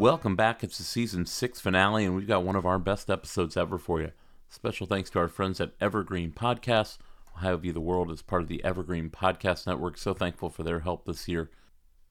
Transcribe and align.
Welcome 0.00 0.34
back. 0.34 0.64
It's 0.64 0.78
the 0.78 0.84
season 0.84 1.26
six 1.26 1.60
finale, 1.60 2.06
and 2.06 2.16
we've 2.16 2.26
got 2.26 2.42
one 2.42 2.56
of 2.56 2.64
our 2.64 2.78
best 2.78 3.10
episodes 3.10 3.54
ever 3.54 3.76
for 3.76 4.00
you. 4.00 4.12
Special 4.48 4.86
thanks 4.86 5.10
to 5.10 5.18
our 5.18 5.28
friends 5.28 5.60
at 5.60 5.74
Evergreen 5.78 6.32
Podcasts. 6.32 6.96
Ohio 7.36 7.58
V 7.58 7.70
the 7.70 7.82
World 7.82 8.10
is 8.10 8.22
part 8.22 8.40
of 8.40 8.48
the 8.48 8.64
Evergreen 8.64 9.10
Podcast 9.10 9.66
Network. 9.66 9.98
So 9.98 10.14
thankful 10.14 10.48
for 10.48 10.62
their 10.62 10.80
help 10.80 11.04
this 11.04 11.28
year. 11.28 11.50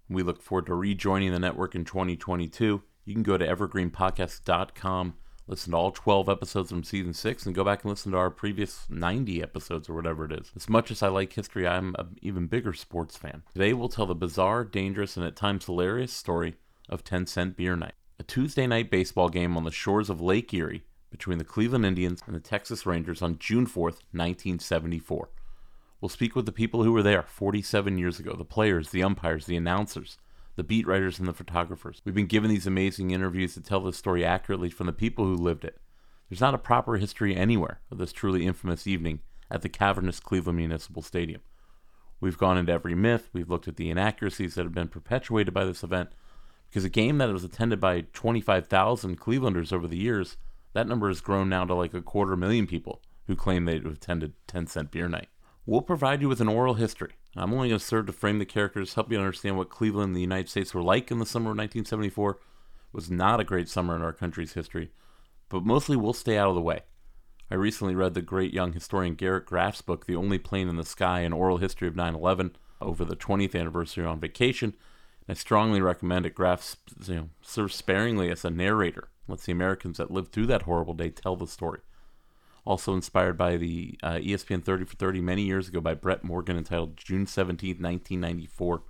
We 0.08 0.22
look 0.22 0.40
forward 0.40 0.68
to 0.68 0.76
rejoining 0.76 1.32
the 1.32 1.40
network 1.40 1.74
in 1.74 1.84
2022. 1.84 2.84
You 3.06 3.14
can 3.16 3.24
go 3.24 3.40
to 3.40 3.48
evergreenpodcast.com, 3.48 5.16
listen 5.48 5.72
to 5.72 5.78
all 5.78 5.90
12 5.90 6.30
episodes 6.30 6.70
from 6.70 6.84
season 6.84 7.16
6, 7.16 7.48
and 7.48 7.56
go 7.56 7.64
back 7.64 7.84
and 7.84 7.90
listen 7.90 8.12
to 8.12 8.20
our 8.20 8.30
previous 8.30 8.86
90 8.92 9.42
episodes 9.42 9.90
or 9.90 9.96
whatever 9.96 10.26
it 10.26 10.34
is. 10.34 10.52
As 10.56 10.70
much 10.70 10.92
as 10.92 11.02
I 11.02 11.08
like 11.08 11.34
history, 11.34 11.68
I'm 11.68 11.96
an 11.98 12.20
even 12.22 12.46
bigger 12.46 12.74
sports 12.74 13.18
fan. 13.18 13.42
Today 13.52 13.74
we'll 13.74 13.90
tell 13.90 14.06
the 14.06 14.14
bizarre, 14.14 14.64
dangerous, 14.64 15.18
and 15.18 15.26
at 15.26 15.36
times 15.36 15.66
hilarious 15.66 16.14
story 16.14 16.54
of 16.90 17.04
10 17.04 17.28
Cent 17.28 17.56
Beer 17.56 17.76
Night, 17.76 17.94
a 18.20 18.24
Tuesday 18.24 18.68
night 18.68 18.90
baseball 18.90 19.30
game 19.30 19.56
on 19.56 19.64
the 19.64 19.72
shores 19.72 20.10
of 20.10 20.22
Lake 20.22 20.54
Erie 20.54 20.84
between 21.12 21.38
the 21.38 21.44
Cleveland 21.44 21.86
Indians 21.86 22.22
and 22.26 22.36
the 22.36 22.40
Texas 22.40 22.86
Rangers 22.86 23.22
on 23.22 23.40
June 23.40 23.66
4th, 23.66 24.02
1974. 24.12 25.30
We'll 26.02 26.10
speak 26.10 26.36
with 26.36 26.46
the 26.46 26.52
people 26.52 26.84
who 26.84 26.94
were 26.94 27.04
there 27.04 27.24
47 27.24 27.98
years 27.98 28.20
ago 28.20 28.34
the 28.34 28.46
players, 28.46 28.90
the 28.90 29.04
umpires, 29.04 29.46
the 29.46 29.58
announcers, 29.58 30.18
the 30.56 30.64
beat 30.64 30.88
writers, 30.88 31.20
and 31.20 31.28
the 31.28 31.34
photographers. 31.34 32.02
We've 32.06 32.16
been 32.16 32.26
given 32.26 32.50
these 32.50 32.68
amazing 32.68 33.12
interviews 33.12 33.54
to 33.54 33.62
tell 33.62 33.82
the 33.82 33.94
story 33.94 34.24
accurately 34.24 34.70
from 34.70 34.88
the 34.88 34.94
people 34.94 35.26
who 35.26 35.36
lived 35.36 35.66
it. 35.66 35.80
There's 36.30 36.42
not 36.42 36.54
a 36.54 36.60
proper 36.60 36.98
history 36.98 37.36
anywhere 37.36 37.82
of 37.92 37.98
this 37.98 38.14
truly 38.14 38.46
infamous 38.46 38.86
evening 38.86 39.22
at 39.50 39.62
the 39.62 39.70
cavernous 39.70 40.20
Cleveland 40.20 40.58
Municipal 40.58 41.02
Stadium. 41.02 41.42
We've 42.22 42.38
gone 42.38 42.58
into 42.58 42.72
every 42.72 42.96
myth, 42.96 43.30
we've 43.34 43.50
looked 43.50 43.68
at 43.68 43.78
the 43.78 43.90
inaccuracies 43.90 44.56
that 44.56 44.64
have 44.64 44.74
been 44.74 44.90
perpetuated 44.90 45.54
by 45.54 45.66
this 45.66 45.84
event, 45.84 46.10
because 46.70 46.84
a 46.84 46.90
game 46.90 47.18
that 47.18 47.30
was 47.30 47.44
attended 47.44 47.80
by 47.80 48.02
25,000 48.14 49.20
Clevelanders 49.20 49.74
over 49.74 49.88
the 49.88 49.98
years, 49.98 50.38
that 50.74 50.88
number 50.88 51.08
has 51.08 51.22
grown 51.22 51.50
now 51.50 51.66
to 51.66 51.74
like 51.74 51.94
a 51.94 52.02
quarter 52.02 52.36
million 52.36 52.68
people 52.68 53.02
who 53.28 53.36
claim 53.36 53.66
they've 53.66 53.86
attended 53.86 54.34
10 54.48 54.68
cent 54.68 54.92
beer 54.92 55.08
night. 55.08 55.30
We'll 55.66 55.82
provide 55.82 56.22
you 56.22 56.30
with 56.30 56.42
an 56.42 56.48
oral 56.48 56.76
history. 56.76 57.14
I'm 57.36 57.54
only 57.54 57.70
going 57.70 57.80
to 57.80 57.86
serve 57.86 58.08
to 58.08 58.14
frame 58.14 58.40
the 58.40 58.46
characters, 58.46 58.96
help 58.96 59.12
you 59.12 59.20
understand 59.20 59.58
what 59.58 59.70
Cleveland 59.70 60.08
and 60.08 60.16
the 60.16 60.22
United 60.22 60.50
States 60.50 60.74
were 60.74 60.82
like 60.82 61.12
in 61.12 61.20
the 61.20 61.26
summer 61.26 61.52
of 61.52 61.58
1974. 61.58 62.32
It 62.32 62.38
was 62.92 63.12
not 63.12 63.40
a 63.40 63.44
great 63.44 63.70
summer 63.70 63.96
in 63.96 64.02
our 64.02 64.14
country's 64.14 64.54
history, 64.54 64.92
but 65.48 65.64
mostly 65.64 65.96
we'll 65.96 66.14
stay 66.14 66.38
out 66.38 66.50
of 66.50 66.56
the 66.56 66.62
way. 66.62 66.82
I 67.52 67.56
recently 67.56 67.96
read 67.96 68.14
the 68.14 68.22
great 68.22 68.54
young 68.54 68.74
historian 68.74 69.16
Garrett 69.16 69.46
Graff's 69.46 69.82
book, 69.82 70.06
The 70.06 70.16
Only 70.16 70.38
Plane 70.38 70.70
in 70.70 70.76
the 70.76 70.84
Sky 70.84 71.22
An 71.22 71.34
Oral 71.34 71.58
History 71.58 71.88
of 71.88 71.96
9 71.96 72.16
11, 72.16 72.56
over 72.82 73.04
the 73.04 73.16
20th 73.16 73.60
anniversary 73.60 74.06
on 74.06 74.20
vacation, 74.20 74.76
I 75.30 75.34
strongly 75.34 75.80
recommend 75.80 76.26
it. 76.26 76.34
Graff 76.34 76.76
you 77.06 77.16
know, 77.16 77.30
serves 77.44 77.76
sparingly 77.76 78.32
as 78.32 78.44
a 78.44 78.50
narrator. 78.50 79.10
Lets 79.28 79.46
the 79.46 79.52
Americans 79.52 79.98
that 79.98 80.10
lived 80.10 80.32
through 80.32 80.48
that 80.48 80.64
horrible 80.64 80.96
day 80.96 81.12
tell 81.12 81.36
the 81.36 81.46
story. 81.46 81.82
Also 82.66 82.96
inspired 82.96 83.38
by 83.38 83.56
the 83.56 83.98
uh, 84.02 84.14
ESPN 84.14 84.64
30 84.64 84.86
for 84.86 84.96
30 84.96 85.22
many 85.22 85.44
years 85.44 85.68
ago 85.68 85.80
by 85.80 85.94
Brett 85.94 86.24
Morgen, 86.24 86.58
entitled 86.58 86.98
June 86.98 87.28
17, 87.28 87.76
1994. 87.76 88.82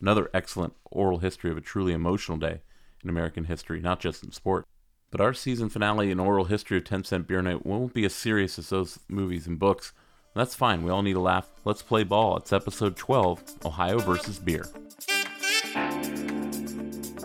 Another 0.00 0.30
excellent 0.32 0.74
oral 0.92 1.18
history 1.18 1.50
of 1.50 1.56
a 1.56 1.60
truly 1.60 1.92
emotional 1.92 2.38
day 2.38 2.60
in 3.02 3.10
American 3.10 3.44
history, 3.44 3.80
not 3.80 3.98
just 3.98 4.22
in 4.22 4.30
sport. 4.30 4.66
But 5.10 5.20
our 5.20 5.34
season 5.34 5.68
finale 5.68 6.12
and 6.12 6.20
oral 6.20 6.44
history 6.44 6.78
of 6.78 6.84
10 6.84 7.02
Cent 7.02 7.26
Beer 7.26 7.42
Night 7.42 7.66
won't 7.66 7.92
be 7.92 8.04
as 8.04 8.14
serious 8.14 8.60
as 8.60 8.68
those 8.68 9.00
movies 9.08 9.48
and 9.48 9.58
books. 9.58 9.92
That's 10.36 10.54
fine, 10.54 10.84
we 10.84 10.90
all 10.92 11.02
need 11.02 11.16
a 11.16 11.20
laugh. 11.20 11.50
Let's 11.64 11.82
play 11.82 12.04
ball. 12.04 12.36
It's 12.36 12.52
episode 12.52 12.96
12 12.96 13.42
Ohio 13.64 13.98
versus 13.98 14.38
Beer. 14.38 14.64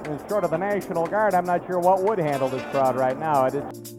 Short 0.05 0.43
of 0.43 0.51
the 0.51 0.57
National 0.57 1.07
Guard, 1.07 1.33
I'm 1.33 1.45
not 1.45 1.65
sure 1.65 1.79
what 1.79 2.03
would 2.03 2.19
handle 2.19 2.47
this 2.47 2.61
crowd 2.71 2.95
right 2.95 3.17
now. 3.17 3.45
It 3.45 3.55
is, 3.55 3.95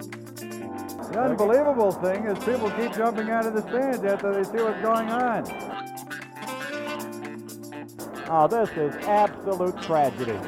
The 1.11 1.21
unbelievable 1.21 1.91
thing 1.91 2.27
is 2.27 2.39
people 2.44 2.71
keep 2.71 2.93
jumping 2.94 3.28
out 3.31 3.44
of 3.44 3.55
the 3.55 3.62
stands 3.62 4.05
after 4.05 4.33
they 4.33 4.45
see 4.45 4.62
what's 4.62 4.81
going 4.83 5.09
on. 5.09 5.45
oh, 8.31 8.47
this 8.47 8.71
is 8.71 8.95
absolute 9.06 9.83
tragedy. 9.83 10.39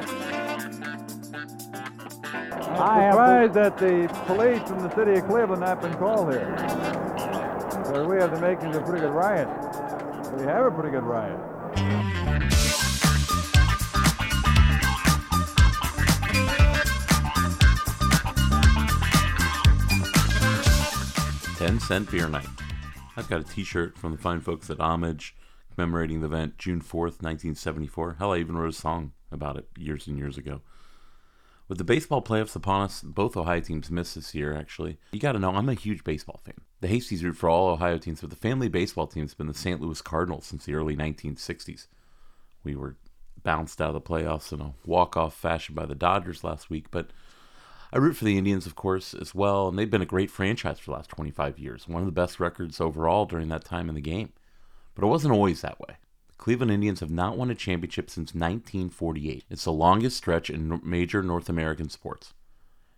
I'm 2.79 3.11
surprised 3.11 3.53
that 3.55 3.77
the 3.77 4.07
police 4.27 4.61
from 4.61 4.79
the 4.81 4.95
city 4.95 5.19
of 5.19 5.27
Cleveland 5.27 5.61
have 5.63 5.81
not 5.81 5.81
been 5.81 5.93
called 5.95 6.31
here. 6.31 6.55
So 7.85 8.07
we 8.07 8.15
have 8.17 8.31
the 8.33 8.39
makings 8.39 8.77
of 8.77 8.83
a 8.83 8.85
pretty 8.85 9.01
good 9.01 9.11
riot. 9.11 9.49
We 10.37 10.45
have 10.45 10.65
a 10.65 10.71
pretty 10.71 10.91
good 10.91 11.03
riot. 11.03 12.18
10 21.59 21.81
Cent 21.81 22.09
Beer 22.09 22.29
Night. 22.29 22.47
I've 23.17 23.27
got 23.27 23.41
a 23.41 23.43
t 23.43 23.65
shirt 23.65 23.97
from 23.97 24.13
the 24.13 24.17
fine 24.17 24.39
folks 24.39 24.69
at 24.69 24.79
Homage 24.79 25.35
commemorating 25.75 26.21
the 26.21 26.27
event 26.27 26.57
June 26.57 26.79
4th, 26.79 27.21
1974. 27.21 28.15
Hell, 28.17 28.31
I 28.31 28.37
even 28.37 28.57
wrote 28.57 28.69
a 28.69 28.77
song 28.77 29.11
about 29.29 29.57
it 29.57 29.67
years 29.77 30.07
and 30.07 30.17
years 30.17 30.37
ago. 30.37 30.61
With 31.67 31.77
the 31.77 31.83
baseball 31.83 32.21
playoffs 32.21 32.55
upon 32.55 32.83
us, 32.83 33.01
both 33.01 33.35
Ohio 33.35 33.59
teams 33.59 33.91
missed 33.91 34.15
this 34.15 34.33
year, 34.33 34.55
actually. 34.55 34.99
You 35.11 35.19
gotta 35.19 35.37
know, 35.37 35.53
I'm 35.53 35.67
a 35.67 35.73
huge 35.73 36.05
baseball 36.05 36.39
fan. 36.45 36.61
The 36.79 36.87
Hasties 36.87 37.23
root 37.23 37.35
for 37.35 37.49
all 37.49 37.67
Ohio 37.67 37.97
teams, 37.97 38.21
but 38.21 38.29
the 38.29 38.37
family 38.37 38.69
baseball 38.69 39.07
team 39.07 39.23
has 39.23 39.33
been 39.33 39.47
the 39.47 39.53
St. 39.53 39.81
Louis 39.81 40.01
Cardinals 40.01 40.45
since 40.45 40.63
the 40.63 40.75
early 40.75 40.95
1960s. 40.95 41.87
We 42.63 42.77
were 42.77 42.95
bounced 43.43 43.81
out 43.81 43.93
of 43.93 43.95
the 43.95 44.01
playoffs 44.01 44.53
in 44.53 44.61
a 44.61 44.75
walk-off 44.85 45.35
fashion 45.35 45.75
by 45.75 45.85
the 45.85 45.93
Dodgers 45.93 46.41
last 46.41 46.69
week, 46.69 46.85
but 46.89 47.09
I 47.91 47.97
root 47.97 48.17
for 48.17 48.25
the 48.25 48.37
Indians, 48.37 48.67
of 48.67 48.75
course, 48.75 49.15
as 49.15 49.33
well, 49.33 49.67
and 49.67 49.77
they've 49.77 49.89
been 49.89 50.01
a 50.01 50.05
great 50.05 50.29
franchise 50.29 50.77
for 50.77 50.91
the 50.91 50.97
last 50.97 51.09
25 51.09 51.57
years, 51.57 51.87
one 51.87 52.03
of 52.03 52.05
the 52.05 52.11
best 52.11 52.39
records 52.39 52.79
overall 52.79 53.25
during 53.25 53.49
that 53.49 53.65
time 53.65 53.89
in 53.89 53.95
the 53.95 54.01
game. 54.01 54.31
But 54.93 55.03
it 55.03 55.07
wasn't 55.07 55.33
always 55.33 55.61
that 55.61 55.79
way. 55.79 55.97
The 56.27 56.35
Cleveland 56.37 56.71
Indians 56.71 56.99
have 56.99 57.09
not 57.09 57.35
won 57.35 57.49
a 57.49 57.55
championship 57.55 58.11
since 58.11 58.35
1948. 58.35 59.45
It's 59.49 59.63
the 59.63 59.71
longest 59.71 60.17
stretch 60.17 60.51
in 60.51 60.79
major 60.83 61.23
North 61.23 61.49
American 61.49 61.89
sports. 61.89 62.33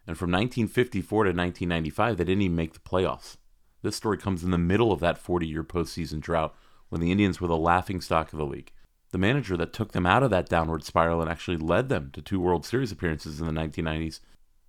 And 0.05 0.17
from 0.17 0.31
1954 0.31 1.23
to 1.23 1.29
1995, 1.29 2.17
they 2.17 2.23
didn't 2.25 2.41
even 2.41 2.55
make 2.55 2.73
the 2.73 2.79
playoffs. 2.79 3.37
This 3.83 3.95
story 3.95 4.17
comes 4.17 4.43
in 4.43 4.51
the 4.51 4.57
middle 4.57 4.91
of 4.91 4.99
that 4.99 5.17
40 5.17 5.47
year 5.47 5.63
postseason 5.63 6.19
drought 6.19 6.53
when 6.89 6.99
the 6.99 7.11
Indians 7.11 7.39
were 7.39 7.47
the 7.47 7.55
laughing 7.55 8.01
stock 8.01 8.33
of 8.33 8.39
the 8.39 8.45
league. 8.45 8.73
The 9.11 9.17
manager 9.17 9.55
that 9.55 9.73
took 9.73 9.93
them 9.93 10.05
out 10.05 10.23
of 10.23 10.31
that 10.31 10.49
downward 10.49 10.83
spiral 10.83 11.21
and 11.21 11.29
actually 11.29 11.57
led 11.57 11.87
them 11.87 12.09
to 12.13 12.21
two 12.21 12.41
World 12.41 12.65
Series 12.65 12.91
appearances 12.91 13.39
in 13.39 13.45
the 13.45 13.53
1990s 13.53 14.19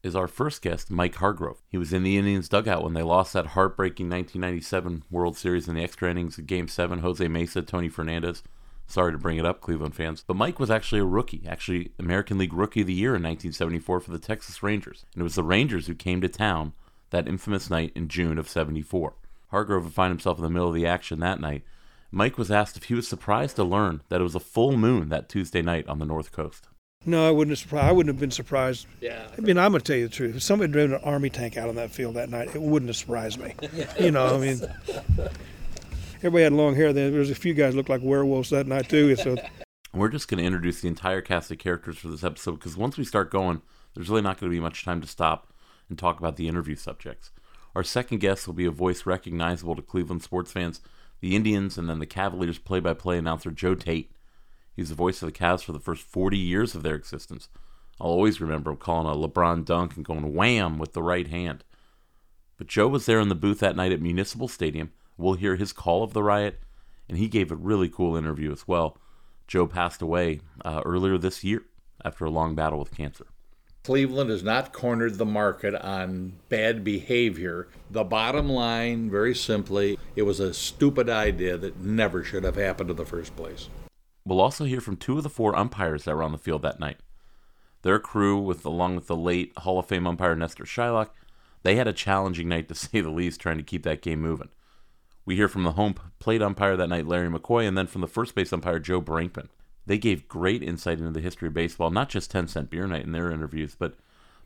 is 0.03 0.17
our 0.17 0.27
first 0.27 0.63
guest, 0.63 0.91
Mike 0.91 1.15
Hargrove. 1.17 1.63
He 1.69 1.79
was 1.79 1.93
in 1.93 2.03
the 2.03 2.17
Indians 2.17 2.49
dugout 2.49 2.83
when 2.83 2.95
they 2.95 3.03
lost 3.03 3.33
that 3.33 3.49
heartbreaking 3.49 4.09
1997 4.11 5.05
World 5.11 5.37
Series 5.37 5.69
in 5.69 5.75
the 5.75 5.83
extra 5.83 6.11
innings 6.11 6.39
of 6.39 6.47
Game 6.47 6.67
7. 6.67 6.99
Jose 6.99 7.27
Mesa, 7.29 7.63
Tony 7.63 7.89
Fernandez. 7.89 8.43
Sorry 8.87 9.13
to 9.13 9.19
bring 9.19 9.39
it 9.39 9.47
up, 9.47 9.61
Cleveland 9.61 9.95
fans. 9.95 10.25
But 10.27 10.37
Mike 10.37 10.59
was 10.59 10.71
actually 10.71 11.01
a 11.01 11.05
rookie, 11.05 11.45
actually 11.49 11.93
American 11.99 12.37
League 12.37 12.53
Rookie 12.53 12.81
of 12.81 12.89
the 12.89 12.93
Year 12.93 13.11
in 13.11 13.23
1974 13.23 14.01
for 14.01 14.11
the 14.11 14.19
Texas 14.19 14.63
Rangers. 14.63 15.07
And 15.15 15.21
it 15.21 15.25
was 15.25 15.37
the 15.37 15.45
Rangers 15.45 15.87
who 15.87 15.95
came 15.95 16.21
to 16.21 16.29
town 16.29 16.73
that 17.11 17.29
infamous 17.29 17.71
night 17.71 17.93
in 17.95 18.09
June 18.09 18.39
of 18.39 18.49
74. 18.49 19.15
Hargrove 19.51 19.85
would 19.85 19.95
find 19.95 20.11
himself 20.11 20.39
in 20.39 20.45
the 20.45 20.51
middle 20.51 20.69
of 20.69 20.75
the 20.75 20.87
action 20.87 21.21
that 21.21 21.41
night. 21.41 21.63
Mike 22.11 22.37
was 22.37 22.51
asked 22.51 22.77
if 22.77 22.85
he 22.85 22.95
was 22.95 23.07
surprised 23.07 23.57
to 23.57 23.65
learn 23.65 24.03
that 24.09 24.21
it 24.21 24.25
was 24.25 24.35
a 24.35 24.41
full 24.41 24.77
moon 24.77 25.09
that 25.11 25.29
Tuesday 25.29 25.63
night 25.63 25.87
on 25.89 25.99
the 25.99 26.05
North 26.05 26.33
Coast. 26.33 26.69
No, 27.05 27.27
I 27.27 27.31
wouldn't 27.31 27.53
have 27.53 27.59
surprised. 27.59 27.87
I 27.87 27.93
wouldn't 27.93 28.15
have 28.15 28.21
been 28.21 28.31
surprised. 28.31 28.87
Yeah. 29.01 29.27
I 29.37 29.41
mean, 29.41 29.59
I'm 29.59 29.73
gonna 29.73 29.83
tell 29.83 29.97
you 29.97 30.09
the 30.09 30.15
truth. 30.15 30.37
If 30.37 30.43
somebody 30.43 30.69
had 30.69 30.73
driven 30.73 30.95
an 30.97 31.01
army 31.03 31.31
tank 31.31 31.57
out 31.57 31.69
on 31.69 31.75
that 31.77 31.91
field 31.91 32.15
that 32.15 32.31
night, 32.31 32.55
it 32.55 32.63
wouldn't 32.63 32.89
have 32.89 32.97
surprised 32.97 33.41
me. 33.41 33.55
yeah, 33.73 33.93
you 33.99 34.11
know, 34.11 34.35
I 34.35 34.39
mean, 34.39 34.61
everybody 36.19 36.45
had 36.45 36.53
long 36.53 36.75
hair. 36.75 36.93
Then 36.93 37.11
there 37.11 37.21
was 37.21 37.31
a 37.31 37.35
few 37.35 37.55
guys 37.55 37.75
looked 37.75 37.89
like 37.89 38.03
werewolves 38.03 38.51
that 38.51 38.67
night 38.67 38.89
too. 38.89 39.17
So 39.17 39.37
We're 39.95 40.09
just 40.09 40.27
going 40.27 40.39
to 40.39 40.45
introduce 40.45 40.81
the 40.81 40.89
entire 40.89 41.21
cast 41.21 41.51
of 41.51 41.59
characters 41.59 41.99
for 41.99 42.09
this 42.09 42.25
episode 42.25 42.53
because 42.53 42.79
once 42.79 42.97
we 42.97 43.05
start 43.05 43.31
going, 43.31 43.61
there's 43.95 44.09
really 44.09 44.23
not 44.23 44.41
going 44.41 44.51
to 44.51 44.57
be 44.57 44.61
much 44.61 44.87
time 44.87 45.03
to 45.03 45.07
stop 45.07 45.53
and 45.91 45.99
talk 45.99 46.19
about 46.19 46.37
the 46.37 46.49
interview 46.49 46.77
subjects. 46.77 47.31
Our 47.75 47.83
second 47.83 48.21
guest 48.21 48.47
will 48.47 48.55
be 48.55 48.65
a 48.65 48.71
voice 48.71 49.05
recognizable 49.05 49.77
to 49.77 49.83
Cleveland 49.83 50.23
sports 50.23 50.51
fans 50.51 50.81
the 51.21 51.37
Indians, 51.37 51.79
and 51.79 51.89
then 51.89 52.01
the 52.01 52.07
Cavaliers 52.07 52.59
play 52.59 52.81
by 52.81 52.95
play 52.95 53.17
announcer 53.17 53.51
Joe 53.51 53.77
Tait. 53.77 54.11
He's 54.75 54.89
the 54.89 54.95
voice 54.95 55.23
of 55.23 55.27
the 55.27 55.39
Cavs 55.39 55.63
for 55.63 55.73
the 55.73 55.79
first 55.79 56.03
40 56.03 56.37
years 56.37 56.75
of 56.75 56.83
their 56.83 56.95
existence. 56.95 57.49
I'll 58.01 58.11
always 58.11 58.41
remember 58.41 58.71
him 58.71 58.79
calling 58.79 59.07
a 59.07 59.29
LeBron 59.29 59.65
dunk 59.65 59.97
and 59.97 60.05
going 60.05 60.35
wham 60.35 60.79
with 60.79 60.93
the 60.93 61.03
right 61.03 61.29
hand. 61.29 61.65
But 62.57 62.67
Joe 62.67 62.89
was 62.89 63.07
there 63.07 63.21
in 63.21 63.29
the 63.29 63.35
booth 63.35 63.61
that 63.61 63.77
night 63.77 63.93
at 63.93 64.01
Municipal 64.01 64.49
Stadium. 64.49 64.93
We'll 65.17 65.35
hear 65.35 65.57
his 65.57 65.73
call 65.73 66.03
of 66.03 66.13
the 66.13 66.23
riot, 66.23 66.61
and 67.09 67.19
he 67.19 67.29
gave 67.29 67.51
a 67.51 67.57
really 67.57 67.89
cool 67.89 68.17
interview 68.17 68.51
as 68.51 68.67
well. 68.67 68.99
Joe 69.47 69.67
passed 69.67 70.01
away 70.01 70.41
uh, 70.65 70.83
earlier 70.85 71.19
this 71.19 71.45
year 71.45 71.63
after 72.05 72.25
a 72.25 72.31
long 72.31 72.55
battle 72.55 72.79
with 72.79 72.97
cancer. 72.97 73.27
Cleveland 73.85 74.31
has 74.31 74.45
not 74.45 74.73
cornered 74.73 75.19
the 75.19 75.27
market 75.27 75.75
on 75.75 76.35
bad 76.49 76.85
behavior. 76.85 77.67
The 77.91 78.05
bottom 78.05 78.49
line, 78.49 79.11
very 79.11 79.35
simply, 79.35 79.99
it 80.15 80.23
was 80.23 80.39
a 80.39 80.55
stupid 80.55 81.11
idea 81.11 81.57
that 81.59 81.81
never 81.81 82.23
should 82.23 82.45
have 82.45 82.55
happened 82.55 82.91
in 82.91 82.97
the 82.97 83.05
first 83.05 83.35
place. 83.35 83.69
We'll 84.25 84.41
also 84.41 84.65
hear 84.65 84.81
from 84.81 84.97
two 84.97 85.17
of 85.17 85.23
the 85.23 85.31
four 85.31 85.57
umpires 85.57 86.05
that 86.05 86.15
were 86.15 86.23
on 86.23 86.33
the 86.33 86.39
field 86.39 86.63
that 86.63 86.81
night. 86.81 86.99
Their 87.83 87.99
crew, 87.99 88.39
with 88.39 88.65
along 88.65 88.95
with 88.95 89.09
the 89.09 89.17
late 89.17 89.53
Hall 89.59 89.79
of 89.79 89.87
Fame 89.87 90.07
umpire 90.07 90.37
Nestor 90.37 90.65
Chylak, 90.65 91.11
they 91.65 91.77
had 91.77 91.89
a 91.89 91.93
challenging 91.93 92.49
night 92.49 92.69
to 92.69 92.75
say 92.77 93.01
the 93.01 93.11
least, 93.11 93.41
trying 93.41 93.59
to 93.59 93.65
keep 93.65 93.83
that 93.83 94.03
game 94.03 94.21
moving. 94.21 94.49
We 95.25 95.37
hear 95.37 95.49
from 95.49 95.63
the 95.63 95.73
home 95.73 95.95
plate 96.19 96.43
umpire 96.43 96.77
that 96.77 96.89
night, 96.89 97.07
Larry 97.07 97.29
McCoy, 97.29 97.67
and 97.67 97.77
then 97.77 97.87
from 97.87 98.01
the 98.01 98.09
first 98.09 98.35
base 98.35 98.53
umpire, 98.53 98.79
Joe 98.79 99.01
Brinkman. 99.01 99.49
They 99.87 99.99
gave 99.99 100.29
great 100.29 100.63
insight 100.63 100.99
into 100.99 101.11
the 101.11 101.21
history 101.21 101.49
of 101.49 101.55
baseball, 101.55 101.91
not 101.91 102.09
just 102.09 102.31
10 102.31 102.49
cent 102.49 102.71
beer 102.71 102.87
night 102.87 103.05
in 103.05 103.13
their 103.13 103.31
interviews, 103.31 103.77
but 103.77 103.95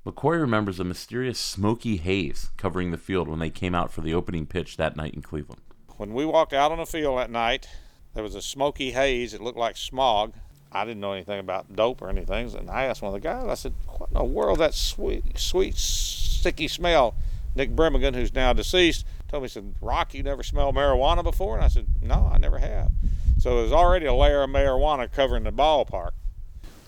McCoy 0.06 0.40
remembers 0.40 0.80
a 0.80 0.84
mysterious 0.84 1.38
smoky 1.38 1.96
haze 1.96 2.50
covering 2.56 2.90
the 2.90 2.98
field 2.98 3.28
when 3.28 3.38
they 3.38 3.50
came 3.50 3.74
out 3.74 3.90
for 3.90 4.00
the 4.00 4.14
opening 4.14 4.46
pitch 4.46 4.76
that 4.76 4.96
night 4.96 5.14
in 5.14 5.20
Cleveland. 5.20 5.60
When 5.96 6.14
we 6.14 6.24
walked 6.24 6.52
out 6.52 6.72
on 6.72 6.78
the 6.78 6.86
field 6.86 7.18
that 7.18 7.30
night, 7.30 7.68
there 8.16 8.24
was 8.24 8.34
a 8.34 8.40
smoky 8.40 8.92
haze. 8.92 9.34
It 9.34 9.42
looked 9.42 9.58
like 9.58 9.76
smog. 9.76 10.32
I 10.72 10.86
didn't 10.86 11.00
know 11.00 11.12
anything 11.12 11.38
about 11.38 11.76
dope 11.76 12.00
or 12.00 12.08
anything, 12.08 12.52
and 12.56 12.70
I 12.70 12.84
asked 12.84 13.02
one 13.02 13.14
of 13.14 13.20
the 13.20 13.20
guys, 13.20 13.46
I 13.46 13.54
said, 13.54 13.74
What 13.86 14.08
in 14.08 14.14
the 14.14 14.24
world, 14.24 14.58
that 14.58 14.72
sweet, 14.72 15.38
sweet, 15.38 15.76
sticky 15.76 16.66
smell? 16.66 17.14
Nick 17.54 17.76
Bremigan, 17.76 18.14
who's 18.14 18.32
now 18.32 18.54
deceased, 18.54 19.04
told 19.28 19.42
me, 19.42 19.48
he 19.48 19.52
said, 19.52 19.74
Rock, 19.82 20.14
you 20.14 20.22
never 20.22 20.42
smelled 20.42 20.74
marijuana 20.74 21.22
before? 21.22 21.56
And 21.56 21.64
I 21.64 21.68
said, 21.68 21.86
No, 22.00 22.30
I 22.32 22.38
never 22.38 22.56
have. 22.56 22.90
So 23.38 23.58
there's 23.58 23.72
already 23.72 24.06
a 24.06 24.14
layer 24.14 24.42
of 24.42 24.48
marijuana 24.48 25.12
covering 25.12 25.44
the 25.44 25.52
ballpark. 25.52 26.12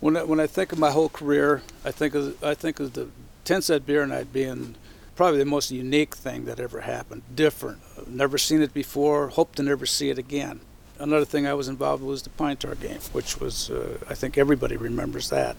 When 0.01 0.17
I, 0.17 0.23
when 0.23 0.41
I 0.41 0.47
think 0.47 0.73
of 0.73 0.79
my 0.79 0.93
whole 0.93 1.11
career, 1.11 1.63
I 1.85 1.91
think 1.91 2.15
of 2.15 2.43
I 2.43 2.55
think 2.55 2.81
of 2.81 2.95
the 2.95 3.09
10 3.45 3.61
cent 3.61 3.85
beer 3.85 4.07
night 4.07 4.33
being 4.33 4.77
probably 5.15 5.41
the 5.41 5.45
most 5.45 5.71
unique 5.71 6.17
thing 6.17 6.47
that 6.47 6.59
ever 6.59 6.81
happened. 6.81 7.23
Different. 7.35 8.09
Never 8.09 8.39
seen 8.39 8.63
it 8.63 8.73
before. 8.73 9.29
Hope 9.29 9.55
to 9.57 9.63
never 9.63 9.85
see 9.85 10.09
it 10.09 10.17
again. 10.17 10.61
Another 10.99 11.25
thing 11.25 11.47
I 11.47 11.55
was 11.55 11.69
involved 11.69 12.03
with 12.03 12.11
was 12.11 12.23
the 12.23 12.31
Pine 12.31 12.56
Tar 12.56 12.75
game, 12.75 12.99
which 13.12 13.41
was 13.41 13.71
uh, 13.71 13.99
I 14.09 14.15
think 14.15 14.37
everybody 14.37 14.77
remembers 14.77 15.31
that, 15.31 15.56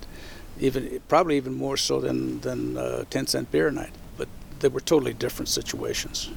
even 0.60 1.02
probably 1.08 1.38
even 1.38 1.54
more 1.54 1.78
so 1.78 2.02
than 2.02 2.42
than 2.42 2.78
uh, 2.78 3.06
10 3.10 3.28
cent 3.28 3.52
beer 3.52 3.72
night. 3.72 3.94
But 4.18 4.28
they 4.60 4.68
were 4.68 4.82
totally 4.82 5.14
different 5.14 5.50
situations, 5.50 6.30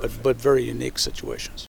but 0.00 0.22
but 0.22 0.36
very 0.36 0.64
unique 0.64 0.98
situations. 0.98 1.66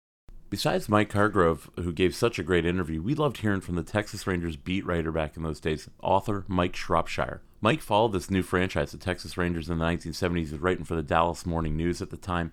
Besides 0.49 0.89
Mike 0.89 1.13
Hargrove, 1.13 1.69
who 1.77 1.93
gave 1.93 2.15
such 2.15 2.39
a 2.39 2.45
great 2.45 2.65
interview, 2.65 3.03
we 3.03 3.17
loved 3.17 3.39
hearing 3.39 3.61
from 3.61 3.75
the 3.75 3.83
Texas 3.83 4.29
Rangers 4.29 4.57
beat 4.57 4.87
writer 4.87 5.11
back 5.11 5.37
in 5.37 5.43
those 5.43 5.59
days, 5.59 5.89
author 6.01 6.45
Mike 6.47 6.77
Shropshire. 6.77 7.43
Mike 7.61 7.81
followed 7.81 8.13
this 8.13 8.31
new 8.31 8.43
franchise, 8.43 8.93
the 8.93 8.99
Texas 8.99 9.37
Rangers, 9.37 9.69
in 9.69 9.79
the 9.79 9.85
1970s. 9.85 10.35
He 10.37 10.53
was 10.53 10.61
writing 10.61 10.85
for 10.85 10.95
the 10.95 11.03
Dallas 11.03 11.47
Morning 11.47 11.77
News 11.77 12.01
at 12.01 12.11
the 12.11 12.17
time. 12.17 12.53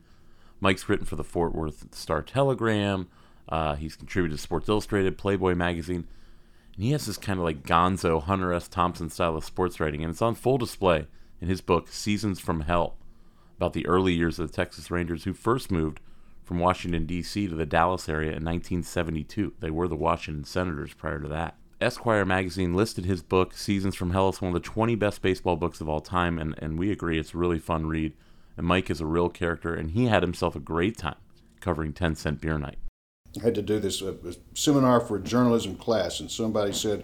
Mike's 0.60 0.90
written 0.90 1.06
for 1.06 1.18
the 1.18 1.24
Fort 1.24 1.54
Worth 1.54 1.94
Star 1.94 2.24
Telegram. 2.24 3.08
Uh, 3.50 3.76
he's 3.76 3.96
contributed 3.96 4.38
to 4.38 4.42
Sports 4.42 4.70
Illustrated, 4.70 5.18
Playboy 5.18 5.56
magazine. 5.56 6.08
And 6.76 6.84
he 6.84 6.92
has 6.92 7.06
this 7.06 7.18
kind 7.18 7.40
of 7.40 7.46
like 7.46 7.64
gonzo 7.64 8.22
Hunter 8.24 8.54
S. 8.54 8.68
Thompson 8.68 9.10
style 9.10 9.36
of 9.36 9.46
sports 9.46 9.80
writing, 9.80 10.04
and 10.04 10.12
it's 10.12 10.22
on 10.22 10.36
full 10.36 10.58
display 10.58 11.08
in 11.40 11.48
his 11.48 11.62
book, 11.62 11.90
Seasons 11.90 12.40
from 12.40 12.62
Hell, 12.62 12.96
about 13.58 13.74
the 13.74 13.86
early 13.86 14.14
years 14.14 14.40
of 14.40 14.50
the 14.50 14.56
Texas 14.56 14.90
Rangers, 14.90 15.26
who 15.26 15.34
first 15.34 15.72
moved 15.72 16.00
from 16.44 16.60
Washington, 16.60 17.06
D.C. 17.06 17.48
to 17.48 17.56
the 17.56 17.66
Dallas 17.66 18.10
area 18.10 18.30
in 18.30 18.44
1972. 18.44 19.54
They 19.60 19.70
were 19.70 19.88
the 19.88 19.96
Washington 19.96 20.44
Senators 20.44 20.94
prior 20.94 21.20
to 21.20 21.28
that. 21.28 21.56
Esquire 21.80 22.26
magazine 22.26 22.74
listed 22.74 23.06
his 23.06 23.22
book, 23.22 23.54
Seasons 23.54 23.96
from 23.96 24.12
Hell, 24.12 24.30
as 24.30 24.42
one 24.42 24.56
of 24.56 24.62
the 24.62 24.68
20 24.68 24.96
best 24.96 25.22
baseball 25.22 25.58
books 25.58 25.82
of 25.82 25.90
all 25.90 26.00
time, 26.00 26.40
and, 26.40 26.56
and 26.58 26.80
we 26.80 26.92
agree 26.92 27.20
it's 27.20 27.34
a 27.34 27.38
really 27.38 27.60
fun 27.60 27.86
read. 27.86 28.14
And 28.56 28.66
Mike 28.66 28.90
is 28.90 29.02
a 29.02 29.06
real 29.06 29.30
character, 29.30 29.74
and 29.74 29.92
he 29.92 30.06
had 30.06 30.24
himself 30.24 30.56
a 30.56 30.60
great 30.60 30.98
time 30.98 31.16
covering 31.60 31.94
10 31.94 32.16
cent 32.16 32.42
beer 32.42 32.58
night. 32.58 32.78
I 33.40 33.44
had 33.44 33.56
to 33.56 33.62
do 33.62 33.80
this 33.80 34.02
uh, 34.02 34.14
seminar 34.54 35.00
for 35.00 35.18
a 35.18 35.22
journalism 35.22 35.76
class, 35.76 36.20
and 36.20 36.30
somebody 36.30 36.72
said, 36.72 37.04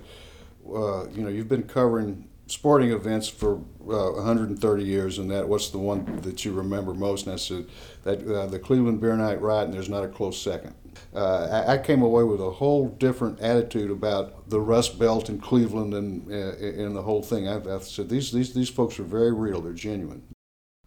uh, 0.68 1.08
you 1.10 1.24
know, 1.24 1.30
you've 1.30 1.48
been 1.48 1.64
covering 1.64 2.30
sporting 2.48 2.92
events 2.92 3.28
for 3.28 3.56
uh, 3.56 4.12
130 4.12 4.84
years, 4.84 5.18
and 5.18 5.30
that 5.32 5.48
what's 5.48 5.70
the 5.70 5.78
one 5.78 6.22
that 6.22 6.44
you 6.46 6.52
remember 6.52 6.94
most? 6.94 7.26
And 7.26 7.34
I 7.34 7.38
said 7.38 7.68
that 8.04 8.28
uh, 8.28 8.48
the 8.48 8.60
Cleveland 8.60 9.02
Beer 9.02 9.16
Night 9.16 9.42
Riot, 9.42 9.66
and 9.66 9.74
there's 9.74 9.90
not 9.90 10.04
a 10.04 10.08
close 10.08 10.40
second. 10.40 10.76
Uh, 11.14 11.64
I, 11.68 11.74
I, 11.74 11.78
came 11.78 12.02
away 12.02 12.24
with 12.24 12.42
a 12.42 12.50
whole 12.50 12.90
different 12.90 13.40
attitude 13.40 13.90
about 13.90 14.50
the 14.50 14.60
Rust 14.60 15.00
Belt 15.00 15.30
in 15.30 15.40
Cleveland 15.40 15.94
and 15.94 16.28
uh, 16.28 16.94
the 16.94 17.02
whole 17.04 17.22
thing. 17.22 17.48
I, 17.48 17.58
I, 17.76 17.80
said 17.80 18.10
these 18.10 18.32
these 18.32 18.54
these 18.54 18.70
folks 18.70 19.00
are 19.00 19.04
very 19.04 19.32
real. 19.32 19.62
They're 19.62 19.74
genuine. 19.74 20.24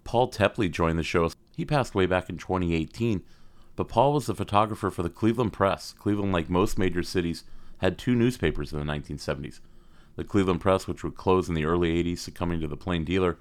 Paul 0.04 0.30
Tepley 0.30 0.70
joined 0.70 0.98
the 0.98 1.04
show. 1.04 1.30
He 1.56 1.64
passed 1.64 1.94
away 1.94 2.06
back 2.06 2.28
in 2.28 2.36
2018, 2.36 3.22
but 3.82 3.88
Paul 3.88 4.12
was 4.12 4.26
the 4.26 4.34
photographer 4.36 4.92
for 4.92 5.02
the 5.02 5.10
Cleveland 5.10 5.52
Press. 5.52 5.92
Cleveland, 5.98 6.32
like 6.32 6.48
most 6.48 6.78
major 6.78 7.02
cities, 7.02 7.42
had 7.78 7.98
two 7.98 8.14
newspapers 8.14 8.72
in 8.72 8.78
the 8.78 8.84
1970s 8.84 9.58
the 10.14 10.22
Cleveland 10.22 10.60
Press, 10.60 10.86
which 10.86 11.02
would 11.02 11.16
close 11.16 11.48
in 11.48 11.56
the 11.56 11.64
early 11.64 12.00
80s, 12.00 12.18
succumbing 12.18 12.60
to 12.60 12.68
the 12.68 12.76
plain 12.76 13.04
dealer. 13.04 13.38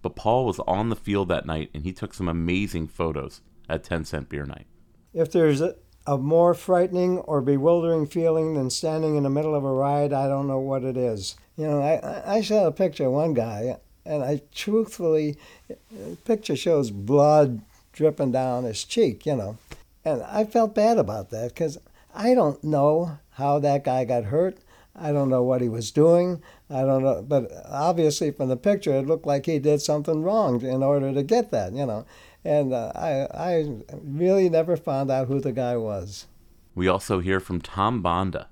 But 0.00 0.16
Paul 0.16 0.46
was 0.46 0.58
on 0.60 0.88
the 0.88 0.96
field 0.96 1.28
that 1.28 1.44
night 1.44 1.68
and 1.74 1.82
he 1.84 1.92
took 1.92 2.14
some 2.14 2.26
amazing 2.26 2.88
photos 2.88 3.42
at 3.68 3.84
10 3.84 4.06
cent 4.06 4.30
beer 4.30 4.46
night. 4.46 4.64
If 5.12 5.30
there's 5.30 5.60
a, 5.60 5.74
a 6.06 6.16
more 6.16 6.54
frightening 6.54 7.18
or 7.18 7.42
bewildering 7.42 8.06
feeling 8.06 8.54
than 8.54 8.70
standing 8.70 9.16
in 9.16 9.24
the 9.24 9.28
middle 9.28 9.54
of 9.54 9.62
a 9.62 9.70
riot, 9.70 10.14
I 10.14 10.26
don't 10.26 10.48
know 10.48 10.58
what 10.58 10.84
it 10.84 10.96
is. 10.96 11.36
You 11.58 11.66
know, 11.66 11.82
I, 11.82 12.36
I 12.36 12.40
saw 12.40 12.66
a 12.66 12.72
picture 12.72 13.04
of 13.04 13.12
one 13.12 13.34
guy, 13.34 13.76
and 14.06 14.24
I 14.24 14.40
truthfully, 14.54 15.36
the 15.68 16.16
picture 16.24 16.56
shows 16.56 16.90
blood 16.90 17.60
dripping 17.92 18.32
down 18.32 18.64
his 18.64 18.84
cheek, 18.84 19.26
you 19.26 19.36
know. 19.36 19.58
And 20.04 20.22
I 20.22 20.44
felt 20.44 20.74
bad 20.74 20.98
about 20.98 21.30
that 21.30 21.48
because 21.54 21.78
I 22.14 22.34
don't 22.34 22.62
know 22.62 23.18
how 23.30 23.58
that 23.60 23.84
guy 23.84 24.04
got 24.04 24.24
hurt. 24.24 24.58
I 24.94 25.12
don't 25.12 25.30
know 25.30 25.42
what 25.42 25.62
he 25.62 25.68
was 25.68 25.90
doing. 25.90 26.42
I 26.68 26.82
don't 26.82 27.02
know, 27.02 27.22
but 27.22 27.50
obviously 27.64 28.30
from 28.30 28.48
the 28.48 28.56
picture, 28.56 28.92
it 28.92 29.06
looked 29.06 29.26
like 29.26 29.46
he 29.46 29.58
did 29.58 29.80
something 29.80 30.22
wrong 30.22 30.60
in 30.62 30.82
order 30.82 31.12
to 31.14 31.22
get 31.22 31.50
that, 31.50 31.72
you 31.72 31.86
know. 31.86 32.04
And 32.44 32.74
uh, 32.74 32.92
I, 32.94 33.26
I 33.32 33.78
really 34.02 34.48
never 34.48 34.76
found 34.76 35.10
out 35.10 35.28
who 35.28 35.40
the 35.40 35.52
guy 35.52 35.76
was. 35.76 36.26
We 36.74 36.88
also 36.88 37.20
hear 37.20 37.40
from 37.40 37.60
Tom 37.60 38.02
Bonda. 38.02 38.46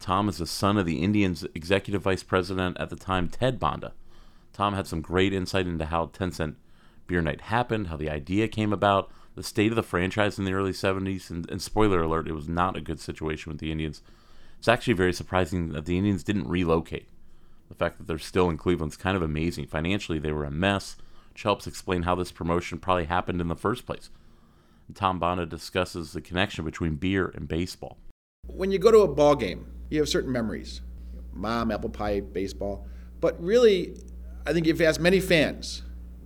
Tom 0.00 0.28
is 0.28 0.38
the 0.38 0.46
son 0.46 0.76
of 0.76 0.86
the 0.86 1.02
Indians' 1.02 1.44
executive 1.54 2.02
vice 2.02 2.22
president 2.22 2.76
at 2.78 2.90
the 2.90 2.96
time, 2.96 3.28
Ted 3.28 3.60
Bonda. 3.60 3.92
Tom 4.52 4.74
had 4.74 4.86
some 4.86 5.00
great 5.00 5.32
insight 5.32 5.66
into 5.66 5.86
how 5.86 6.06
10 6.06 6.32
cent 6.32 6.56
beer 7.06 7.22
night 7.22 7.42
happened, 7.42 7.88
how 7.88 7.96
the 7.96 8.10
idea 8.10 8.48
came 8.48 8.72
about, 8.72 9.10
the 9.36 9.42
state 9.42 9.70
of 9.70 9.76
the 9.76 9.82
franchise 9.82 10.38
in 10.38 10.46
the 10.46 10.54
early 10.54 10.72
70s, 10.72 11.30
and, 11.30 11.48
and 11.50 11.60
spoiler 11.60 12.02
alert, 12.02 12.26
it 12.26 12.32
was 12.32 12.48
not 12.48 12.76
a 12.76 12.80
good 12.80 12.98
situation 12.98 13.52
with 13.52 13.60
the 13.60 13.70
Indians. 13.70 14.02
It's 14.58 14.66
actually 14.66 14.94
very 14.94 15.12
surprising 15.12 15.68
that 15.72 15.84
the 15.84 15.98
Indians 15.98 16.24
didn't 16.24 16.48
relocate. 16.48 17.08
The 17.68 17.74
fact 17.74 17.98
that 17.98 18.06
they're 18.06 18.18
still 18.18 18.48
in 18.48 18.56
Cleveland 18.56 18.92
is 18.92 18.96
kind 18.96 19.14
of 19.14 19.22
amazing. 19.22 19.66
Financially, 19.66 20.18
they 20.18 20.32
were 20.32 20.44
a 20.44 20.50
mess, 20.50 20.96
which 21.32 21.42
helps 21.42 21.66
explain 21.66 22.02
how 22.02 22.14
this 22.14 22.32
promotion 22.32 22.78
probably 22.78 23.04
happened 23.04 23.42
in 23.42 23.48
the 23.48 23.54
first 23.54 23.84
place. 23.84 24.08
And 24.86 24.96
Tom 24.96 25.20
Bonda 25.20 25.46
discusses 25.46 26.12
the 26.12 26.22
connection 26.22 26.64
between 26.64 26.94
beer 26.94 27.30
and 27.34 27.46
baseball. 27.46 27.98
When 28.46 28.72
you 28.72 28.78
go 28.78 28.90
to 28.90 29.00
a 29.00 29.08
ball 29.08 29.36
game, 29.36 29.66
you 29.90 30.00
have 30.00 30.08
certain 30.08 30.32
memories 30.32 30.80
mom, 31.34 31.70
apple 31.70 31.90
pie, 31.90 32.20
baseball. 32.20 32.86
But 33.20 33.38
really, 33.42 33.94
I 34.46 34.54
think 34.54 34.66
if 34.66 34.80
you 34.80 34.86
ask 34.86 34.98
many 34.98 35.20
fans, 35.20 35.82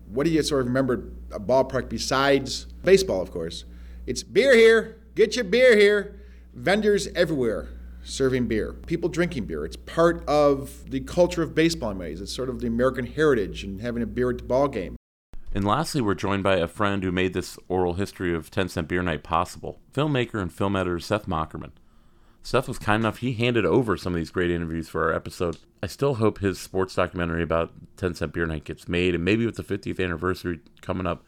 what 0.06 0.22
do 0.22 0.30
you 0.30 0.40
sort 0.44 0.60
of 0.60 0.68
remember 0.68 1.10
a 1.32 1.40
ballpark 1.40 1.88
besides 1.88 2.66
baseball, 2.84 3.20
of 3.20 3.30
course? 3.30 3.64
It's 4.06 4.22
beer 4.22 4.56
here, 4.56 5.00
get 5.14 5.36
your 5.36 5.44
beer 5.44 5.76
here, 5.76 6.20
vendors 6.54 7.08
everywhere 7.14 7.68
serving 8.02 8.46
beer, 8.46 8.72
people 8.86 9.08
drinking 9.08 9.46
beer. 9.46 9.64
It's 9.64 9.76
part 9.76 10.26
of 10.26 10.90
the 10.90 11.00
culture 11.00 11.42
of 11.42 11.54
baseball 11.54 11.90
in 11.90 11.98
ways. 11.98 12.20
It's 12.20 12.32
sort 12.32 12.48
of 12.48 12.60
the 12.60 12.66
American 12.66 13.06
heritage 13.06 13.64
and 13.64 13.80
having 13.80 14.02
a 14.02 14.06
beer 14.06 14.30
at 14.30 14.38
the 14.38 14.44
ball 14.44 14.68
game. 14.68 14.96
And 15.52 15.64
lastly, 15.64 16.00
we're 16.00 16.14
joined 16.14 16.44
by 16.44 16.56
a 16.56 16.68
friend 16.68 17.02
who 17.02 17.10
made 17.10 17.32
this 17.32 17.58
oral 17.68 17.94
history 17.94 18.34
of 18.34 18.50
10 18.50 18.68
Cent 18.68 18.88
Beer 18.88 19.02
Night 19.02 19.22
possible 19.22 19.80
filmmaker 19.92 20.40
and 20.40 20.52
film 20.52 20.76
editor 20.76 21.00
Seth 21.00 21.26
Mockerman. 21.26 21.72
Seth 22.42 22.68
was 22.68 22.78
kind 22.78 23.02
enough, 23.02 23.18
he 23.18 23.34
handed 23.34 23.66
over 23.66 23.96
some 23.96 24.14
of 24.14 24.16
these 24.16 24.30
great 24.30 24.50
interviews 24.50 24.88
for 24.88 25.04
our 25.04 25.14
episode. 25.14 25.58
I 25.82 25.86
still 25.86 26.14
hope 26.14 26.38
his 26.38 26.58
sports 26.58 26.94
documentary 26.94 27.42
about 27.42 27.72
10 27.96 28.14
Cent 28.14 28.32
Beer 28.32 28.46
Night 28.46 28.64
gets 28.64 28.88
made, 28.88 29.14
and 29.14 29.24
maybe 29.24 29.44
with 29.46 29.56
the 29.56 29.62
50th 29.62 30.02
anniversary 30.02 30.60
coming 30.80 31.06
up, 31.06 31.24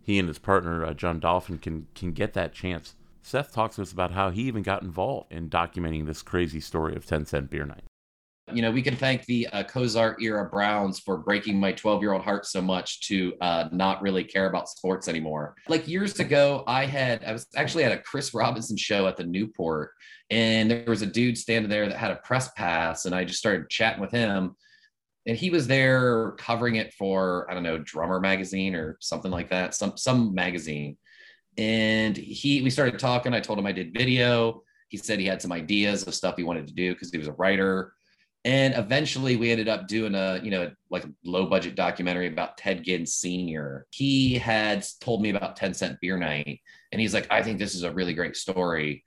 he 0.00 0.18
and 0.18 0.28
his 0.28 0.38
partner, 0.38 0.84
uh, 0.84 0.94
John 0.94 1.20
Dolphin, 1.20 1.58
can, 1.58 1.88
can 1.94 2.12
get 2.12 2.32
that 2.34 2.52
chance 2.52 2.94
Seth 3.26 3.52
talks 3.52 3.74
to 3.74 3.82
us 3.82 3.90
about 3.90 4.12
how 4.12 4.30
he 4.30 4.42
even 4.42 4.62
got 4.62 4.82
involved 4.82 5.32
in 5.32 5.50
documenting 5.50 6.06
this 6.06 6.22
crazy 6.22 6.60
story 6.60 6.94
of 6.94 7.06
10 7.06 7.26
cent 7.26 7.50
beer 7.50 7.66
night. 7.66 7.82
You 8.52 8.62
know, 8.62 8.70
we 8.70 8.82
can 8.82 8.94
thank 8.94 9.24
the 9.24 9.48
uh, 9.48 9.64
Kosar 9.64 10.14
era 10.22 10.48
Browns 10.48 11.00
for 11.00 11.16
breaking 11.16 11.58
my 11.58 11.72
12 11.72 12.00
year 12.00 12.12
old 12.12 12.22
heart 12.22 12.46
so 12.46 12.62
much 12.62 13.00
to 13.08 13.34
uh, 13.40 13.68
not 13.72 14.00
really 14.02 14.22
care 14.22 14.46
about 14.46 14.68
sports 14.68 15.08
anymore. 15.08 15.56
Like 15.68 15.88
years 15.88 16.20
ago, 16.20 16.62
I 16.68 16.86
had, 16.86 17.24
I 17.24 17.32
was 17.32 17.48
actually 17.56 17.82
at 17.82 17.90
a 17.90 17.98
Chris 17.98 18.34
Robinson 18.34 18.76
show 18.76 19.08
at 19.08 19.16
the 19.16 19.24
Newport, 19.24 19.90
and 20.30 20.70
there 20.70 20.84
was 20.86 21.02
a 21.02 21.06
dude 21.06 21.36
standing 21.36 21.68
there 21.68 21.88
that 21.88 21.96
had 21.96 22.12
a 22.12 22.16
press 22.16 22.48
pass, 22.52 23.04
and 23.04 23.14
I 23.16 23.24
just 23.24 23.40
started 23.40 23.68
chatting 23.68 24.00
with 24.00 24.12
him. 24.12 24.54
And 25.26 25.36
he 25.36 25.50
was 25.50 25.66
there 25.66 26.32
covering 26.38 26.76
it 26.76 26.94
for, 26.94 27.50
I 27.50 27.54
don't 27.54 27.64
know, 27.64 27.78
Drummer 27.78 28.20
Magazine 28.20 28.76
or 28.76 28.96
something 29.00 29.32
like 29.32 29.50
that, 29.50 29.74
some 29.74 29.96
some 29.96 30.32
magazine. 30.34 30.96
And 31.58 32.16
he, 32.16 32.62
we 32.62 32.70
started 32.70 33.00
talking. 33.00 33.34
I 33.34 33.40
told 33.40 33.58
him 33.58 33.66
I 33.66 33.72
did 33.72 33.92
video. 33.92 34.62
He 34.88 34.98
said 34.98 35.18
he 35.18 35.26
had 35.26 35.42
some 35.42 35.50
ideas 35.50 36.06
of 36.06 36.14
stuff 36.14 36.36
he 36.36 36.44
wanted 36.44 36.68
to 36.68 36.74
do 36.74 36.92
because 36.92 37.10
he 37.10 37.18
was 37.18 37.26
a 37.26 37.32
writer 37.32 37.95
and 38.46 38.74
eventually 38.76 39.34
we 39.34 39.50
ended 39.50 39.66
up 39.66 39.88
doing 39.88 40.14
a 40.14 40.40
you 40.42 40.52
know 40.52 40.70
like 40.88 41.04
a 41.04 41.10
low 41.24 41.46
budget 41.46 41.74
documentary 41.74 42.28
about 42.28 42.56
ted 42.56 42.84
ginn 42.84 43.04
senior. 43.04 43.86
He 43.90 44.34
had 44.34 44.86
told 45.00 45.20
me 45.20 45.30
about 45.30 45.56
10 45.56 45.74
cent 45.74 46.00
beer 46.00 46.16
night 46.16 46.60
and 46.92 47.00
he's 47.00 47.12
like 47.12 47.26
i 47.30 47.42
think 47.42 47.58
this 47.58 47.74
is 47.74 47.82
a 47.82 47.92
really 47.92 48.14
great 48.14 48.36
story. 48.36 49.04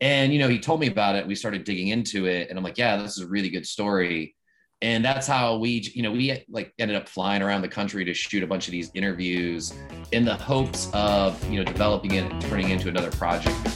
And 0.00 0.32
you 0.32 0.38
know 0.38 0.48
he 0.48 0.60
told 0.60 0.78
me 0.78 0.88
about 0.88 1.16
it. 1.16 1.26
We 1.26 1.34
started 1.34 1.64
digging 1.64 1.88
into 1.88 2.26
it 2.26 2.50
and 2.50 2.58
i'm 2.58 2.64
like 2.64 2.78
yeah 2.78 2.98
this 2.98 3.16
is 3.16 3.24
a 3.24 3.28
really 3.28 3.48
good 3.48 3.66
story. 3.66 4.36
And 4.82 5.02
that's 5.02 5.26
how 5.26 5.56
we 5.56 5.90
you 5.94 6.02
know 6.02 6.12
we 6.12 6.44
like 6.50 6.74
ended 6.78 6.98
up 6.98 7.08
flying 7.08 7.40
around 7.40 7.62
the 7.62 7.68
country 7.68 8.04
to 8.04 8.12
shoot 8.12 8.42
a 8.42 8.46
bunch 8.46 8.68
of 8.68 8.72
these 8.72 8.90
interviews 8.92 9.72
in 10.12 10.26
the 10.26 10.34
hopes 10.34 10.90
of 10.92 11.42
you 11.50 11.58
know 11.58 11.64
developing 11.64 12.12
it 12.12 12.30
and 12.30 12.42
turning 12.42 12.68
it 12.68 12.74
into 12.74 12.90
another 12.90 13.10
project 13.12 13.75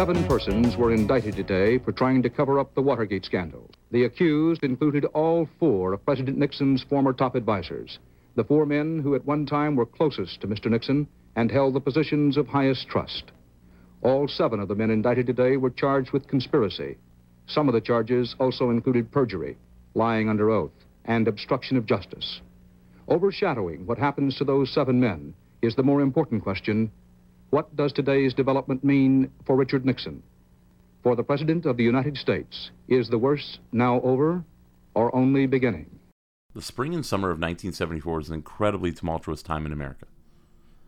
Seven 0.00 0.26
persons 0.26 0.78
were 0.78 0.94
indicted 0.94 1.36
today 1.36 1.76
for 1.76 1.92
trying 1.92 2.22
to 2.22 2.30
cover 2.30 2.58
up 2.58 2.74
the 2.74 2.80
Watergate 2.80 3.26
scandal. 3.26 3.70
The 3.90 4.04
accused 4.04 4.64
included 4.64 5.04
all 5.04 5.46
four 5.58 5.92
of 5.92 6.02
President 6.06 6.38
Nixon's 6.38 6.82
former 6.82 7.12
top 7.12 7.34
advisors, 7.34 7.98
the 8.34 8.44
four 8.44 8.64
men 8.64 9.00
who 9.00 9.14
at 9.14 9.26
one 9.26 9.44
time 9.44 9.76
were 9.76 9.84
closest 9.84 10.40
to 10.40 10.48
Mr. 10.48 10.70
Nixon 10.70 11.06
and 11.36 11.50
held 11.50 11.74
the 11.74 11.82
positions 11.82 12.38
of 12.38 12.48
highest 12.48 12.88
trust. 12.88 13.24
All 14.00 14.26
seven 14.26 14.58
of 14.58 14.68
the 14.68 14.74
men 14.74 14.90
indicted 14.90 15.26
today 15.26 15.58
were 15.58 15.68
charged 15.68 16.12
with 16.12 16.26
conspiracy. 16.26 16.96
Some 17.46 17.68
of 17.68 17.74
the 17.74 17.82
charges 17.82 18.34
also 18.40 18.70
included 18.70 19.12
perjury, 19.12 19.58
lying 19.92 20.30
under 20.30 20.48
oath, 20.48 20.72
and 21.04 21.28
obstruction 21.28 21.76
of 21.76 21.84
justice. 21.84 22.40
Overshadowing 23.06 23.84
what 23.84 23.98
happens 23.98 24.38
to 24.38 24.44
those 24.44 24.72
seven 24.72 24.98
men 24.98 25.34
is 25.60 25.76
the 25.76 25.82
more 25.82 26.00
important 26.00 26.42
question 26.42 26.90
what 27.50 27.74
does 27.74 27.92
today's 27.92 28.32
development 28.32 28.84
mean 28.84 29.30
for 29.44 29.56
Richard 29.56 29.84
Nixon? 29.84 30.22
For 31.02 31.16
the 31.16 31.24
President 31.24 31.66
of 31.66 31.76
the 31.76 31.84
United 31.84 32.16
States, 32.16 32.70
is 32.88 33.08
the 33.08 33.18
worst 33.18 33.58
now 33.72 34.00
over 34.02 34.44
or 34.94 35.14
only 35.14 35.46
beginning? 35.46 35.98
The 36.54 36.62
spring 36.62 36.94
and 36.94 37.04
summer 37.04 37.28
of 37.28 37.38
1974 37.38 38.16
was 38.16 38.28
an 38.28 38.34
incredibly 38.34 38.92
tumultuous 38.92 39.42
time 39.42 39.66
in 39.66 39.72
America. 39.72 40.06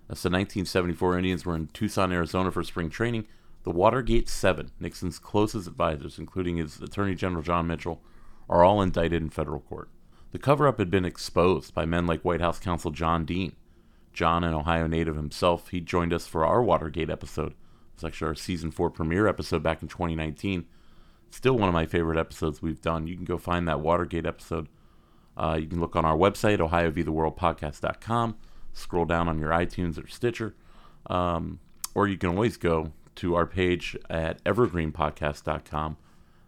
As 0.08 0.22
the 0.22 0.28
1974 0.28 1.18
Indians 1.18 1.46
were 1.46 1.56
in 1.56 1.68
Tucson, 1.68 2.12
Arizona 2.12 2.50
for 2.50 2.62
spring 2.62 2.90
training, 2.90 3.26
the 3.64 3.70
Watergate 3.70 4.28
Seven, 4.28 4.70
Nixon's 4.78 5.18
closest 5.18 5.66
advisors, 5.66 6.18
including 6.18 6.56
his 6.56 6.80
Attorney 6.80 7.14
General 7.14 7.42
John 7.42 7.66
Mitchell, 7.66 8.02
are 8.48 8.64
all 8.64 8.82
indicted 8.82 9.22
in 9.22 9.30
federal 9.30 9.60
court. 9.60 9.88
The 10.32 10.38
cover 10.38 10.66
up 10.66 10.78
had 10.78 10.90
been 10.90 11.04
exposed 11.04 11.74
by 11.74 11.86
men 11.86 12.06
like 12.06 12.24
White 12.24 12.40
House 12.40 12.58
counsel 12.58 12.90
John 12.90 13.24
Dean, 13.24 13.52
John, 14.12 14.44
an 14.44 14.54
Ohio 14.54 14.86
native 14.86 15.16
himself, 15.16 15.68
he 15.68 15.80
joined 15.80 16.12
us 16.12 16.26
for 16.26 16.44
our 16.44 16.62
Watergate 16.62 17.10
episode. 17.10 17.54
It's 17.94 18.04
actually 18.04 18.28
our 18.28 18.34
season 18.34 18.70
four 18.70 18.90
premiere 18.90 19.26
episode 19.26 19.62
back 19.62 19.82
in 19.82 19.88
2019. 19.88 20.66
Still 21.30 21.56
one 21.56 21.68
of 21.68 21.74
my 21.74 21.86
favorite 21.86 22.18
episodes 22.18 22.60
we've 22.60 22.80
done. 22.80 23.06
You 23.06 23.16
can 23.16 23.24
go 23.24 23.38
find 23.38 23.66
that 23.68 23.80
Watergate 23.80 24.26
episode. 24.26 24.68
Uh, 25.36 25.56
you 25.60 25.66
can 25.66 25.80
look 25.80 25.96
on 25.96 26.04
our 26.04 26.16
website, 26.16 26.58
OhioVTheWorldPodcast.com. 26.58 28.36
Scroll 28.74 29.04
down 29.04 29.28
on 29.28 29.38
your 29.38 29.50
iTunes 29.50 30.02
or 30.02 30.06
Stitcher. 30.08 30.54
Um, 31.06 31.60
or 31.94 32.06
you 32.06 32.18
can 32.18 32.30
always 32.30 32.56
go 32.56 32.92
to 33.16 33.34
our 33.34 33.46
page 33.46 33.96
at 34.10 34.42
evergreenpodcast.com. 34.44 35.96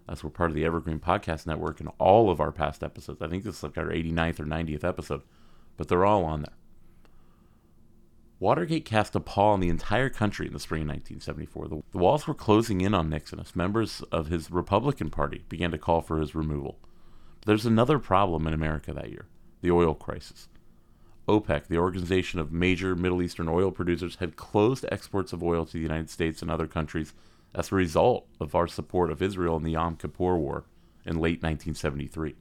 As 0.06 0.22
we're 0.22 0.30
part 0.30 0.50
of 0.50 0.54
the 0.54 0.66
Evergreen 0.66 0.98
Podcast 0.98 1.46
Network 1.46 1.80
and 1.80 1.90
all 1.98 2.28
of 2.30 2.38
our 2.38 2.52
past 2.52 2.82
episodes. 2.82 3.22
I 3.22 3.28
think 3.28 3.42
this 3.42 3.56
is 3.56 3.62
like 3.62 3.78
our 3.78 3.86
89th 3.86 4.40
or 4.40 4.44
90th 4.44 4.84
episode, 4.84 5.22
but 5.78 5.88
they're 5.88 6.04
all 6.04 6.24
on 6.24 6.42
there. 6.42 6.52
Watergate 8.44 8.84
cast 8.84 9.16
a 9.16 9.20
pall 9.20 9.54
on 9.54 9.60
the 9.60 9.70
entire 9.70 10.10
country 10.10 10.46
in 10.46 10.52
the 10.52 10.60
spring 10.60 10.82
of 10.82 10.88
1974. 10.88 11.66
The, 11.66 11.82
the 11.92 11.96
walls 11.96 12.26
were 12.26 12.34
closing 12.34 12.82
in 12.82 12.92
on 12.92 13.08
Nixon 13.08 13.40
as 13.40 13.56
members 13.56 14.02
of 14.12 14.26
his 14.26 14.50
Republican 14.50 15.08
Party 15.08 15.46
began 15.48 15.70
to 15.70 15.78
call 15.78 16.02
for 16.02 16.20
his 16.20 16.34
removal. 16.34 16.78
But 17.40 17.46
there's 17.46 17.64
another 17.64 17.98
problem 17.98 18.46
in 18.46 18.52
America 18.52 18.92
that 18.92 19.08
year 19.08 19.28
the 19.62 19.70
oil 19.70 19.94
crisis. 19.94 20.50
OPEC, 21.26 21.68
the 21.68 21.78
organization 21.78 22.38
of 22.38 22.52
major 22.52 22.94
Middle 22.94 23.22
Eastern 23.22 23.48
oil 23.48 23.70
producers, 23.70 24.16
had 24.16 24.36
closed 24.36 24.84
exports 24.92 25.32
of 25.32 25.42
oil 25.42 25.64
to 25.64 25.72
the 25.72 25.78
United 25.78 26.10
States 26.10 26.42
and 26.42 26.50
other 26.50 26.66
countries 26.66 27.14
as 27.54 27.72
a 27.72 27.76
result 27.76 28.26
of 28.40 28.54
our 28.54 28.68
support 28.68 29.10
of 29.10 29.22
Israel 29.22 29.56
in 29.56 29.62
the 29.62 29.72
Yom 29.72 29.96
Kippur 29.96 30.36
War 30.36 30.64
in 31.06 31.14
late 31.14 31.42
1973. 31.42 32.34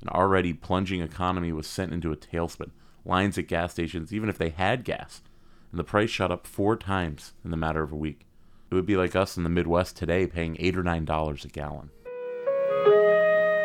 An 0.00 0.08
already 0.08 0.54
plunging 0.54 1.02
economy 1.02 1.52
was 1.52 1.66
sent 1.66 1.92
into 1.92 2.10
a 2.10 2.16
tailspin 2.16 2.70
lines 3.04 3.38
at 3.38 3.46
gas 3.46 3.72
stations, 3.72 4.12
even 4.12 4.28
if 4.28 4.38
they 4.38 4.50
had 4.50 4.84
gas, 4.84 5.22
and 5.70 5.78
the 5.78 5.84
price 5.84 6.10
shot 6.10 6.30
up 6.30 6.46
four 6.46 6.76
times 6.76 7.32
in 7.44 7.50
the 7.50 7.56
matter 7.56 7.82
of 7.82 7.92
a 7.92 7.96
week. 7.96 8.26
It 8.70 8.74
would 8.74 8.86
be 8.86 8.96
like 8.96 9.16
us 9.16 9.36
in 9.36 9.42
the 9.42 9.48
Midwest 9.48 9.96
today 9.96 10.26
paying 10.26 10.56
eight 10.60 10.76
or 10.76 10.82
nine 10.82 11.04
dollars 11.04 11.44
a 11.44 11.48
gallon. 11.48 11.90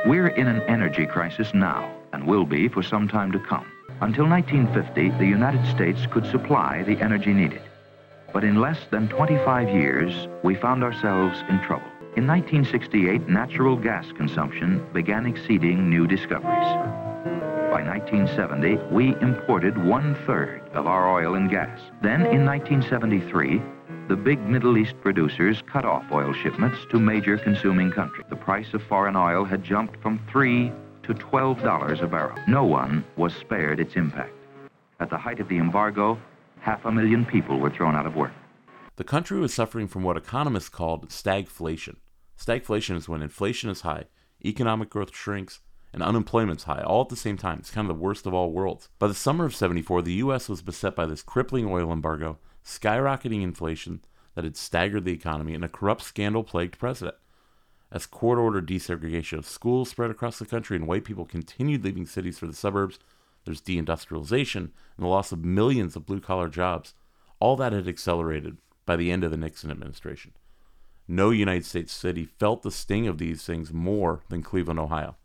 We're 0.06 0.28
in 0.28 0.48
an 0.48 0.62
energy 0.64 1.06
crisis 1.06 1.54
now, 1.54 1.92
and 2.14 2.28
will 2.28 2.46
be 2.46 2.68
for 2.68 2.84
some 2.84 3.08
time 3.08 3.32
to 3.32 3.40
come. 3.40 3.66
Until 4.02 4.28
1950, 4.28 5.18
the 5.18 5.26
United 5.26 5.66
States 5.68 6.06
could 6.12 6.26
supply 6.26 6.84
the 6.84 7.00
energy 7.02 7.34
needed. 7.34 7.62
But 8.34 8.44
in 8.44 8.60
less 8.60 8.80
than 8.92 9.08
25 9.08 9.70
years, 9.70 10.28
we 10.44 10.56
found 10.56 10.84
ourselves 10.84 11.40
in 11.50 11.60
trouble. 11.62 11.88
In 12.18 12.28
1968, 12.28 13.28
natural 13.28 13.76
gas 13.76 14.06
consumption 14.16 14.86
began 14.94 15.26
exceeding 15.26 15.90
new 15.90 16.08
discoveries. 16.08 17.15
By 17.76 17.84
1970, 17.84 18.96
we 18.96 19.18
imported 19.20 19.78
one-third 19.78 20.70
of 20.74 20.88
our 20.88 21.14
oil 21.14 21.36
and 21.36 21.50
gas. 21.50 21.78
Then, 22.02 22.22
in 22.22 22.46
1973, 22.46 23.62
the 24.08 24.16
big 24.16 24.40
Middle 24.40 24.78
East 24.78 24.96
producers 25.02 25.62
cut 25.70 25.84
off 25.84 26.10
oil 26.10 26.32
shipments 26.32 26.78
to 26.92 27.00
major 27.02 27.38
consuming 27.38 27.92
countries. 27.92 28.28
The 28.30 28.38
price 28.38 28.74
of 28.74 28.82
foreign 28.84 29.18
oil 29.18 29.44
had 29.44 29.62
jumped 29.62 30.02
from 30.02 30.26
3 30.32 30.72
to 31.04 31.14
$12 31.14 32.02
a 32.02 32.08
barrel. 32.08 32.38
No 32.48 32.64
one 32.64 33.04
was 33.18 33.34
spared 33.34 33.82
its 33.82 33.98
impact. 33.98 34.32
At 35.02 35.10
the 35.10 35.18
height 35.18 35.42
of 35.42 35.50
the 35.50 35.58
embargo, 35.58 36.18
half 36.62 36.86
a 36.86 36.92
million 36.94 37.26
people 37.26 37.60
were 37.60 37.72
thrown 37.72 37.94
out 37.94 38.06
of 38.06 38.16
work. 38.16 38.32
The 38.96 39.04
country 39.04 39.38
was 39.38 39.54
suffering 39.54 39.90
from 39.90 40.04
what 40.04 40.16
economists 40.16 40.70
called 40.70 41.10
stagflation. 41.10 41.98
Stagflation 42.40 42.96
is 42.96 43.10
when 43.10 43.22
inflation 43.22 43.70
is 43.70 43.82
high, 43.82 44.06
economic 44.46 44.90
growth 44.90 45.14
shrinks, 45.14 45.60
and 45.96 46.04
unemployment's 46.04 46.66
high, 46.66 46.84
all 46.84 47.04
at 47.04 47.10
the 47.10 47.16
same 47.16 47.38
time. 47.38 47.58
It's 47.60 47.72
kind 47.72 47.90
of 47.90 47.96
the 47.96 48.04
worst 48.04 48.26
of 48.26 48.34
all 48.34 48.52
worlds. 48.52 48.90
By 49.00 49.08
the 49.08 49.14
summer 49.14 49.46
of 49.46 49.56
74, 49.56 50.02
the 50.02 50.14
U.S. 50.16 50.50
was 50.50 50.62
beset 50.62 50.94
by 50.94 51.06
this 51.06 51.24
crippling 51.24 51.66
oil 51.68 51.90
embargo, 51.90 52.38
skyrocketing 52.66 53.42
inflation 53.42 54.02
that 54.36 54.44
had 54.44 54.58
staggered 54.58 55.06
the 55.06 55.14
economy, 55.14 55.54
and 55.54 55.64
a 55.64 55.70
corrupt, 55.70 56.04
scandal 56.04 56.44
plagued 56.44 56.78
president. 56.78 57.16
As 57.94 58.06
court 58.06 58.38
ordered 58.38 58.68
desegregation 58.68 59.38
of 59.38 59.48
schools 59.48 59.90
spread 59.90 60.12
across 60.12 60.38
the 60.38 60.46
country 60.46 60.76
and 60.76 60.86
white 60.86 61.06
people 61.06 61.24
continued 61.24 61.86
leaving 61.86 62.06
cities 62.06 62.38
for 62.38 62.46
the 62.46 62.54
suburbs, 62.54 63.00
there's 63.46 63.62
deindustrialization 63.62 64.58
and 64.58 64.72
the 64.98 65.08
loss 65.08 65.32
of 65.32 65.46
millions 65.46 65.96
of 65.96 66.06
blue 66.06 66.20
collar 66.20 66.50
jobs. 66.50 66.94
All 67.40 67.56
that 67.56 67.72
had 67.72 67.88
accelerated 67.88 68.58
by 68.86 68.98
the 68.98 69.12
end 69.12 69.24
of 69.24 69.32
the 69.32 69.38
Nixon 69.38 69.72
administration. 69.72 70.34
No 71.08 71.30
United 71.30 71.66
States 71.66 71.94
city 71.94 72.26
felt 72.26 72.64
the 72.64 72.72
sting 72.72 73.08
of 73.08 73.18
these 73.18 73.46
things 73.46 73.72
more 73.72 74.24
than 74.28 74.44
Cleveland, 74.44 74.80
Ohio. 74.80 75.16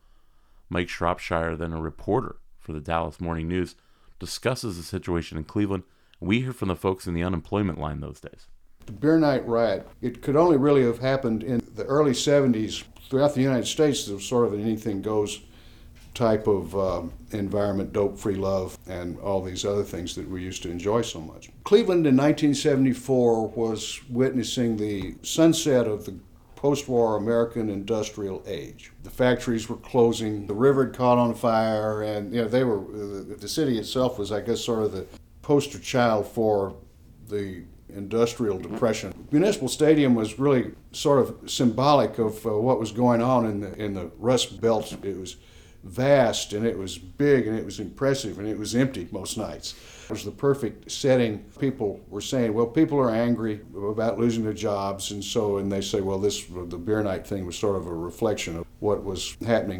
Mike 0.70 0.88
Shropshire, 0.88 1.56
then 1.56 1.72
a 1.72 1.80
reporter 1.80 2.36
for 2.58 2.72
the 2.72 2.80
Dallas 2.80 3.20
Morning 3.20 3.48
News, 3.48 3.74
discusses 4.18 4.76
the 4.76 4.82
situation 4.82 5.36
in 5.36 5.44
Cleveland. 5.44 5.82
We 6.20 6.40
hear 6.40 6.52
from 6.52 6.68
the 6.68 6.76
folks 6.76 7.06
in 7.06 7.14
the 7.14 7.24
unemployment 7.24 7.78
line 7.78 8.00
those 8.00 8.20
days. 8.20 8.46
The 8.86 8.92
Beer 8.92 9.18
Night 9.18 9.46
riot, 9.46 9.88
it 10.00 10.22
could 10.22 10.36
only 10.36 10.56
really 10.56 10.84
have 10.84 11.00
happened 11.00 11.42
in 11.42 11.62
the 11.74 11.84
early 11.84 12.12
70s. 12.12 12.84
Throughout 13.08 13.34
the 13.34 13.42
United 13.42 13.66
States, 13.66 14.06
there 14.06 14.14
was 14.14 14.24
sort 14.24 14.46
of 14.46 14.52
an 14.52 14.62
anything 14.62 15.02
goes 15.02 15.40
type 16.14 16.46
of 16.46 16.76
um, 16.76 17.12
environment, 17.30 17.92
dope 17.92 18.18
free 18.18 18.34
love, 18.34 18.76
and 18.86 19.18
all 19.20 19.42
these 19.42 19.64
other 19.64 19.84
things 19.84 20.14
that 20.14 20.28
we 20.28 20.42
used 20.42 20.62
to 20.62 20.70
enjoy 20.70 21.02
so 21.02 21.20
much. 21.20 21.50
Cleveland 21.64 22.06
in 22.06 22.16
1974 22.16 23.48
was 23.48 24.00
witnessing 24.08 24.76
the 24.76 25.14
sunset 25.22 25.86
of 25.86 26.04
the 26.04 26.14
post 26.60 26.88
war 26.88 27.16
American 27.16 27.70
industrial 27.70 28.42
age. 28.46 28.92
The 29.02 29.08
factories 29.08 29.70
were 29.70 29.78
closing, 29.78 30.46
the 30.46 30.52
river 30.52 30.84
had 30.84 30.94
caught 30.94 31.16
on 31.16 31.34
fire, 31.34 32.02
and 32.02 32.34
you 32.34 32.42
know, 32.42 32.48
they 32.48 32.64
were, 32.64 32.84
the 33.22 33.48
city 33.48 33.78
itself 33.78 34.18
was, 34.18 34.30
I 34.30 34.42
guess, 34.42 34.60
sort 34.60 34.82
of 34.82 34.92
the 34.92 35.06
poster 35.40 35.78
child 35.78 36.26
for 36.26 36.76
the 37.28 37.62
industrial 37.88 38.58
depression. 38.58 39.14
Municipal 39.30 39.68
Stadium 39.68 40.14
was 40.14 40.38
really 40.38 40.72
sort 40.92 41.20
of 41.20 41.50
symbolic 41.50 42.18
of 42.18 42.44
uh, 42.44 42.50
what 42.50 42.78
was 42.78 42.92
going 42.92 43.22
on 43.22 43.46
in 43.46 43.60
the, 43.60 43.74
in 43.82 43.94
the 43.94 44.10
Rust 44.18 44.60
Belt. 44.60 44.92
It 45.02 45.16
was 45.16 45.36
vast 45.84 46.52
and 46.52 46.66
it 46.66 46.76
was 46.76 46.98
big 46.98 47.46
and 47.46 47.58
it 47.58 47.64
was 47.64 47.80
impressive 47.80 48.38
and 48.38 48.46
it 48.46 48.58
was 48.58 48.74
empty 48.74 49.08
most 49.10 49.38
nights. 49.38 49.74
It 50.04 50.10
was 50.10 50.24
the 50.24 50.30
perfect 50.30 50.90
setting. 50.90 51.38
People 51.58 52.00
were 52.08 52.20
saying, 52.20 52.52
well, 52.52 52.66
people 52.66 52.98
are 52.98 53.10
angry 53.10 53.60
about 53.76 54.18
losing 54.18 54.42
their 54.42 54.52
jobs, 54.52 55.12
and 55.12 55.22
so, 55.22 55.58
and 55.58 55.70
they 55.70 55.80
say, 55.80 56.00
well, 56.00 56.18
this, 56.18 56.44
the 56.46 56.76
beer 56.76 57.00
night 57.04 57.24
thing 57.24 57.46
was 57.46 57.56
sort 57.56 57.76
of 57.76 57.86
a 57.86 57.94
reflection 57.94 58.56
of 58.56 58.66
what 58.80 59.04
was 59.04 59.36
happening. 59.46 59.78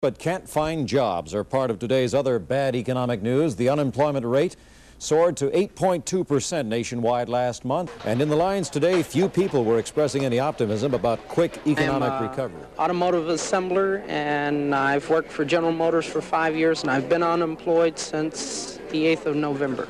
But 0.00 0.18
can't 0.18 0.48
find 0.48 0.88
jobs 0.88 1.34
are 1.34 1.44
part 1.44 1.70
of 1.70 1.78
today's 1.78 2.14
other 2.14 2.38
bad 2.38 2.74
economic 2.74 3.22
news. 3.22 3.56
The 3.56 3.68
unemployment 3.68 4.24
rate 4.24 4.56
soared 4.98 5.36
to 5.38 5.50
8.2% 5.50 6.66
nationwide 6.66 7.28
last 7.28 7.64
month. 7.64 7.92
And 8.06 8.20
in 8.20 8.28
the 8.28 8.36
lines 8.36 8.70
today, 8.70 9.02
few 9.02 9.28
people 9.28 9.64
were 9.64 9.78
expressing 9.78 10.24
any 10.24 10.38
optimism 10.38 10.94
about 10.94 11.26
quick 11.28 11.60
economic 11.66 12.10
I'm, 12.10 12.24
uh, 12.24 12.28
recovery. 12.28 12.62
Automotive 12.78 13.24
assembler, 13.24 14.06
and 14.08 14.74
I've 14.74 15.08
worked 15.10 15.30
for 15.30 15.44
General 15.44 15.72
Motors 15.72 16.06
for 16.06 16.20
five 16.20 16.56
years, 16.56 16.82
and 16.82 16.90
I've 16.90 17.08
been 17.08 17.22
unemployed 17.22 17.98
since 17.98 18.78
the 18.90 19.06
8th 19.06 19.26
of 19.26 19.36
November. 19.36 19.88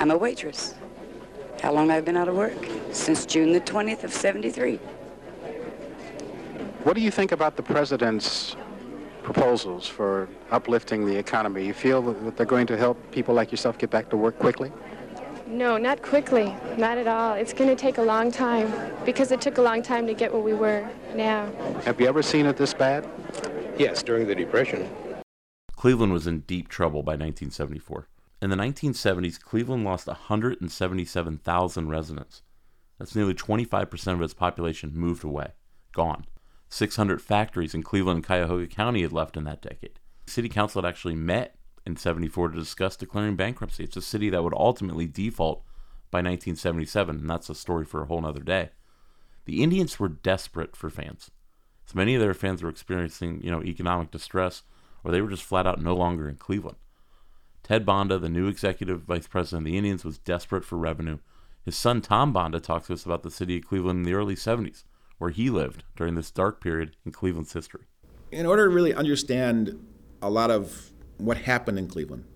I'm 0.00 0.10
a 0.10 0.16
waitress. 0.16 0.74
How 1.62 1.72
long 1.72 1.88
have 1.88 1.98
I 1.98 2.00
been 2.00 2.16
out 2.16 2.28
of 2.28 2.36
work? 2.36 2.66
Since 2.92 3.26
June 3.26 3.52
the 3.52 3.60
20th 3.60 4.04
of 4.04 4.12
73. 4.12 4.76
What 6.84 6.94
do 6.94 7.00
you 7.00 7.10
think 7.10 7.32
about 7.32 7.56
the 7.56 7.62
president's 7.62 8.56
proposals 9.24 9.88
for 9.88 10.28
uplifting 10.52 11.04
the 11.04 11.16
economy. 11.16 11.66
You 11.66 11.72
feel 11.72 12.02
that 12.02 12.36
they're 12.36 12.46
going 12.46 12.66
to 12.68 12.76
help 12.76 12.96
people 13.10 13.34
like 13.34 13.50
yourself 13.50 13.78
get 13.78 13.90
back 13.90 14.08
to 14.10 14.16
work 14.16 14.38
quickly? 14.38 14.70
No, 15.46 15.76
not 15.76 16.02
quickly. 16.02 16.54
Not 16.78 16.98
at 16.98 17.06
all. 17.06 17.32
It's 17.34 17.52
going 17.52 17.68
to 17.68 17.76
take 17.76 17.98
a 17.98 18.02
long 18.02 18.30
time 18.30 18.72
because 19.04 19.32
it 19.32 19.40
took 19.40 19.58
a 19.58 19.62
long 19.62 19.82
time 19.82 20.06
to 20.06 20.14
get 20.14 20.32
where 20.32 20.42
we 20.42 20.54
were 20.54 20.88
now. 21.14 21.50
Have 21.84 22.00
you 22.00 22.06
ever 22.06 22.22
seen 22.22 22.46
it 22.46 22.56
this 22.56 22.72
bad? 22.72 23.08
Yes, 23.78 24.02
during 24.02 24.28
the 24.28 24.34
Depression. 24.34 24.88
Cleveland 25.74 26.12
was 26.12 26.26
in 26.26 26.40
deep 26.40 26.68
trouble 26.68 27.02
by 27.02 27.12
1974. 27.12 28.08
In 28.40 28.50
the 28.50 28.56
1970s, 28.56 29.40
Cleveland 29.40 29.84
lost 29.84 30.06
177,000 30.06 31.88
residents. 31.88 32.42
That's 32.98 33.14
nearly 33.14 33.34
25% 33.34 34.12
of 34.12 34.22
its 34.22 34.34
population 34.34 34.92
moved 34.94 35.24
away, 35.24 35.52
gone. 35.92 36.24
600 36.74 37.22
factories 37.22 37.72
in 37.72 37.84
Cleveland 37.84 38.16
and 38.16 38.26
Cuyahoga 38.26 38.66
County 38.66 39.02
had 39.02 39.12
left 39.12 39.36
in 39.36 39.44
that 39.44 39.62
decade. 39.62 40.00
City 40.26 40.48
Council 40.48 40.82
had 40.82 40.88
actually 40.88 41.14
met 41.14 41.54
in 41.86 41.96
74 41.96 42.48
to 42.48 42.58
discuss 42.58 42.96
declaring 42.96 43.36
bankruptcy. 43.36 43.84
It's 43.84 43.96
a 43.96 44.02
city 44.02 44.28
that 44.30 44.42
would 44.42 44.54
ultimately 44.54 45.06
default 45.06 45.62
by 46.10 46.18
1977, 46.18 47.20
and 47.20 47.30
that's 47.30 47.48
a 47.48 47.54
story 47.54 47.84
for 47.84 48.02
a 48.02 48.06
whole 48.06 48.26
other 48.26 48.42
day. 48.42 48.70
The 49.44 49.62
Indians 49.62 50.00
were 50.00 50.08
desperate 50.08 50.74
for 50.74 50.90
fans. 50.90 51.30
So 51.86 51.92
many 51.94 52.16
of 52.16 52.20
their 52.20 52.34
fans 52.34 52.60
were 52.60 52.70
experiencing, 52.70 53.40
you 53.44 53.52
know, 53.52 53.62
economic 53.62 54.10
distress, 54.10 54.64
or 55.04 55.12
they 55.12 55.20
were 55.20 55.30
just 55.30 55.44
flat 55.44 55.68
out 55.68 55.80
no 55.80 55.94
longer 55.94 56.28
in 56.28 56.34
Cleveland. 56.34 56.78
Ted 57.62 57.86
Bonda, 57.86 58.20
the 58.20 58.28
new 58.28 58.48
executive 58.48 59.02
vice 59.02 59.28
president 59.28 59.64
of 59.64 59.70
the 59.70 59.78
Indians, 59.78 60.04
was 60.04 60.18
desperate 60.18 60.64
for 60.64 60.76
revenue. 60.76 61.18
His 61.64 61.76
son 61.76 62.00
Tom 62.00 62.34
Bonda 62.34 62.60
talks 62.60 62.88
to 62.88 62.94
us 62.94 63.04
about 63.04 63.22
the 63.22 63.30
city 63.30 63.58
of 63.58 63.64
Cleveland 63.64 63.98
in 63.98 64.02
the 64.02 64.18
early 64.18 64.34
70s 64.34 64.82
where 65.24 65.30
he 65.30 65.48
lived 65.48 65.84
during 65.96 66.16
this 66.16 66.30
dark 66.30 66.60
period 66.60 66.94
in 67.06 67.10
Cleveland's 67.10 67.54
history. 67.54 67.86
In 68.30 68.44
order 68.44 68.68
to 68.68 68.74
really 68.74 68.92
understand 68.92 69.82
a 70.20 70.28
lot 70.28 70.50
of 70.50 70.90
what 71.16 71.38
happened 71.38 71.78
in 71.78 71.88
Cleveland, 71.88 72.26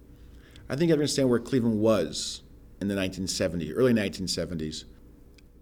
I 0.70 0.74
think 0.74 0.88
you 0.88 0.92
have 0.92 0.96
to 0.96 1.02
understand 1.02 1.28
where 1.28 1.38
Cleveland 1.38 1.80
was 1.80 2.44
in 2.80 2.88
the 2.88 2.94
1970s, 2.94 3.74
early 3.76 3.92
1970s. 3.92 4.84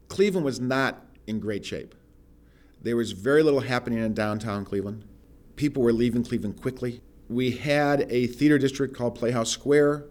Cleveland 0.07 0.45
was 0.45 0.61
not 0.61 1.05
in 1.27 1.41
great 1.41 1.67
shape. 1.67 1.97
There 2.81 2.95
was 2.95 3.11
very 3.11 3.43
little 3.43 3.59
happening 3.59 3.99
in 3.99 4.15
downtown 4.15 4.65
Cleveland. 4.65 5.05
People 5.57 5.83
were 5.83 5.93
leaving 5.93 6.23
Cleveland 6.23 6.63
quickly. 6.63 7.01
We 7.29 7.51
had 7.51 8.07
a 8.09 8.29
theater 8.29 8.57
district 8.57 8.97
called 8.97 9.17
Playhouse 9.17 9.51
Square. 9.51 10.05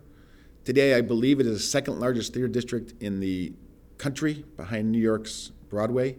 Today, 0.66 0.96
I 0.96 1.00
believe 1.00 1.40
it 1.40 1.46
is 1.46 1.54
the 1.54 1.60
second 1.66 1.98
largest 2.02 2.34
theater 2.34 2.50
district 2.50 2.94
in 3.02 3.22
the 3.22 3.54
country 3.98 4.44
behind 4.58 4.92
New 4.92 5.00
York's 5.00 5.54
Broadway. 5.70 6.18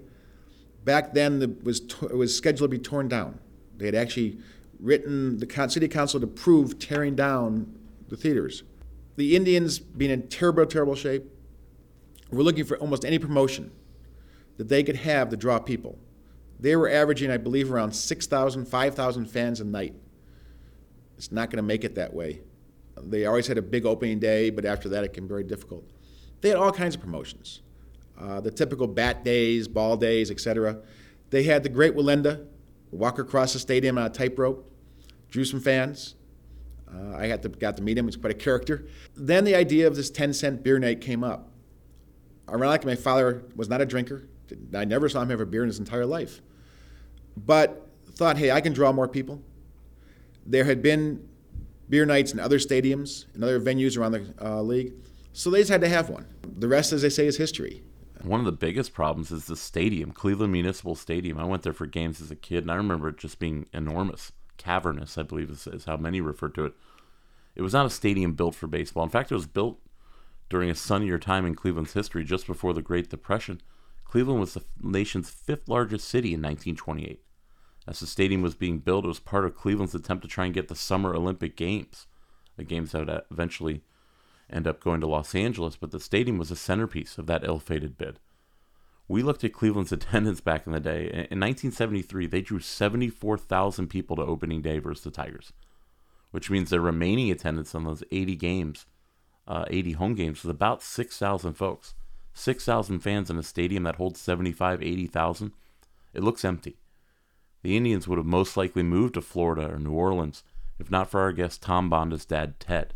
Back 0.86 1.14
then, 1.14 1.42
it 1.42 1.64
was, 1.64 1.80
it 1.80 2.16
was 2.16 2.34
scheduled 2.34 2.70
to 2.70 2.78
be 2.78 2.82
torn 2.82 3.08
down. 3.08 3.40
They 3.76 3.86
had 3.86 3.96
actually 3.96 4.38
written 4.78 5.36
the 5.38 5.68
city 5.68 5.88
council 5.88 6.20
to 6.20 6.26
approve 6.26 6.78
tearing 6.78 7.16
down 7.16 7.76
the 8.08 8.16
theaters. 8.16 8.62
The 9.16 9.34
Indians, 9.34 9.80
being 9.80 10.12
in 10.12 10.28
terrible, 10.28 10.64
terrible 10.64 10.94
shape, 10.94 11.24
were 12.30 12.44
looking 12.44 12.64
for 12.64 12.76
almost 12.78 13.04
any 13.04 13.18
promotion 13.18 13.72
that 14.58 14.68
they 14.68 14.84
could 14.84 14.94
have 14.94 15.28
to 15.30 15.36
draw 15.36 15.58
people. 15.58 15.98
They 16.60 16.76
were 16.76 16.88
averaging, 16.88 17.32
I 17.32 17.36
believe, 17.36 17.72
around 17.72 17.90
6,000, 17.90 18.66
5,000 18.66 19.26
fans 19.26 19.60
a 19.60 19.64
night. 19.64 19.94
It's 21.16 21.32
not 21.32 21.50
going 21.50 21.56
to 21.56 21.64
make 21.64 21.82
it 21.82 21.96
that 21.96 22.14
way. 22.14 22.42
They 22.96 23.26
always 23.26 23.48
had 23.48 23.58
a 23.58 23.62
big 23.62 23.86
opening 23.86 24.20
day, 24.20 24.50
but 24.50 24.64
after 24.64 24.88
that, 24.90 25.02
it 25.02 25.12
can 25.12 25.24
be 25.24 25.30
very 25.30 25.44
difficult. 25.44 25.84
They 26.42 26.48
had 26.48 26.58
all 26.58 26.70
kinds 26.70 26.94
of 26.94 27.00
promotions 27.00 27.62
uh, 28.18 28.40
the 28.40 28.50
typical 28.50 28.86
bat 28.86 29.24
days, 29.24 29.68
ball 29.68 29.96
days, 29.96 30.30
etc. 30.30 30.78
They 31.30 31.42
had 31.42 31.62
the 31.62 31.68
Great 31.68 31.94
Wallenda 31.94 32.46
walk 32.90 33.18
across 33.18 33.52
the 33.52 33.58
stadium 33.58 33.98
on 33.98 34.06
a 34.06 34.10
tightrope, 34.10 34.70
drew 35.30 35.44
some 35.44 35.60
fans. 35.60 36.14
Uh, 36.92 37.16
I 37.16 37.26
had 37.26 37.42
to, 37.42 37.48
got 37.48 37.76
to 37.76 37.82
meet 37.82 37.98
him. 37.98 38.06
He's 38.06 38.16
quite 38.16 38.30
a 38.30 38.34
character. 38.34 38.86
Then 39.16 39.44
the 39.44 39.54
idea 39.54 39.86
of 39.86 39.96
this 39.96 40.08
10 40.08 40.32
cent 40.32 40.62
beer 40.62 40.78
night 40.78 41.00
came 41.00 41.24
up. 41.24 41.50
Ironically, 42.48 42.92
my 42.92 42.96
father 42.96 43.44
was 43.56 43.68
not 43.68 43.80
a 43.80 43.86
drinker. 43.86 44.28
I 44.72 44.84
never 44.84 45.08
saw 45.08 45.22
him 45.22 45.30
have 45.30 45.40
a 45.40 45.46
beer 45.46 45.62
in 45.62 45.68
his 45.68 45.80
entire 45.80 46.06
life. 46.06 46.40
But 47.36 47.88
thought, 48.12 48.38
hey, 48.38 48.50
I 48.50 48.60
can 48.60 48.72
draw 48.72 48.92
more 48.92 49.08
people. 49.08 49.42
There 50.46 50.64
had 50.64 50.80
been 50.80 51.28
beer 51.88 52.06
nights 52.06 52.32
in 52.32 52.40
other 52.40 52.58
stadiums, 52.58 53.26
in 53.34 53.42
other 53.42 53.60
venues 53.60 53.98
around 53.98 54.12
the 54.12 54.34
uh, 54.40 54.62
league. 54.62 54.92
So 55.32 55.50
they 55.50 55.58
just 55.58 55.70
had 55.70 55.80
to 55.82 55.88
have 55.88 56.08
one. 56.08 56.26
The 56.58 56.68
rest, 56.68 56.92
as 56.92 57.02
they 57.02 57.10
say, 57.10 57.26
is 57.26 57.36
history. 57.36 57.82
One 58.26 58.40
of 58.40 58.46
the 58.46 58.50
biggest 58.50 58.92
problems 58.92 59.30
is 59.30 59.44
the 59.44 59.54
stadium, 59.54 60.10
Cleveland 60.10 60.52
Municipal 60.52 60.96
Stadium. 60.96 61.38
I 61.38 61.44
went 61.44 61.62
there 61.62 61.72
for 61.72 61.86
games 61.86 62.20
as 62.20 62.32
a 62.32 62.36
kid, 62.36 62.64
and 62.64 62.72
I 62.72 62.74
remember 62.74 63.08
it 63.08 63.18
just 63.18 63.38
being 63.38 63.68
enormous, 63.72 64.32
cavernous, 64.56 65.16
I 65.16 65.22
believe 65.22 65.48
is, 65.48 65.68
is 65.68 65.84
how 65.84 65.96
many 65.96 66.20
referred 66.20 66.56
to 66.56 66.64
it. 66.64 66.72
It 67.54 67.62
was 67.62 67.72
not 67.72 67.86
a 67.86 67.90
stadium 67.90 68.32
built 68.32 68.56
for 68.56 68.66
baseball. 68.66 69.04
In 69.04 69.10
fact, 69.10 69.30
it 69.30 69.36
was 69.36 69.46
built 69.46 69.78
during 70.50 70.68
a 70.68 70.74
sunnier 70.74 71.18
time 71.18 71.46
in 71.46 71.54
Cleveland's 71.54 71.92
history, 71.92 72.24
just 72.24 72.48
before 72.48 72.74
the 72.74 72.82
Great 72.82 73.08
Depression. 73.08 73.60
Cleveland 74.04 74.40
was 74.40 74.54
the 74.54 74.64
nation's 74.82 75.30
fifth 75.30 75.68
largest 75.68 76.08
city 76.08 76.34
in 76.34 76.42
1928. 76.42 77.22
As 77.86 78.00
the 78.00 78.08
stadium 78.08 78.42
was 78.42 78.56
being 78.56 78.80
built, 78.80 79.04
it 79.04 79.08
was 79.08 79.20
part 79.20 79.44
of 79.44 79.54
Cleveland's 79.54 79.94
attempt 79.94 80.22
to 80.22 80.28
try 80.28 80.46
and 80.46 80.54
get 80.54 80.66
the 80.66 80.74
Summer 80.74 81.14
Olympic 81.14 81.56
Games, 81.56 82.08
the 82.56 82.64
games 82.64 82.90
that 82.90 83.06
would 83.06 83.22
eventually 83.30 83.84
end 84.50 84.66
up 84.66 84.80
going 84.80 85.00
to 85.00 85.06
Los 85.06 85.34
Angeles, 85.34 85.76
but 85.76 85.90
the 85.90 86.00
stadium 86.00 86.38
was 86.38 86.50
a 86.50 86.56
centerpiece 86.56 87.18
of 87.18 87.26
that 87.26 87.44
ill 87.44 87.58
fated 87.58 87.98
bid. 87.98 88.20
We 89.08 89.22
looked 89.22 89.44
at 89.44 89.52
Cleveland's 89.52 89.92
attendance 89.92 90.40
back 90.40 90.66
in 90.66 90.72
the 90.72 90.80
day. 90.80 91.06
In 91.30 91.40
1973, 91.40 92.26
they 92.26 92.40
drew 92.40 92.60
74,000 92.60 93.88
people 93.88 94.16
to 94.16 94.22
opening 94.22 94.62
day 94.62 94.78
versus 94.78 95.04
the 95.04 95.10
Tigers, 95.10 95.52
which 96.30 96.50
means 96.50 96.70
their 96.70 96.80
remaining 96.80 97.30
attendance 97.30 97.74
on 97.74 97.84
those 97.84 98.04
80 98.10 98.36
games, 98.36 98.86
uh, 99.46 99.64
80 99.68 99.92
home 99.92 100.14
games, 100.14 100.42
was 100.42 100.50
about 100.50 100.82
6,000 100.82 101.54
folks. 101.54 101.94
6,000 102.34 102.98
fans 102.98 103.30
in 103.30 103.38
a 103.38 103.42
stadium 103.42 103.84
that 103.84 103.96
holds 103.96 104.20
75, 104.20 104.82
80,000. 104.82 105.52
It 106.12 106.22
looks 106.22 106.44
empty. 106.44 106.76
The 107.62 107.76
Indians 107.76 108.06
would 108.06 108.18
have 108.18 108.26
most 108.26 108.56
likely 108.56 108.82
moved 108.82 109.14
to 109.14 109.22
Florida 109.22 109.72
or 109.72 109.78
New 109.78 109.92
Orleans 109.92 110.44
if 110.78 110.90
not 110.90 111.10
for 111.10 111.20
our 111.20 111.32
guest 111.32 111.62
Tom 111.62 111.88
Bonda's 111.88 112.24
dad, 112.24 112.60
Ted 112.60 112.94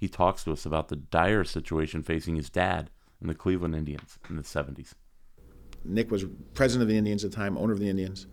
he 0.00 0.08
talks 0.08 0.42
to 0.44 0.52
us 0.52 0.64
about 0.64 0.88
the 0.88 0.96
dire 0.96 1.44
situation 1.44 2.02
facing 2.02 2.34
his 2.34 2.48
dad 2.48 2.88
and 3.20 3.28
the 3.28 3.34
Cleveland 3.34 3.76
Indians 3.76 4.18
in 4.30 4.36
the 4.36 4.42
70s. 4.42 4.94
Nick 5.84 6.10
was 6.10 6.24
president 6.54 6.82
of 6.82 6.88
the 6.88 6.96
Indians 6.96 7.22
at 7.22 7.32
the 7.32 7.36
time, 7.36 7.58
owner 7.58 7.74
of 7.74 7.80
the 7.80 7.88
Indians, 7.88 8.26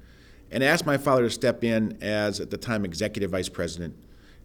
and 0.49 0.63
asked 0.63 0.85
my 0.85 0.97
father 0.97 1.23
to 1.23 1.29
step 1.29 1.65
in 1.65 1.97
as, 2.01 2.39
at 2.39 2.51
the 2.51 2.57
time, 2.57 2.85
executive 2.85 3.31
vice 3.31 3.49
president 3.49 3.95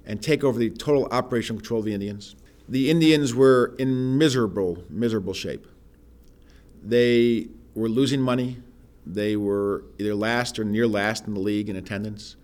and 0.05 0.21
take 0.21 0.43
over 0.43 0.59
the 0.59 0.71
total 0.71 1.07
operational 1.13 1.61
control 1.61 1.79
of 1.79 1.87
the 1.87 1.95
Indians. 1.95 2.35
The 2.69 2.91
Indians 2.91 3.37
were 3.37 3.77
in 3.79 4.19
miserable, 4.19 4.83
miserable 4.91 5.33
shape. 5.33 5.65
They 6.83 7.47
were 7.75 7.89
losing 7.89 8.21
money. 8.21 8.59
They 9.07 9.37
were 9.37 9.85
either 9.99 10.17
last 10.17 10.59
or 10.59 10.65
near 10.65 10.89
last 10.89 11.29
in 11.29 11.35
the 11.35 11.41
league 11.41 11.69
in 11.69 11.77
attendance. 11.77 12.35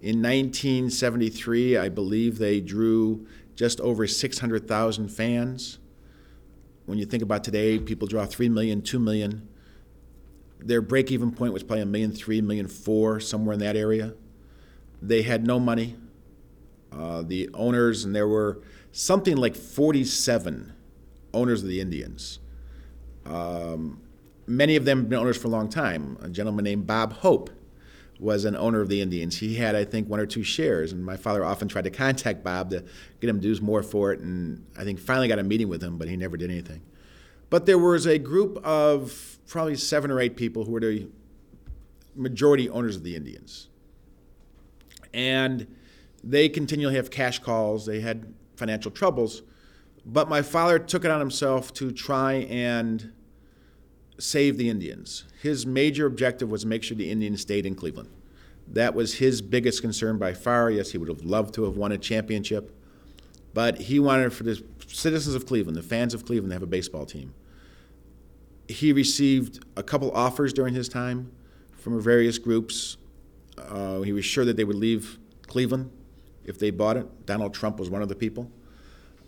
In 0.00 0.16
1973, 0.16 1.76
I 1.76 1.88
believe 1.88 2.38
they 2.38 2.60
drew 2.60 3.26
just 3.54 3.80
over 3.80 4.06
600,000 4.06 5.08
fans. 5.08 5.78
When 6.86 6.98
you 6.98 7.04
think 7.04 7.22
about 7.22 7.44
today, 7.44 7.78
people 7.78 8.08
draw 8.08 8.26
3 8.26 8.48
million, 8.48 8.82
2 8.82 8.98
million. 8.98 9.48
Their 10.58 10.80
break-even 10.80 11.32
point 11.32 11.52
was 11.52 11.62
probably 11.62 11.82
a 11.82 11.86
million 11.86 12.12
three, 12.12 12.40
million 12.40 12.68
four, 12.68 13.18
somewhere 13.20 13.54
in 13.54 13.60
that 13.60 13.76
area. 13.76 14.14
They 15.00 15.22
had 15.22 15.46
no 15.46 15.58
money. 15.58 15.96
Uh, 16.92 17.22
the 17.22 17.48
owners, 17.54 18.04
and 18.04 18.14
there 18.14 18.28
were 18.28 18.60
something 18.92 19.36
like 19.36 19.56
47 19.56 20.72
owners 21.32 21.62
of 21.62 21.68
the 21.68 21.80
Indians. 21.80 22.38
Um, 23.24 24.02
many 24.46 24.76
of 24.76 24.84
them 24.84 24.98
have 24.98 25.08
been 25.08 25.18
owners 25.18 25.38
for 25.38 25.48
a 25.48 25.50
long 25.50 25.68
time. 25.68 26.18
A 26.20 26.28
gentleman 26.28 26.64
named 26.64 26.86
Bob 26.86 27.14
Hope 27.14 27.50
was 28.22 28.44
an 28.44 28.56
owner 28.56 28.80
of 28.80 28.88
the 28.88 29.00
Indians. 29.00 29.38
He 29.38 29.56
had, 29.56 29.74
I 29.74 29.84
think, 29.84 30.08
one 30.08 30.20
or 30.20 30.26
two 30.26 30.44
shares, 30.44 30.92
and 30.92 31.04
my 31.04 31.16
father 31.16 31.44
often 31.44 31.66
tried 31.66 31.84
to 31.84 31.90
contact 31.90 32.44
Bob 32.44 32.70
to 32.70 32.84
get 33.20 33.28
him 33.28 33.40
to 33.40 33.54
do 33.54 33.60
more 33.60 33.82
for 33.82 34.12
it, 34.12 34.20
and 34.20 34.64
I 34.78 34.84
think 34.84 35.00
finally 35.00 35.26
got 35.26 35.40
a 35.40 35.42
meeting 35.42 35.68
with 35.68 35.82
him, 35.82 35.98
but 35.98 36.08
he 36.08 36.16
never 36.16 36.36
did 36.36 36.48
anything. 36.48 36.82
But 37.50 37.66
there 37.66 37.78
was 37.78 38.06
a 38.06 38.18
group 38.18 38.64
of 38.64 39.38
probably 39.48 39.74
seven 39.74 40.10
or 40.10 40.20
eight 40.20 40.36
people 40.36 40.64
who 40.64 40.70
were 40.70 40.80
the 40.80 41.08
majority 42.14 42.70
owners 42.70 42.94
of 42.94 43.02
the 43.02 43.16
Indians. 43.16 43.68
And 45.12 45.66
they 46.22 46.48
continually 46.48 46.94
have 46.94 47.10
cash 47.10 47.40
calls, 47.40 47.86
they 47.86 48.00
had 48.00 48.32
financial 48.56 48.92
troubles, 48.92 49.42
but 50.06 50.28
my 50.28 50.42
father 50.42 50.78
took 50.78 51.04
it 51.04 51.10
on 51.10 51.18
himself 51.18 51.74
to 51.74 51.90
try 51.90 52.34
and 52.34 53.12
save 54.18 54.56
the 54.56 54.68
Indians. 54.68 55.24
His 55.40 55.66
major 55.66 56.06
objective 56.06 56.50
was 56.50 56.62
to 56.62 56.68
make 56.68 56.82
sure 56.82 56.96
the 56.96 57.10
Indians 57.10 57.40
stayed 57.40 57.66
in 57.66 57.74
Cleveland. 57.74 58.10
That 58.68 58.94
was 58.94 59.14
his 59.14 59.42
biggest 59.42 59.82
concern 59.82 60.18
by 60.18 60.34
far. 60.34 60.70
Yes, 60.70 60.92
he 60.92 60.98
would 60.98 61.08
have 61.08 61.24
loved 61.24 61.54
to 61.54 61.64
have 61.64 61.76
won 61.76 61.92
a 61.92 61.98
championship, 61.98 62.74
but 63.52 63.78
he 63.82 63.98
wanted 63.98 64.32
for 64.32 64.44
the 64.44 64.62
citizens 64.86 65.34
of 65.34 65.46
Cleveland, 65.46 65.76
the 65.76 65.82
fans 65.82 66.14
of 66.14 66.24
Cleveland, 66.24 66.50
to 66.50 66.54
have 66.54 66.62
a 66.62 66.66
baseball 66.66 67.04
team. 67.04 67.34
He 68.68 68.92
received 68.92 69.64
a 69.76 69.82
couple 69.82 70.10
offers 70.12 70.52
during 70.52 70.74
his 70.74 70.88
time 70.88 71.32
from 71.72 72.00
various 72.00 72.38
groups. 72.38 72.96
Uh, 73.58 74.00
he 74.02 74.12
was 74.12 74.24
sure 74.24 74.44
that 74.44 74.56
they 74.56 74.64
would 74.64 74.76
leave 74.76 75.18
Cleveland 75.46 75.90
if 76.44 76.58
they 76.58 76.70
bought 76.70 76.96
it. 76.96 77.26
Donald 77.26 77.52
Trump 77.52 77.78
was 77.78 77.90
one 77.90 78.02
of 78.02 78.08
the 78.08 78.14
people. 78.14 78.50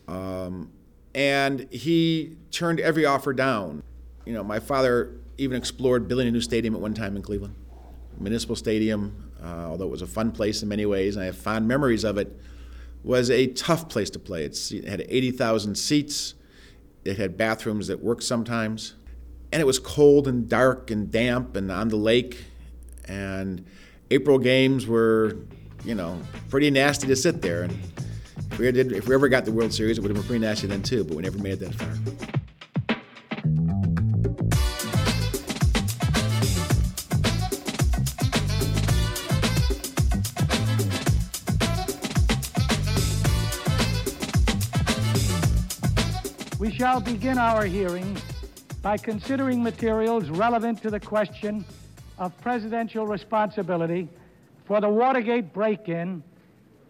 Um, 0.08 0.70
and 1.14 1.68
he 1.70 2.36
turned 2.50 2.80
every 2.80 3.04
offer 3.04 3.32
down. 3.32 3.82
You 4.24 4.32
know, 4.32 4.44
my 4.44 4.58
father 4.58 5.12
even 5.38 5.56
explored 5.56 6.08
building 6.08 6.28
a 6.28 6.30
new 6.30 6.40
stadium 6.40 6.74
at 6.74 6.80
one 6.80 6.94
time 6.94 7.16
in 7.16 7.22
Cleveland, 7.22 7.54
Municipal 8.18 8.56
Stadium, 8.56 9.32
uh, 9.42 9.66
although 9.68 9.86
it 9.86 9.90
was 9.90 10.02
a 10.02 10.06
fun 10.06 10.32
place 10.32 10.62
in 10.62 10.68
many 10.68 10.86
ways, 10.86 11.16
and 11.16 11.22
I 11.22 11.26
have 11.26 11.36
fond 11.36 11.68
memories 11.68 12.04
of 12.04 12.16
it, 12.18 12.40
was 13.02 13.30
a 13.30 13.48
tough 13.48 13.88
place 13.88 14.08
to 14.10 14.18
play. 14.18 14.44
It's, 14.44 14.72
it 14.72 14.86
had 14.86 15.04
80,000 15.08 15.74
seats. 15.74 16.34
It 17.04 17.18
had 17.18 17.36
bathrooms 17.36 17.88
that 17.88 18.02
worked 18.02 18.22
sometimes. 18.22 18.94
And 19.52 19.60
it 19.60 19.66
was 19.66 19.78
cold 19.78 20.26
and 20.26 20.48
dark 20.48 20.90
and 20.90 21.10
damp 21.10 21.54
and 21.54 21.70
on 21.70 21.88
the 21.88 21.96
lake. 21.96 22.44
And 23.06 23.66
April 24.10 24.38
games 24.38 24.86
were, 24.86 25.36
you 25.84 25.94
know, 25.94 26.18
pretty 26.48 26.70
nasty 26.70 27.06
to 27.08 27.16
sit 27.16 27.42
there. 27.42 27.64
And 27.64 27.78
if 28.50 28.58
we, 28.58 28.72
did, 28.72 28.92
if 28.92 29.06
we 29.06 29.14
ever 29.14 29.28
got 29.28 29.44
the 29.44 29.52
World 29.52 29.74
Series, 29.74 29.98
it 29.98 30.00
would 30.00 30.10
have 30.10 30.16
been 30.16 30.26
pretty 30.26 30.44
nasty 30.44 30.66
then 30.66 30.82
too, 30.82 31.04
but 31.04 31.14
we 31.14 31.22
never 31.22 31.38
made 31.38 31.52
it 31.52 31.60
that 31.60 31.74
far. 31.74 31.94
We 46.64 46.72
shall 46.72 46.98
begin 46.98 47.36
our 47.36 47.66
hearing 47.66 48.16
by 48.80 48.96
considering 48.96 49.62
materials 49.62 50.30
relevant 50.30 50.80
to 50.80 50.90
the 50.90 50.98
question 50.98 51.62
of 52.16 52.32
presidential 52.40 53.06
responsibility 53.06 54.08
for 54.64 54.80
the 54.80 54.88
Watergate 54.88 55.52
break 55.52 55.90
in 55.90 56.22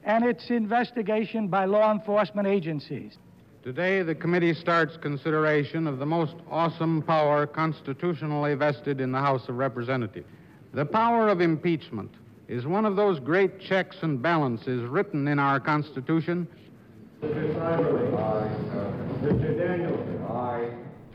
and 0.04 0.24
its 0.24 0.48
investigation 0.50 1.48
by 1.48 1.64
law 1.64 1.90
enforcement 1.90 2.46
agencies. 2.46 3.18
Today, 3.64 4.02
the 4.02 4.14
committee 4.14 4.54
starts 4.54 4.96
consideration 4.96 5.88
of 5.88 5.98
the 5.98 6.06
most 6.06 6.36
awesome 6.48 7.02
power 7.02 7.44
constitutionally 7.44 8.54
vested 8.54 9.00
in 9.00 9.10
the 9.10 9.18
House 9.18 9.48
of 9.48 9.56
Representatives. 9.56 10.28
The 10.72 10.86
power 10.86 11.28
of 11.28 11.40
impeachment 11.40 12.12
is 12.46 12.64
one 12.64 12.84
of 12.84 12.94
those 12.94 13.18
great 13.18 13.58
checks 13.58 13.96
and 14.02 14.22
balances 14.22 14.88
written 14.88 15.26
in 15.26 15.40
our 15.40 15.58
Constitution. 15.58 16.46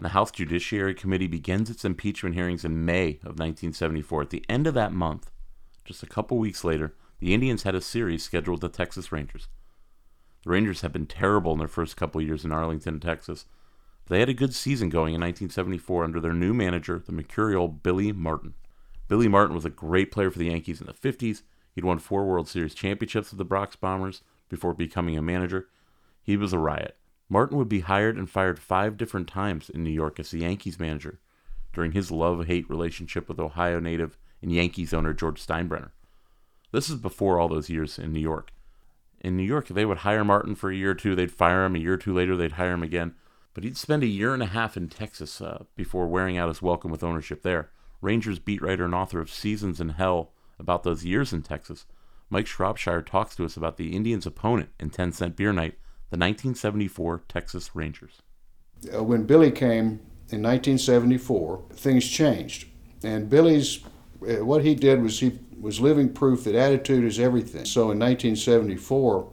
The 0.01 0.09
House 0.09 0.31
Judiciary 0.31 0.93
Committee 0.93 1.27
begins 1.27 1.69
its 1.69 1.85
impeachment 1.85 2.33
hearings 2.33 2.65
in 2.65 2.85
May 2.85 3.19
of 3.21 3.37
1974. 3.37 4.23
At 4.23 4.29
the 4.29 4.45
end 4.49 4.65
of 4.65 4.73
that 4.73 4.93
month, 4.93 5.29
just 5.85 6.01
a 6.01 6.07
couple 6.07 6.37
weeks 6.37 6.63
later, 6.63 6.95
the 7.19 7.33
Indians 7.33 7.63
had 7.63 7.75
a 7.75 7.81
series 7.81 8.23
scheduled 8.23 8.63
with 8.63 8.71
the 8.71 8.77
Texas 8.77 9.11
Rangers. 9.11 9.49
The 10.43 10.51
Rangers 10.51 10.81
had 10.81 10.93
been 10.93 11.05
terrible 11.05 11.51
in 11.51 11.59
their 11.59 11.67
first 11.67 11.97
couple 11.97 12.21
years 12.21 12.45
in 12.45 12.51
Arlington, 12.51 12.99
Texas. 12.99 13.45
They 14.07 14.21
had 14.21 14.29
a 14.29 14.33
good 14.33 14.55
season 14.55 14.89
going 14.89 15.13
in 15.13 15.21
1974 15.21 16.05
under 16.05 16.19
their 16.19 16.33
new 16.33 16.53
manager, 16.53 17.03
the 17.05 17.11
mercurial 17.11 17.67
Billy 17.67 18.11
Martin. 18.11 18.53
Billy 19.07 19.27
Martin 19.27 19.53
was 19.53 19.65
a 19.65 19.69
great 19.69 20.11
player 20.11 20.31
for 20.31 20.39
the 20.39 20.47
Yankees 20.47 20.81
in 20.81 20.87
the 20.87 20.93
50s. 20.93 21.43
He'd 21.75 21.85
won 21.85 21.99
four 21.99 22.25
World 22.25 22.47
Series 22.47 22.73
championships 22.73 23.31
with 23.31 23.37
the 23.37 23.45
Bronx 23.45 23.75
Bombers 23.75 24.23
before 24.47 24.73
becoming 24.73 25.17
a 25.17 25.21
manager. 25.21 25.67
He 26.21 26.37
was 26.37 26.53
a 26.53 26.59
riot. 26.59 26.97
Martin 27.29 27.57
would 27.57 27.69
be 27.69 27.81
hired 27.81 28.17
and 28.17 28.29
fired 28.29 28.59
five 28.59 28.97
different 28.97 29.27
times 29.27 29.69
in 29.69 29.83
New 29.83 29.91
York 29.91 30.19
as 30.19 30.31
the 30.31 30.39
Yankees 30.39 30.79
manager 30.79 31.19
during 31.73 31.91
his 31.91 32.11
love 32.11 32.47
hate 32.47 32.69
relationship 32.69 33.27
with 33.27 33.39
Ohio 33.39 33.79
native 33.79 34.17
and 34.41 34.51
Yankees 34.51 34.93
owner 34.93 35.13
George 35.13 35.45
Steinbrenner. 35.45 35.91
This 36.71 36.89
is 36.89 36.95
before 36.95 37.39
all 37.39 37.47
those 37.47 37.69
years 37.69 37.99
in 37.99 38.13
New 38.13 38.19
York. 38.19 38.51
In 39.21 39.35
New 39.35 39.43
York, 39.43 39.67
they 39.67 39.85
would 39.85 39.99
hire 39.99 40.23
Martin 40.23 40.55
for 40.55 40.71
a 40.71 40.75
year 40.75 40.91
or 40.91 40.95
two, 40.95 41.15
they'd 41.15 41.31
fire 41.31 41.65
him. 41.65 41.75
A 41.75 41.79
year 41.79 41.93
or 41.93 41.97
two 41.97 42.13
later, 42.13 42.37
they'd 42.37 42.53
hire 42.53 42.73
him 42.73 42.83
again. 42.83 43.15
But 43.53 43.63
he'd 43.63 43.77
spend 43.77 44.03
a 44.03 44.07
year 44.07 44.33
and 44.33 44.41
a 44.41 44.47
half 44.47 44.77
in 44.77 44.87
Texas 44.87 45.41
uh, 45.41 45.65
before 45.75 46.07
wearing 46.07 46.37
out 46.37 46.47
his 46.47 46.61
welcome 46.61 46.89
with 46.91 47.03
ownership 47.03 47.43
there. 47.43 47.69
Rangers 48.01 48.39
beat 48.39 48.61
writer 48.61 48.85
and 48.85 48.95
author 48.95 49.19
of 49.19 49.29
Seasons 49.29 49.81
in 49.81 49.89
Hell 49.89 50.31
about 50.59 50.83
those 50.83 51.05
years 51.05 51.33
in 51.33 51.41
Texas, 51.41 51.85
Mike 52.29 52.45
Shropshire 52.47 53.01
talks 53.01 53.35
to 53.35 53.45
us 53.45 53.57
about 53.57 53.77
the 53.77 53.95
Indians' 53.95 54.27
opponent 54.27 54.69
in 54.79 54.89
10 54.89 55.13
Cent 55.13 55.35
Beer 55.35 55.51
Night, 55.51 55.79
the 56.09 56.17
1974 56.17 57.23
Texas 57.27 57.75
Rangers. 57.75 58.21
Uh, 58.93 59.03
when 59.03 59.25
Billy 59.25 59.51
came 59.51 59.99
in 60.31 60.43
1974, 60.43 61.65
things 61.73 62.07
changed. 62.07 62.67
And 63.03 63.29
Billy's, 63.29 63.83
uh, 64.21 64.43
what 64.45 64.63
he 64.63 64.75
did 64.75 65.01
was 65.01 65.19
he 65.19 65.39
was 65.59 65.79
living 65.79 66.11
proof 66.11 66.43
that 66.45 66.55
attitude 66.55 67.03
is 67.03 67.19
everything. 67.19 67.65
So 67.65 67.91
in 67.91 67.99
1974, 67.99 69.29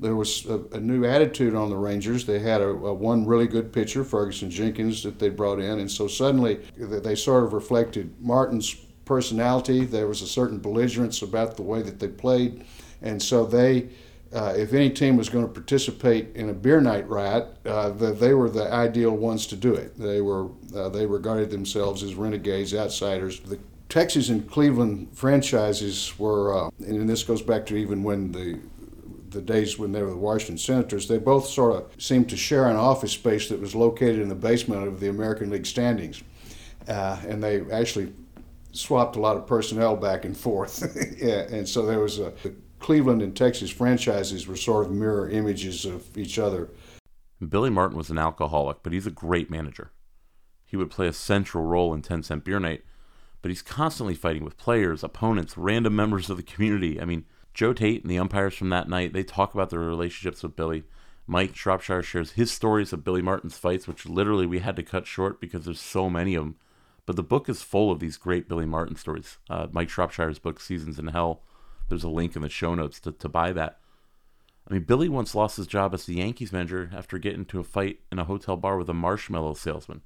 there 0.00 0.16
was 0.16 0.44
a, 0.46 0.60
a 0.72 0.80
new 0.80 1.04
attitude 1.04 1.54
on 1.54 1.70
the 1.70 1.76
Rangers. 1.76 2.26
They 2.26 2.38
had 2.38 2.60
a, 2.60 2.68
a, 2.68 2.94
one 2.94 3.26
really 3.26 3.46
good 3.46 3.72
pitcher, 3.72 4.04
Ferguson 4.04 4.50
Jenkins, 4.50 5.02
that 5.02 5.18
they 5.18 5.28
brought 5.28 5.58
in, 5.58 5.78
and 5.78 5.90
so 5.90 6.06
suddenly 6.06 6.60
they 6.76 7.14
sort 7.14 7.44
of 7.44 7.52
reflected 7.52 8.14
Martin's 8.20 8.74
personality. 9.04 9.84
There 9.84 10.06
was 10.06 10.22
a 10.22 10.26
certain 10.26 10.58
belligerence 10.58 11.22
about 11.22 11.56
the 11.56 11.62
way 11.62 11.82
that 11.82 11.98
they 11.98 12.08
played, 12.08 12.64
and 13.02 13.22
so 13.22 13.44
they. 13.44 13.88
Uh, 14.32 14.52
if 14.56 14.72
any 14.72 14.90
team 14.90 15.16
was 15.16 15.28
going 15.28 15.46
to 15.46 15.52
participate 15.52 16.34
in 16.34 16.50
a 16.50 16.52
beer 16.52 16.80
night 16.80 17.08
riot, 17.08 17.46
uh, 17.64 17.90
the, 17.90 18.12
they 18.12 18.34
were 18.34 18.50
the 18.50 18.70
ideal 18.72 19.12
ones 19.12 19.46
to 19.46 19.56
do 19.56 19.72
it. 19.74 19.96
They 19.96 20.20
were 20.20 20.48
uh, 20.74 20.88
they 20.88 21.06
regarded 21.06 21.50
themselves 21.50 22.02
as 22.02 22.14
renegades, 22.14 22.74
outsiders. 22.74 23.40
The 23.40 23.58
Texas 23.88 24.28
and 24.28 24.50
Cleveland 24.50 25.08
franchises 25.12 26.18
were, 26.18 26.66
uh, 26.66 26.70
and 26.80 27.08
this 27.08 27.22
goes 27.22 27.40
back 27.40 27.66
to 27.66 27.76
even 27.76 28.02
when 28.02 28.32
the 28.32 28.58
the 29.30 29.40
days 29.40 29.78
when 29.78 29.92
they 29.92 30.02
were 30.02 30.10
the 30.10 30.16
Washington 30.16 30.58
Senators, 30.58 31.08
they 31.08 31.18
both 31.18 31.46
sort 31.46 31.76
of 31.76 32.02
seemed 32.02 32.28
to 32.30 32.36
share 32.36 32.68
an 32.68 32.76
office 32.76 33.12
space 33.12 33.48
that 33.48 33.60
was 33.60 33.74
located 33.74 34.20
in 34.20 34.28
the 34.28 34.34
basement 34.34 34.86
of 34.86 34.98
the 34.98 35.08
American 35.08 35.50
League 35.50 35.66
standings. 35.66 36.22
Uh, 36.88 37.18
and 37.26 37.42
they 37.42 37.60
actually 37.70 38.12
swapped 38.72 39.16
a 39.16 39.20
lot 39.20 39.36
of 39.36 39.46
personnel 39.46 39.96
back 39.96 40.24
and 40.24 40.36
forth. 40.36 40.96
yeah, 41.18 41.42
and 41.50 41.68
so 41.68 41.84
there 41.84 42.00
was 42.00 42.18
a, 42.18 42.32
Cleveland 42.86 43.20
and 43.20 43.34
Texas 43.34 43.68
franchises 43.68 44.46
were 44.46 44.54
sort 44.54 44.86
of 44.86 44.92
mirror 44.92 45.28
images 45.28 45.84
of 45.84 46.16
each 46.16 46.38
other. 46.38 46.70
Billy 47.48 47.68
Martin 47.68 47.98
was 47.98 48.10
an 48.10 48.18
alcoholic, 48.18 48.76
but 48.84 48.92
he's 48.92 49.08
a 49.08 49.10
great 49.10 49.50
manager. 49.50 49.90
He 50.64 50.76
would 50.76 50.88
play 50.88 51.08
a 51.08 51.12
central 51.12 51.64
role 51.64 51.92
in 51.92 52.00
10 52.00 52.22
Cent 52.22 52.44
Beer 52.44 52.60
Night, 52.60 52.84
but 53.42 53.50
he's 53.50 53.60
constantly 53.60 54.14
fighting 54.14 54.44
with 54.44 54.56
players, 54.56 55.02
opponents, 55.02 55.58
random 55.58 55.96
members 55.96 56.30
of 56.30 56.36
the 56.36 56.44
community. 56.44 57.00
I 57.00 57.06
mean, 57.06 57.24
Joe 57.54 57.72
Tait 57.72 58.02
and 58.02 58.08
the 58.10 58.20
umpires 58.20 58.54
from 58.54 58.68
that 58.68 58.88
night, 58.88 59.12
they 59.12 59.24
talk 59.24 59.52
about 59.52 59.70
their 59.70 59.80
relationships 59.80 60.44
with 60.44 60.54
Billy. 60.54 60.84
Mike 61.26 61.56
Shropshire 61.56 62.04
shares 62.04 62.34
his 62.34 62.52
stories 62.52 62.92
of 62.92 63.02
Billy 63.02 63.20
Martin's 63.20 63.58
fights, 63.58 63.88
which 63.88 64.06
literally 64.06 64.46
we 64.46 64.60
had 64.60 64.76
to 64.76 64.84
cut 64.84 65.08
short 65.08 65.40
because 65.40 65.64
there's 65.64 65.80
so 65.80 66.08
many 66.08 66.36
of 66.36 66.44
them. 66.44 66.54
But 67.04 67.16
the 67.16 67.24
book 67.24 67.48
is 67.48 67.62
full 67.62 67.90
of 67.90 67.98
these 67.98 68.16
great 68.16 68.48
Billy 68.48 68.64
Martin 68.64 68.94
stories. 68.94 69.38
Uh, 69.50 69.66
Mike 69.72 69.88
Shropshire's 69.88 70.38
book, 70.38 70.60
Seasons 70.60 71.00
in 71.00 71.08
Hell, 71.08 71.42
there's 71.88 72.04
a 72.04 72.08
link 72.08 72.36
in 72.36 72.42
the 72.42 72.48
show 72.48 72.74
notes 72.74 73.00
to, 73.00 73.12
to 73.12 73.28
buy 73.28 73.52
that. 73.52 73.78
I 74.68 74.74
mean, 74.74 74.82
Billy 74.82 75.08
once 75.08 75.34
lost 75.34 75.56
his 75.56 75.66
job 75.66 75.94
as 75.94 76.04
the 76.04 76.16
Yankees 76.16 76.52
manager 76.52 76.90
after 76.92 77.18
getting 77.18 77.40
into 77.40 77.60
a 77.60 77.64
fight 77.64 78.00
in 78.10 78.18
a 78.18 78.24
hotel 78.24 78.56
bar 78.56 78.76
with 78.76 78.88
a 78.88 78.94
marshmallow 78.94 79.54
salesman. 79.54 80.02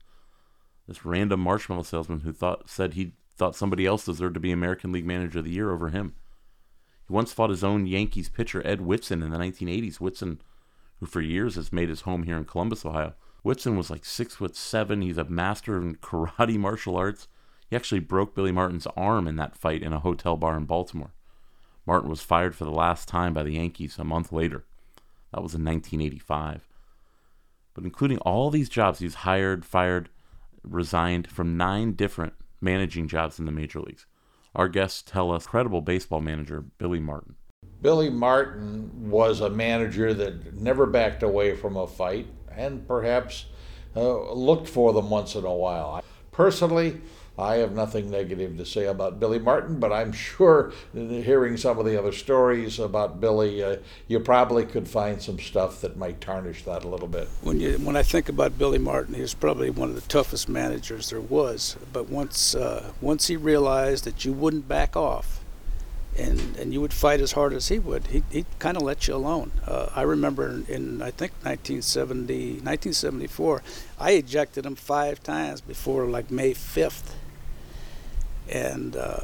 This 0.87 1.05
random 1.05 1.41
marshmallow 1.41 1.85
salesman 1.85 2.21
who 2.21 2.33
thought 2.33 2.69
said 2.69 2.95
he 2.95 3.13
thought 3.37 3.57
somebody 3.57 3.87
else 3.87 4.05
deserved 4.05 4.35
to 4.35 4.41
be 4.41 4.51
American 4.51 4.93
League 4.93 5.07
Manager 5.07 5.39
of 5.39 5.47
the 5.47 5.53
Year 5.53 5.73
over 5.73 5.89
him. 5.89 6.15
He 7.09 7.13
once 7.13 7.33
fought 7.33 7.51
his 7.51 7.65
own 7.65 7.87
Yankees 7.87 8.29
pitcher 8.29 8.61
Ed 8.67 8.83
Whitson 8.83 9.23
in 9.23 9.31
the 9.31 9.39
1980s. 9.39 9.99
Whitson, 9.99 10.43
who 10.99 11.07
for 11.07 11.23
years 11.23 11.55
has 11.55 11.73
made 11.73 11.89
his 11.89 12.03
home 12.03 12.25
here 12.25 12.37
in 12.37 12.45
Columbus, 12.45 12.85
Ohio. 12.85 13.15
Whitson 13.43 13.77
was 13.77 13.89
like 13.89 14.05
six 14.05 14.35
foot 14.35 14.55
seven. 14.55 15.01
He's 15.01 15.17
a 15.17 15.25
master 15.25 15.79
in 15.79 15.97
karate 15.97 16.59
martial 16.59 16.97
arts. 16.97 17.29
He 17.71 17.77
actually 17.77 18.01
broke 18.01 18.35
Billy 18.35 18.53
Martin's 18.53 18.87
arm 18.97 19.27
in 19.27 19.37
that 19.37 19.57
fight 19.57 19.83
in 19.83 19.95
a 19.95 20.01
hotel 20.01 20.37
bar 20.37 20.57
in 20.57 20.65
Baltimore. 20.65 21.15
Martin 21.91 22.09
was 22.09 22.23
fired 22.23 22.55
for 22.55 22.65
the 22.65 22.71
last 22.71 23.09
time 23.09 23.35
by 23.35 23.43
the 23.43 23.55
Yankees 23.55 23.99
a 23.99 24.05
month 24.05 24.31
later. 24.31 24.65
That 25.33 25.43
was 25.43 25.57
in 25.57 25.65
1985. 25.65 26.69
But 27.75 27.83
including 27.83 28.19
all 28.19 28.49
these 28.49 28.69
jobs, 28.69 29.01
he's 29.01 29.27
hired, 29.27 29.65
fired, 29.65 30.09
resigned 30.63 31.27
from 31.27 31.57
nine 31.57 31.95
different 31.95 32.35
managing 32.61 33.09
jobs 33.09 33.41
in 33.41 33.45
the 33.45 33.51
major 33.51 33.81
leagues. 33.81 34.07
Our 34.55 34.69
guests 34.69 35.03
tell 35.03 35.33
us 35.33 35.49
credible 35.49 35.81
baseball 35.81 36.21
manager 36.21 36.61
Billy 36.61 37.01
Martin. 37.01 37.35
Billy 37.83 38.09
Martin 38.09 39.11
was 39.11 39.41
a 39.41 39.51
manager 39.51 40.15
that 40.15 40.55
never 40.55 40.87
backed 40.87 41.25
away 41.25 41.57
from 41.57 41.77
a 41.77 41.89
fight 41.89 42.29
and 42.53 42.87
perhaps 42.87 43.47
uh, 43.97 44.33
looked 44.33 44.69
for 44.69 44.93
them 44.93 45.11
once 45.11 45.35
in 45.35 45.45
a 45.45 45.53
while. 45.53 46.05
Personally, 46.31 47.01
I 47.41 47.57
have 47.57 47.73
nothing 47.73 48.11
negative 48.11 48.59
to 48.59 48.67
say 48.67 48.87
about 48.87 49.19
Billy 49.19 49.39
Martin, 49.39 49.81
but 49.81 49.93
I'm 49.93 50.13
sure 50.13 50.73
hearing 50.93 51.57
some 51.57 51.79
of 51.79 51.87
the 51.87 51.99
other 51.99 52.13
stories 52.13 52.79
about 52.79 53.21
Billy, 53.21 53.63
uh, 53.63 53.77
you 54.09 54.21
probably 54.21 54.67
could 54.67 54.87
find 54.87 55.21
some 55.23 55.39
stuff 55.39 55.81
that 55.81 55.97
might 55.97 56.21
tarnish 56.21 56.65
that 56.65 56.85
a 56.85 56.89
little 56.89 57.09
bit. 57.09 57.29
When 57.41 57.59
you 57.59 57.79
when 57.79 57.97
I 57.97 58.03
think 58.03 58.29
about 58.29 58.59
Billy 58.59 58.79
Martin, 58.79 59.15
he 59.15 59.23
was 59.23 59.33
probably 59.35 59.71
one 59.71 59.89
of 59.89 59.95
the 59.95 60.03
toughest 60.03 60.49
managers 60.49 61.11
there 61.11 61.21
was. 61.21 61.77
But 61.93 62.11
once 62.11 62.55
uh, 62.55 62.93
once 63.01 63.29
he 63.29 63.37
realized 63.37 64.05
that 64.05 64.25
you 64.25 64.35
wouldn't 64.35 64.69
back 64.69 64.95
off, 64.95 65.41
and 66.19 66.57
and 66.57 66.75
you 66.75 66.81
would 66.83 66.93
fight 66.93 67.21
as 67.21 67.33
hard 67.33 67.55
as 67.55 67.69
he 67.69 67.79
would, 67.79 68.09
he 68.09 68.23
he 68.31 68.45
kind 68.59 68.77
of 68.77 68.83
let 68.83 69.09
you 69.09 69.15
alone. 69.15 69.51
Uh, 69.67 69.89
I 69.95 70.03
remember 70.03 70.47
in, 70.47 70.67
in 70.67 71.03
I 71.03 71.11
think 71.11 71.33
1970 71.43 72.61
1974, 72.61 73.63
I 73.99 74.11
ejected 74.13 74.67
him 74.67 74.75
five 74.75 75.23
times 75.23 75.63
before 75.63 76.05
like 76.05 76.31
May 76.31 76.53
5th 76.53 77.15
and 78.51 78.97
uh, 78.97 79.21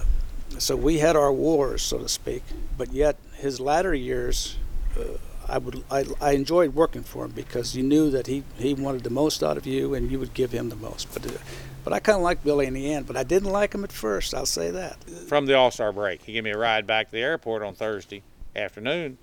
so 0.58 0.76
we 0.76 0.98
had 0.98 1.16
our 1.16 1.32
wars, 1.32 1.82
so 1.82 1.98
to 1.98 2.08
speak. 2.08 2.42
But 2.78 2.92
yet, 2.92 3.16
his 3.34 3.60
latter 3.60 3.94
years, 3.94 4.56
uh, 4.98 5.18
I 5.48 5.58
would 5.58 5.84
I, 5.90 6.04
I 6.20 6.32
enjoyed 6.32 6.74
working 6.74 7.02
for 7.02 7.24
him 7.24 7.32
because 7.32 7.76
you 7.76 7.82
knew 7.82 8.10
that 8.10 8.26
he, 8.26 8.44
he 8.56 8.74
wanted 8.74 9.02
the 9.02 9.10
most 9.10 9.42
out 9.42 9.56
of 9.56 9.66
you, 9.66 9.94
and 9.94 10.10
you 10.10 10.18
would 10.18 10.34
give 10.34 10.52
him 10.52 10.68
the 10.68 10.76
most. 10.76 11.12
But 11.12 11.26
uh, 11.26 11.38
but 11.84 11.92
I 11.92 12.00
kind 12.00 12.16
of 12.16 12.22
liked 12.22 12.44
Billy 12.44 12.66
in 12.66 12.74
the 12.74 12.92
end, 12.92 13.06
but 13.06 13.16
I 13.16 13.22
didn't 13.22 13.50
like 13.50 13.74
him 13.74 13.84
at 13.84 13.92
first. 13.92 14.34
I'll 14.34 14.46
say 14.46 14.70
that. 14.70 15.02
From 15.28 15.46
the 15.46 15.54
All 15.54 15.70
Star 15.70 15.92
break, 15.92 16.22
he 16.22 16.32
gave 16.32 16.44
me 16.44 16.50
a 16.50 16.58
ride 16.58 16.86
back 16.86 17.06
to 17.06 17.12
the 17.12 17.22
airport 17.22 17.62
on 17.62 17.74
Thursday 17.74 18.22
afternoon. 18.54 19.18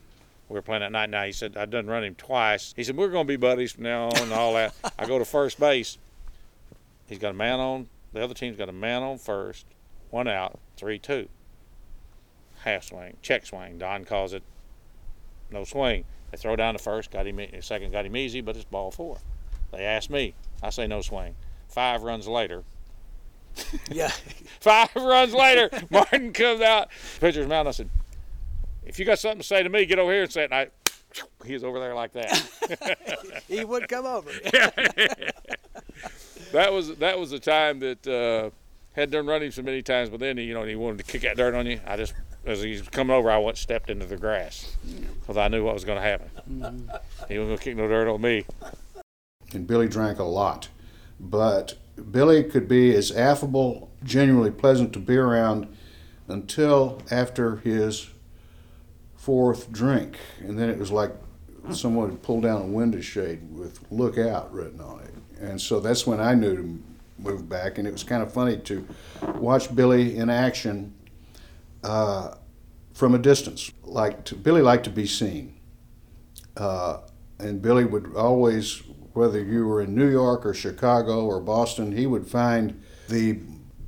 We 0.50 0.56
were 0.56 0.62
playing 0.62 0.84
at 0.84 0.92
night. 0.92 1.10
Now 1.10 1.24
he 1.24 1.32
said 1.32 1.58
I'd 1.58 1.72
done 1.72 1.88
run 1.88 2.04
him 2.04 2.16
twice. 2.16 2.74
He 2.76 2.84
said 2.84 2.98
we're 2.98 3.10
going 3.10 3.26
to 3.26 3.28
be 3.28 3.38
buddies 3.38 3.72
from 3.72 3.84
now 3.84 4.08
on 4.10 4.18
and 4.18 4.34
all 4.34 4.54
that. 4.54 4.76
I 5.00 5.06
go 5.06 5.18
to 5.18 5.26
first 5.26 5.60
base. 5.60 5.98
He's 7.08 7.18
got 7.18 7.32
a 7.32 7.34
man 7.34 7.60
on. 7.60 7.88
The 8.12 8.24
other 8.24 8.34
team's 8.34 8.58
got 8.58 8.70
a 8.70 8.74
man 8.74 9.02
on 9.02 9.18
first 9.18 9.66
one 10.14 10.28
out, 10.28 10.60
three 10.78 11.00
two. 11.00 11.28
Half 12.60 12.86
swing, 12.86 13.18
check 13.24 13.48
swing. 13.48 13.80
Don 13.80 14.06
calls 14.06 14.32
it 14.32 14.44
no 15.52 15.64
swing. 15.64 16.06
They 16.30 16.38
throw 16.38 16.56
down 16.56 16.76
the 16.76 16.80
first, 16.80 17.10
got 17.10 17.26
him 17.26 17.42
second, 17.62 17.92
got 17.92 18.06
him 18.06 18.16
easy, 18.16 18.40
but 18.40 18.56
it's 18.56 18.64
ball 18.64 18.92
four. 18.92 19.18
They 19.72 19.84
ask 19.84 20.12
me, 20.12 20.36
I 20.62 20.70
say 20.70 20.86
no 20.86 21.02
swing. 21.02 21.36
Five 21.68 22.04
runs 22.04 22.28
later. 22.28 22.64
yeah. 23.92 24.10
Five 24.60 24.96
runs 24.96 25.34
later, 25.34 25.72
Martin 25.90 26.32
comes 26.32 26.62
out, 26.62 26.90
pitcher's 27.20 27.48
mound. 27.48 27.68
I 27.68 27.72
said, 27.72 27.90
if 28.86 29.00
you 29.00 29.06
got 29.06 29.18
something 29.18 29.42
to 29.42 29.48
say 29.48 29.64
to 29.64 29.70
me, 29.70 29.86
get 29.86 29.98
over 29.98 30.12
here 30.12 30.24
and 30.24 30.32
say 30.32 30.44
it. 30.44 30.52
And 30.52 30.54
I, 30.54 30.68
he's 31.46 31.64
over 31.64 31.80
there 31.80 31.96
like 31.96 32.14
that. 32.14 33.42
he 33.48 33.66
would 33.66 33.90
come 33.90 34.06
over. 34.06 34.30
that 36.52 36.72
was 36.72 36.96
that 36.98 37.18
was 37.18 37.32
the 37.32 37.40
time 37.40 37.80
that 37.80 38.08
uh, 38.08 38.52
had 38.94 39.12
done 39.12 39.26
running 39.26 39.52
so 39.52 39.62
many 39.62 39.82
times, 39.82 40.10
but 40.10 40.20
then 40.20 40.38
you 40.38 40.54
know 40.54 40.64
he 40.64 40.76
wanted 40.76 41.00
to 41.00 41.04
kick 41.04 41.22
that 41.24 41.38
dirt 41.38 41.54
on 41.54 41.66
you. 41.66 41.82
I 41.86 41.98
just 41.98 42.14
as 42.46 42.62
he's 42.62 42.82
coming 42.82 43.16
over, 43.16 43.30
I 43.30 43.38
went 43.38 43.58
stepped 43.58 43.90
into 43.90 44.06
the 44.06 44.18
grass 44.18 44.76
because 45.20 45.38
I 45.38 45.48
knew 45.48 45.64
what 45.64 45.74
was 45.74 45.86
going 45.86 45.98
to 45.98 46.04
happen. 46.04 46.30
Mm-hmm. 46.50 46.90
He 47.28 47.38
wasn't 47.40 47.50
going 47.50 47.58
to 47.58 47.64
kick 47.64 47.78
no 47.78 47.88
dirt 47.88 48.12
on 48.12 48.22
me. 48.22 48.46
And 49.54 49.68
Billy 49.68 49.88
drank 49.88 50.20
a 50.20 50.24
lot, 50.24 50.70
but 51.20 51.76
Billy 52.12 52.44
could 52.44 52.68
be 52.68 52.96
as 52.96 53.12
affable, 53.12 53.92
genuinely 54.04 54.52
pleasant 54.52 54.94
to 54.94 55.00
be 55.00 55.16
around 55.16 55.68
until 56.28 57.02
after 57.12 57.58
his 57.58 58.10
fourth 59.16 59.72
drink, 59.72 60.18
and 60.40 60.60
then 60.60 60.70
it 60.70 60.78
was 60.78 60.92
like 60.92 61.12
someone 61.72 62.10
had 62.10 62.22
pulled 62.22 62.44
down 62.44 62.62
a 62.62 62.66
window 62.66 63.00
shade 63.00 63.40
with 63.58 63.80
"Look 63.90 64.18
Out" 64.18 64.52
written 64.54 64.82
on 64.82 65.00
it, 65.00 65.14
and 65.40 65.62
so 65.62 65.80
that's 65.80 66.06
when 66.06 66.20
I 66.20 66.34
knew 66.34 66.56
to 66.56 66.84
moved 67.24 67.50
back, 67.50 67.78
and 67.78 67.88
it 67.88 67.92
was 67.92 68.04
kind 68.04 68.22
of 68.22 68.32
funny 68.32 68.58
to 68.58 68.88
watch 69.36 69.74
Billy 69.74 70.18
in 70.18 70.30
action 70.30 70.94
uh, 71.84 72.36
from 72.94 73.16
a 73.16 73.20
distance. 73.20 73.72
Like 73.84 74.26
to, 74.26 74.36
Billy 74.36 74.62
liked 74.62 74.84
to 74.86 74.90
be 74.90 75.08
seen, 75.08 75.60
uh, 76.58 77.00
and 77.40 77.62
Billy 77.62 77.86
would 77.86 78.16
always, 78.16 78.84
whether 79.14 79.44
you 79.44 79.68
were 79.68 79.82
in 79.82 79.96
New 79.96 80.10
York 80.10 80.46
or 80.46 80.54
Chicago 80.54 81.26
or 81.26 81.40
Boston, 81.40 81.96
he 81.96 82.06
would 82.06 82.28
find 82.28 82.82
the 83.10 83.40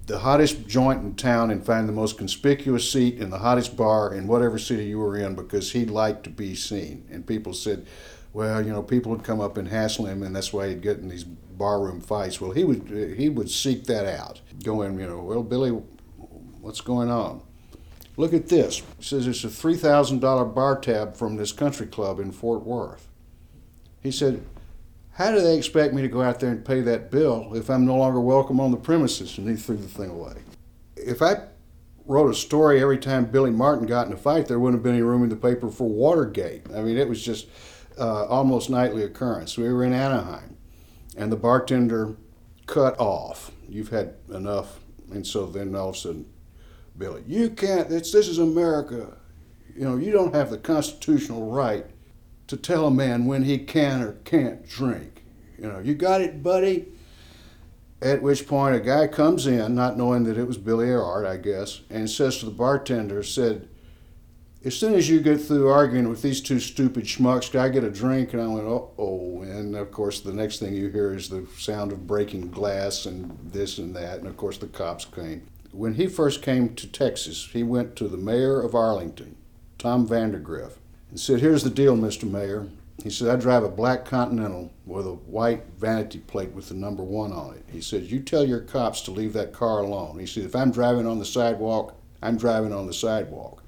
the 0.08 0.20
hottest 0.20 0.68
joint 0.68 1.02
in 1.02 1.16
town 1.16 1.50
and 1.50 1.66
find 1.66 1.90
the 1.90 1.94
most 1.94 2.18
conspicuous 2.18 2.92
seat 2.92 3.18
in 3.20 3.32
the 3.32 3.40
hottest 3.40 3.76
bar 3.76 4.14
in 4.14 4.28
whatever 4.28 4.60
city 4.60 4.86
you 4.86 5.00
were 5.00 5.18
in 5.18 5.34
because 5.34 5.72
he 5.72 5.86
liked 5.86 6.24
to 6.24 6.30
be 6.30 6.54
seen. 6.54 7.08
And 7.10 7.26
people 7.26 7.54
said, 7.54 7.88
well, 8.36 8.62
you 8.62 8.74
know, 8.74 8.84
people 8.84 9.14
would 9.14 9.24
come 9.24 9.40
up 9.40 9.56
and 9.56 9.70
hassle 9.70 10.08
him, 10.08 10.22
and 10.22 10.36
that's 10.36 10.52
why 10.52 10.68
he'd 10.68 10.82
get 10.82 10.98
in 10.98 11.08
these 11.08 11.24
barroom 11.24 12.02
fights. 12.02 12.42
Well, 12.42 12.52
he 12.52 12.66
would 12.66 13.16
he 13.18 13.30
would 13.30 13.50
seek 13.50 13.86
that 13.86 14.06
out, 14.06 14.42
go 14.62 14.82
in, 14.82 15.00
you 15.00 15.08
know, 15.08 15.20
well, 15.20 15.42
Billy, 15.42 15.70
what's 15.70 16.82
going 16.82 17.10
on? 17.10 17.42
Look 18.18 18.34
at 18.34 18.50
this. 18.50 18.84
He 18.98 19.04
says 19.04 19.26
it's 19.26 19.46
a 19.46 19.50
three 19.50 19.78
thousand 19.78 20.20
dollar 20.20 20.44
bar 20.44 20.78
tab 20.78 21.16
from 21.16 21.38
this 21.38 21.54
country 21.54 21.88
club 21.88 22.20
in 22.20 22.34
Fort 22.34 22.64
Worth. 22.64 23.08
He 24.04 24.12
said, 24.12 24.44
how 25.14 25.32
do 25.32 25.40
they 25.40 25.58
expect 25.58 25.94
me 25.94 26.02
to 26.02 26.10
go 26.10 26.22
out 26.22 26.42
there 26.42 26.52
and 26.52 26.66
pay 26.66 26.82
that 26.82 27.10
bill 27.10 27.54
if 27.56 27.70
I'm 27.70 27.86
no 27.86 27.96
longer 27.96 28.20
welcome 28.20 28.60
on 28.60 28.72
the 28.72 28.78
premises? 28.78 29.38
And 29.38 29.48
he 29.48 29.56
threw 29.56 29.78
the 29.78 29.88
thing 29.88 30.10
away. 30.10 30.34
If 30.98 31.22
I 31.22 31.36
wrote 32.06 32.30
a 32.30 32.36
story 32.36 32.82
every 32.82 32.98
time 32.98 33.28
Billy 33.28 33.52
Martin 33.52 33.88
got 33.88 34.08
in 34.08 34.14
a 34.14 34.18
fight, 34.18 34.50
there 34.50 34.60
wouldn't 34.60 34.80
have 34.80 34.84
been 34.84 34.96
any 34.96 35.04
room 35.04 35.24
in 35.24 35.30
the 35.30 35.38
paper 35.38 35.70
for 35.70 35.88
Watergate. 35.88 36.64
I 36.76 36.82
mean, 36.82 36.98
it 36.98 37.08
was 37.08 37.24
just 37.24 37.48
uh, 37.98 38.26
almost 38.26 38.70
nightly 38.70 39.04
occurrence. 39.04 39.58
We 39.58 39.72
were 39.72 39.84
in 39.84 39.94
Anaheim 39.94 40.58
and 41.18 41.32
the 41.32 41.38
bartender 41.38 42.16
cut 42.66 43.00
off. 43.00 43.52
You've 43.68 43.90
had 43.90 44.16
enough. 44.30 44.80
And 45.12 45.26
so 45.26 45.46
then 45.46 45.76
all 45.76 45.90
of 45.90 45.96
a 45.96 45.98
sudden, 45.98 46.26
Billy, 46.98 47.24
you 47.28 47.50
can't, 47.50 47.90
this, 47.90 48.12
this 48.12 48.28
is 48.28 48.40
America. 48.40 49.18
You 49.76 49.84
know, 49.84 49.98
you 49.98 50.12
don't 50.12 50.34
have 50.34 50.50
the 50.50 50.58
constitutional 50.58 51.52
right 51.52 51.86
to 52.48 52.58
tell 52.58 52.88
a 52.88 52.92
man 52.92 53.26
when 53.26 53.44
he 53.44 53.58
can 53.58 54.02
or 54.02 54.14
can't 54.24 54.68
drink. 54.68 55.24
You 55.58 55.68
know, 55.68 55.80
you 55.80 55.96
got 55.96 56.22
it, 56.22 56.44
buddy? 56.44 56.88
At 58.02 58.22
which 58.22 58.48
point 58.48 58.76
a 58.76 58.80
guy 58.80 59.08
comes 59.08 59.48
in, 59.48 59.74
not 59.74 59.98
knowing 59.98 60.24
that 60.26 60.38
it 60.38 60.46
was 60.46 60.58
Billy 60.58 60.88
Earhart, 60.88 61.26
I 61.26 61.38
guess, 61.38 61.82
and 61.90 62.10
says 62.10 62.38
to 62.40 62.46
the 62.46 62.52
bartender, 62.52 63.24
said, 63.24 63.68
as 64.66 64.76
soon 64.76 64.96
as 64.96 65.08
you 65.08 65.22
get 65.22 65.40
through 65.40 65.70
arguing 65.70 66.10
with 66.10 66.24
these 66.24 66.42
two 66.42 66.60
stupid 66.60 67.06
schmucks, 67.06 67.58
I 67.58 67.70
get 67.70 67.84
a 67.84 67.90
drink? 67.92 68.34
And 68.34 68.42
I 68.42 68.48
went, 68.48 68.66
oh, 68.66 68.90
oh. 68.98 69.42
And 69.44 69.76
of 69.76 69.92
course, 69.92 70.22
the 70.22 70.34
next 70.34 70.58
thing 70.58 70.74
you 70.74 70.90
hear 70.90 71.14
is 71.14 71.30
the 71.30 71.46
sound 71.56 71.92
of 71.92 72.08
breaking 72.08 72.50
glass 72.50 73.06
and 73.06 73.38
this 73.52 73.78
and 73.78 73.96
that. 73.96 74.18
And 74.18 74.28
of 74.28 74.38
course, 74.38 74.58
the 74.58 74.66
cops 74.66 75.06
came. 75.06 75.46
When 75.72 75.94
he 75.94 76.08
first 76.08 76.42
came 76.42 76.74
to 76.76 76.88
Texas, 76.88 77.50
he 77.54 77.62
went 77.62 77.96
to 77.98 78.08
the 78.08 78.18
mayor 78.18 78.60
of 78.60 78.74
Arlington, 78.74 79.36
Tom 79.78 80.08
Vandergriff, 80.08 80.74
and 81.12 81.20
said, 81.20 81.42
Here's 81.42 81.64
the 81.64 81.70
deal, 81.70 81.96
Mr. 81.96 82.30
Mayor. 82.30 82.68
He 83.04 83.12
said, 83.12 83.28
I 83.28 83.36
drive 83.36 83.64
a 83.64 83.70
black 83.70 84.06
Continental 84.06 84.72
with 84.86 85.06
a 85.06 85.14
white 85.14 85.66
vanity 85.78 86.20
plate 86.20 86.54
with 86.54 86.70
the 86.70 86.76
number 86.76 87.04
one 87.04 87.34
on 87.34 87.54
it. 87.54 87.66
He 87.72 87.82
said, 87.82 88.04
You 88.04 88.20
tell 88.20 88.44
your 88.44 88.62
cops 88.62 89.02
to 89.02 89.12
leave 89.12 89.34
that 89.34 89.54
car 89.54 89.80
alone. 89.80 90.18
He 90.18 90.26
said, 90.26 90.44
If 90.44 90.56
I'm 90.56 90.72
driving 90.72 91.06
on 91.06 91.20
the 91.20 91.26
sidewalk, 91.26 91.94
I'm 92.24 92.38
driving 92.38 92.74
on 92.74 92.88
the 92.88 92.94
sidewalk. 92.94 93.62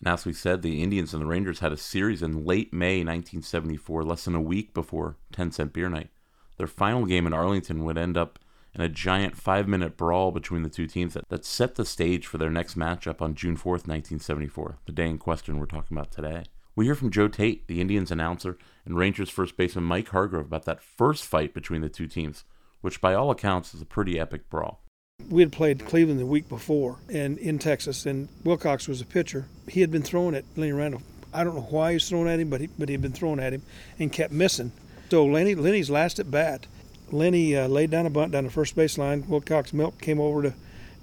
And 0.00 0.08
as 0.08 0.24
we 0.24 0.32
said, 0.32 0.62
the 0.62 0.82
Indians 0.82 1.12
and 1.12 1.22
the 1.22 1.26
Rangers 1.26 1.60
had 1.60 1.72
a 1.72 1.76
series 1.76 2.22
in 2.22 2.44
late 2.44 2.72
May 2.72 2.98
1974, 2.98 4.02
less 4.02 4.24
than 4.24 4.34
a 4.34 4.40
week 4.40 4.72
before 4.72 5.16
10 5.32 5.52
Cent 5.52 5.72
Beer 5.72 5.88
Night. 5.88 6.08
Their 6.56 6.66
final 6.66 7.04
game 7.04 7.26
in 7.26 7.34
Arlington 7.34 7.84
would 7.84 7.98
end 7.98 8.16
up 8.16 8.38
in 8.74 8.80
a 8.80 8.88
giant 8.88 9.36
five 9.36 9.68
minute 9.68 9.96
brawl 9.96 10.30
between 10.30 10.62
the 10.62 10.68
two 10.68 10.86
teams 10.86 11.14
that, 11.14 11.28
that 11.28 11.44
set 11.44 11.74
the 11.74 11.84
stage 11.84 12.26
for 12.26 12.38
their 12.38 12.50
next 12.50 12.78
matchup 12.78 13.20
on 13.20 13.34
June 13.34 13.56
4th, 13.56 13.86
1974, 13.86 14.78
the 14.86 14.92
day 14.92 15.08
in 15.08 15.18
question 15.18 15.58
we're 15.58 15.66
talking 15.66 15.96
about 15.96 16.10
today. 16.10 16.44
We 16.76 16.84
hear 16.86 16.94
from 16.94 17.10
Joe 17.10 17.28
Tait, 17.28 17.66
the 17.66 17.80
Indians 17.80 18.10
announcer, 18.10 18.56
and 18.86 18.96
Rangers 18.96 19.28
first 19.28 19.56
baseman 19.56 19.84
Mike 19.84 20.08
Hargrove 20.08 20.46
about 20.46 20.64
that 20.64 20.82
first 20.82 21.24
fight 21.24 21.52
between 21.52 21.82
the 21.82 21.88
two 21.88 22.06
teams, 22.06 22.44
which 22.80 23.00
by 23.00 23.12
all 23.12 23.30
accounts 23.30 23.74
is 23.74 23.82
a 23.82 23.86
pretty 23.86 24.18
epic 24.18 24.48
brawl. 24.48 24.82
We 25.28 25.42
had 25.42 25.52
played 25.52 25.86
Cleveland 25.86 26.18
the 26.18 26.26
week 26.26 26.48
before 26.48 26.98
and 27.08 27.38
in 27.38 27.58
Texas, 27.58 28.06
and 28.06 28.28
Wilcox 28.44 28.88
was 28.88 29.00
a 29.00 29.06
pitcher. 29.06 29.46
He 29.68 29.80
had 29.80 29.90
been 29.90 30.02
throwing 30.02 30.34
at 30.34 30.44
Lenny 30.56 30.72
Randle. 30.72 31.02
I 31.32 31.44
don't 31.44 31.54
know 31.54 31.68
why 31.70 31.90
he 31.90 31.94
was 31.94 32.08
throwing 32.08 32.28
at 32.28 32.40
him, 32.40 32.50
but 32.50 32.60
he, 32.60 32.66
but 32.66 32.88
he 32.88 32.94
had 32.94 33.02
been 33.02 33.12
throwing 33.12 33.38
at 33.38 33.52
him 33.52 33.62
and 33.98 34.12
kept 34.12 34.32
missing. 34.32 34.72
So 35.10 35.24
Lenny 35.24 35.54
Lenny's 35.54 35.90
last 35.90 36.18
at 36.18 36.30
bat, 36.30 36.66
Lenny 37.12 37.56
uh, 37.56 37.68
laid 37.68 37.90
down 37.90 38.06
a 38.06 38.10
bunt 38.10 38.32
down 38.32 38.44
the 38.44 38.50
first 38.50 38.76
base 38.76 38.98
line. 38.98 39.24
Wilcox 39.28 39.72
Milt 39.72 40.00
came 40.00 40.20
over 40.20 40.42
to 40.42 40.54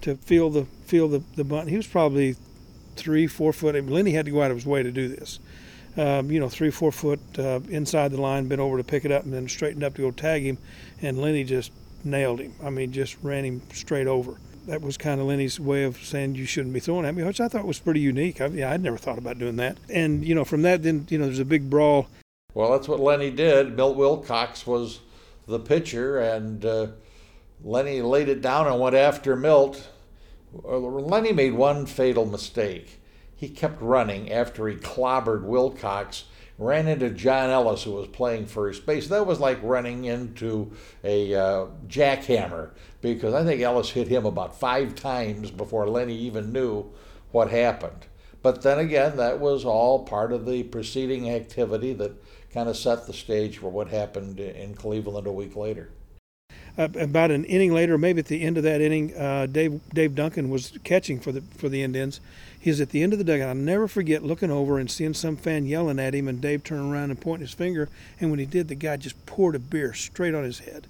to 0.02 0.16
feel 0.16 0.50
the 0.50 0.66
feel 0.86 1.08
the, 1.08 1.24
the 1.36 1.44
bunt. 1.44 1.70
He 1.70 1.78
was 1.78 1.88
probably 1.88 2.36
three 2.96 3.28
four 3.28 3.54
foot. 3.54 3.76
Lenny 3.90 4.12
had 4.12 4.26
to 4.26 4.32
go 4.32 4.42
out 4.42 4.52
of 4.52 4.58
his 4.58 4.66
way 4.66 4.84
to 4.84 4.92
do 4.92 5.08
this. 5.08 5.40
Um, 5.96 6.30
you 6.30 6.40
know, 6.40 6.50
three 6.50 6.70
four 6.70 6.92
foot 6.92 7.20
uh, 7.40 7.60
inside 7.70 8.12
the 8.12 8.22
line, 8.22 8.48
bent 8.48 8.62
over 8.62 8.78
to 8.78 8.84
pick 8.84 9.04
it 9.04 9.12
up, 9.12 9.24
and 9.24 9.34
then 9.34 9.48
straightened 9.48 9.84
up 9.84 9.96
to 9.96 10.02
go 10.02 10.12
tag 10.12 10.44
him, 10.44 10.58
and 11.02 11.20
Lenny 11.20 11.44
just 11.44 11.72
nailed 12.10 12.40
him. 12.40 12.54
I 12.64 12.70
mean, 12.70 12.92
just 12.92 13.18
ran 13.22 13.46
him 13.46 13.62
straight 13.74 14.08
over. 14.08 14.38
That 14.68 14.82
was 14.82 14.98
kind 14.98 15.22
of 15.22 15.28
Lenny's 15.28 15.60
way 15.60 15.84
of 15.84 15.98
saying 15.98 16.36
you 16.36 16.46
shouldn't 16.46 16.74
be 16.74 16.80
throwing 16.80 17.06
at 17.06 17.16
me, 17.16 17.24
which 17.24 17.40
I 17.40 17.48
thought 17.48 17.66
was 17.66 17.80
pretty 17.80 18.02
unique. 18.02 18.42
I, 18.42 18.48
yeah, 18.48 18.72
I'd 18.72 18.84
never 18.84 18.98
thought 18.98 19.18
about 19.18 19.40
doing 19.40 19.56
that. 19.58 19.78
And 19.90 20.26
you 20.26 20.36
know, 20.36 20.44
from 20.44 20.62
that, 20.64 20.84
then 20.84 21.08
you 21.10 21.18
know, 21.18 21.26
there's 21.26 21.40
a 21.40 21.46
big 21.46 21.70
brawl. 21.70 22.10
Well, 22.54 22.72
that's 22.72 22.88
what 22.88 23.00
Lenny 23.00 23.32
did. 23.32 23.78
Milt 23.78 23.96
Wilcox 23.96 24.68
was 24.68 25.00
the 25.48 25.60
pitcher, 25.60 26.20
and 26.20 26.66
uh, 26.66 26.88
Lenny 27.64 28.02
laid 28.02 28.30
it 28.30 28.42
down 28.42 28.68
and 28.68 28.80
went 28.80 28.96
after 28.96 29.36
Milt. 29.36 29.90
Lenny 30.64 31.32
made 31.32 31.54
one 31.54 31.86
fatal 31.86 32.26
mistake. 32.26 33.00
He 33.36 33.50
kept 33.50 33.82
running 33.82 34.32
after 34.32 34.68
he 34.68 34.76
clobbered 34.76 35.44
Wilcox 35.44 36.26
ran 36.58 36.88
into 36.88 37.10
John 37.10 37.50
Ellis, 37.50 37.84
who 37.84 37.92
was 37.92 38.08
playing 38.08 38.48
first 38.48 38.86
base. 38.86 39.08
That 39.08 39.28
was 39.28 39.40
like 39.40 39.60
running 39.62 40.06
into 40.06 40.72
a 41.04 41.36
uh, 41.36 41.68
jackhammer 41.88 42.72
because 43.02 43.34
I 43.34 43.44
think 43.44 43.62
Ellis 43.62 43.92
hit 43.92 44.08
him 44.08 44.26
about 44.26 44.60
five 44.60 44.96
times 44.96 45.52
before 45.52 45.88
Lenny 45.88 46.16
even 46.16 46.52
knew 46.52 46.86
what 47.32 47.52
happened. 47.52 48.08
But 48.42 48.62
then 48.62 48.80
again, 48.80 49.18
that 49.18 49.40
was 49.40 49.66
all 49.66 50.06
part 50.06 50.32
of 50.32 50.46
the 50.46 50.64
preceding 50.64 51.30
activity 51.30 51.94
that 51.94 52.14
kind 52.54 52.70
of 52.70 52.78
set 52.78 53.06
the 53.06 53.14
stage 53.14 53.58
for 53.58 53.70
what 53.70 53.90
happened 53.90 54.40
in 54.40 54.74
Cleveland 54.74 55.28
a 55.28 55.32
week 55.32 55.56
later. 55.56 55.92
Uh, 56.78 56.88
about 57.00 57.32
an 57.32 57.44
inning 57.46 57.74
later, 57.74 57.98
maybe 57.98 58.20
at 58.20 58.28
the 58.28 58.44
end 58.44 58.56
of 58.58 58.64
that 58.64 58.82
inning, 58.82 59.16
uh, 59.18 59.48
Dave 59.48 59.82
Dave 59.94 60.14
Duncan 60.14 60.50
was 60.50 60.78
catching 60.84 61.20
for 61.20 61.32
the 61.32 61.42
for 61.58 61.70
the 61.70 61.82
Indians, 61.82 62.22
He's 62.68 62.82
at 62.82 62.90
the 62.90 63.02
end 63.02 63.14
of 63.14 63.20
the 63.20 63.24
dugout. 63.24 63.48
I'll 63.48 63.56
never 63.56 63.88
forget 63.88 64.26
looking 64.26 64.52
over 64.52 64.78
and 64.78 64.92
seeing 64.92 65.14
some 65.14 65.38
fan 65.38 65.66
yelling 65.66 66.00
at 66.00 66.14
him, 66.14 66.28
and 66.28 66.42
Dave 66.42 66.66
turning 66.66 66.92
around 66.92 67.12
and 67.12 67.22
pointing 67.22 67.48
his 67.48 67.54
finger. 67.54 67.88
And 68.20 68.30
when 68.30 68.40
he 68.40 68.46
did, 68.46 68.68
the 68.68 68.76
guy 68.76 68.98
just 68.98 69.26
poured 69.26 69.56
a 69.56 69.60
beer 69.60 69.94
straight 69.94 70.36
on 70.36 70.44
his 70.44 70.60
head 70.60 70.86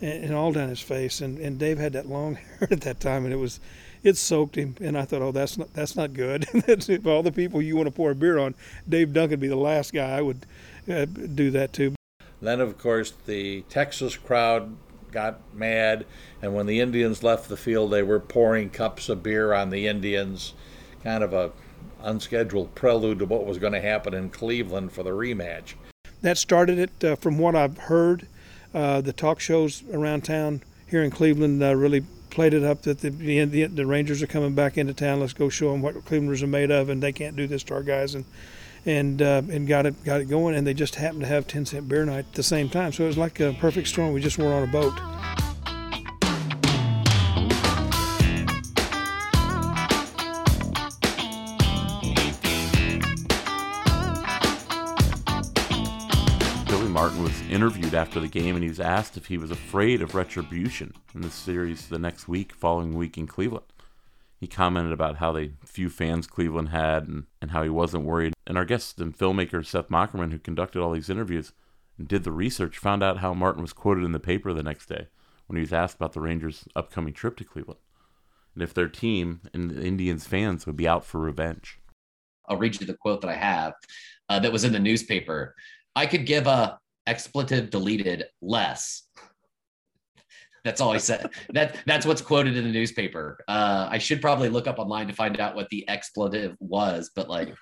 and, 0.00 0.24
and 0.24 0.34
all 0.34 0.50
down 0.50 0.68
his 0.68 0.80
face. 0.80 1.20
And, 1.20 1.38
and 1.38 1.60
Dave 1.60 1.78
had 1.78 1.92
that 1.92 2.08
long 2.08 2.34
hair 2.58 2.66
at 2.72 2.80
that 2.80 2.98
time, 2.98 3.24
and 3.24 3.32
it 3.32 3.36
was 3.36 3.60
it 4.02 4.16
soaked 4.16 4.56
him. 4.56 4.74
And 4.80 4.98
I 4.98 5.04
thought, 5.04 5.22
oh, 5.22 5.30
that's 5.30 5.56
not 5.56 5.72
that's 5.74 5.94
not 5.94 6.12
good. 6.12 6.44
if 6.52 7.06
all 7.06 7.22
the 7.22 7.30
people 7.30 7.62
you 7.62 7.76
want 7.76 7.86
to 7.86 7.92
pour 7.92 8.10
a 8.10 8.16
beer 8.16 8.40
on, 8.40 8.56
Dave 8.88 9.12
Duncan 9.12 9.38
be 9.38 9.46
the 9.46 9.54
last 9.54 9.92
guy 9.92 10.18
I 10.18 10.22
would 10.22 10.44
uh, 10.90 11.04
do 11.04 11.52
that 11.52 11.72
to. 11.74 11.94
Then, 12.40 12.60
of 12.60 12.78
course, 12.78 13.12
the 13.26 13.60
Texas 13.68 14.16
crowd 14.16 14.74
got 15.12 15.38
mad, 15.54 16.04
and 16.42 16.52
when 16.52 16.66
the 16.66 16.80
Indians 16.80 17.22
left 17.22 17.48
the 17.48 17.56
field, 17.56 17.92
they 17.92 18.02
were 18.02 18.18
pouring 18.18 18.70
cups 18.70 19.08
of 19.08 19.22
beer 19.22 19.52
on 19.52 19.70
the 19.70 19.86
Indians 19.86 20.54
kind 21.02 21.22
of 21.22 21.32
a 21.32 21.52
unscheduled 22.02 22.74
prelude 22.74 23.18
to 23.20 23.26
what 23.26 23.46
was 23.46 23.58
going 23.58 23.72
to 23.72 23.80
happen 23.80 24.14
in 24.14 24.30
Cleveland 24.30 24.92
for 24.92 25.02
the 25.02 25.10
rematch. 25.10 25.74
That 26.20 26.38
started 26.38 26.78
it, 26.78 27.04
uh, 27.04 27.16
from 27.16 27.38
what 27.38 27.54
I've 27.54 27.78
heard. 27.78 28.26
Uh, 28.74 29.00
the 29.00 29.12
talk 29.12 29.40
shows 29.40 29.82
around 29.92 30.24
town 30.24 30.62
here 30.88 31.02
in 31.02 31.10
Cleveland 31.10 31.62
uh, 31.62 31.74
really 31.74 32.04
played 32.30 32.54
it 32.54 32.64
up 32.64 32.82
that 32.82 33.00
the, 33.00 33.10
the, 33.10 33.66
the 33.66 33.86
Rangers 33.86 34.22
are 34.22 34.26
coming 34.26 34.54
back 34.54 34.78
into 34.78 34.94
town. 34.94 35.20
Let's 35.20 35.34
go 35.34 35.48
show 35.48 35.72
them 35.72 35.82
what 35.82 35.94
Clevelanders 36.04 36.42
are 36.42 36.46
made 36.48 36.70
of, 36.70 36.88
and 36.88 37.02
they 37.02 37.12
can't 37.12 37.36
do 37.36 37.46
this 37.46 37.62
to 37.64 37.74
our 37.74 37.82
guys. 37.82 38.14
And 38.14 38.24
and 38.84 39.22
uh, 39.22 39.42
and 39.48 39.68
got 39.68 39.86
it 39.86 40.02
got 40.04 40.20
it 40.20 40.24
going. 40.24 40.54
And 40.54 40.66
they 40.66 40.74
just 40.74 40.96
happened 40.96 41.20
to 41.20 41.26
have 41.26 41.46
10 41.46 41.66
cent 41.66 41.88
beer 41.88 42.04
night 42.04 42.18
at 42.18 42.32
the 42.32 42.42
same 42.42 42.68
time, 42.68 42.92
so 42.92 43.04
it 43.04 43.08
was 43.08 43.18
like 43.18 43.40
a 43.40 43.52
perfect 43.60 43.88
storm. 43.88 44.12
We 44.12 44.20
just 44.20 44.38
were 44.38 44.52
on 44.52 44.64
a 44.64 44.72
boat. 44.72 44.92
Interviewed 57.52 57.94
after 57.94 58.18
the 58.18 58.28
game 58.28 58.56
and 58.56 58.62
he 58.62 58.68
was 58.68 58.80
asked 58.80 59.16
if 59.16 59.26
he 59.26 59.38
was 59.38 59.50
afraid 59.50 60.02
of 60.02 60.14
retribution 60.14 60.94
in 61.14 61.20
the 61.20 61.30
series 61.30 61.88
the 61.88 61.98
next 61.98 62.26
week, 62.26 62.52
following 62.52 62.94
week 62.94 63.18
in 63.18 63.26
Cleveland. 63.26 63.66
He 64.40 64.46
commented 64.46 64.92
about 64.92 65.18
how 65.18 65.32
they 65.32 65.52
few 65.64 65.88
fans 65.88 66.26
Cleveland 66.26 66.70
had 66.70 67.06
and, 67.06 67.26
and 67.40 67.52
how 67.52 67.62
he 67.62 67.68
wasn't 67.68 68.04
worried. 68.04 68.34
And 68.46 68.58
our 68.58 68.64
guest 68.64 68.98
and 69.00 69.16
filmmaker 69.16 69.64
Seth 69.64 69.88
Mockerman, 69.88 70.32
who 70.32 70.38
conducted 70.38 70.80
all 70.80 70.92
these 70.92 71.10
interviews 71.10 71.52
and 71.98 72.08
did 72.08 72.24
the 72.24 72.32
research, 72.32 72.78
found 72.78 73.02
out 73.02 73.18
how 73.18 73.34
Martin 73.34 73.62
was 73.62 73.72
quoted 73.72 74.04
in 74.04 74.12
the 74.12 74.18
paper 74.18 74.52
the 74.52 74.62
next 74.62 74.86
day 74.86 75.08
when 75.46 75.56
he 75.56 75.60
was 75.62 75.72
asked 75.72 75.96
about 75.96 76.12
the 76.12 76.20
Rangers' 76.20 76.66
upcoming 76.74 77.14
trip 77.14 77.36
to 77.36 77.44
Cleveland 77.44 77.78
and 78.54 78.62
if 78.62 78.74
their 78.74 78.88
team 78.88 79.40
and 79.54 79.70
the 79.70 79.82
Indians 79.82 80.26
fans 80.26 80.66
would 80.66 80.76
be 80.76 80.88
out 80.88 81.04
for 81.04 81.20
revenge. 81.20 81.78
I'll 82.48 82.58
read 82.58 82.80
you 82.80 82.86
the 82.86 82.94
quote 82.94 83.20
that 83.22 83.30
I 83.30 83.36
have 83.36 83.74
uh, 84.28 84.38
that 84.40 84.52
was 84.52 84.64
in 84.64 84.72
the 84.72 84.78
newspaper. 84.78 85.54
I 85.94 86.06
could 86.06 86.26
give 86.26 86.46
a 86.46 86.78
expletive 87.06 87.70
deleted 87.70 88.24
less. 88.40 89.04
That's 90.64 90.80
all 90.80 90.92
I 90.92 90.98
said. 90.98 91.30
that 91.50 91.78
that's 91.86 92.06
what's 92.06 92.22
quoted 92.22 92.56
in 92.56 92.64
the 92.64 92.70
newspaper. 92.70 93.38
Uh, 93.48 93.88
I 93.90 93.98
should 93.98 94.20
probably 94.20 94.48
look 94.48 94.66
up 94.66 94.78
online 94.78 95.08
to 95.08 95.12
find 95.12 95.38
out 95.40 95.56
what 95.56 95.68
the 95.70 95.88
expletive 95.88 96.56
was, 96.60 97.10
but 97.14 97.28
like, 97.28 97.54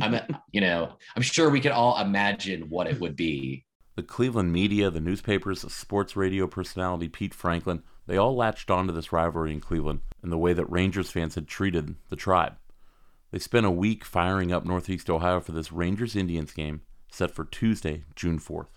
I'm, 0.00 0.20
you 0.52 0.60
know, 0.60 0.96
I'm 1.16 1.22
sure 1.22 1.50
we 1.50 1.60
could 1.60 1.72
all 1.72 2.00
imagine 2.00 2.68
what 2.68 2.86
it 2.86 3.00
would 3.00 3.16
be. 3.16 3.64
The 3.96 4.02
Cleveland 4.04 4.52
media, 4.52 4.90
the 4.90 5.00
newspapers, 5.00 5.62
the 5.62 5.70
sports 5.70 6.14
radio 6.14 6.46
personality 6.46 7.08
Pete 7.08 7.34
Franklin, 7.34 7.82
they 8.06 8.16
all 8.16 8.36
latched 8.36 8.70
onto 8.70 8.92
this 8.92 9.12
rivalry 9.12 9.52
in 9.52 9.60
Cleveland 9.60 10.00
and 10.22 10.30
the 10.30 10.38
way 10.38 10.52
that 10.52 10.70
Rangers 10.70 11.10
fans 11.10 11.34
had 11.34 11.48
treated 11.48 11.96
the 12.08 12.16
tribe. 12.16 12.54
They 13.32 13.40
spent 13.40 13.66
a 13.66 13.70
week 13.70 14.04
firing 14.04 14.52
up 14.52 14.64
Northeast 14.64 15.10
Ohio 15.10 15.40
for 15.40 15.52
this 15.52 15.72
Rangers 15.72 16.14
Indians 16.14 16.52
game 16.52 16.82
set 17.10 17.30
for 17.30 17.44
Tuesday, 17.44 18.04
June 18.16 18.38
4th. 18.38 18.68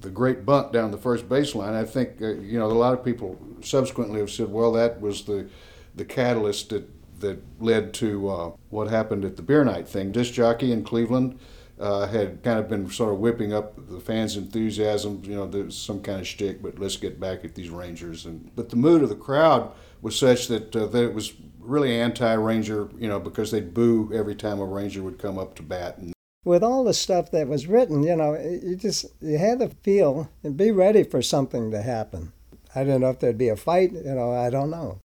The 0.00 0.10
great 0.10 0.44
bunt 0.44 0.72
down 0.72 0.90
the 0.90 0.98
first 0.98 1.28
baseline, 1.28 1.74
I 1.74 1.84
think, 1.84 2.20
uh, 2.20 2.34
you 2.34 2.58
know, 2.58 2.66
a 2.66 2.72
lot 2.72 2.94
of 2.94 3.04
people 3.04 3.38
subsequently 3.60 4.18
have 4.20 4.30
said, 4.30 4.50
well, 4.50 4.72
that 4.72 5.00
was 5.00 5.24
the, 5.24 5.48
the 5.94 6.04
catalyst 6.04 6.70
that, 6.70 6.90
that 7.20 7.40
led 7.60 7.94
to 7.94 8.28
uh, 8.28 8.50
what 8.70 8.90
happened 8.90 9.24
at 9.24 9.36
the 9.36 9.42
beer 9.42 9.64
night 9.64 9.86
thing. 9.86 10.10
Disc 10.10 10.32
jockey 10.32 10.72
in 10.72 10.82
Cleveland 10.82 11.38
uh, 11.78 12.06
had 12.06 12.42
kind 12.42 12.58
of 12.58 12.68
been 12.68 12.88
sort 12.90 13.12
of 13.12 13.18
whipping 13.18 13.52
up 13.52 13.74
the 13.88 14.00
fans' 14.00 14.36
enthusiasm. 14.36 15.22
You 15.24 15.34
know, 15.34 15.46
there's 15.46 15.76
some 15.76 16.00
kind 16.00 16.20
of 16.20 16.26
shtick, 16.26 16.62
but 16.62 16.78
let's 16.78 16.96
get 16.96 17.18
back 17.18 17.44
at 17.44 17.54
these 17.54 17.70
Rangers. 17.70 18.26
And 18.26 18.50
but 18.54 18.70
the 18.70 18.76
mood 18.76 19.02
of 19.02 19.08
the 19.08 19.16
crowd 19.16 19.72
was 20.00 20.18
such 20.18 20.48
that 20.48 20.74
uh, 20.74 20.86
that 20.86 21.04
it 21.04 21.14
was 21.14 21.32
really 21.58 21.98
anti-Ranger. 21.98 22.90
You 22.98 23.08
know, 23.08 23.18
because 23.18 23.50
they'd 23.50 23.74
boo 23.74 24.10
every 24.14 24.34
time 24.34 24.60
a 24.60 24.64
Ranger 24.64 25.02
would 25.02 25.18
come 25.18 25.38
up 25.38 25.56
to 25.56 25.62
bat. 25.62 25.98
And 25.98 26.13
with 26.44 26.62
all 26.62 26.84
the 26.84 26.94
stuff 26.94 27.30
that 27.30 27.48
was 27.48 27.66
written, 27.66 28.02
you 28.02 28.16
know, 28.16 28.34
you 28.34 28.76
just 28.76 29.06
you 29.20 29.38
had 29.38 29.60
to 29.60 29.68
feel 29.68 30.30
and 30.42 30.56
be 30.56 30.70
ready 30.70 31.02
for 31.02 31.22
something 31.22 31.70
to 31.70 31.82
happen. 31.82 32.32
I 32.74 32.84
didn't 32.84 33.00
know 33.02 33.10
if 33.10 33.20
there'd 33.20 33.38
be 33.38 33.48
a 33.48 33.56
fight, 33.56 33.92
you 33.92 34.14
know, 34.14 34.32
I 34.32 34.50
don't 34.50 34.70
know. 34.70 35.00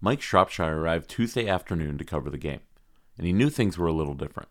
Mike 0.00 0.20
Shropshire 0.20 0.78
arrived 0.78 1.08
Tuesday 1.08 1.48
afternoon 1.48 1.98
to 1.98 2.04
cover 2.04 2.30
the 2.30 2.38
game, 2.38 2.60
and 3.16 3.26
he 3.26 3.32
knew 3.32 3.50
things 3.50 3.78
were 3.78 3.86
a 3.86 3.92
little 3.92 4.14
different. 4.14 4.48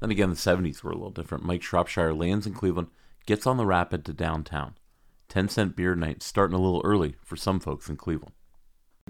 Then 0.00 0.10
again, 0.10 0.30
the 0.30 0.36
70s 0.36 0.82
were 0.82 0.90
a 0.90 0.96
little 0.96 1.10
different. 1.10 1.44
Mike 1.44 1.62
Shropshire 1.62 2.14
lands 2.14 2.46
in 2.46 2.54
Cleveland, 2.54 2.88
gets 3.26 3.46
on 3.46 3.56
the 3.56 3.66
rapid 3.66 4.04
to 4.04 4.12
downtown. 4.12 4.74
10 5.28 5.48
cent 5.48 5.76
beer 5.76 5.96
night 5.96 6.22
starting 6.22 6.56
a 6.56 6.60
little 6.60 6.82
early 6.84 7.16
for 7.24 7.36
some 7.36 7.58
folks 7.58 7.88
in 7.88 7.96
Cleveland. 7.96 8.32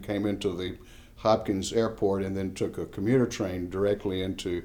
Came 0.02 0.26
into 0.26 0.56
the 0.56 0.78
Hopkins 1.16 1.72
Airport 1.72 2.22
and 2.22 2.36
then 2.36 2.54
took 2.54 2.78
a 2.78 2.86
commuter 2.86 3.26
train 3.26 3.68
directly 3.68 4.22
into 4.22 4.64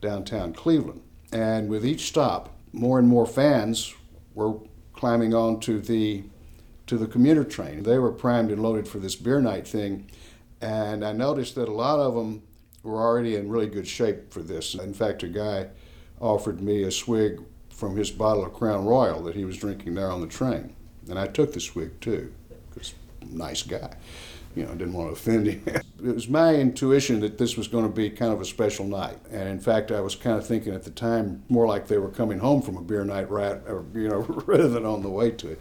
downtown 0.00 0.52
Cleveland. 0.52 1.02
And 1.32 1.68
with 1.68 1.84
each 1.84 2.06
stop, 2.06 2.56
more 2.72 2.98
and 2.98 3.08
more 3.08 3.26
fans 3.26 3.94
were 4.34 4.58
climbing 4.92 5.34
onto 5.34 5.80
the 5.80 6.24
to 6.86 6.98
the 6.98 7.06
commuter 7.06 7.44
train. 7.44 7.82
They 7.82 7.98
were 7.98 8.12
primed 8.12 8.50
and 8.50 8.62
loaded 8.62 8.86
for 8.86 8.98
this 8.98 9.16
beer 9.16 9.40
night 9.40 9.66
thing, 9.66 10.10
and 10.60 11.02
I 11.02 11.12
noticed 11.12 11.54
that 11.54 11.68
a 11.68 11.72
lot 11.72 11.98
of 11.98 12.14
them 12.14 12.42
were 12.82 13.00
already 13.00 13.36
in 13.36 13.48
really 13.48 13.68
good 13.68 13.88
shape 13.88 14.30
for 14.30 14.42
this. 14.42 14.74
In 14.74 14.92
fact, 14.92 15.22
a 15.22 15.28
guy 15.28 15.68
offered 16.20 16.60
me 16.60 16.82
a 16.82 16.90
swig 16.90 17.40
from 17.70 17.96
his 17.96 18.10
bottle 18.10 18.44
of 18.44 18.52
Crown 18.52 18.84
Royal 18.84 19.22
that 19.22 19.34
he 19.34 19.46
was 19.46 19.56
drinking 19.56 19.94
there 19.94 20.10
on 20.10 20.20
the 20.20 20.26
train, 20.26 20.74
and 21.08 21.18
I 21.18 21.26
took 21.26 21.54
the 21.54 21.60
swig 21.60 21.98
too, 22.00 22.32
because 22.70 22.94
nice 23.30 23.62
guy 23.62 23.96
you 24.54 24.64
know, 24.64 24.70
I 24.70 24.74
didn't 24.74 24.92
want 24.92 25.08
to 25.08 25.12
offend 25.12 25.46
him. 25.46 25.62
it 25.66 26.14
was 26.14 26.28
my 26.28 26.54
intuition 26.54 27.20
that 27.20 27.38
this 27.38 27.56
was 27.56 27.66
going 27.66 27.84
to 27.84 27.92
be 27.92 28.10
kind 28.10 28.32
of 28.32 28.40
a 28.40 28.44
special 28.44 28.86
night. 28.86 29.18
And 29.30 29.48
in 29.48 29.58
fact, 29.58 29.90
I 29.90 30.00
was 30.00 30.14
kind 30.14 30.38
of 30.38 30.46
thinking 30.46 30.74
at 30.74 30.84
the 30.84 30.90
time 30.90 31.42
more 31.48 31.66
like 31.66 31.88
they 31.88 31.98
were 31.98 32.10
coming 32.10 32.38
home 32.38 32.62
from 32.62 32.76
a 32.76 32.82
beer 32.82 33.04
night, 33.04 33.30
right, 33.30 33.60
or, 33.66 33.84
you 33.94 34.08
know, 34.08 34.20
rather 34.46 34.68
than 34.68 34.84
on 34.84 35.02
the 35.02 35.10
way 35.10 35.30
to 35.32 35.50
it. 35.50 35.60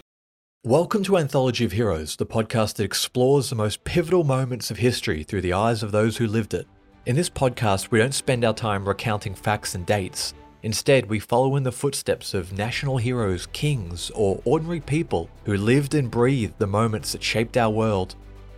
Welcome 0.64 1.04
to 1.06 1.18
Anthology 1.18 1.66
of 1.66 1.74
Heroes, 1.74 2.16
the 2.16 2.26
podcast 2.26 2.76
that 2.76 2.84
explores 2.84 3.50
the 3.50 3.56
most 3.56 3.84
pivotal 3.84 4.24
moments 4.24 4.72
of 4.72 4.78
history 4.78 5.24
through 5.24 5.42
the 5.42 5.54
eyes 5.54 5.84
of 5.84 5.92
those 5.92 6.18
who 6.18 6.28
lived 6.28 6.54
it. 6.54 6.68
In 7.06 7.16
this 7.16 7.30
podcast, 7.30 7.92
we 7.92 8.00
don't 8.00 8.14
spend 8.14 8.46
our 8.46 8.54
time 8.54 8.88
recounting 8.88 9.36
facts 9.36 9.76
and 9.76 9.86
dates. 9.86 10.34
Instead, 10.62 11.10
we 11.10 11.20
follow 11.20 11.58
in 11.58 11.64
the 11.64 11.72
footsteps 11.72 12.34
of 12.34 12.54
national 12.54 12.98
heroes, 12.98 13.48
kings, 13.48 14.10
or 14.16 14.42
ordinary 14.46 14.80
people 14.80 15.30
who 15.44 15.58
lived 15.58 15.96
and 15.96 16.10
breathed 16.10 16.58
the 16.60 16.68
moments 16.68 17.12
that 17.12 17.22
shaped 17.22 17.58
our 17.58 17.70
world. 17.70 18.16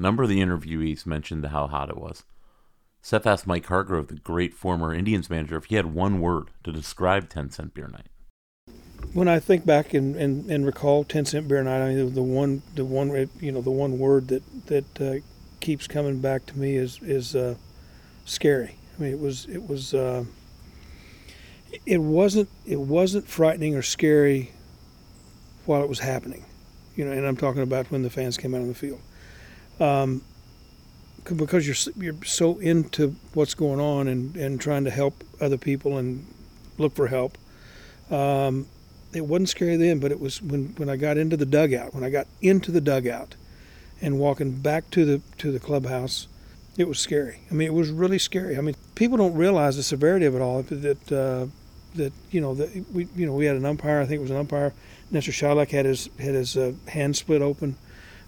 Number 0.00 0.22
of 0.22 0.28
the 0.28 0.40
interviewees 0.40 1.06
mentioned 1.06 1.44
how 1.46 1.66
hot 1.66 1.90
it 1.90 1.98
was. 1.98 2.24
Seth 3.02 3.26
asked 3.26 3.46
Mike 3.46 3.66
Hargrove, 3.66 4.08
the 4.08 4.16
great 4.16 4.54
former 4.54 4.94
Indians 4.94 5.30
manager, 5.30 5.56
if 5.56 5.66
he 5.66 5.76
had 5.76 5.94
one 5.94 6.20
word 6.20 6.50
to 6.64 6.72
describe 6.72 7.28
10 7.28 7.50
Cent 7.50 7.74
Beer 7.74 7.88
Night 7.88 8.08
when 9.12 9.28
I 9.28 9.38
think 9.40 9.66
back 9.66 9.94
and, 9.94 10.14
and, 10.16 10.50
and 10.50 10.64
recall 10.64 11.04
ten 11.04 11.24
cent 11.24 11.48
beer 11.48 11.62
night, 11.62 11.82
I 11.82 11.94
mean 11.94 12.14
the 12.14 12.22
one 12.22 12.62
the 12.74 12.84
one 12.84 13.28
you 13.40 13.52
know 13.52 13.60
the 13.60 13.70
one 13.70 13.98
word 13.98 14.28
that 14.28 14.66
that 14.66 15.00
uh, 15.00 15.14
keeps 15.60 15.86
coming 15.86 16.20
back 16.20 16.46
to 16.46 16.58
me 16.58 16.76
is 16.76 17.00
is 17.02 17.34
uh, 17.34 17.56
scary. 18.24 18.76
I 18.98 19.02
mean 19.02 19.12
it 19.12 19.20
was 19.20 19.46
it 19.46 19.68
was 19.68 19.94
uh, 19.94 20.24
it 21.86 21.98
wasn't 21.98 22.48
it 22.66 22.80
wasn't 22.80 23.26
frightening 23.26 23.74
or 23.74 23.82
scary 23.82 24.52
while 25.66 25.82
it 25.82 25.88
was 25.88 26.00
happening, 26.00 26.44
you 26.94 27.04
know. 27.04 27.12
And 27.12 27.26
I'm 27.26 27.36
talking 27.36 27.62
about 27.62 27.90
when 27.90 28.02
the 28.02 28.10
fans 28.10 28.36
came 28.36 28.54
out 28.54 28.60
on 28.60 28.68
the 28.68 28.74
field, 28.74 29.00
um, 29.80 30.22
because 31.24 31.66
you're 31.66 31.94
you're 32.02 32.24
so 32.24 32.58
into 32.58 33.16
what's 33.34 33.54
going 33.54 33.80
on 33.80 34.08
and, 34.08 34.36
and 34.36 34.60
trying 34.60 34.84
to 34.84 34.90
help 34.90 35.24
other 35.40 35.58
people 35.58 35.96
and 35.96 36.26
look 36.78 36.94
for 36.94 37.08
help. 37.08 37.36
Um, 38.10 38.66
it 39.12 39.26
wasn't 39.26 39.48
scary 39.48 39.76
then, 39.76 39.98
but 39.98 40.12
it 40.12 40.20
was 40.20 40.40
when, 40.40 40.74
when 40.76 40.88
I 40.88 40.96
got 40.96 41.16
into 41.16 41.36
the 41.36 41.46
dugout, 41.46 41.94
when 41.94 42.04
I 42.04 42.10
got 42.10 42.26
into 42.40 42.70
the 42.70 42.80
dugout 42.80 43.34
and 44.00 44.18
walking 44.18 44.52
back 44.52 44.90
to 44.90 45.04
the 45.04 45.20
to 45.38 45.50
the 45.50 45.58
clubhouse, 45.58 46.28
it 46.76 46.88
was 46.88 46.98
scary. 46.98 47.40
I 47.50 47.54
mean, 47.54 47.66
it 47.66 47.74
was 47.74 47.90
really 47.90 48.18
scary. 48.18 48.56
I 48.56 48.60
mean, 48.60 48.76
people 48.94 49.16
don't 49.16 49.34
realize 49.34 49.76
the 49.76 49.82
severity 49.82 50.26
of 50.26 50.34
it 50.34 50.40
all. 50.40 50.62
That 50.62 51.12
uh, 51.12 51.46
that 51.96 52.12
you 52.30 52.40
know 52.40 52.54
that 52.54 52.84
we 52.92 53.08
you 53.16 53.26
know 53.26 53.34
we 53.34 53.46
had 53.46 53.56
an 53.56 53.66
umpire. 53.66 54.00
I 54.00 54.06
think 54.06 54.18
it 54.18 54.22
was 54.22 54.30
an 54.30 54.36
umpire. 54.36 54.72
Nestor 55.10 55.32
Chylak 55.32 55.70
had 55.70 55.86
his 55.86 56.08
had 56.18 56.34
his 56.34 56.56
uh, 56.56 56.72
hand 56.88 57.16
split 57.16 57.42
open 57.42 57.76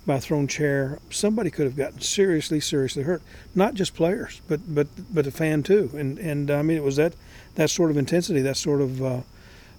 by 0.07 0.17
a 0.17 0.21
thrown 0.21 0.49
chair. 0.49 0.99
Somebody 1.11 1.51
could 1.51 1.67
have 1.67 1.77
gotten 1.77 2.01
seriously 2.01 2.61
seriously 2.61 3.03
hurt. 3.03 3.23
Not 3.55 3.75
just 3.75 3.95
players, 3.95 4.41
but 4.49 4.75
but 4.75 4.89
but 5.13 5.27
a 5.27 5.31
fan 5.31 5.63
too. 5.63 5.91
And 5.95 6.19
and 6.19 6.51
I 6.51 6.63
mean, 6.63 6.77
it 6.77 6.83
was 6.83 6.97
that 6.97 7.15
that 7.55 7.71
sort 7.71 7.91
of 7.91 7.97
intensity, 7.97 8.41
that 8.43 8.57
sort 8.57 8.81
of 8.81 9.03
uh, 9.03 9.21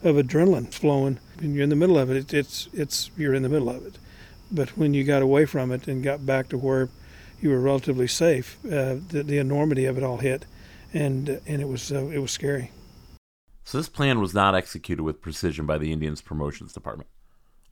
of 0.03 0.15
adrenaline 0.15 0.73
flowing. 0.73 1.19
When 1.39 1.53
you're 1.53 1.63
in 1.63 1.69
the 1.69 1.75
middle 1.75 1.97
of 1.97 2.09
it, 2.09 2.17
it, 2.17 2.33
it's 2.33 2.69
it's 2.73 3.11
you're 3.17 3.33
in 3.33 3.43
the 3.43 3.49
middle 3.49 3.69
of 3.69 3.85
it. 3.85 3.97
But 4.51 4.77
when 4.77 4.93
you 4.93 5.03
got 5.03 5.21
away 5.21 5.45
from 5.45 5.71
it 5.71 5.87
and 5.87 6.03
got 6.03 6.25
back 6.25 6.49
to 6.49 6.57
where 6.57 6.89
you 7.41 7.49
were 7.49 7.59
relatively 7.59 8.07
safe, 8.07 8.57
uh, 8.65 8.97
the, 9.09 9.23
the 9.23 9.37
enormity 9.37 9.85
of 9.85 9.97
it 9.97 10.03
all 10.03 10.17
hit, 10.17 10.45
and 10.93 11.41
and 11.47 11.61
it 11.61 11.67
was 11.67 11.91
uh, 11.91 12.05
it 12.07 12.19
was 12.19 12.31
scary. 12.31 12.71
So 13.65 13.77
this 13.77 13.89
plan 13.89 14.19
was 14.19 14.33
not 14.33 14.55
executed 14.55 15.03
with 15.03 15.21
precision 15.21 15.65
by 15.65 15.77
the 15.77 15.91
Indians 15.91 16.21
promotions 16.21 16.73
department. 16.73 17.09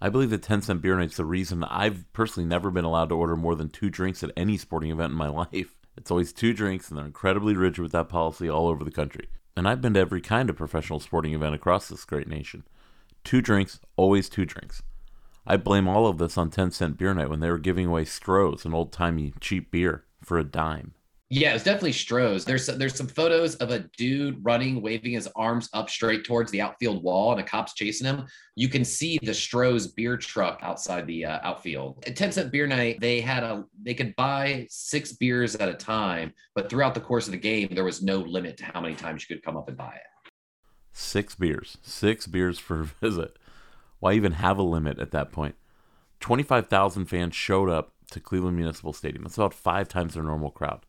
I 0.02 0.10
believe 0.10 0.32
the 0.32 0.38
10 0.38 0.64
cent 0.64 0.82
beer 0.82 0.98
night's 0.98 1.18
the 1.18 1.26
reason 1.26 1.64
I've 1.64 2.12
personally 2.12 2.48
never 2.48 2.72
been 2.72 2.86
allowed 2.86 3.10
to 3.10 3.16
order 3.16 3.36
more 3.36 3.56
than 3.56 3.70
two 3.70 3.90
drinks 3.90 4.24
at 4.24 4.32
any 4.36 4.58
sporting 4.58 4.92
event 4.92 5.12
in 5.12 5.18
my 5.18 5.28
life. 5.54 5.76
It's 5.96 6.10
always 6.10 6.34
two 6.34 6.54
drinks, 6.54 6.90
and 6.90 6.98
they're 6.98 7.06
incredibly 7.06 7.56
rigid 7.56 7.84
with 7.84 7.92
that 7.92 8.10
policy 8.10 8.50
all 8.50 8.68
over 8.68 8.84
the 8.84 8.92
country 8.92 9.28
and 9.56 9.68
I've 9.68 9.82
been 9.82 9.94
to 9.96 10.00
every 10.00 10.22
kind 10.22 10.50
of 10.50 10.56
professional 10.56 11.00
sporting 11.00 11.34
event 11.34 11.56
across 11.56 11.88
this 11.88 12.06
great 12.06 12.28
nation. 12.28 12.64
Two 13.24 13.42
drinks, 13.42 13.80
always 13.96 14.30
two 14.30 14.46
drinks. 14.46 14.82
I 15.46 15.58
blame 15.58 15.88
all 15.88 16.08
of 16.08 16.18
this 16.18 16.38
on 16.38 16.50
10 16.50 16.72
cent 16.72 16.98
beer 16.98 17.14
night 17.14 17.30
when 17.30 17.40
they 17.40 17.50
were 17.50 17.58
giving 17.58 17.88
away 17.88 18.06
Stroh's, 18.06 18.66
an 18.66 18.74
old 18.74 18.92
timey 18.92 19.34
cheap 19.40 19.72
beer, 19.72 20.06
for 20.24 20.38
a 20.38 20.44
dime. 20.44 20.94
Yeah, 21.34 21.52
it 21.52 21.54
was 21.54 21.64
definitely 21.64 21.94
Stroh's. 21.94 22.44
There's 22.44 22.66
there's 22.66 22.94
some 22.94 23.08
photos 23.08 23.56
of 23.56 23.72
a 23.72 23.80
dude 23.98 24.44
running, 24.44 24.82
waving 24.82 25.14
his 25.14 25.30
arms 25.34 25.70
up 25.72 25.90
straight 25.90 26.26
towards 26.26 26.52
the 26.52 26.60
outfield 26.60 27.02
wall, 27.04 27.32
and 27.32 27.40
a 27.40 27.44
cop's 27.44 27.74
chasing 27.74 28.06
him. 28.06 28.26
You 28.58 28.68
can 28.68 28.84
see 28.84 29.18
the 29.24 29.32
Stroh's 29.32 29.88
beer 29.88 30.18
truck 30.18 30.60
outside 30.62 31.08
the 31.08 31.24
uh, 31.24 31.40
outfield. 31.42 32.04
At 32.06 32.18
10 32.18 32.34
cent 32.34 32.52
beer 32.52 32.68
night, 32.68 33.00
they 33.00 33.22
had 33.22 33.44
a 33.44 33.64
they 33.82 33.94
could 33.94 34.14
buy 34.18 34.68
six 34.70 35.14
beers 35.14 35.56
at 35.56 35.70
a 35.70 35.74
time, 35.74 36.34
but 36.54 36.70
throughout 36.70 36.96
the 36.96 37.00
course 37.00 37.28
of 37.28 37.32
the 37.32 37.38
game, 37.38 37.70
there 37.72 37.86
was 37.86 38.04
no 38.04 38.18
limit 38.18 38.58
to 38.58 38.66
how 38.66 38.82
many 38.82 38.94
times 38.94 39.26
you 39.26 39.34
could 39.34 39.44
come 39.44 39.56
up 39.56 39.70
and 39.70 39.78
buy 39.78 39.96
it. 39.96 40.32
Six 40.92 41.36
beers, 41.36 41.78
six 41.82 42.28
beers 42.28 42.60
for 42.60 42.82
a 42.82 42.86
visit. 43.02 43.40
Why 44.00 44.14
even 44.14 44.34
have 44.34 44.58
a 44.58 44.64
limit 44.64 45.00
at 45.00 45.12
that 45.12 45.32
point? 45.32 45.56
25,000 46.20 47.06
fans 47.06 47.38
showed 47.38 47.70
up 47.70 47.94
to 48.12 48.20
Cleveland 48.20 48.58
Municipal 48.58 48.92
Stadium. 48.92 49.24
That's 49.24 49.38
about 49.38 49.54
five 49.54 49.88
times 49.88 50.16
their 50.16 50.24
normal 50.24 50.52
crowd. 50.52 50.86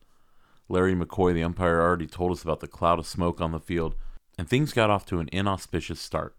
Larry 0.69 0.95
McCoy, 0.95 1.33
the 1.33 1.43
umpire, 1.43 1.81
already 1.81 2.07
told 2.07 2.31
us 2.31 2.41
about 2.41 2.59
the 2.59 2.67
cloud 2.67 2.99
of 2.99 3.05
smoke 3.05 3.41
on 3.41 3.51
the 3.51 3.59
field, 3.59 3.95
and 4.37 4.47
things 4.47 4.73
got 4.73 4.89
off 4.89 5.05
to 5.07 5.19
an 5.19 5.29
inauspicious 5.31 5.99
start. 5.99 6.35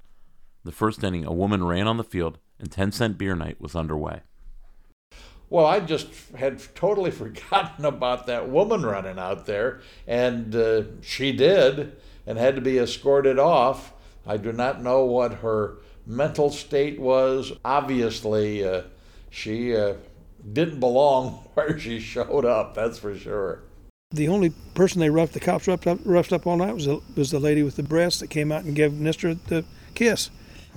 The 0.64 0.72
first 0.72 1.05
inning, 1.05 1.25
a 1.25 1.33
woman 1.33 1.64
ran 1.64 1.87
on 1.87 1.99
the 1.99 2.05
field, 2.05 2.39
and 2.59 2.72
10 2.72 2.93
cent 2.93 3.18
beer 3.18 3.37
night 3.37 3.61
was 3.61 3.77
underway. 3.77 4.20
Well, 5.51 5.66
I 5.66 5.81
just 5.81 6.09
had 6.37 6.62
totally 6.75 7.11
forgotten 7.12 7.85
about 7.85 8.27
that 8.27 8.49
woman 8.49 8.83
running 8.83 9.18
out 9.18 9.47
there, 9.47 9.81
and 10.07 10.57
uh, 10.57 10.83
she 11.03 11.33
did, 11.33 11.97
and 12.27 12.39
had 12.39 12.55
to 12.55 12.62
be 12.62 12.79
escorted 12.79 13.39
off. 13.39 13.93
I 14.27 14.39
do 14.39 14.53
not 14.53 14.83
know 14.83 15.05
what 15.05 15.35
her 15.35 15.77
mental 16.07 16.51
state 16.51 16.99
was. 16.99 17.53
Obviously, 17.62 18.66
uh, 18.66 18.83
she 19.29 19.77
uh, 19.77 19.95
didn't 20.51 20.81
belong 20.81 21.31
where 21.55 21.79
she 21.79 22.01
showed 22.01 22.47
up, 22.47 22.75
that's 22.75 22.99
for 22.99 23.14
sure 23.14 23.64
the 24.15 24.29
only 24.29 24.51
person 24.75 25.01
they 25.01 25.11
roughed 25.11 25.33
the 25.35 25.41
cops 25.41 25.67
roughed 25.67 25.87
up, 25.87 25.99
roughed 26.05 26.33
up 26.33 26.47
all 26.47 26.57
night 26.57 26.75
was 26.75 26.87
the, 26.87 27.01
was 27.17 27.31
the 27.31 27.39
lady 27.39 27.62
with 27.62 27.77
the 27.77 27.83
breasts 27.83 28.21
that 28.21 28.31
came 28.31 28.53
out 28.53 28.65
and 28.65 28.75
gave 28.75 28.93
Nestor 28.93 29.35
the 29.35 29.65
kiss. 29.95 30.31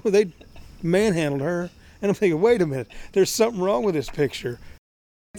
Well, 0.04 0.12
they 0.12 0.32
manhandled 0.82 1.42
her, 1.42 1.70
and 2.02 2.10
I'm 2.10 2.16
thinking, 2.16 2.42
wait 2.42 2.62
a 2.62 2.66
minute, 2.66 2.88
there's 3.14 3.30
something 3.30 3.62
wrong 3.62 3.84
with 3.84 3.96
this 3.96 4.10
picture. 4.10 4.60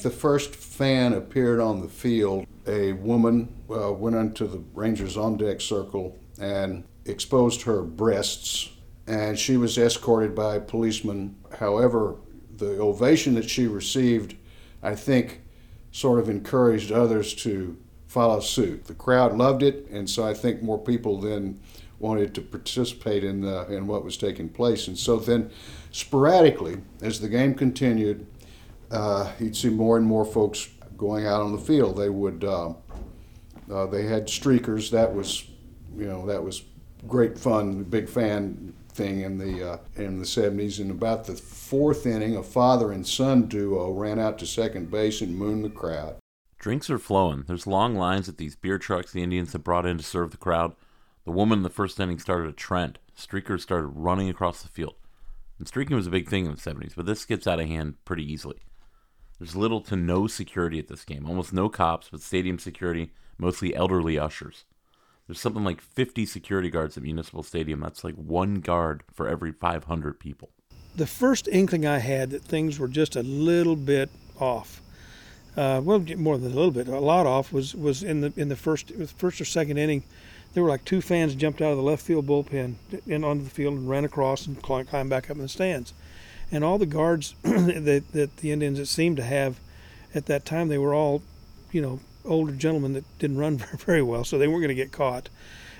The 0.02 0.10
first 0.10 0.54
fan 0.54 1.12
appeared 1.12 1.60
on 1.60 1.80
the 1.80 1.88
field. 1.88 2.46
A 2.66 2.92
woman 2.92 3.48
uh, 3.70 3.92
went 3.92 4.16
into 4.16 4.46
the 4.46 4.62
Rangers 4.74 5.16
on 5.16 5.36
deck 5.36 5.60
circle 5.60 6.16
and 6.40 6.84
exposed 7.04 7.62
her 7.62 7.82
breasts, 7.82 8.70
and 9.06 9.38
she 9.38 9.56
was 9.56 9.76
escorted 9.76 10.34
by 10.34 10.58
policemen. 10.60 11.36
However, 11.58 12.16
the 12.56 12.78
ovation 12.78 13.34
that 13.34 13.48
she 13.48 13.66
received, 13.66 14.36
I 14.82 14.94
think, 14.94 15.40
sort 15.90 16.20
of 16.20 16.28
encouraged 16.28 16.92
others 16.92 17.34
to 17.34 17.76
follow 18.08 18.40
suit. 18.40 18.86
The 18.86 18.94
crowd 18.94 19.36
loved 19.36 19.62
it, 19.62 19.86
and 19.90 20.10
so 20.10 20.26
I 20.26 20.34
think 20.34 20.62
more 20.62 20.78
people 20.78 21.20
then 21.20 21.60
wanted 22.00 22.34
to 22.34 22.40
participate 22.40 23.22
in 23.22 23.42
the, 23.42 23.70
in 23.72 23.86
what 23.86 24.04
was 24.04 24.16
taking 24.16 24.48
place. 24.48 24.88
And 24.88 24.98
so 24.98 25.18
then, 25.18 25.50
sporadically, 25.92 26.78
as 27.02 27.20
the 27.20 27.28
game 27.28 27.54
continued, 27.54 28.26
uh, 28.90 29.30
you'd 29.38 29.56
see 29.56 29.68
more 29.68 29.96
and 29.96 30.06
more 30.06 30.24
folks 30.24 30.68
going 30.96 31.26
out 31.26 31.42
on 31.42 31.52
the 31.52 31.60
field. 31.60 31.96
They 31.96 32.08
would 32.08 32.42
uh, 32.42 32.72
uh, 33.70 33.86
they 33.86 34.04
had 34.04 34.26
streakers. 34.26 34.90
That 34.90 35.14
was 35.14 35.44
you 35.96 36.06
know 36.06 36.26
that 36.26 36.42
was 36.42 36.62
great 37.06 37.38
fun. 37.38 37.84
Big 37.84 38.08
fan 38.08 38.72
thing 38.88 39.20
in 39.20 39.38
the 39.38 39.72
uh, 39.72 39.78
in 39.96 40.18
the 40.18 40.24
70s. 40.24 40.80
And 40.80 40.90
about 40.90 41.24
the 41.24 41.34
fourth 41.34 42.06
inning, 42.06 42.36
a 42.36 42.42
father 42.42 42.92
and 42.92 43.06
son 43.06 43.46
duo 43.46 43.92
ran 43.92 44.18
out 44.18 44.38
to 44.38 44.46
second 44.46 44.90
base 44.90 45.20
and 45.20 45.36
mooned 45.36 45.64
the 45.64 45.70
crowd. 45.70 46.16
Drinks 46.58 46.90
are 46.90 46.98
flowing. 46.98 47.44
There's 47.46 47.66
long 47.66 47.94
lines 47.94 48.28
at 48.28 48.36
these 48.36 48.56
beer 48.56 48.78
trucks 48.78 49.12
the 49.12 49.22
Indians 49.22 49.52
have 49.52 49.62
brought 49.62 49.86
in 49.86 49.98
to 49.98 50.04
serve 50.04 50.32
the 50.32 50.36
crowd. 50.36 50.74
The 51.24 51.30
woman 51.30 51.60
in 51.60 51.62
the 51.62 51.70
first 51.70 52.00
inning 52.00 52.18
started 52.18 52.48
a 52.48 52.52
trend. 52.52 52.98
Streakers 53.16 53.60
started 53.60 53.88
running 53.88 54.28
across 54.28 54.62
the 54.62 54.68
field. 54.68 54.94
And 55.58 55.68
streaking 55.68 55.96
was 55.96 56.06
a 56.06 56.10
big 56.10 56.28
thing 56.28 56.46
in 56.46 56.52
the 56.52 56.56
70s, 56.56 56.94
but 56.96 57.06
this 57.06 57.24
gets 57.24 57.46
out 57.46 57.60
of 57.60 57.68
hand 57.68 57.94
pretty 58.04 58.24
easily. 58.30 58.58
There's 59.38 59.54
little 59.54 59.80
to 59.82 59.96
no 59.96 60.26
security 60.26 60.78
at 60.78 60.88
this 60.88 61.04
game. 61.04 61.28
Almost 61.28 61.52
no 61.52 61.68
cops, 61.68 62.08
but 62.10 62.22
stadium 62.22 62.58
security, 62.58 63.12
mostly 63.38 63.74
elderly 63.74 64.18
ushers. 64.18 64.64
There's 65.26 65.40
something 65.40 65.62
like 65.62 65.80
50 65.80 66.26
security 66.26 66.70
guards 66.70 66.96
at 66.96 67.02
Municipal 67.02 67.42
Stadium. 67.42 67.80
That's 67.80 68.02
like 68.02 68.14
one 68.14 68.56
guard 68.56 69.04
for 69.12 69.28
every 69.28 69.52
500 69.52 70.18
people. 70.18 70.50
The 70.96 71.06
first 71.06 71.46
inkling 71.46 71.86
I 71.86 71.98
had 71.98 72.30
that 72.30 72.42
things 72.42 72.78
were 72.78 72.88
just 72.88 73.14
a 73.14 73.22
little 73.22 73.76
bit 73.76 74.10
off, 74.40 74.80
uh, 75.58 75.80
well, 75.80 75.98
more 76.16 76.38
than 76.38 76.52
a 76.52 76.54
little 76.54 76.70
bit, 76.70 76.86
a 76.86 77.00
lot 77.00 77.26
off, 77.26 77.52
was 77.52 77.74
was 77.74 78.04
in 78.04 78.20
the 78.20 78.32
in 78.36 78.48
the 78.48 78.54
first 78.54 78.92
first 79.16 79.40
or 79.40 79.44
second 79.44 79.76
inning. 79.76 80.04
There 80.54 80.62
were 80.62 80.68
like 80.68 80.84
two 80.84 81.00
fans 81.00 81.34
jumped 81.34 81.60
out 81.60 81.72
of 81.72 81.76
the 81.76 81.82
left 81.82 82.00
field 82.00 82.28
bullpen 82.28 82.76
and 83.10 83.24
onto 83.24 83.42
the 83.42 83.50
field 83.50 83.74
and 83.74 83.88
ran 83.88 84.04
across 84.04 84.46
and 84.46 84.62
climbed 84.62 85.10
back 85.10 85.28
up 85.28 85.36
in 85.36 85.42
the 85.42 85.48
stands, 85.48 85.92
and 86.52 86.62
all 86.62 86.78
the 86.78 86.86
guards 86.86 87.34
that 87.42 88.04
that 88.12 88.36
the 88.36 88.52
Indians 88.52 88.88
seemed 88.88 89.16
to 89.16 89.24
have 89.24 89.58
at 90.14 90.26
that 90.26 90.44
time 90.44 90.68
they 90.68 90.78
were 90.78 90.94
all, 90.94 91.22
you 91.72 91.82
know, 91.82 91.98
older 92.24 92.52
gentlemen 92.52 92.92
that 92.92 93.18
didn't 93.18 93.38
run 93.38 93.56
very 93.78 94.02
well, 94.02 94.22
so 94.22 94.38
they 94.38 94.46
weren't 94.46 94.62
going 94.62 94.68
to 94.68 94.74
get 94.76 94.92
caught. 94.92 95.28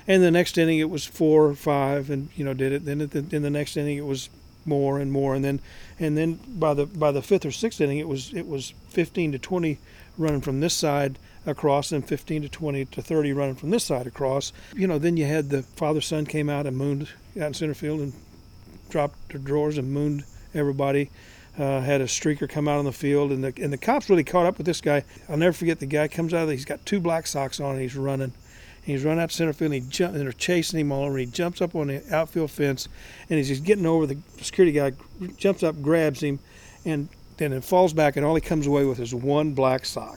And 0.09 0.21
the 0.21 0.31
next 0.31 0.57
inning 0.57 0.79
it 0.79 0.89
was 0.89 1.05
four 1.05 1.45
or 1.45 1.55
five, 1.55 2.09
and 2.09 2.27
you 2.35 2.43
know 2.43 2.53
did 2.53 2.73
it. 2.73 2.83
Then 2.83 2.97
the, 2.97 3.25
in 3.31 3.43
the 3.43 3.49
next 3.49 3.77
inning 3.77 3.97
it 3.97 4.05
was 4.05 4.27
more 4.65 4.99
and 4.99 5.09
more, 5.09 5.35
and 5.35 5.45
then 5.45 5.61
and 5.99 6.17
then 6.17 6.39
by 6.47 6.73
the 6.73 6.85
by 6.85 7.11
the 7.11 7.21
fifth 7.21 7.45
or 7.45 7.51
sixth 7.51 7.81
inning 7.81 7.97
it 7.97 8.07
was 8.07 8.33
it 8.33 8.47
was 8.47 8.73
15 8.89 9.33
to 9.33 9.39
20 9.39 9.77
running 10.17 10.41
from 10.41 10.59
this 10.59 10.73
side 10.73 11.17
across, 11.45 11.91
and 11.91 12.05
15 12.07 12.43
to 12.43 12.49
20 12.49 12.85
to 12.85 13.01
30 13.01 13.33
running 13.33 13.55
from 13.55 13.69
this 13.69 13.85
side 13.85 14.05
across. 14.05 14.51
You 14.75 14.87
know, 14.87 14.99
then 14.99 15.17
you 15.17 15.25
had 15.25 15.49
the 15.49 15.63
father 15.63 16.01
son 16.01 16.25
came 16.25 16.49
out 16.49 16.67
and 16.67 16.77
mooned 16.77 17.09
out 17.37 17.47
in 17.47 17.53
center 17.53 17.73
field 17.73 18.01
and 18.01 18.13
dropped 18.89 19.29
their 19.29 19.39
drawers 19.39 19.77
and 19.77 19.91
mooned 19.91 20.25
everybody 20.53 21.09
uh, 21.59 21.81
had 21.81 22.01
a 22.01 22.05
streaker 22.05 22.49
come 22.49 22.67
out 22.67 22.79
on 22.79 22.85
the 22.85 22.91
field, 22.91 23.31
and 23.31 23.43
the 23.43 23.53
and 23.61 23.73
the 23.73 23.77
cops 23.77 24.09
really 24.09 24.23
caught 24.23 24.45
up 24.45 24.57
with 24.57 24.65
this 24.65 24.81
guy. 24.81 25.03
I'll 25.27 25.37
never 25.37 25.53
forget 25.53 25.79
the 25.79 25.85
guy 25.85 26.07
comes 26.07 26.33
out. 26.33 26.43
Of 26.43 26.47
the, 26.47 26.55
he's 26.55 26.65
got 26.65 26.85
two 26.85 26.99
black 26.99 27.27
socks 27.27 27.59
on, 27.59 27.73
and 27.73 27.81
he's 27.81 27.95
running. 27.95 28.33
He's 28.89 29.03
running 29.03 29.21
out 29.21 29.29
to 29.29 29.35
center 29.35 29.53
field, 29.53 29.71
and 29.71 29.83
he 29.83 29.89
jump, 29.89 30.15
and 30.15 30.23
they're 30.23 30.31
chasing 30.31 30.79
him 30.79 30.91
all 30.91 31.03
over. 31.03 31.17
And 31.17 31.19
he 31.19 31.25
jumps 31.27 31.61
up 31.61 31.75
on 31.75 31.87
the 31.87 32.03
outfield 32.11 32.49
fence, 32.49 32.87
and 33.29 33.37
he's 33.37 33.59
getting 33.59 33.85
over, 33.85 34.07
the 34.07 34.17
security 34.41 34.71
guy 34.71 34.93
jumps 35.37 35.61
up, 35.61 35.79
grabs 35.79 36.21
him, 36.21 36.39
and 36.85 37.07
then 37.37 37.53
it 37.53 37.63
falls 37.63 37.93
back, 37.93 38.15
and 38.17 38.25
all 38.25 38.33
he 38.33 38.41
comes 38.41 38.65
away 38.65 38.85
with 38.85 38.99
is 38.99 39.13
one 39.13 39.53
black 39.53 39.85
sock. 39.85 40.15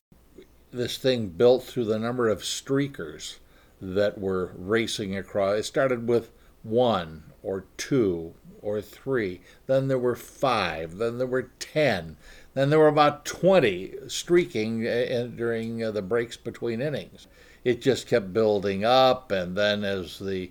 This 0.72 0.96
thing 0.96 1.28
built 1.28 1.64
through 1.64 1.84
the 1.84 1.98
number 1.98 2.30
of 2.30 2.40
streakers 2.40 3.36
that 3.82 4.18
were 4.18 4.52
racing 4.56 5.16
across. 5.18 5.58
It 5.58 5.64
started 5.64 6.08
with 6.08 6.30
one 6.62 7.24
or 7.42 7.66
two 7.76 8.32
or 8.62 8.80
three. 8.80 9.42
Then 9.66 9.88
there 9.88 9.98
were 9.98 10.16
five. 10.16 10.96
Then 10.96 11.18
there 11.18 11.26
were 11.26 11.50
ten. 11.58 12.16
Then 12.54 12.70
there 12.70 12.78
were 12.78 12.88
about 12.88 13.24
20 13.24 14.08
streaking 14.08 14.86
uh, 14.86 15.28
during 15.34 15.82
uh, 15.82 15.90
the 15.90 16.02
breaks 16.02 16.36
between 16.36 16.80
innings. 16.80 17.26
It 17.64 17.80
just 17.80 18.08
kept 18.08 18.32
building 18.32 18.84
up, 18.84 19.30
and 19.30 19.56
then 19.56 19.84
as 19.84 20.18
the 20.18 20.50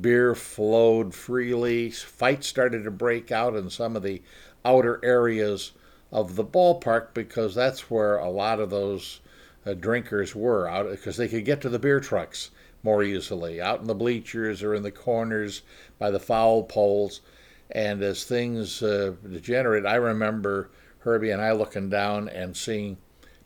beer 0.00 0.34
flowed 0.36 1.12
freely, 1.12 1.90
fights 1.90 2.46
started 2.46 2.84
to 2.84 2.90
break 2.90 3.32
out 3.32 3.56
in 3.56 3.68
some 3.68 3.96
of 3.96 4.04
the 4.04 4.22
outer 4.64 5.00
areas 5.04 5.72
of 6.12 6.36
the 6.36 6.44
ballpark 6.44 7.14
because 7.14 7.54
that's 7.56 7.90
where 7.90 8.16
a 8.16 8.30
lot 8.30 8.60
of 8.60 8.70
those 8.70 9.20
uh, 9.66 9.74
drinkers 9.74 10.36
were 10.36 10.68
out 10.68 10.88
because 10.88 11.16
they 11.16 11.26
could 11.26 11.44
get 11.44 11.60
to 11.62 11.68
the 11.68 11.78
beer 11.80 11.98
trucks 11.98 12.50
more 12.84 13.02
easily 13.02 13.60
out 13.60 13.80
in 13.80 13.86
the 13.86 13.94
bleachers 13.94 14.62
or 14.62 14.74
in 14.74 14.82
the 14.82 14.90
corners 14.90 15.62
by 15.98 16.10
the 16.10 16.20
foul 16.20 16.62
poles. 16.62 17.22
And 17.70 18.02
as 18.02 18.24
things 18.24 18.82
uh, 18.82 19.14
degenerate, 19.28 19.86
I 19.86 19.96
remember 19.96 20.70
Herbie 21.00 21.30
and 21.30 21.42
I 21.42 21.52
looking 21.52 21.88
down 21.88 22.28
and 22.28 22.56
seeing 22.56 22.98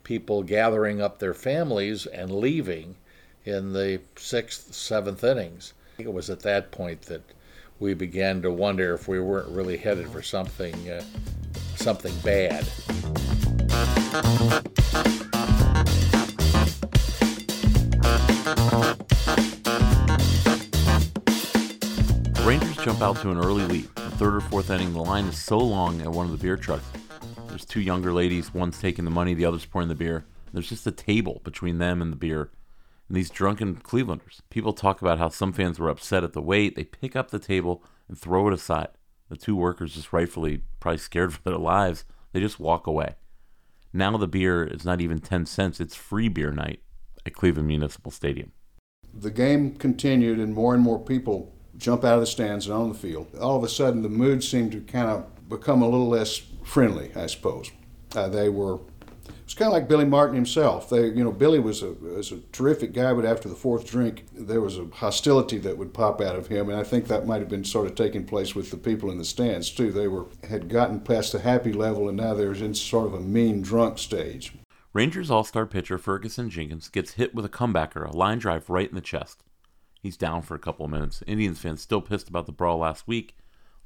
people 0.03 0.43
gathering 0.43 1.01
up 1.01 1.19
their 1.19 1.35
families 1.35 2.07
and 2.07 2.31
leaving 2.31 2.97
in 3.47 3.73
the 3.73 4.01
sixth, 4.17 4.75
seventh 4.75 5.23
innings. 5.23 5.73
It 5.99 6.13
was 6.13 6.29
at 6.29 6.41
that 6.41 6.73
point 6.73 7.03
that 7.03 7.23
we 7.79 7.95
began 7.95 8.43
to 8.43 8.51
wonder 8.51 8.93
if 8.93 9.07
we 9.07 9.21
weren't 9.21 9.49
really 9.49 9.77
headed 9.77 10.09
for 10.11 10.21
something, 10.21 10.75
uh, 10.91 11.03
something 11.77 12.13
bad. 12.25 12.67
Rangers 22.45 22.77
jump 22.79 23.01
out 23.01 23.17
to 23.23 23.31
an 23.31 23.39
early 23.39 23.67
lead 23.67 23.89
The 23.95 24.11
third 24.11 24.35
or 24.35 24.41
fourth 24.41 24.71
inning, 24.71 24.93
the 24.93 25.03
line 25.03 25.25
is 25.27 25.39
so 25.39 25.59
long 25.59 26.01
at 26.03 26.09
one 26.09 26.27
of 26.27 26.33
the 26.33 26.39
beer 26.39 26.57
trucks. 26.57 26.85
There's 27.49 27.65
two 27.65 27.81
younger 27.81 28.13
ladies, 28.13 28.53
one's 28.53 28.81
taking 28.81 29.05
the 29.05 29.11
money, 29.11 29.35
the 29.35 29.45
other's 29.45 29.65
pouring 29.65 29.89
the 29.89 29.95
beer. 29.95 30.25
There's 30.53 30.69
just 30.69 30.87
a 30.87 30.93
table 30.93 31.41
between 31.45 31.79
them 31.79 32.03
and 32.03 32.13
the 32.13 32.17
beer. 32.17 32.51
And 33.09 33.17
these 33.17 33.31
drunken 33.31 33.77
Clevelanders, 33.77 34.41
people 34.51 34.73
talk 34.73 35.01
about 35.01 35.19
how 35.19 35.29
some 35.29 35.53
fans 35.53 35.79
were 35.79 35.89
upset 35.89 36.25
at 36.25 36.33
the 36.33 36.43
wait. 36.43 36.75
They 36.75 36.85
pick 36.85 37.15
up 37.15 37.31
the 37.31 37.39
table 37.39 37.85
and 38.09 38.19
throw 38.19 38.49
it 38.49 38.55
aside. 38.55 38.89
The 39.29 39.37
two 39.37 39.57
workers, 39.57 39.95
just 39.95 40.13
rightfully 40.13 40.63
probably 40.81 40.99
scared 40.99 41.33
for 41.35 41.43
their 41.43 41.59
lives, 41.59 42.05
they 42.33 42.41
just 42.41 42.61
walk 42.61 42.87
away. 42.87 43.15
Now 43.93 44.17
the 44.17 44.29
beer 44.29 44.65
is 44.65 44.85
not 44.85 45.01
even 45.01 45.19
10 45.19 45.47
cents, 45.47 45.81
it's 45.81 45.95
free 45.95 46.29
beer 46.29 46.53
night 46.53 46.81
at 47.25 47.33
Cleveland 47.35 47.69
Municipal 47.69 48.13
Stadium. 48.13 48.53
The 49.15 49.31
game 49.31 49.75
continued, 49.77 50.39
and 50.39 50.55
more 50.55 50.75
and 50.75 50.83
more 50.83 50.99
people 50.99 51.55
jump 51.79 52.05
out 52.05 52.15
of 52.15 52.21
the 52.21 52.27
stands 52.27 52.67
and 52.67 52.75
on 52.75 52.89
the 52.91 52.95
field. 52.95 53.29
All 53.41 53.57
of 53.57 53.65
a 53.65 53.69
sudden, 53.69 54.03
the 54.03 54.09
mood 54.09 54.45
seemed 54.45 54.73
to 54.73 54.81
kind 54.81 55.09
of 55.09 55.49
become 55.49 55.83
a 55.83 55.89
little 55.89 56.09
less 56.09 56.43
friendly, 56.63 57.11
I 57.15 57.27
suppose. 57.27 57.71
Uh, 58.15 58.29
they 58.29 58.49
were. 58.49 58.81
It's 59.47 59.55
kind 59.55 59.69
of 59.69 59.75
like 59.75 59.87
Billy 59.87 60.05
Martin 60.05 60.35
himself. 60.35 60.91
They, 60.91 61.07
you 61.07 61.23
know, 61.23 61.31
Billy 61.31 61.61
was 61.61 61.81
a 61.81 61.93
was 61.93 62.33
a 62.33 62.41
terrific 62.51 62.93
guy, 62.93 63.15
but 63.15 63.25
after 63.25 63.49
the 63.49 63.55
fourth 63.55 63.89
drink, 63.89 64.25
there 64.33 64.61
was 64.61 64.77
a 64.77 64.87
hostility 64.87 65.57
that 65.59 65.79
would 65.79 65.95
pop 65.95 66.21
out 66.21 66.35
of 66.35 66.49
him, 66.49 66.69
and 66.69 66.77
I 66.77 66.83
think 66.83 67.07
that 67.07 67.29
might 67.29 67.39
have 67.39 67.49
been 67.49 67.63
sort 67.63 67.87
of 67.87 67.95
taking 67.95 68.27
place 68.27 68.57
with 68.57 68.73
the 68.73 68.77
people 68.77 69.09
in 69.09 69.19
the 69.19 69.25
stands 69.25 69.71
too. 69.71 69.93
They 69.93 70.09
were 70.09 70.27
had 70.49 70.69
gotten 70.69 70.99
past 70.99 71.31
the 71.31 71.39
happy 71.39 71.73
level, 71.73 72.09
and 72.09 72.17
now 72.17 72.35
they 72.35 72.45
were 72.45 72.55
in 72.55 72.75
sort 72.75 73.07
of 73.07 73.15
a 73.15 73.21
mean 73.21 73.63
drunk 73.63 73.99
stage. 73.99 74.53
Rangers 74.93 75.31
All-Star 75.31 75.67
pitcher 75.67 75.97
Ferguson 75.97 76.51
Jenkins 76.51 76.89
gets 76.89 77.13
hit 77.13 77.33
with 77.33 77.45
a 77.45 77.49
comebacker, 77.49 78.05
a 78.05 78.17
line 78.17 78.39
drive 78.39 78.69
right 78.69 78.89
in 78.89 78.97
the 78.97 79.01
chest. 79.01 79.45
He's 80.03 80.17
down 80.17 80.43
for 80.43 80.57
a 80.57 80.59
couple 80.59 80.87
of 80.87 80.91
minutes. 80.91 81.23
Indians 81.25 81.61
fans 81.61 81.83
still 81.83 82.01
pissed 82.01 82.29
about 82.29 82.47
the 82.47 82.53
brawl 82.53 82.79
last 82.79 83.07
week, 83.07 83.37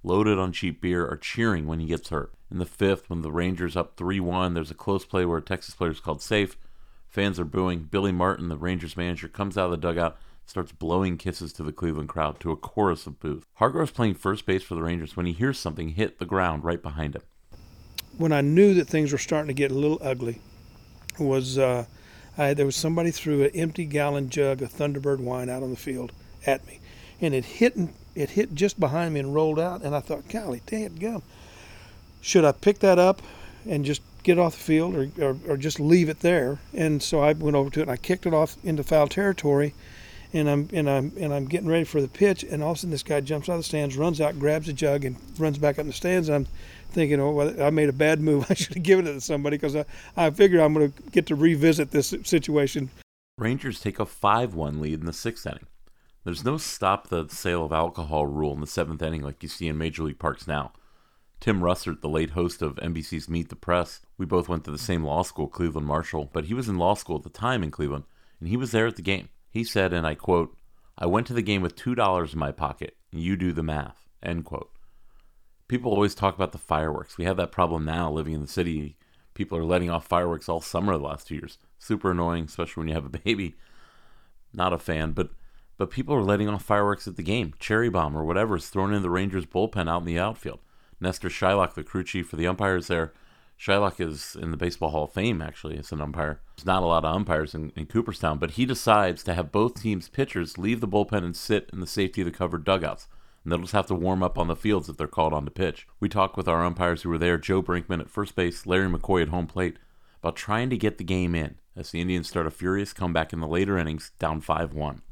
loaded 0.03 0.39
on 0.39 0.53
cheap 0.53 0.81
beer, 0.81 1.07
are 1.07 1.19
cheering 1.19 1.67
when 1.67 1.81
he 1.81 1.87
gets 1.87 2.09
hurt. 2.09 2.33
In 2.51 2.59
the 2.59 2.67
fifth, 2.67 3.09
when 3.09 3.23
the 3.23 3.31
Rangers 3.31 3.77
up 3.77 3.97
3 3.97 4.21
1, 4.21 4.55
there's 4.55 4.71
a 4.71 4.75
close 4.75 5.05
play 5.05 5.25
where 5.25 5.39
a 5.39 5.43
Texas 5.43 5.75
player 5.75 5.91
is 5.91 6.01
called 6.01 6.21
safe. 6.23 6.57
Fans 7.09 7.39
are 7.39 7.45
booing. 7.45 7.85
Billy 7.85 8.13
Martin, 8.13 8.49
the 8.49 8.57
Rangers 8.57 8.97
manager, 8.97 9.29
comes 9.29 9.57
out 9.57 9.67
of 9.67 9.71
the 9.73 9.77
dugout, 9.77 10.17
starts 10.47 10.73
blowing 10.73 11.17
kisses 11.17 11.53
to 11.55 11.63
the 11.63 11.73
Cleveland 11.73 12.09
crowd 12.09 12.41
to 12.41 12.51
a 12.51 12.57
chorus 12.57 13.07
of 13.07 13.21
boos. 13.21 13.45
Hargrove's 13.55 13.93
playing 13.93 14.15
first 14.15 14.47
base 14.47 14.63
for 14.63 14.75
the 14.75 14.83
Rangers 14.83 15.17
when 15.17 15.27
he 15.27 15.33
hears 15.33 15.59
something 15.59 15.91
hit 15.91 16.19
the 16.19 16.27
ground 16.27 16.65
right 16.65 16.83
behind 16.83 17.15
him. 17.15 17.23
When 18.19 18.33
I 18.33 18.41
knew 18.41 18.75
that 18.75 18.89
things 18.89 19.13
were 19.13 19.19
starting 19.19 19.49
to 19.49 19.55
get 19.55 19.71
a 19.71 19.75
little 19.75 19.99
ugly, 20.03 20.41
was 21.19 21.59
uh, 21.59 21.87
I, 22.37 22.55
there 22.55 22.67
was 22.67 22.77
somebody 22.77 23.11
threw 23.11 23.43
an 23.45 23.51
empty 23.55 23.85
gallon 23.85 24.31
jug 24.31 24.63
of 24.63 24.73
Thunderbird 24.73 25.21
wine 25.21 25.49
out 25.49 25.63
on 25.63 25.71
the 25.71 25.77
field 25.77 26.13
at 26.47 26.67
me, 26.67 26.81
and 27.21 27.35
it 27.35 27.45
hit 27.45 27.77
it 28.15 28.31
hit 28.31 28.55
just 28.55 28.81
behind 28.81 29.15
me 29.15 29.21
and 29.21 29.35
rolled 29.35 29.59
out. 29.59 29.83
And 29.83 29.95
I 29.95 30.01
thought, 30.01 30.29
golly, 30.29 30.63
damn 30.67 30.97
gum, 30.97 31.23
should 32.21 32.45
I 32.45 32.53
pick 32.53 32.81
that 32.81 32.99
up 32.99 33.23
and 33.69 33.85
just 33.85 34.03
get 34.23 34.39
off 34.39 34.53
the 34.53 34.63
field 34.63 34.95
or, 34.95 35.11
or, 35.21 35.37
or 35.49 35.57
just 35.57 35.81
leave 35.81 36.09
it 36.09 36.21
there? 36.21 36.59
And 36.75 37.03
so 37.03 37.21
I 37.21 37.33
went 37.33 37.57
over 37.57 37.71
to 37.71 37.81
it 37.81 37.83
and 37.85 37.91
I 37.91 37.97
kicked 37.97 38.27
it 38.27 38.35
off 38.35 38.57
into 38.65 38.83
foul 38.83 39.09
territory. 39.09 39.75
And 40.33 40.49
I'm 40.49 40.69
and 40.73 40.89
I'm 40.89 41.13
and 41.19 41.35
I'm 41.35 41.47
getting 41.47 41.67
ready 41.69 41.83
for 41.83 42.01
the 42.01 42.07
pitch, 42.07 42.45
and 42.45 42.63
all 42.63 42.71
of 42.71 42.77
a 42.77 42.79
sudden 42.79 42.93
this 42.93 43.03
guy 43.03 43.21
jumps 43.21 43.49
out 43.49 43.55
of 43.55 43.59
the 43.59 43.65
stands, 43.65 43.97
runs 43.97 44.21
out, 44.21 44.39
grabs 44.39 44.69
a 44.69 44.73
jug, 44.73 45.05
and 45.05 45.17
runs 45.41 45.59
back 45.59 45.75
up 45.75 45.81
in 45.81 45.87
the 45.89 45.93
stands. 45.93 46.29
And 46.29 46.37
I'm 46.37 46.47
thinking, 46.93 47.19
oh, 47.19 47.33
well, 47.33 47.61
I 47.61 47.71
made 47.71 47.89
a 47.89 47.93
bad 47.93 48.21
move. 48.21 48.47
I 48.51 48.55
should 48.55 48.75
have 48.75 48.83
given 48.85 49.09
it 49.09 49.15
to 49.15 49.21
somebody 49.21 49.57
because 49.57 49.75
I, 49.75 49.85
I 50.17 50.31
figured 50.31 50.61
I'm 50.61 50.73
going 50.73 50.93
to 50.93 51.03
get 51.11 51.27
to 51.27 51.35
revisit 51.35 51.91
this 51.91 52.15
situation. 52.23 52.91
Rangers 53.39 53.81
take 53.81 53.99
a 53.99 54.07
5 54.07 54.55
1 54.55 54.81
lead 54.81 55.01
in 55.01 55.07
the 55.07 55.13
sixth 55.13 55.47
inning. 55.47 55.67
There's 56.25 56.45
no 56.45 56.59
stop 56.59 57.09
the 57.09 57.27
sale 57.29 57.65
of 57.65 57.73
alcohol 57.73 58.27
rule 58.27 58.53
in 58.53 58.61
the 58.61 58.67
seventh 58.67 59.03
inning 59.03 59.23
like 59.23 59.43
you 59.43 59.49
see 59.49 59.69
in 59.69 59.79
Major 59.79 60.03
League 60.03 60.19
Parks 60.19 60.47
now. 60.47 60.73
Tim 61.41 61.63
Russert, 61.63 62.03
the 62.03 62.09
late 62.09 62.31
host 62.31 62.61
of 62.61 62.77
NBC's 62.77 63.29
Meet 63.29 63.49
the 63.49 63.57
Press, 63.57 64.01
we 64.19 64.27
both 64.27 64.47
went 64.47 64.63
to 64.65 64.71
the 64.71 64.77
same 64.77 65.03
law 65.03 65.23
school, 65.23 65.49
Cleveland 65.49 65.87
Marshall, 65.87 66.29
but 66.35 66.45
he 66.45 66.55
was 66.55 66.69
in 66.69 66.77
law 66.77 66.93
school 66.93 67.17
at 67.17 67.23
the 67.23 67.31
time 67.31 67.63
in 67.63 67.71
Cleveland, 67.71 68.05
and 68.39 68.49
he 68.51 68.59
was 68.59 68.73
there 68.73 68.87
at 68.87 68.97
the 68.97 69.03
game. 69.03 69.31
He 69.51 69.65
said, 69.65 69.95
and 69.95 70.07
I 70.07 70.15
quote, 70.15 70.55
I 70.99 71.07
went 71.07 71.27
to 71.29 71.33
the 71.33 71.41
game 71.41 71.63
with 71.63 71.77
$2 71.77 72.33
in 72.33 72.39
my 72.39 72.53
pocket. 72.53 72.95
You 73.11 73.37
do 73.37 73.53
the 73.53 73.63
math. 73.63 74.07
End 74.23 74.45
quote. 74.45 74.71
People 75.67 75.93
always 75.93 76.15
talk 76.15 76.35
about 76.35 76.53
the 76.53 76.59
fireworks. 76.59 77.17
We 77.17 77.25
have 77.25 77.39
that 77.39 77.53
problem 77.53 77.87
now 77.87 78.11
living 78.11 78.35
in 78.35 78.43
the 78.43 78.47
city. 78.47 78.99
People 79.33 79.57
are 79.57 79.65
letting 79.65 79.89
off 79.89 80.07
fireworks 80.07 80.47
all 80.47 80.61
summer 80.61 80.93
the 80.99 81.05
last 81.05 81.29
two 81.29 81.37
years. 81.37 81.57
Super 81.79 82.11
annoying, 82.11 82.45
especially 82.45 82.83
when 82.83 82.89
you 82.89 82.95
have 82.95 83.07
a 83.07 83.19
baby. 83.25 83.55
Not 84.53 84.75
a 84.75 84.79
fan, 84.79 85.13
but 85.13 85.31
but 85.79 85.91
people 85.91 86.15
are 86.15 86.23
letting 86.23 86.47
off 86.47 86.63
fireworks 86.63 87.09
at 87.09 87.17
the 87.17 87.23
game. 87.23 87.55
Cherry 87.59 87.89
bomb 87.89 88.15
or 88.15 88.25
whatever 88.25 88.57
is 88.57 88.69
thrown 88.69 88.93
in 88.93 89.01
the 89.01 89.09
Rangers 89.09 89.47
bullpen 89.47 89.89
out 89.89 90.03
in 90.03 90.07
the 90.07 90.19
outfield. 90.19 90.59
Nestor 91.01 91.29
Chylak, 91.29 91.75
the 91.75 91.83
crew 91.83 92.05
chief 92.05 92.29
for 92.29 92.37
the 92.37 92.47
umpires 92.47 92.89
there, 92.89 93.13
Chylak 93.61 94.01
is 94.01 94.37
in 94.41 94.51
the 94.53 94.57
Baseball 94.57 94.89
Hall 94.89 95.05
of 95.05 95.13
Fame, 95.13 95.43
actually, 95.43 95.77
as 95.77 95.93
an 95.93 96.01
umpire. 96.01 96.41
There's 96.57 96.65
not 96.65 96.83
a 96.83 96.87
lot 96.87 97.05
of 97.05 97.15
umpires 97.15 97.55
in, 97.55 97.73
in, 97.77 97.87
Cooperstown, 97.87 98.39
but 98.39 98.53
he 98.53 98.65
decides 98.65 99.23
to 99.25 99.35
have 99.35 99.53
both 99.53 99.83
teams' 99.83 100.09
pitchers 100.09 100.57
leave 100.57 100.81
the 100.81 100.89
bullpen 100.89 101.25
and 101.25 101.37
sit 101.37 101.69
in 101.71 101.81
the 101.81 101.87
safety 101.87 102.23
of 102.23 102.25
the 102.25 102.31
covered 102.31 102.65
dugouts. 102.65 103.07
And 103.45 103.53
they'll 103.53 103.61
just 103.61 103.73
have 103.73 103.87
to 103.87 103.95
warm 103.95 104.23
up 104.23 104.39
on 104.39 104.49
the 104.49 104.57
fields 104.57 104.89
if 104.89 104.97
they're 104.97 105.07
called 105.07 105.35
on 105.35 105.45
to 105.45 105.51
pitch. 105.51 105.87
We 105.99 106.09
talked 106.09 106.39
with 106.39 106.49
our 106.49 106.65
umpires 106.65 107.03
who 107.03 107.11
were 107.11 107.19
there 107.19 107.37
Joe 107.37 107.63
Brinkman 107.63 108.01
at 108.01 108.11
first 108.11 108.35
base, 108.35 108.67
Larry 108.67 108.89
McCoy 108.89 109.23
at 109.23 109.29
home 109.29 109.47
plate, 109.47 109.79
about 110.23 110.37
trying 110.37 110.71
to 110.71 110.79
get 110.79 110.97
the 110.97 111.05
game 111.05 111.35
in 111.35 111.57
as 111.77 111.91
the 111.91 112.01
Indians 112.01 112.29
start 112.29 112.47
a 112.47 112.51
furious 112.51 112.95
comeback 112.95 113.33
in 113.33 113.41
the 113.41 113.47
later 113.47 113.77
innings, 113.77 114.13
down 114.19 114.41
5 114.41 114.73
1. 114.73 115.03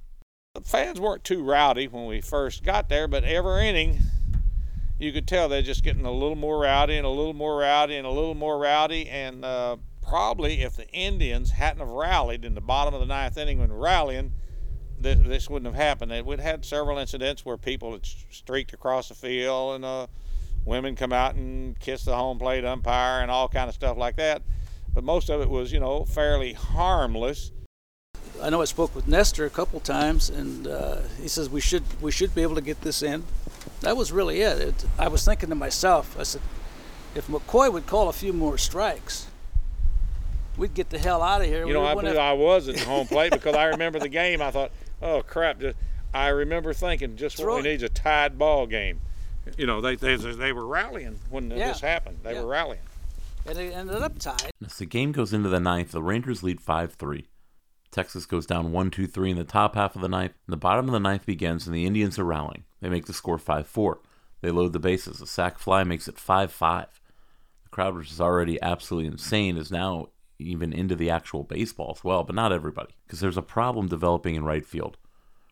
The 0.55 0.61
fans 0.63 0.99
weren't 0.99 1.25
too 1.25 1.43
rowdy 1.45 1.87
when 1.87 2.07
we 2.07 2.23
first 2.23 2.65
got 2.65 2.89
there, 2.89 3.09
but 3.09 3.25
every 3.25 3.69
inning 3.69 4.01
you 4.99 5.13
could 5.13 5.29
tell 5.29 5.49
they're 5.49 5.63
just 5.63 5.85
getting 5.85 6.05
a 6.05 6.11
little 6.11 6.37
more 6.37 6.61
rowdy 6.61 6.97
and 6.97 7.07
a 7.07 7.11
little 7.11 7.35
more 7.35 7.59
rowdy 7.59 7.97
and 7.97 8.07
a 8.07 8.11
little 8.11 8.35
more 8.35 8.59
rowdy. 8.59 9.09
And 9.09 9.45
uh, 9.45 9.77
probably 10.03 10.63
if 10.63 10.77
the 10.77 10.89
Indians 10.91 11.53
hadn't 11.53 11.81
have 11.81 11.89
rallied 11.89 12.45
in 12.45 12.55
the 12.55 12.61
bottom 12.61 12.95
of 12.95 13.01
the 13.01 13.07
ninth 13.07 13.39
inning 13.39 13.61
when 13.61 13.73
rallying, 13.73 14.33
th- 15.03 15.19
this 15.19 15.49
wouldn't 15.49 15.73
have 15.73 15.81
happened. 15.81 16.27
We'd 16.27 16.41
had 16.41 16.65
several 16.65 16.99
incidents 16.99 17.45
where 17.45 17.57
people 17.57 17.93
had 17.93 18.05
streaked 18.05 18.73
across 18.73 19.09
the 19.09 19.15
field 19.15 19.77
and 19.77 19.85
uh, 19.85 20.07
women 20.65 20.97
come 20.97 21.13
out 21.13 21.37
and 21.37 21.79
kiss 21.79 22.05
the 22.05 22.17
home 22.17 22.39
plate 22.39 22.65
umpire 22.65 23.21
and 23.23 23.31
all 23.31 23.49
kind 23.49 23.69
of 23.69 23.75
stuff 23.75 23.97
like 23.97 24.17
that. 24.17 24.43
But 24.93 25.05
most 25.05 25.29
of 25.29 25.41
it 25.41 25.49
was, 25.49 25.73
you 25.73 25.79
know, 25.79 26.05
fairly 26.05 26.55
harmless. 26.55 27.53
I 28.43 28.51
know 28.51 28.61
I 28.61 28.65
spoke 28.65 28.95
with 28.95 29.07
Nestor 29.07 29.45
a 29.47 29.51
couple 29.51 29.81
times, 29.81 30.31
and 30.31 30.67
uh, 30.67 30.99
he 31.21 31.29
says 31.29 31.51
we 31.51 31.61
should 31.61 31.83
we 32.01 32.13
should 32.13 32.35
be 32.35 32.43
able 32.43 32.55
to 32.55 32.61
get 32.61 32.81
this 32.83 33.03
in. 33.03 33.25
That 33.81 33.97
was 33.97 34.13
really 34.13 34.41
it. 34.41 34.59
it. 34.61 34.85
I 34.99 35.09
was 35.09 35.25
thinking 35.25 35.49
to 35.49 35.55
myself, 35.55 36.17
I 36.19 36.25
said, 36.25 36.43
if 37.15 37.27
McCoy 37.27 37.73
would 37.73 37.87
call 37.87 38.09
a 38.09 38.13
few 38.13 38.33
more 38.33 38.59
strikes, 38.59 39.27
we'd 40.57 40.75
get 40.75 40.91
the 40.91 40.99
hell 40.99 41.23
out 41.23 41.41
of 41.41 41.47
here. 41.47 41.67
You 41.67 41.73
know, 41.73 41.85
I 41.85 41.95
believe 41.95 42.09
have... 42.09 42.19
I 42.19 42.33
was 42.33 42.69
at 42.69 42.77
the 42.77 42.85
home 42.85 43.07
plate 43.07 43.33
because 43.33 43.55
I 43.55 43.65
remember 43.65 43.99
the 43.99 44.09
game. 44.09 44.43
I 44.43 44.51
thought, 44.51 44.71
oh 45.01 45.23
crap! 45.23 45.63
I 46.13 46.29
remember 46.29 46.73
thinking 46.73 47.17
just 47.17 47.37
Throw 47.37 47.55
what 47.55 47.63
we 47.63 47.71
need 47.71 47.77
is 47.77 47.83
a 47.85 47.89
tied 47.89 48.39
ball 48.39 48.67
game. 48.67 49.01
You 49.57 49.67
know, 49.67 49.81
they 49.81 49.97
they, 49.97 50.17
they 50.17 50.53
were 50.53 50.67
rallying 50.67 51.19
when 51.31 51.51
yeah. 51.51 51.69
this 51.69 51.81
happened. 51.81 52.19
They 52.23 52.35
yeah. 52.35 52.43
were 52.43 52.49
rallying. 52.49 52.83
And 53.47 53.57
it 53.59 53.73
ended 53.73 54.03
up 54.03 54.19
tied. 54.19 54.51
As 54.65 54.77
the 54.77 54.85
game 54.85 55.13
goes 55.13 55.33
into 55.33 55.49
the 55.49 55.61
ninth, 55.61 55.93
the 55.93 56.03
Rangers 56.03 56.43
lead 56.43 56.61
five 56.61 56.95
three. 56.95 57.29
Texas 57.91 58.27
goes 58.27 58.47
down 58.47 58.73
1 58.73 58.91
2 58.91 59.07
3 59.07 59.31
in 59.31 59.37
the 59.39 59.45
top 59.45 59.75
half 59.75 59.97
of 59.97 60.03
the 60.03 60.09
ninth, 60.09 60.35
and 60.47 60.53
the 60.53 60.59
bottom 60.59 60.87
of 60.87 60.93
the 60.93 61.01
ninth 61.01 61.25
begins, 61.25 61.67
and 61.67 61.75
the 61.75 61.87
Indians 61.87 62.19
are 62.19 62.25
rallying. 62.25 62.65
They 62.81 62.89
make 62.89 63.07
the 63.07 63.13
score 63.13 63.39
5 63.39 63.67
4. 63.67 64.01
They 64.41 64.51
load 64.51 64.73
the 64.73 64.79
bases. 64.79 65.21
A 65.21 65.27
sac 65.27 65.59
fly 65.59 65.85
makes 65.85 66.09
it 66.09 66.19
5 66.19 66.53
5. 66.53 67.01
The 67.65 67.69
crowd, 67.71 67.97
which 67.97 68.13
is 68.13 68.21
already 68.21 68.61
absolutely 68.63 69.09
insane, 69.09 69.57
is 69.57 69.71
now 69.71 70.09
even 70.39 70.73
into 70.73 70.95
the 70.95 71.11
actual 71.11 71.43
baseball 71.43 71.95
as 71.97 72.05
well, 72.05 72.23
but 72.23 72.37
not 72.37 72.53
everybody, 72.53 72.95
because 73.07 73.21
there's 73.21 73.37
a 73.37 73.43
problem 73.43 73.89
developing 73.89 74.37
in 74.37 74.45
right 74.45 74.65
field, 74.65 74.97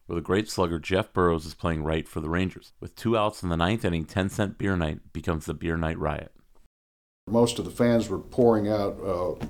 where 0.07 0.15
the 0.15 0.23
great 0.23 0.49
slugger 0.49 0.79
Jeff 0.79 1.13
Burroughs 1.13 1.45
is 1.45 1.55
playing 1.55 1.83
right 1.83 2.09
for 2.09 2.21
the 2.21 2.29
Rangers. 2.29 2.73
With 2.79 2.95
two 2.95 3.17
outs 3.17 3.43
in 3.43 3.49
the 3.49 3.57
ninth 3.57 3.85
inning, 3.85 4.05
10 4.05 4.29
cent 4.31 4.59
beer 4.59 4.77
night 4.77 5.13
becomes 5.13 5.47
the 5.47 5.55
beer 5.55 5.77
night 5.77 5.99
riot. 5.99 6.33
Most 7.29 7.59
of 7.59 7.65
the 7.65 7.73
fans 7.73 8.09
were 8.09 8.21
pouring 8.21 8.69
out 8.69 9.01
uh, 9.05 9.45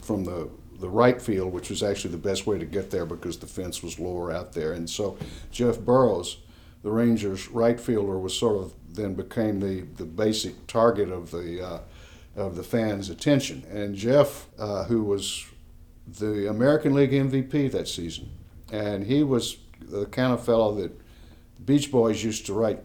from 0.00 0.24
the 0.24 0.48
the 0.80 0.88
right 0.88 1.20
field, 1.20 1.52
which 1.52 1.70
was 1.70 1.82
actually 1.82 2.10
the 2.10 2.16
best 2.16 2.46
way 2.46 2.58
to 2.58 2.64
get 2.64 2.90
there 2.90 3.04
because 3.04 3.36
the 3.38 3.46
fence 3.46 3.82
was 3.82 3.98
lower 3.98 4.32
out 4.32 4.54
there. 4.54 4.72
And 4.72 4.88
so 4.88 5.18
Jeff 5.50 5.78
Burroughs, 5.78 6.38
the 6.82 6.90
Rangers' 6.90 7.48
right 7.48 7.78
fielder, 7.78 8.18
was 8.18 8.36
sort 8.36 8.56
of 8.56 8.74
then 8.88 9.14
became 9.14 9.60
the, 9.60 9.82
the 9.96 10.04
basic 10.04 10.66
target 10.66 11.10
of 11.10 11.30
the 11.30 11.64
uh, 11.64 11.80
of 12.36 12.56
the 12.56 12.62
fans' 12.62 13.10
attention. 13.10 13.64
And 13.70 13.94
Jeff, 13.94 14.46
uh, 14.58 14.84
who 14.84 15.04
was 15.04 15.46
the 16.06 16.48
American 16.48 16.94
League 16.94 17.12
MVP 17.12 17.70
that 17.72 17.88
season, 17.88 18.30
and 18.72 19.04
he 19.04 19.22
was 19.22 19.58
the 19.80 20.06
kind 20.06 20.32
of 20.32 20.44
fellow 20.44 20.74
that 20.76 20.92
Beach 21.64 21.90
Boys 21.90 22.22
used 22.24 22.46
to 22.46 22.54
write 22.54 22.80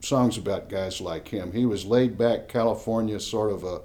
songs 0.00 0.38
about 0.38 0.68
guys 0.68 1.00
like 1.00 1.28
him. 1.28 1.52
He 1.52 1.66
was 1.66 1.84
laid 1.84 2.16
back 2.16 2.48
California, 2.48 3.20
sort 3.20 3.52
of 3.52 3.64
a 3.64 3.80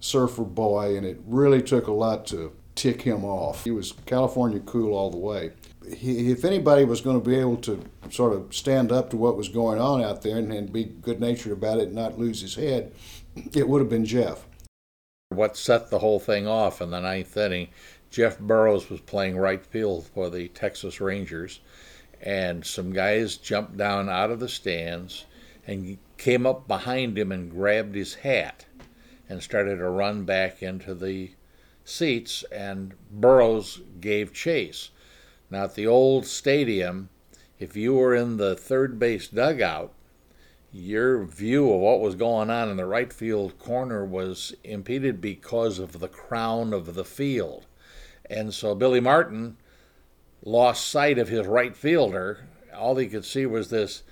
surfer 0.00 0.42
boy, 0.42 0.96
and 0.96 1.06
it 1.06 1.20
really 1.26 1.62
took 1.62 1.86
a 1.86 1.92
lot 1.92 2.26
to 2.26 2.52
tick 2.74 3.02
him 3.02 3.24
off. 3.24 3.64
He 3.64 3.70
was 3.70 3.92
California 4.06 4.60
cool 4.60 4.94
all 4.94 5.10
the 5.10 5.16
way. 5.16 5.52
He, 5.92 6.30
if 6.30 6.44
anybody 6.44 6.84
was 6.84 7.00
going 7.00 7.20
to 7.20 7.28
be 7.28 7.36
able 7.36 7.58
to 7.58 7.82
sort 8.10 8.32
of 8.32 8.54
stand 8.54 8.90
up 8.90 9.10
to 9.10 9.16
what 9.16 9.36
was 9.36 9.48
going 9.48 9.80
on 9.80 10.02
out 10.02 10.22
there 10.22 10.38
and, 10.38 10.52
and 10.52 10.72
be 10.72 10.84
good 10.84 11.20
natured 11.20 11.52
about 11.52 11.78
it 11.78 11.88
and 11.88 11.94
not 11.94 12.18
lose 12.18 12.40
his 12.40 12.54
head, 12.54 12.92
it 13.52 13.68
would 13.68 13.80
have 13.80 13.90
been 13.90 14.06
Jeff. 14.06 14.46
What 15.30 15.56
set 15.56 15.90
the 15.90 15.98
whole 15.98 16.20
thing 16.20 16.46
off 16.46 16.80
in 16.80 16.90
the 16.90 17.00
ninth 17.00 17.36
inning, 17.36 17.68
Jeff 18.10 18.38
Burroughs 18.38 18.88
was 18.88 19.00
playing 19.00 19.36
right 19.36 19.64
field 19.64 20.06
for 20.06 20.30
the 20.30 20.48
Texas 20.48 21.00
Rangers, 21.00 21.60
and 22.20 22.64
some 22.64 22.92
guys 22.92 23.36
jumped 23.36 23.76
down 23.76 24.08
out 24.08 24.30
of 24.30 24.40
the 24.40 24.48
stands 24.48 25.24
and 25.66 25.98
came 26.16 26.46
up 26.46 26.68
behind 26.68 27.18
him 27.18 27.32
and 27.32 27.50
grabbed 27.50 27.94
his 27.94 28.14
hat 28.14 28.66
and 29.28 29.42
started 29.42 29.76
to 29.76 29.88
run 29.88 30.24
back 30.24 30.62
into 30.62 30.94
the 30.94 31.32
seats, 31.84 32.44
and 32.52 32.94
Burroughs 33.10 33.80
gave 34.00 34.32
chase. 34.32 34.90
Now, 35.50 35.64
at 35.64 35.74
the 35.74 35.86
old 35.86 36.26
stadium, 36.26 37.10
if 37.58 37.76
you 37.76 37.94
were 37.94 38.14
in 38.14 38.36
the 38.36 38.56
third 38.56 38.98
base 38.98 39.28
dugout, 39.28 39.92
your 40.72 41.24
view 41.24 41.72
of 41.72 41.80
what 41.80 42.00
was 42.00 42.16
going 42.16 42.50
on 42.50 42.68
in 42.68 42.76
the 42.76 42.86
right 42.86 43.12
field 43.12 43.58
corner 43.60 44.04
was 44.04 44.52
impeded 44.64 45.20
because 45.20 45.78
of 45.78 46.00
the 46.00 46.08
crown 46.08 46.72
of 46.72 46.94
the 46.94 47.04
field. 47.04 47.66
And 48.28 48.52
so 48.52 48.74
Billy 48.74 48.98
Martin 48.98 49.56
lost 50.42 50.88
sight 50.88 51.18
of 51.18 51.28
his 51.28 51.46
right 51.46 51.76
fielder. 51.76 52.48
All 52.74 52.96
he 52.96 53.06
could 53.06 53.24
see 53.24 53.46
was 53.46 53.70
this 53.70 54.02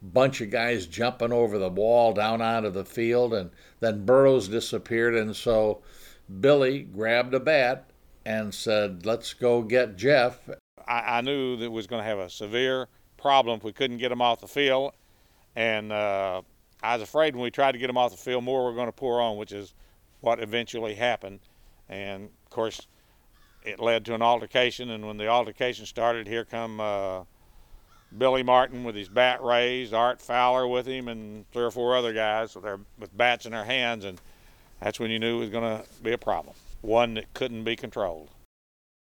bunch 0.00 0.40
of 0.40 0.50
guys 0.50 0.86
jumping 0.86 1.32
over 1.32 1.58
the 1.58 1.68
wall 1.68 2.12
down 2.14 2.40
onto 2.40 2.70
the 2.70 2.84
field, 2.84 3.34
and 3.34 3.50
then 3.80 4.06
Burroughs 4.06 4.48
disappeared. 4.48 5.14
And 5.14 5.36
so 5.36 5.82
Billy 6.40 6.80
grabbed 6.80 7.34
a 7.34 7.40
bat 7.40 7.90
and 8.24 8.54
said, 8.54 9.04
Let's 9.04 9.34
go 9.34 9.62
get 9.62 9.96
Jeff. 9.96 10.48
I, 10.86 11.18
I 11.18 11.20
knew 11.20 11.56
that 11.56 11.64
it 11.64 11.72
was 11.72 11.86
going 11.86 12.02
to 12.02 12.08
have 12.08 12.18
a 12.18 12.30
severe 12.30 12.88
problem 13.16 13.58
if 13.58 13.64
we 13.64 13.72
couldn't 13.72 13.98
get 13.98 14.12
him 14.12 14.20
off 14.20 14.40
the 14.40 14.48
field. 14.48 14.92
And 15.54 15.90
uh, 15.92 16.42
I 16.82 16.94
was 16.94 17.02
afraid 17.02 17.34
when 17.34 17.42
we 17.42 17.50
tried 17.50 17.72
to 17.72 17.78
get 17.78 17.88
him 17.88 17.96
off 17.96 18.10
the 18.10 18.16
field, 18.16 18.44
more 18.44 18.64
were 18.64 18.74
going 18.74 18.88
to 18.88 18.92
pour 18.92 19.20
on, 19.20 19.36
which 19.36 19.52
is 19.52 19.74
what 20.20 20.40
eventually 20.40 20.94
happened. 20.94 21.40
And 21.88 22.24
of 22.44 22.50
course, 22.50 22.86
it 23.62 23.80
led 23.80 24.04
to 24.06 24.14
an 24.14 24.22
altercation. 24.22 24.90
And 24.90 25.06
when 25.06 25.16
the 25.16 25.28
altercation 25.28 25.86
started, 25.86 26.26
here 26.26 26.44
come 26.44 26.80
uh, 26.80 27.22
Billy 28.16 28.42
Martin 28.42 28.84
with 28.84 28.94
his 28.94 29.08
bat 29.08 29.42
raised, 29.42 29.94
Art 29.94 30.20
Fowler 30.20 30.66
with 30.66 30.86
him, 30.86 31.08
and 31.08 31.50
three 31.52 31.64
or 31.64 31.70
four 31.70 31.96
other 31.96 32.12
guys 32.12 32.54
with 32.54 32.64
their 32.64 32.80
with 32.98 33.16
bats 33.16 33.46
in 33.46 33.52
their 33.52 33.64
hands. 33.64 34.04
And 34.04 34.20
that's 34.80 35.00
when 35.00 35.10
you 35.10 35.18
knew 35.18 35.38
it 35.38 35.40
was 35.40 35.50
going 35.50 35.78
to 35.78 35.88
be 36.02 36.12
a 36.12 36.18
problem, 36.18 36.54
one 36.82 37.14
that 37.14 37.32
couldn't 37.34 37.64
be 37.64 37.76
controlled. 37.76 38.30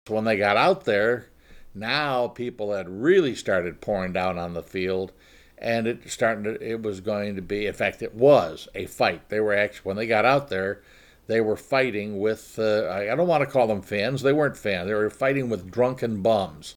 When 0.08 0.24
they 0.24 0.38
got 0.38 0.58
out 0.58 0.86
there, 0.86 1.28
now 1.74 2.28
people 2.28 2.74
had 2.74 2.90
really 2.90 3.36
started 3.36 3.82
pouring 3.82 4.14
down 4.14 4.38
on 4.38 4.54
the 4.54 4.64
field, 4.64 5.12
and 5.58 5.88
it 5.88 6.10
started. 6.10 6.44
To, 6.44 6.68
it 6.68 6.82
was 6.82 7.02
going 7.02 7.36
to 7.36 7.42
be, 7.42 7.68
in 7.68 7.74
fact, 7.74 8.02
it 8.02 8.16
was 8.16 8.68
a 8.76 8.86
fight. 8.86 9.30
They 9.30 9.40
were 9.40 9.56
actually 9.56 9.88
when 9.88 9.98
they 9.98 10.08
got 10.08 10.26
out 10.26 10.50
there, 10.50 10.82
they 11.28 11.42
were 11.42 11.58
fighting 11.58 12.20
with. 12.20 12.58
Uh, 12.58 12.90
I 12.90 13.16
don't 13.16 13.28
want 13.28 13.44
to 13.44 13.50
call 13.50 13.68
them 13.68 13.82
fans. 13.82 14.22
They 14.22 14.34
weren't 14.34 14.58
fans. 14.58 14.88
They 14.88 14.94
were 14.94 15.10
fighting 15.10 15.50
with 15.50 15.72
drunken 15.72 16.22
bums 16.22 16.76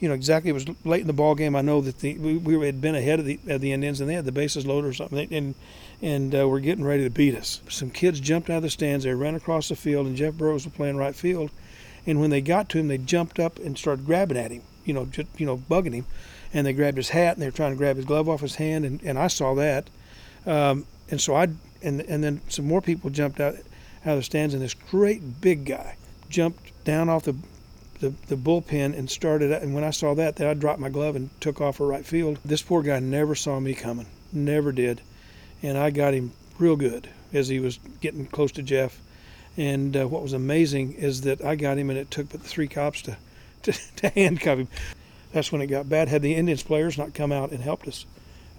you 0.00 0.08
know 0.08 0.14
exactly. 0.14 0.50
It 0.50 0.54
was 0.54 0.66
late 0.84 1.00
in 1.00 1.06
the 1.06 1.12
ball 1.12 1.34
game. 1.34 1.56
I 1.56 1.60
know 1.60 1.80
that 1.80 1.98
the, 1.98 2.16
we, 2.18 2.36
we 2.36 2.66
had 2.66 2.80
been 2.80 2.94
ahead 2.94 3.18
of 3.18 3.24
the 3.24 3.38
of 3.48 3.60
the 3.60 3.72
Indians, 3.72 4.00
and 4.00 4.08
they 4.08 4.14
had 4.14 4.24
the 4.24 4.32
bases 4.32 4.66
loaded 4.66 4.88
or 4.88 4.92
something, 4.92 5.32
and 5.32 5.54
and 6.00 6.34
uh, 6.34 6.48
we're 6.48 6.60
getting 6.60 6.84
ready 6.84 7.04
to 7.04 7.10
beat 7.10 7.34
us. 7.34 7.60
Some 7.68 7.90
kids 7.90 8.20
jumped 8.20 8.48
out 8.48 8.58
of 8.58 8.62
the 8.62 8.70
stands. 8.70 9.04
They 9.04 9.14
ran 9.14 9.34
across 9.34 9.68
the 9.68 9.76
field, 9.76 10.06
and 10.06 10.16
Jeff 10.16 10.34
Burroughs 10.34 10.64
was 10.64 10.74
playing 10.74 10.96
right 10.96 11.14
field. 11.14 11.50
And 12.08 12.20
when 12.20 12.30
they 12.30 12.40
got 12.40 12.70
to 12.70 12.78
him, 12.78 12.88
they 12.88 12.96
jumped 12.96 13.38
up 13.38 13.58
and 13.58 13.76
started 13.76 14.06
grabbing 14.06 14.38
at 14.38 14.50
him. 14.50 14.62
You 14.86 14.94
know, 14.94 15.04
just 15.04 15.28
you 15.36 15.44
know, 15.44 15.58
bugging 15.58 15.92
him. 15.92 16.06
And 16.54 16.66
they 16.66 16.72
grabbed 16.72 16.96
his 16.96 17.10
hat, 17.10 17.34
and 17.34 17.42
they 17.42 17.46
were 17.46 17.52
trying 17.52 17.72
to 17.72 17.76
grab 17.76 17.96
his 17.96 18.06
glove 18.06 18.28
off 18.28 18.40
his 18.40 18.54
hand. 18.54 18.86
And, 18.86 19.02
and 19.02 19.18
I 19.18 19.26
saw 19.26 19.54
that. 19.54 19.90
Um, 20.46 20.86
and 21.10 21.20
so 21.20 21.34
I 21.34 21.48
and 21.82 22.00
and 22.00 22.24
then 22.24 22.40
some 22.48 22.66
more 22.66 22.80
people 22.80 23.10
jumped 23.10 23.40
out 23.40 23.56
out 24.06 24.12
of 24.12 24.18
the 24.18 24.22
stands, 24.22 24.54
and 24.54 24.62
this 24.62 24.72
great 24.72 25.42
big 25.42 25.66
guy 25.66 25.96
jumped 26.30 26.72
down 26.84 27.10
off 27.10 27.24
the 27.24 27.36
the, 28.00 28.14
the 28.28 28.36
bullpen 28.36 28.96
and 28.96 29.10
started 29.10 29.50
and 29.50 29.74
when 29.74 29.82
I 29.82 29.90
saw 29.90 30.14
that 30.14 30.36
then 30.36 30.46
I 30.46 30.54
dropped 30.54 30.78
my 30.78 30.88
glove 30.88 31.16
and 31.16 31.30
took 31.40 31.60
off 31.60 31.76
for 31.76 31.86
right 31.86 32.06
field. 32.06 32.38
This 32.44 32.62
poor 32.62 32.82
guy 32.82 33.00
never 33.00 33.34
saw 33.34 33.58
me 33.58 33.74
coming. 33.74 34.06
Never 34.32 34.70
did. 34.70 35.00
And 35.62 35.76
I 35.76 35.90
got 35.90 36.14
him 36.14 36.32
real 36.58 36.76
good 36.76 37.08
as 37.32 37.48
he 37.48 37.58
was 37.58 37.80
getting 38.00 38.26
close 38.26 38.52
to 38.52 38.62
Jeff 38.62 39.00
And 39.58 39.96
uh, 39.96 40.06
what 40.06 40.22
was 40.22 40.34
amazing 40.34 40.92
is 40.92 41.22
that 41.22 41.44
I 41.44 41.56
got 41.56 41.78
him, 41.78 41.90
and 41.90 41.98
it 41.98 42.12
took 42.12 42.30
but 42.30 42.40
three 42.40 42.68
cops 42.68 43.02
to, 43.02 43.16
to, 43.64 43.72
to 43.96 44.08
handcuff 44.10 44.60
him. 44.60 44.68
That's 45.32 45.50
when 45.52 45.60
it 45.60 45.66
got 45.66 45.88
bad. 45.88 46.08
Had 46.08 46.22
the 46.22 46.34
Indians 46.34 46.62
players 46.62 46.96
not 46.96 47.12
come 47.12 47.32
out 47.32 47.50
and 47.50 47.60
helped 47.60 47.88
us, 47.88 48.06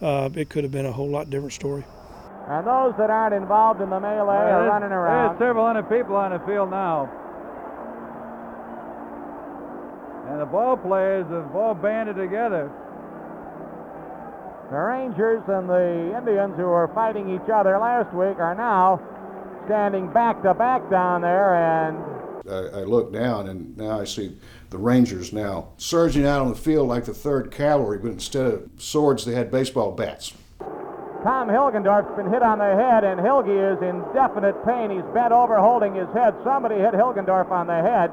uh, 0.01 0.29
it 0.35 0.49
could 0.49 0.63
have 0.65 0.73
been 0.73 0.85
a 0.85 0.91
whole 0.91 1.09
lot 1.09 1.29
different 1.29 1.53
story. 1.53 1.85
And 2.47 2.67
those 2.67 2.93
that 2.97 3.09
aren't 3.09 3.33
involved 3.33 3.79
in 3.79 3.89
the 3.89 3.99
melee 3.99 4.25
Well, 4.25 4.59
are 4.59 4.67
running 4.67 4.91
around. 4.91 5.39
There's 5.39 5.49
several 5.49 5.65
hundred 5.65 5.89
people 5.89 6.15
on 6.15 6.31
the 6.31 6.39
field 6.39 6.69
now. 6.69 7.09
And 10.29 10.41
the 10.41 10.45
ball 10.45 10.75
players 10.75 11.25
have 11.29 11.55
all 11.55 11.73
banded 11.73 12.17
together. 12.17 12.71
The 14.69 14.77
Rangers 14.77 15.41
and 15.47 15.69
the 15.69 16.17
Indians, 16.17 16.55
who 16.57 16.63
were 16.63 16.89
fighting 16.93 17.33
each 17.33 17.49
other 17.49 17.77
last 17.79 18.13
week, 18.13 18.37
are 18.37 18.53
now 18.53 19.01
standing 19.69 20.11
back 20.11 20.41
to 20.41 20.51
back 20.51 20.89
down 20.89 21.21
there, 21.21 21.53
and 21.53 21.95
I, 22.49 22.79
I 22.79 22.83
look 22.85 23.13
down 23.13 23.47
and 23.47 23.77
now 23.77 24.01
I 24.01 24.03
see 24.03 24.35
the 24.71 24.79
Rangers 24.79 25.31
now 25.31 25.73
surging 25.77 26.25
out 26.25 26.41
on 26.41 26.49
the 26.49 26.55
field 26.55 26.87
like 26.87 27.05
the 27.05 27.13
Third 27.13 27.51
Cavalry, 27.51 27.99
but 27.99 28.09
instead 28.09 28.47
of 28.47 28.67
swords, 28.79 29.25
they 29.25 29.35
had 29.35 29.51
baseball 29.51 29.91
bats. 29.91 30.33
Tom 31.21 31.49
Hilgendorf's 31.49 32.17
been 32.17 32.33
hit 32.33 32.41
on 32.41 32.57
the 32.57 32.73
head, 32.81 33.03
and 33.03 33.19
Hilge 33.19 33.53
is 33.53 33.77
in 33.83 34.01
definite 34.15 34.57
pain. 34.65 34.89
He's 34.89 35.05
bent 35.13 35.31
over 35.31 35.57
holding 35.57 35.93
his 35.93 36.09
head. 36.15 36.33
Somebody 36.43 36.75
hit 36.75 36.95
Hilgendorf 36.95 37.51
on 37.51 37.67
the 37.67 37.77
head, 37.85 38.09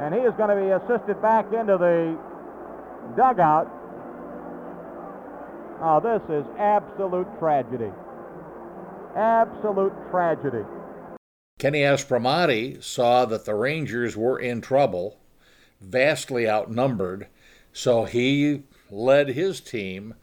and 0.00 0.14
he 0.14 0.20
is 0.22 0.32
going 0.40 0.48
to 0.48 0.56
be 0.56 0.72
assisted 0.72 1.20
back 1.20 1.52
into 1.52 1.76
the 1.76 2.16
dugout. 3.14 3.68
Oh, 5.82 6.00
this 6.00 6.22
is 6.32 6.46
absolute 6.56 7.28
tragedy. 7.38 7.92
Absolute 9.16 9.92
tragedy. 10.10 10.64
Kenny 11.58 11.80
Aspromonte 11.80 12.82
saw 12.82 13.24
that 13.26 13.44
the 13.44 13.54
Rangers 13.54 14.16
were 14.16 14.38
in 14.38 14.60
trouble, 14.60 15.18
vastly 15.80 16.48
outnumbered, 16.48 17.26
so 17.72 18.04
he 18.04 18.62
led 18.90 19.28
his 19.28 19.60
team 19.60 20.14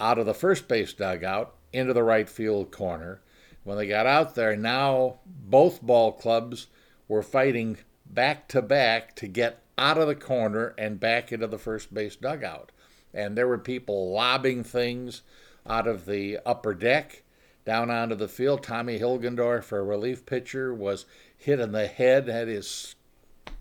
out 0.00 0.18
of 0.18 0.26
the 0.26 0.34
first 0.34 0.66
base 0.68 0.92
dugout 0.92 1.54
into 1.72 1.92
the 1.92 2.02
right 2.02 2.28
field 2.28 2.70
corner. 2.70 3.20
When 3.62 3.76
they 3.76 3.86
got 3.86 4.06
out 4.06 4.34
there, 4.34 4.56
now 4.56 5.20
both 5.26 5.82
ball 5.82 6.12
clubs 6.12 6.66
were 7.08 7.22
fighting 7.22 7.78
back 8.06 8.48
to 8.48 8.62
back 8.62 9.14
to 9.16 9.28
get 9.28 9.62
out 9.78 9.98
of 9.98 10.08
the 10.08 10.14
corner 10.14 10.74
and 10.76 10.98
back 10.98 11.30
into 11.30 11.46
the 11.46 11.58
first 11.58 11.92
base 11.92 12.16
dugout. 12.16 12.72
And 13.12 13.36
there 13.36 13.48
were 13.48 13.58
people 13.58 14.12
lobbing 14.12 14.64
things 14.64 15.22
out 15.66 15.86
of 15.86 16.06
the 16.06 16.38
upper 16.44 16.74
deck 16.74 17.22
down 17.70 17.88
onto 17.88 18.16
the 18.16 18.26
field. 18.26 18.64
Tommy 18.64 18.98
Hilgendorf, 18.98 19.70
a 19.70 19.80
relief 19.80 20.26
pitcher, 20.26 20.74
was 20.74 21.06
hit 21.38 21.60
in 21.60 21.70
the 21.70 21.86
head, 21.86 22.26
had 22.26 22.48
his 22.48 22.96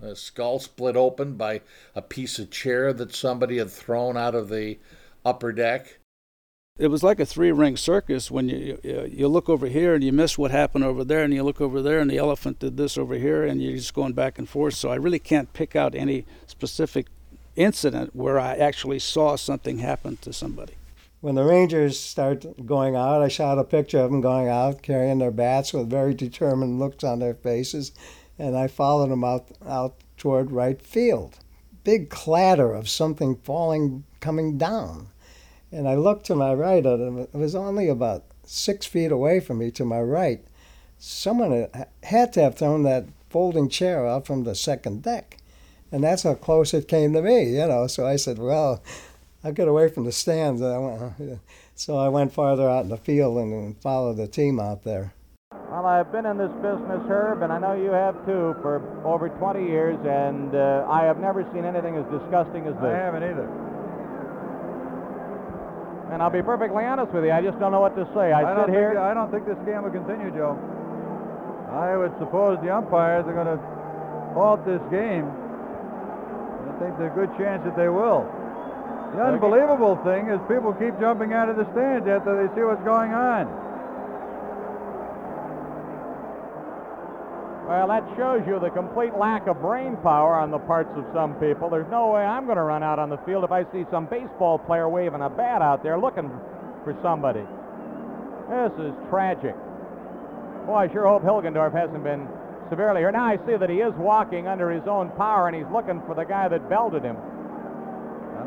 uh, 0.03 0.15
skull 0.15 0.57
split 0.57 0.95
open 0.95 1.35
by 1.35 1.61
a 1.93 2.01
piece 2.01 2.39
of 2.39 2.49
chair 2.49 2.91
that 2.91 3.13
somebody 3.13 3.59
had 3.59 3.69
thrown 3.69 4.17
out 4.17 4.33
of 4.33 4.49
the 4.49 4.79
upper 5.23 5.51
deck. 5.51 5.99
It 6.79 6.87
was 6.87 7.03
like 7.03 7.19
a 7.19 7.25
three-ring 7.25 7.77
circus 7.77 8.31
when 8.31 8.49
you 8.49 8.79
you 8.83 9.07
you 9.11 9.27
look 9.27 9.47
over 9.47 9.67
here 9.67 9.93
and 9.93 10.03
you 10.03 10.11
miss 10.11 10.39
what 10.39 10.49
happened 10.49 10.85
over 10.85 11.03
there, 11.03 11.23
and 11.23 11.31
you 11.31 11.43
look 11.43 11.61
over 11.61 11.79
there 11.79 11.99
and 11.99 12.09
the 12.09 12.17
elephant 12.17 12.57
did 12.57 12.77
this 12.77 12.97
over 12.97 13.13
here, 13.13 13.43
and 13.43 13.61
you're 13.61 13.77
just 13.77 13.93
going 13.93 14.13
back 14.13 14.39
and 14.39 14.49
forth. 14.49 14.73
So 14.73 14.89
I 14.89 14.95
really 14.95 15.19
can't 15.19 15.53
pick 15.53 15.75
out 15.75 15.93
any 15.93 16.25
specific 16.47 17.05
incident 17.55 18.15
where 18.15 18.39
I 18.39 18.55
actually 18.55 18.97
saw 18.97 19.35
something 19.35 19.77
happen 19.77 20.17
to 20.21 20.33
somebody. 20.33 20.78
When 21.21 21.35
the 21.35 21.43
Rangers 21.43 21.99
start 21.99 22.65
going 22.65 22.95
out, 22.95 23.21
I 23.21 23.27
shot 23.27 23.59
a 23.59 23.65
picture 23.65 23.99
of 23.99 24.09
them 24.09 24.21
going 24.21 24.47
out 24.47 24.81
carrying 24.81 25.17
their 25.17 25.31
bats 25.31 25.73
with 25.73 25.89
very 25.89 26.13
determined 26.13 26.79
looks 26.79 27.03
on 27.03 27.19
their 27.19 27.33
faces, 27.33 27.91
and 28.37 28.55
I 28.55 28.67
followed 28.67 29.09
them 29.09 29.25
out 29.25 29.47
out 29.67 29.95
toward 30.15 30.51
right 30.51 30.81
field. 30.81 31.39
Big 31.83 32.09
clatter 32.09 32.73
of 32.73 32.87
something 32.87 33.35
falling, 33.35 34.05
coming 34.21 34.57
down. 34.57 35.07
And 35.73 35.89
I 35.89 35.95
looked 35.95 36.25
to 36.27 36.35
my 36.35 36.53
right, 36.53 36.85
and 36.85 37.19
it 37.19 37.33
was 37.33 37.53
only 37.53 37.89
about 37.89 38.23
six 38.45 38.85
feet 38.85 39.11
away 39.11 39.41
from 39.41 39.57
me 39.57 39.71
to 39.71 39.83
my 39.83 40.01
right. 40.01 40.41
Someone 40.97 41.51
had- 41.51 41.87
had 42.03 42.33
to 42.33 42.41
have 42.43 42.55
thrown 42.55 42.83
that 42.83 43.07
folding 43.29 43.67
chair 43.67 44.07
out 44.07 44.25
from 44.25 44.45
the 44.45 44.55
second 44.55 45.03
deck. 45.03 45.37
And 45.91 46.03
that's 46.03 46.23
how 46.23 46.35
close 46.35 46.73
it 46.73 46.87
came 46.87 47.13
to 47.13 47.21
me, 47.21 47.55
you 47.57 47.67
know. 47.67 47.87
So 47.87 48.05
I 48.05 48.15
said, 48.15 48.39
well, 48.39 48.81
I'll 49.43 49.53
get 49.53 49.67
away 49.67 49.87
from 49.87 50.03
the 50.03 50.11
stands. 50.11 50.61
I 50.61 50.77
went, 50.77 51.39
so 51.75 51.97
I 51.97 52.09
went 52.09 52.33
farther 52.33 52.69
out 52.69 52.83
in 52.83 52.89
the 52.89 52.97
field 52.97 53.37
and 53.37 53.81
followed 53.81 54.17
the 54.17 54.27
team 54.27 54.59
out 54.59 54.83
there. 54.83 55.13
Well, 55.71 55.85
I've 55.85 56.11
been 56.11 56.25
in 56.25 56.37
this 56.37 56.51
business, 56.61 57.01
Herb, 57.07 57.41
and 57.41 57.53
I 57.53 57.57
know 57.57 57.73
you 57.73 57.91
have 57.91 58.13
too, 58.25 58.57
for 58.61 58.81
over 59.05 59.29
20 59.29 59.65
years, 59.65 59.97
and 60.01 60.53
uh, 60.53 60.85
I 60.89 61.05
have 61.05 61.19
never 61.19 61.45
seen 61.53 61.63
anything 61.63 61.95
as 61.95 62.05
disgusting 62.09 62.65
as 62.65 62.73
this. 62.81 62.89
I 62.89 62.97
haven't 62.97 63.23
either. 63.23 63.47
And 66.11 66.21
I'll 66.25 66.33
be 66.33 66.41
perfectly 66.41 66.83
honest 66.83 67.13
with 67.13 67.23
you, 67.23 67.31
I 67.31 67.41
just 67.41 67.59
don't 67.59 67.71
know 67.71 67.81
what 67.81 67.95
to 67.95 68.05
say. 68.17 68.33
I, 68.33 68.41
don't 68.41 68.65
sit 68.65 68.73
here. 68.73 68.97
Think, 68.97 69.05
I 69.05 69.13
don't 69.13 69.29
think 69.29 69.45
this 69.45 69.61
game 69.61 69.85
will 69.85 69.93
continue, 69.93 70.33
Joe. 70.33 70.57
I 71.69 71.93
would 71.95 72.17
suppose 72.17 72.57
the 72.65 72.73
umpires 72.73 73.29
are 73.29 73.37
going 73.37 73.49
to 73.49 73.61
halt 74.33 74.65
this 74.65 74.81
game. 74.89 75.29
I 75.29 76.73
think 76.81 76.97
there's 76.97 77.13
a 77.13 77.17
good 77.17 77.29
chance 77.37 77.61
that 77.61 77.77
they 77.77 77.89
will. 77.89 78.25
The 79.13 79.21
unbelievable 79.23 79.97
thing 80.05 80.29
is 80.29 80.39
people 80.47 80.73
keep 80.73 80.99
jumping 80.99 81.33
out 81.33 81.49
of 81.49 81.57
the 81.57 81.65
stands 81.73 82.07
after 82.07 82.37
they 82.37 82.53
see 82.55 82.61
what's 82.61 82.83
going 82.83 83.11
on. 83.11 83.49
Well, 87.69 87.87
that 87.89 88.01
shows 88.17 88.41
you 88.47 88.59
the 88.59 88.69
complete 88.69 89.13
lack 89.13 89.45
of 89.45 89.61
brain 89.61 89.97
power 89.97 90.33
on 90.33 90.49
the 90.49 90.57
parts 90.57 90.89
of 90.95 91.05
some 91.13 91.35
people. 91.35 91.69
There's 91.69 91.89
no 91.91 92.09
way 92.09 92.21
I'm 92.21 92.45
going 92.45 92.57
to 92.57 92.63
run 92.63 92.81
out 92.81 92.97
on 92.97 93.09
the 93.09 93.17
field 93.25 93.43
if 93.43 93.51
I 93.51 93.63
see 93.71 93.85
some 93.91 94.07
baseball 94.07 94.57
player 94.57 94.89
waving 94.89 95.21
a 95.21 95.29
bat 95.29 95.61
out 95.61 95.83
there 95.83 95.99
looking 95.99 96.29
for 96.83 96.97
somebody. 97.03 97.45
This 98.49 98.73
is 98.81 98.93
tragic. 99.09 99.53
Boy, 100.65 100.75
I 100.75 100.87
sure 100.91 101.05
hope 101.05 101.21
Hilgendorf 101.21 101.73
hasn't 101.73 102.03
been 102.03 102.27
severely 102.69 103.03
hurt. 103.03 103.13
Now 103.13 103.25
I 103.25 103.37
see 103.45 103.57
that 103.57 103.69
he 103.69 103.81
is 103.81 103.93
walking 103.97 104.47
under 104.47 104.71
his 104.71 104.87
own 104.87 105.11
power 105.11 105.47
and 105.47 105.55
he's 105.55 105.71
looking 105.71 106.01
for 106.07 106.15
the 106.15 106.23
guy 106.23 106.47
that 106.47 106.69
belted 106.69 107.03
him. 107.03 107.17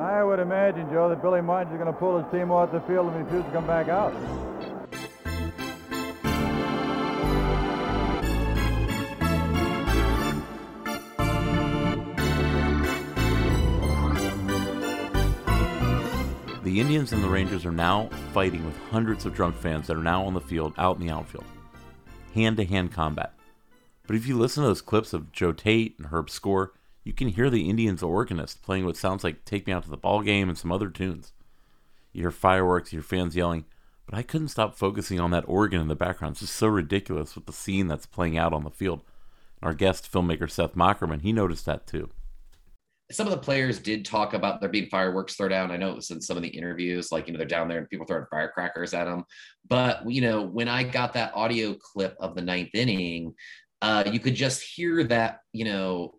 And 0.03 0.11
I 0.11 0.25
would 0.25 0.41
imagine, 0.41 0.91
Joe, 0.91 1.09
that 1.11 1.23
Billy 1.23 1.41
Martin 1.41 1.73
is 1.73 1.79
going 1.79 1.87
to 1.87 1.97
pull 1.97 2.21
his 2.21 2.29
team 2.33 2.51
off 2.51 2.73
the 2.73 2.81
field 2.81 3.13
and 3.13 3.25
refuse 3.25 3.45
to 3.45 3.51
come 3.53 3.69
back 3.69 3.87
out. 3.87 4.13
The 16.65 16.81
Indians 16.81 17.13
and 17.13 17.23
the 17.23 17.29
Rangers 17.29 17.65
are 17.65 17.71
now 17.71 18.09
fighting 18.33 18.67
with 18.67 18.77
hundreds 18.91 19.25
of 19.25 19.37
drunk 19.37 19.55
fans 19.55 19.87
that 19.87 19.97
are 19.97 20.03
now 20.03 20.25
on 20.25 20.35
the 20.35 20.41
field, 20.41 20.75
out 20.79 20.99
in 20.99 21.07
the 21.07 21.13
outfield. 21.13 21.45
Hand 22.35 22.57
to 22.57 22.65
hand 22.65 22.91
combat. 22.91 23.35
But 24.09 24.17
if 24.17 24.27
you 24.27 24.37
listen 24.37 24.65
to 24.65 24.69
those 24.69 24.83
clips 24.83 25.13
of 25.13 25.31
Joe 25.31 25.53
Tait 25.53 25.95
and 25.99 26.09
Herb 26.09 26.29
Score, 26.29 26.73
you 27.05 27.13
can 27.13 27.29
hear 27.29 27.51
the 27.51 27.69
Indians 27.69 28.03
organist 28.03 28.63
playing 28.63 28.85
what 28.85 28.97
sounds 28.97 29.25
like 29.25 29.45
Take 29.45 29.67
Me 29.67 29.73
Out 29.73 29.85
to 29.85 29.91
the 29.91 29.97
Ball 29.97 30.23
Game 30.23 30.49
and 30.49 30.57
some 30.57 30.73
other 30.73 30.89
tunes. 30.89 31.33
You 32.13 32.23
hear 32.23 32.31
fireworks, 32.31 32.93
you 32.93 32.99
hear 32.99 33.05
fans 33.05 33.35
yelling, 33.35 33.65
but 34.07 34.17
I 34.17 34.23
couldn't 34.23 34.49
stop 34.49 34.75
focusing 34.75 35.19
on 35.19 35.31
that 35.31 35.45
organ 35.47 35.81
in 35.81 35.89
the 35.89 35.95
background. 35.95 36.33
It's 36.33 36.41
just 36.41 36.57
so 36.57 36.69
ridiculous 36.69 37.35
with 37.35 37.47
the 37.47 37.53
scene 37.53 37.89
that's 37.89 38.07
playing 38.07 38.37
out 38.39 38.53
on 38.53 38.65
the 38.65 38.71
field. 38.71 39.03
Our 39.63 39.75
guest 39.75 40.11
filmmaker 40.13 40.51
Seth 40.51 40.75
Mockerman, 40.75 41.23
he 41.23 41.33
noticed 41.33 41.67
that 41.67 41.87
too. 41.87 42.11
some 43.13 43.27
of 43.27 43.33
the 43.33 43.39
players 43.39 43.79
did 43.79 44.05
talk 44.05 44.33
about 44.33 44.61
there 44.61 44.69
being 44.71 44.89
fireworks 44.89 45.35
thrown 45.35 45.51
down. 45.51 45.71
I 45.71 45.77
know 45.77 45.91
it 45.91 45.97
was 45.97 46.11
in 46.11 46.21
some 46.21 46.37
of 46.37 46.43
the 46.43 46.49
interviews, 46.49 47.13
like, 47.13 47.27
you 47.27 47.33
know, 47.33 47.39
they're 47.39 47.47
down 47.47 47.69
there 47.69 47.79
and 47.79 47.89
people 47.89 48.07
throwing 48.07 48.27
firecrackers 48.31 48.95
at 48.95 49.05
them. 49.05 49.25
But, 49.69 50.11
you 50.11 50.21
know, 50.23 50.43
when 50.43 50.69
I 50.69 50.83
got 50.83 51.13
that 51.15 51.33
audio 51.35 51.75
clip 51.75 52.17
of 52.21 52.35
the 52.35 52.43
ninth 52.43 52.75
inning, 52.75 53.35
uh, 53.83 54.05
you 54.07 54.19
could 54.19 54.35
just 54.35 54.63
hear 54.63 55.05
that, 55.05 55.41
you 55.53 55.65
know, 55.65 56.15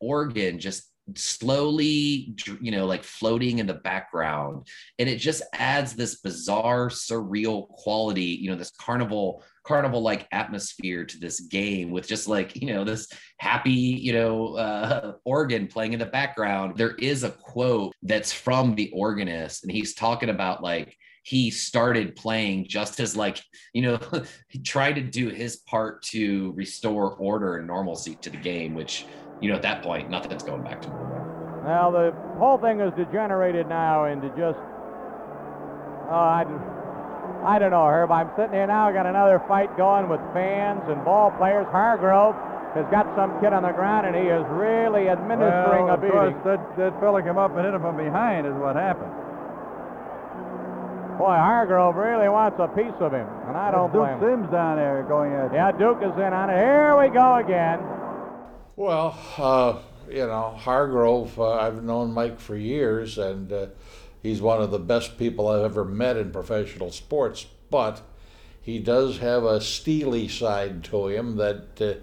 organ 0.00 0.58
just 0.58 0.90
slowly, 1.14 2.34
you 2.60 2.70
know, 2.70 2.86
like 2.86 3.02
floating 3.02 3.58
in 3.58 3.66
the 3.66 3.74
background. 3.74 4.66
And 4.98 5.08
it 5.08 5.16
just 5.16 5.42
adds 5.52 5.94
this 5.94 6.16
bizarre, 6.16 6.88
surreal 6.88 7.68
quality, 7.68 8.24
you 8.24 8.50
know, 8.50 8.56
this 8.56 8.72
carnival, 8.72 9.42
carnival 9.64 10.02
like 10.02 10.28
atmosphere 10.32 11.04
to 11.04 11.18
this 11.18 11.40
game 11.40 11.90
with 11.90 12.06
just 12.06 12.28
like, 12.28 12.56
you 12.56 12.72
know, 12.72 12.84
this 12.84 13.08
happy, 13.38 13.70
you 13.70 14.12
know, 14.12 14.54
uh, 14.56 15.12
organ 15.24 15.66
playing 15.66 15.92
in 15.92 15.98
the 15.98 16.06
background. 16.06 16.76
There 16.76 16.94
is 16.96 17.24
a 17.24 17.30
quote 17.30 17.94
that's 18.02 18.32
from 18.32 18.74
the 18.74 18.90
organist, 18.92 19.64
and 19.64 19.72
he's 19.72 19.94
talking 19.94 20.30
about 20.30 20.62
like, 20.62 20.96
he 21.28 21.50
started 21.50 22.16
playing 22.16 22.66
just 22.66 23.00
as 23.00 23.14
like 23.14 23.42
you 23.74 23.82
know 23.82 23.98
he 24.48 24.58
tried 24.58 24.94
to 24.94 25.02
do 25.02 25.28
his 25.28 25.56
part 25.56 26.02
to 26.02 26.52
restore 26.56 27.10
order 27.16 27.58
and 27.58 27.66
normalcy 27.66 28.14
to 28.14 28.30
the 28.30 28.36
game 28.36 28.72
which 28.74 29.04
you 29.40 29.50
know 29.50 29.56
at 29.56 29.62
that 29.62 29.82
point 29.82 30.08
nothing's 30.08 30.42
going 30.42 30.62
back 30.62 30.80
to 30.80 30.88
normal 30.88 31.62
Now, 31.64 31.90
the 31.90 32.14
whole 32.38 32.56
thing 32.56 32.80
is 32.80 32.92
degenerated 32.96 33.68
now 33.68 34.06
into 34.06 34.28
just. 34.30 34.58
Uh, 36.08 36.40
I, 36.40 36.44
I 37.44 37.58
don't 37.58 37.70
know, 37.70 37.84
Herb. 37.84 38.10
I'm 38.10 38.30
sitting 38.34 38.54
here 38.54 38.66
now, 38.66 38.88
i 38.88 38.92
got 38.92 39.04
another 39.04 39.42
fight 39.46 39.76
going 39.76 40.08
with 40.08 40.20
fans 40.32 40.80
and 40.88 41.04
ball 41.04 41.30
players. 41.36 41.66
Hargrove 41.70 42.34
has 42.72 42.88
got 42.90 43.04
some 43.14 43.38
kid 43.40 43.52
on 43.52 43.62
the 43.62 43.72
ground, 43.72 44.06
and 44.06 44.16
he 44.16 44.32
is 44.32 44.44
really 44.48 45.10
administering 45.12 45.92
well, 45.92 45.94
a 45.94 45.98
beating. 46.00 46.16
Of 46.16 46.40
course, 46.40 46.56
that, 46.56 46.76
that 46.78 47.00
fella 47.00 47.20
came 47.22 47.36
up 47.36 47.52
and 47.52 47.60
hit 47.60 47.74
him 47.74 47.82
from 47.82 47.98
behind 48.00 48.46
is 48.46 48.56
what 48.56 48.76
happened. 48.76 49.12
Boy, 51.18 51.34
Hargrove 51.34 51.96
really 51.96 52.28
wants 52.28 52.60
a 52.60 52.68
piece 52.68 52.94
of 53.00 53.12
him, 53.12 53.26
and 53.48 53.56
I 53.56 53.72
don't 53.72 53.92
Duke 53.92 54.02
blame 54.02 54.18
him. 54.18 54.42
Sims 54.42 54.52
down 54.52 54.76
there 54.76 55.04
going 55.08 55.32
at 55.32 55.52
Yeah, 55.52 55.72
Duke 55.72 55.98
is 55.98 56.16
in 56.16 56.32
on 56.32 56.48
it. 56.48 56.56
Here 56.56 56.96
we 56.96 57.08
go 57.08 57.34
again. 57.36 57.80
Well, 58.76 59.18
uh, 59.36 59.78
you 60.08 60.26
know, 60.28 60.54
Hargrove, 60.56 61.36
uh, 61.40 61.54
I've 61.54 61.82
known 61.82 62.12
Mike 62.12 62.38
for 62.38 62.56
years, 62.56 63.18
and 63.18 63.52
uh, 63.52 63.66
he's 64.22 64.40
one 64.40 64.62
of 64.62 64.70
the 64.70 64.78
best 64.78 65.18
people 65.18 65.48
I've 65.48 65.64
ever 65.64 65.84
met 65.84 66.16
in 66.16 66.30
professional 66.30 66.92
sports. 66.92 67.46
But 67.68 68.00
he 68.62 68.78
does 68.78 69.18
have 69.18 69.42
a 69.42 69.60
steely 69.60 70.28
side 70.28 70.84
to 70.84 71.08
him 71.08 71.34
that, 71.36 71.82
uh, 71.82 71.94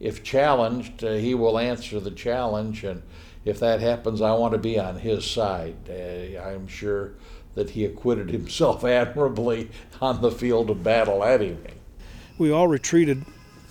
if 0.00 0.24
challenged, 0.24 1.04
uh, 1.04 1.12
he 1.12 1.34
will 1.34 1.58
answer 1.58 2.00
the 2.00 2.10
challenge. 2.10 2.84
And 2.84 3.02
if 3.44 3.60
that 3.60 3.80
happens, 3.80 4.22
I 4.22 4.32
want 4.32 4.52
to 4.52 4.58
be 4.58 4.78
on 4.78 4.96
his 4.96 5.30
side. 5.30 5.76
Uh, 5.90 6.40
I'm 6.40 6.66
sure 6.66 7.12
that 7.54 7.70
he 7.70 7.84
acquitted 7.84 8.30
himself 8.30 8.84
admirably 8.84 9.70
on 10.00 10.20
the 10.20 10.30
field 10.30 10.70
of 10.70 10.82
battle 10.82 11.22
evening. 11.24 11.78
We 12.38 12.50
all 12.50 12.68
retreated, 12.68 13.24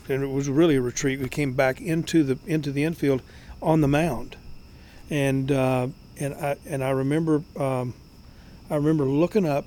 and 0.07 0.23
it 0.23 0.27
was 0.27 0.49
really 0.49 0.75
a 0.75 0.81
retreat. 0.81 1.19
We 1.19 1.29
came 1.29 1.53
back 1.53 1.81
into 1.81 2.23
the 2.23 2.37
into 2.45 2.71
the 2.71 2.83
infield 2.83 3.21
on 3.61 3.81
the 3.81 3.87
mound, 3.87 4.37
and 5.09 5.51
uh, 5.51 5.87
and 6.19 6.33
I 6.35 6.57
and 6.65 6.83
I 6.83 6.91
remember 6.91 7.43
um, 7.57 7.93
I 8.69 8.75
remember 8.75 9.05
looking 9.05 9.45
up. 9.45 9.65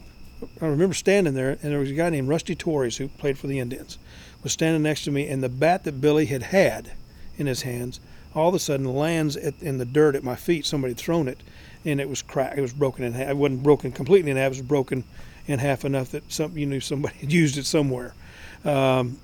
I 0.61 0.67
remember 0.67 0.95
standing 0.95 1.35
there, 1.35 1.51
and 1.51 1.73
there 1.73 1.79
was 1.79 1.91
a 1.91 1.95
guy 1.95 2.11
named 2.11 2.29
Rusty 2.29 2.55
Torres 2.55 2.99
who 2.99 3.09
played 3.09 3.39
for 3.39 3.47
the 3.47 3.59
Indians, 3.59 3.99
was 4.43 4.53
standing 4.53 4.83
next 4.83 5.05
to 5.05 5.11
me, 5.11 5.27
and 5.29 5.43
the 5.43 5.49
bat 5.49 5.85
that 5.85 6.01
Billy 6.01 6.27
had 6.27 6.43
had 6.43 6.93
in 7.37 7.47
his 7.47 7.63
hands 7.63 8.01
all 8.35 8.49
of 8.49 8.55
a 8.55 8.59
sudden 8.59 8.87
lands 8.87 9.37
at, 9.37 9.55
in 9.63 9.79
the 9.79 9.85
dirt 9.85 10.17
at 10.17 10.25
my 10.25 10.35
feet. 10.35 10.67
Somebody 10.67 10.93
had 10.93 10.99
thrown 10.99 11.29
it, 11.29 11.41
and 11.85 12.01
it 12.01 12.09
was 12.09 12.23
cracked. 12.23 12.59
It 12.59 12.63
was 12.63 12.73
broken 12.73 13.05
in 13.05 13.13
half. 13.13 13.31
It 13.31 13.37
wasn't 13.37 13.63
broken 13.63 13.93
completely 13.93 14.31
in 14.31 14.37
half. 14.37 14.47
It 14.47 14.59
was 14.59 14.63
broken 14.63 15.05
in 15.47 15.59
half 15.59 15.85
enough 15.85 16.11
that 16.13 16.31
some 16.33 16.57
you 16.57 16.67
knew 16.67 16.81
somebody 16.81 17.17
had 17.21 17.33
used 17.33 17.59
it 17.59 17.67
somewhere. 17.67 18.15
Um, 18.65 19.19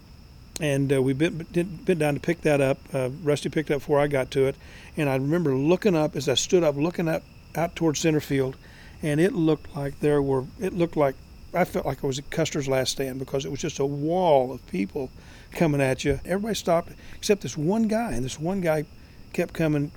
and 0.61 0.93
uh, 0.93 1.01
we 1.01 1.15
bent, 1.15 1.53
bent 1.53 1.99
down 1.99 2.15
to 2.15 2.21
pick 2.21 2.43
that 2.43 2.61
up. 2.61 2.79
Uh, 2.93 3.09
Rusty 3.23 3.49
picked 3.49 3.71
up 3.71 3.79
before 3.79 3.99
I 3.99 4.07
got 4.07 4.31
to 4.33 4.47
it, 4.47 4.57
and 4.97 5.09
I 5.09 5.15
remember 5.15 5.55
looking 5.55 5.97
up 5.97 6.17
as 6.17 6.29
I 6.29 6.35
stood 6.35 6.63
up, 6.63 6.77
looking 6.77 7.09
up 7.09 7.23
out 7.57 7.75
towards 7.75 8.01
center 8.01 8.21
field, 8.21 8.57
and 9.03 9.21
it 9.21 9.33
looked 9.33 9.75
like 9.75 9.99
there 10.01 10.21
were. 10.21 10.45
It 10.61 10.75
looked 10.75 10.97
like 10.97 11.15
I 11.55 11.65
felt 11.65 11.87
like 11.87 12.05
I 12.05 12.07
was 12.07 12.19
at 12.19 12.31
Custer's 12.31 12.69
last 12.69 12.93
stand 12.93 13.19
because 13.19 13.47
it 13.47 13.51
was 13.51 13.61
just 13.61 13.79
a 13.79 13.87
wall 13.87 14.53
of 14.53 14.67
people 14.69 15.11
coming 15.53 15.81
at 15.81 16.05
you. 16.05 16.21
Everybody 16.27 16.55
stopped 16.55 16.93
except 17.17 17.41
this 17.41 17.57
one 17.57 17.89
guy, 17.89 18.13
and 18.13 18.25
this 18.25 18.39
one 18.39 18.61
guy 18.61 18.85
kept 19.33 19.55
coming 19.55 19.91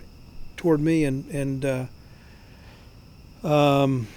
toward 0.55 0.79
me, 0.79 1.03
and 1.03 1.29
and 1.29 1.65
uh, 1.65 1.85
um, 3.43 4.07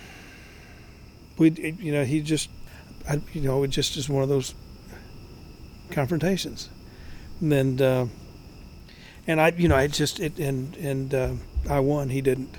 we, 1.39 1.51
you 1.51 1.93
know, 1.93 2.05
he 2.05 2.21
just, 2.21 2.49
I, 3.09 3.21
you 3.33 3.43
know, 3.43 3.63
it 3.63 3.69
just 3.69 3.97
is 3.97 4.09
one 4.09 4.23
of 4.23 4.29
those 4.29 4.55
confrontations, 5.91 6.69
and 7.41 7.81
uh, 7.81 8.07
and 9.27 9.41
I, 9.41 9.49
you 9.57 9.69
know, 9.69 9.77
I 9.77 9.87
just 9.89 10.21
it 10.21 10.39
and 10.39 10.77
and 10.77 11.15
uh, 11.15 11.33
I 11.69 11.81
won. 11.81 12.09
He 12.09 12.21
didn't, 12.21 12.55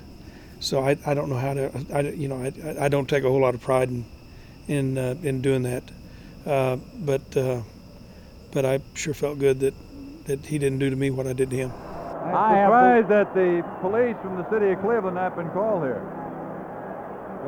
so 0.60 0.82
I, 0.82 0.98
I 1.06 1.14
don't 1.14 1.30
know 1.30 1.38
how 1.38 1.54
to, 1.54 1.86
I, 1.94 2.02
you 2.02 2.28
know, 2.28 2.44
I, 2.44 2.86
I 2.86 2.90
don't 2.90 3.08
take 3.08 3.24
a 3.24 3.30
whole 3.30 3.42
lot 3.42 3.56
of 3.56 3.62
pride 3.62 3.90
in 3.90 4.06
in 4.68 4.98
uh, 4.98 5.16
in 5.24 5.42
doing 5.42 5.64
that, 5.64 5.84
uh, 6.46 6.78
but 6.96 7.36
uh, 7.36 7.62
but 8.52 8.66
I 8.66 8.80
sure 8.94 9.14
felt 9.14 9.40
good 9.40 9.60
that 9.62 9.74
that 10.26 10.46
he 10.46 10.60
didn't 10.60 10.80
do 10.80 10.90
to 10.90 10.96
me 10.96 11.10
what 11.10 11.26
I 11.28 11.34
did 11.34 11.50
to 11.50 11.56
him. 11.56 11.72
I'm 12.28 12.66
surprised 12.66 13.08
that 13.08 13.34
the 13.34 13.64
police 13.80 14.18
from 14.22 14.36
the 14.38 14.50
city 14.50 14.72
of 14.72 14.82
Cleveland 14.82 15.18
have 15.18 15.36
been 15.36 15.50
called 15.52 15.84
here. 15.84 16.17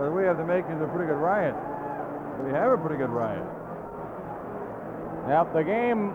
We 0.08 0.24
have 0.24 0.38
the 0.38 0.46
makings 0.46 0.82
of 0.82 0.90
a 0.90 0.92
pretty 0.94 1.08
good 1.08 1.20
riot. 1.20 1.56
We 2.46 2.52
have 2.52 2.72
a 2.72 2.78
pretty 2.78 2.96
good 2.96 3.10
riot. 3.10 3.44
Yep, 5.28 5.54
the 5.54 5.64
game 5.64 6.14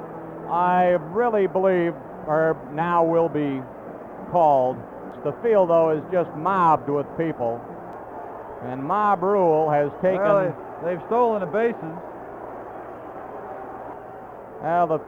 I 0.49 0.97
really 1.13 1.47
believe, 1.47 1.95
or 2.27 2.57
now 2.73 3.05
will 3.05 3.29
be 3.29 3.61
called. 4.33 4.79
The 5.23 5.33
field, 5.43 5.69
though, 5.69 5.91
is 5.91 6.03
just 6.11 6.31
mobbed 6.35 6.89
with 6.89 7.07
people. 7.19 7.61
And 8.65 8.83
mob 8.83 9.23
rule 9.23 9.71
has 9.71 9.91
taken. 10.01 10.23
Well, 10.23 10.55
they, 10.83 10.95
they've 10.95 11.07
stolen 11.07 11.41
the 11.41 11.47
bases. 11.47 11.95
Well, 14.63 14.87
the 14.87 15.01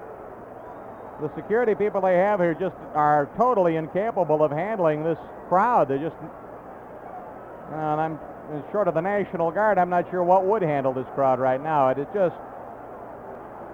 the 1.20 1.34
security 1.34 1.74
people 1.74 2.02
they 2.02 2.16
have 2.18 2.40
here 2.40 2.52
just 2.52 2.76
are 2.94 3.28
totally 3.38 3.76
incapable 3.76 4.44
of 4.44 4.50
handling 4.52 5.02
this 5.02 5.18
crowd. 5.48 5.88
They 5.88 5.98
just, 5.98 6.16
and 7.72 8.00
I'm 8.00 8.18
short 8.70 8.88
of 8.88 8.94
the 8.94 9.01
National 9.01 9.51
Guard. 9.51 9.78
I'm 9.78 9.90
not 9.90 10.11
sure 10.11 10.22
what 10.22 10.44
would 10.44 10.62
handle 10.62 10.92
this 10.92 11.07
crowd 11.14 11.38
right 11.38 11.62
now. 11.62 11.88
It 11.88 11.99
is 11.99 12.07
just 12.14 12.34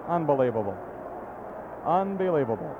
unbelievable, 0.07 0.77
unbelievable. 1.85 2.75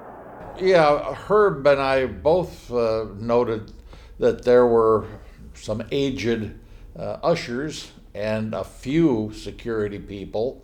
Yeah, 0.60 1.14
Herb 1.14 1.66
and 1.66 1.82
I 1.82 2.06
both 2.06 2.72
uh, 2.72 3.08
noted 3.18 3.72
that 4.20 4.44
there 4.46 4.68
were 4.68 5.06
some 5.54 5.84
aged 5.92 6.54
uh, 6.98 7.18
ushers 7.24 7.92
and 8.14 8.54
a 8.54 8.64
few 8.64 9.32
security 9.34 10.00
people. 10.00 10.64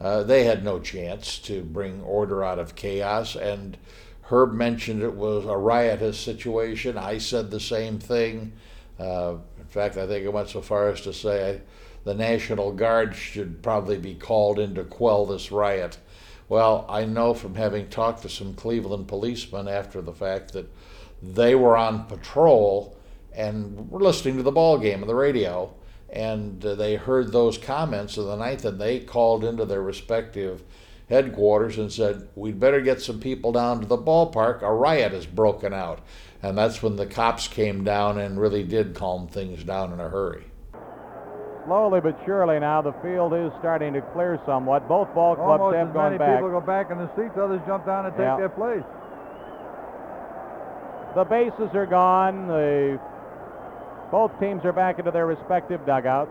Uh, 0.00 0.22
they 0.22 0.44
had 0.44 0.64
no 0.64 0.78
chance 0.78 1.38
to 1.38 1.62
bring 1.62 2.02
order 2.02 2.44
out 2.44 2.58
of 2.58 2.74
chaos, 2.74 3.34
and 3.36 3.76
Herb 4.22 4.52
mentioned 4.52 5.02
it 5.02 5.14
was 5.14 5.44
a 5.46 5.56
riotous 5.56 6.18
situation. 6.18 6.98
I 6.98 7.18
said 7.18 7.50
the 7.50 7.60
same 7.60 7.98
thing. 7.98 8.52
Uh, 8.98 9.36
in 9.66 9.72
fact, 9.72 9.96
I 9.96 10.06
think 10.06 10.24
I 10.24 10.28
went 10.28 10.48
so 10.48 10.60
far 10.60 10.88
as 10.88 11.00
to 11.00 11.12
say 11.12 11.60
the 12.04 12.14
National 12.14 12.70
Guard 12.70 13.16
should 13.16 13.64
probably 13.64 13.98
be 13.98 14.14
called 14.14 14.60
in 14.60 14.76
to 14.76 14.84
quell 14.84 15.26
this 15.26 15.50
riot. 15.50 15.98
Well, 16.48 16.86
I 16.88 17.04
know 17.04 17.34
from 17.34 17.56
having 17.56 17.88
talked 17.88 18.22
to 18.22 18.28
some 18.28 18.54
Cleveland 18.54 19.08
policemen 19.08 19.66
after 19.66 20.00
the 20.00 20.12
fact 20.12 20.52
that 20.52 20.72
they 21.20 21.56
were 21.56 21.76
on 21.76 22.04
patrol 22.04 22.96
and 23.32 23.90
were 23.90 23.98
listening 23.98 24.36
to 24.36 24.44
the 24.44 24.52
ball 24.52 24.78
game 24.78 25.02
on 25.02 25.08
the 25.08 25.16
radio, 25.16 25.74
and 26.10 26.64
uh, 26.64 26.76
they 26.76 26.94
heard 26.94 27.32
those 27.32 27.58
comments 27.58 28.16
of 28.16 28.26
the 28.26 28.36
ninth, 28.36 28.64
and 28.64 28.80
they 28.80 29.00
called 29.00 29.42
into 29.42 29.64
their 29.64 29.82
respective 29.82 30.62
headquarters 31.08 31.78
and 31.78 31.92
said, 31.92 32.28
"We'd 32.34 32.58
better 32.60 32.80
get 32.80 33.00
some 33.00 33.20
people 33.20 33.52
down 33.52 33.80
to 33.80 33.86
the 33.86 33.98
ballpark. 33.98 34.62
A 34.62 34.72
riot 34.72 35.12
has 35.12 35.26
broken 35.26 35.72
out." 35.72 36.00
And 36.42 36.56
that's 36.58 36.82
when 36.82 36.96
the 36.96 37.06
cops 37.06 37.48
came 37.48 37.84
down 37.84 38.18
and 38.18 38.40
really 38.40 38.62
did 38.62 38.94
calm 38.94 39.26
things 39.26 39.64
down 39.64 39.92
in 39.92 40.00
a 40.00 40.08
hurry. 40.08 40.44
Slowly 41.64 42.00
but 42.00 42.16
surely 42.24 42.60
now 42.60 42.80
the 42.80 42.92
field 43.02 43.34
is 43.34 43.50
starting 43.58 43.92
to 43.94 44.00
clear 44.00 44.38
somewhat. 44.46 44.86
Both 44.86 45.12
ball 45.14 45.34
clubs 45.34 45.60
Almost 45.60 45.76
have 45.76 45.88
as 45.88 45.94
gone 45.94 46.04
many 46.04 46.18
back. 46.18 46.36
people 46.36 46.50
go 46.50 46.60
back 46.60 46.90
in 46.92 46.98
the 46.98 47.08
seats, 47.16 47.36
others 47.36 47.60
jump 47.66 47.86
down 47.86 48.06
and 48.06 48.14
take 48.14 48.24
Yeah. 48.24 48.36
their 48.36 48.48
place. 48.48 48.84
The 51.16 51.24
bases 51.24 51.74
are 51.74 51.86
gone. 51.86 52.46
The 52.46 53.00
both 54.12 54.38
teams 54.38 54.64
are 54.64 54.72
back 54.72 54.98
into 55.00 55.10
their 55.10 55.26
respective 55.26 55.84
dugouts. 55.86 56.30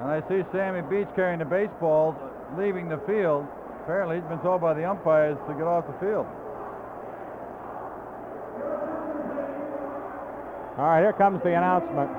And 0.00 0.10
I 0.10 0.20
see 0.28 0.44
Sammy 0.52 0.82
Beach 0.82 1.08
carrying 1.16 1.38
the 1.40 1.44
baseball, 1.46 2.14
leaving 2.56 2.88
the 2.88 2.98
field. 2.98 3.46
Apparently, 3.86 4.16
he's 4.16 4.26
been 4.26 4.40
told 4.40 4.60
by 4.60 4.74
the 4.74 4.82
umpires 4.82 5.38
to 5.46 5.54
get 5.54 5.62
off 5.62 5.86
the 5.86 5.92
field. 6.02 6.26
All 10.76 10.90
right, 10.90 11.02
here 11.02 11.12
comes 11.12 11.40
the 11.44 11.54
announcement. 11.54 12.10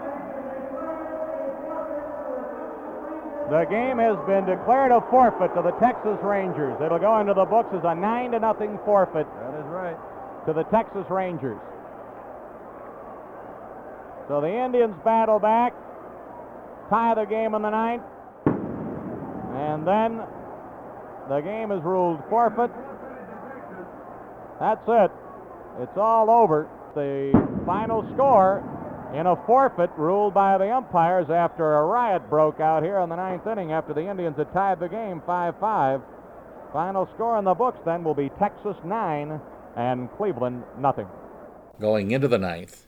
The 3.52 3.66
game 3.66 4.00
has 4.00 4.16
been 4.26 4.46
declared 4.46 4.94
a 4.94 5.02
forfeit 5.12 5.54
to 5.56 5.62
the 5.62 5.76
Texas 5.84 6.18
Rangers. 6.24 6.80
It'll 6.80 7.00
go 7.00 7.20
into 7.20 7.34
the 7.34 7.44
books 7.44 7.76
as 7.76 7.84
a 7.84 7.94
nine 7.94 8.32
to 8.32 8.40
nothing 8.40 8.80
forfeit. 8.86 9.28
That 9.28 9.60
is 9.60 9.66
right. 9.68 9.98
To 10.48 10.54
the 10.54 10.64
Texas 10.72 11.04
Rangers. 11.10 11.60
So 14.30 14.40
the 14.40 14.56
Indians 14.56 14.96
battle 15.04 15.40
back, 15.40 15.74
tie 16.90 17.14
the 17.14 17.26
game 17.26 17.56
in 17.56 17.62
the 17.62 17.70
ninth, 17.70 18.04
and 18.46 19.86
then 19.86 20.24
the 21.30 21.42
game 21.42 21.72
is 21.72 21.84
ruled 21.84 22.24
forfeit. 22.30 22.72
That's 24.60 24.88
it. 24.88 25.12
It's 25.80 25.98
all 25.98 26.30
over. 26.30 26.68
The 26.96 27.32
final 27.66 28.02
score 28.14 28.64
in 29.14 29.28
a 29.28 29.36
forfeit 29.46 29.92
ruled 29.98 30.34
by 30.34 30.58
the 30.58 30.74
umpires 30.74 31.30
after 31.30 31.76
a 31.76 31.86
riot 31.86 32.30
broke 32.30 32.60
out 32.60 32.84
here 32.84 33.00
in 33.00 33.10
the 33.10 33.16
ninth 33.16 33.46
inning 33.48 33.72
after 33.72 33.94
the 33.94 34.10
Indians 34.10 34.38
had 34.38 34.52
tied 34.54 34.80
the 34.80 34.90
game 34.90 35.22
5 35.26 35.60
5. 35.60 36.02
Final 36.74 37.08
score 37.14 37.38
in 37.38 37.46
the 37.46 37.54
books 37.54 37.80
then 37.86 38.04
will 38.04 38.14
be 38.14 38.30
Texas 38.40 38.76
9 38.84 39.40
and 39.76 40.12
Cleveland 40.18 40.64
nothing. 40.80 41.08
Going 41.80 42.12
into 42.12 42.28
the 42.28 42.40
ninth, 42.40 42.88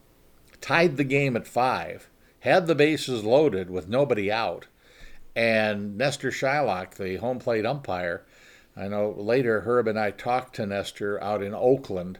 tied 0.60 0.96
the 0.96 1.04
game 1.04 1.36
at 1.36 1.46
five, 1.46 2.10
had 2.40 2.66
the 2.66 2.74
bases 2.74 3.24
loaded 3.24 3.70
with 3.70 3.88
nobody 3.88 4.30
out, 4.30 4.66
And 5.36 5.96
Nestor 5.96 6.30
Chylak, 6.30 6.94
the 6.94 7.16
home 7.16 7.38
plate 7.38 7.64
umpire, 7.64 8.24
I 8.80 8.88
know 8.88 9.10
later 9.10 9.60
Herb 9.60 9.88
and 9.88 9.98
I 9.98 10.10
talked 10.10 10.56
to 10.56 10.64
Nestor 10.64 11.22
out 11.22 11.42
in 11.42 11.52
Oakland, 11.52 12.18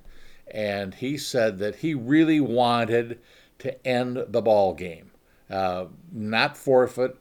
and 0.50 0.94
he 0.94 1.16
said 1.16 1.58
that 1.58 1.76
he 1.76 1.94
really 1.94 2.38
wanted 2.38 3.18
to 3.60 3.86
end 3.86 4.26
the 4.28 4.42
ball 4.42 4.74
game, 4.74 5.10
uh, 5.48 5.86
not 6.12 6.58
forfeit, 6.58 7.16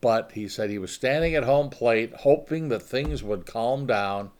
but 0.00 0.32
he 0.32 0.48
said 0.48 0.70
he 0.70 0.78
was 0.78 0.90
standing 0.90 1.36
at 1.36 1.44
home 1.44 1.70
plate 1.70 2.12
hoping 2.20 2.68
that 2.68 2.82
things 2.82 3.22
would 3.22 3.46
calm 3.46 3.86
down, 3.86 4.32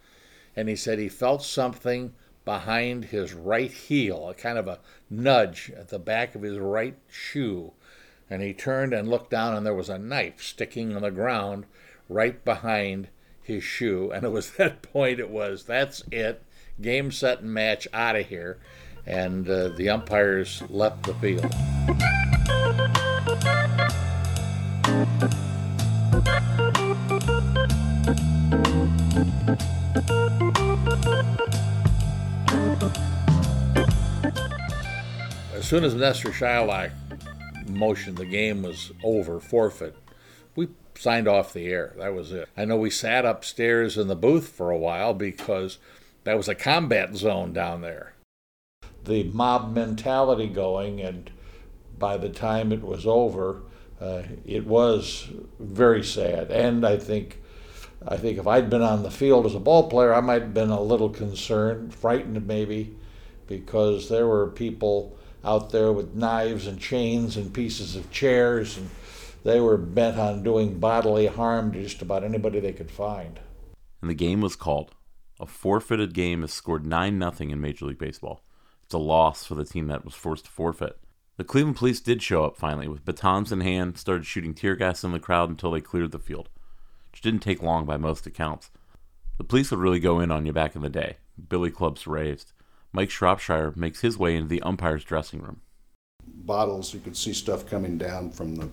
and 0.57 0.69
he 0.69 0.75
said 0.75 0.99
he 0.99 1.09
felt 1.09 1.45
something 1.45 2.13
behind 2.45 3.05
his 3.05 3.33
right 3.33 3.71
heel, 3.71 4.29
a 4.29 4.35
kind 4.35 4.59
of 4.59 4.67
a 4.67 4.81
nudge 5.09 5.71
at 5.77 5.91
the 5.91 5.99
back 6.01 6.35
of 6.35 6.43
his 6.43 6.59
right 6.59 6.97
shoe. 7.09 7.73
And 8.29 8.43
he 8.43 8.53
turned 8.53 8.93
and 8.93 9.09
looked 9.09 9.31
down, 9.31 9.55
and 9.55 9.65
there 9.65 9.75
was 9.75 9.89
a 9.89 9.99
knife 9.99 10.43
sticking 10.43 10.97
on 10.97 11.03
the 11.03 11.13
ground 11.13 11.67
right 12.09 12.45
behind 12.45 13.09
his 13.51 13.65
shoe. 13.65 14.11
And 14.13 14.25
it 14.25 14.31
was 14.31 14.51
that 14.57 14.83
point, 14.83 15.21
it 15.21 15.31
was, 15.31 15.65
that's 15.65 16.05
it, 16.11 16.43
game, 16.81 17.11
set, 17.11 17.41
and 17.41 17.53
match 17.53 17.87
out 17.93 18.17
of 18.17 18.27
here. 18.27 18.59
And 19.07 19.49
uh, 19.49 19.71
the 19.71 19.89
umpires 19.89 20.63
left 20.69 21.05
the 21.05 21.15
field. 21.15 21.53
As 35.55 35.67
soon 35.67 35.85
as 35.85 35.95
Nestor 35.95 36.31
Chylak 36.31 36.91
motioned 37.69 38.17
the 38.17 38.27
game 38.27 38.63
was 38.63 38.93
over, 39.03 39.41
forfeit, 39.41 39.97
signed 41.01 41.27
off 41.27 41.55
the 41.55 41.67
air. 41.69 41.95
That 41.97 42.15
was 42.15 42.31
it. 42.31 42.49
I 42.57 42.67
know 42.67 42.77
we 42.77 42.91
sat 42.91 43.25
upstairs 43.25 43.97
in 43.97 44.09
the 44.09 44.15
booth 44.15 44.49
for 44.49 44.71
a 44.71 44.77
while 44.77 45.15
because 45.15 45.79
that 46.25 46.37
was 46.37 46.47
a 46.47 46.55
combat 46.55 47.17
zone 47.17 47.55
down 47.55 47.81
there. 47.81 48.13
The 49.05 49.25
mob 49.25 49.75
mentality 49.75 50.47
going, 50.47 51.01
and 51.01 51.31
by 51.99 52.19
the 52.19 52.29
time 52.29 52.71
it 52.71 52.83
was 52.83 53.07
over, 53.07 53.63
uh, 53.99 54.25
it 54.45 54.67
was 54.67 55.29
very 55.59 56.05
sad. 56.05 56.51
And 56.51 56.87
I 56.87 56.99
think, 56.99 57.41
I 58.07 58.19
think 58.19 58.39
if 58.39 58.47
I'd 58.47 58.69
been 58.69 58.83
on 58.83 59.03
the 59.03 59.11
field 59.11 59.47
as 59.47 59.55
a 59.55 59.61
ball 59.61 59.89
player, 59.89 60.13
I 60.13 60.21
might 60.21 60.43
have 60.43 60.55
been 60.55 60.71
a 60.71 60.83
little 60.83 61.09
concerned, 61.09 61.95
frightened 61.95 62.47
maybe, 62.47 62.95
because 63.47 64.11
there 64.11 64.27
were 64.27 64.49
people 64.49 65.17
out 65.43 65.71
there 65.71 65.93
with 65.93 66.15
knives 66.15 66.67
and 66.67 66.79
chains 66.79 67.39
and 67.39 67.55
pieces 67.55 67.97
of 67.97 68.11
chairs, 68.11 68.77
and 68.77 68.91
they 69.45 69.61
were 69.61 69.77
bent 69.77 70.19
on 70.19 70.43
doing 70.43 70.79
bodily 70.79 71.27
harm 71.27 71.73
to 71.73 71.83
just 71.83 72.03
about 72.03 72.25
anybody 72.25 72.61
they 72.61 72.73
could 72.73 72.91
find. 72.91 73.41
And 74.01 74.11
the 74.11 74.15
game 74.15 74.41
was 74.41 74.57
called. 74.57 74.95
A 75.39 75.47
forfeited 75.47 76.13
game 76.13 76.43
has 76.43 76.53
scored 76.53 76.85
9 76.85 77.19
0 77.19 77.51
in 77.51 77.61
Major 77.61 77.87
League 77.87 77.99
Baseball. 77.99 78.43
It's 78.85 78.95
a 78.95 78.99
loss 78.99 79.45
for 79.45 79.55
the 79.55 79.65
team 79.65 79.87
that 79.87 80.05
was 80.05 80.15
forced 80.15 80.47
to 80.47 80.51
forfeit. 80.51 80.99
The 81.37 81.45
Cleveland 81.45 81.77
police 81.77 82.01
did 82.01 82.23
show 82.23 82.45
up 82.45 82.59
finally 82.59 82.89
with 82.89 83.05
batons 83.05 83.51
in 83.51 83.61
hand, 83.61 83.97
started 83.97 84.27
shooting 84.27 84.53
tear 84.53 84.77
gas 84.77 85.05
in 85.05 85.13
the 85.13 85.19
crowd 85.19 85.49
until 85.49 85.71
they 85.71 85.81
cleared 85.81 86.11
the 86.11 86.19
field, 86.19 86.51
which 87.11 87.23
didn't 87.23 87.41
take 87.41 87.63
long 87.63 87.87
by 87.87 87.97
most 87.97 88.27
accounts. 88.27 88.71
The 89.39 89.45
police 89.45 89.71
would 89.71 89.81
really 89.81 90.01
go 90.01 90.21
in 90.21 90.31
on 90.31 90.45
you 90.45 90.53
back 90.53 90.77
in 90.77 90.83
the 90.83 90.91
day. 90.91 91.17
Billy 91.49 91.71
clubs 91.71 92.07
raised. 92.07 92.53
Mike 92.93 93.09
Shropshire 93.09 93.73
makes 93.75 94.03
his 94.03 94.19
way 94.19 94.37
into 94.37 94.49
the 94.49 94.61
umpire's 94.61 95.05
dressing 95.05 95.41
room. 95.41 95.63
Bottles, 96.27 96.93
you 96.93 97.01
could 97.01 97.17
see 97.17 97.33
stuff 97.33 97.67
coming 97.67 97.97
down 97.97 98.31
from 98.33 98.57
the 98.57 98.69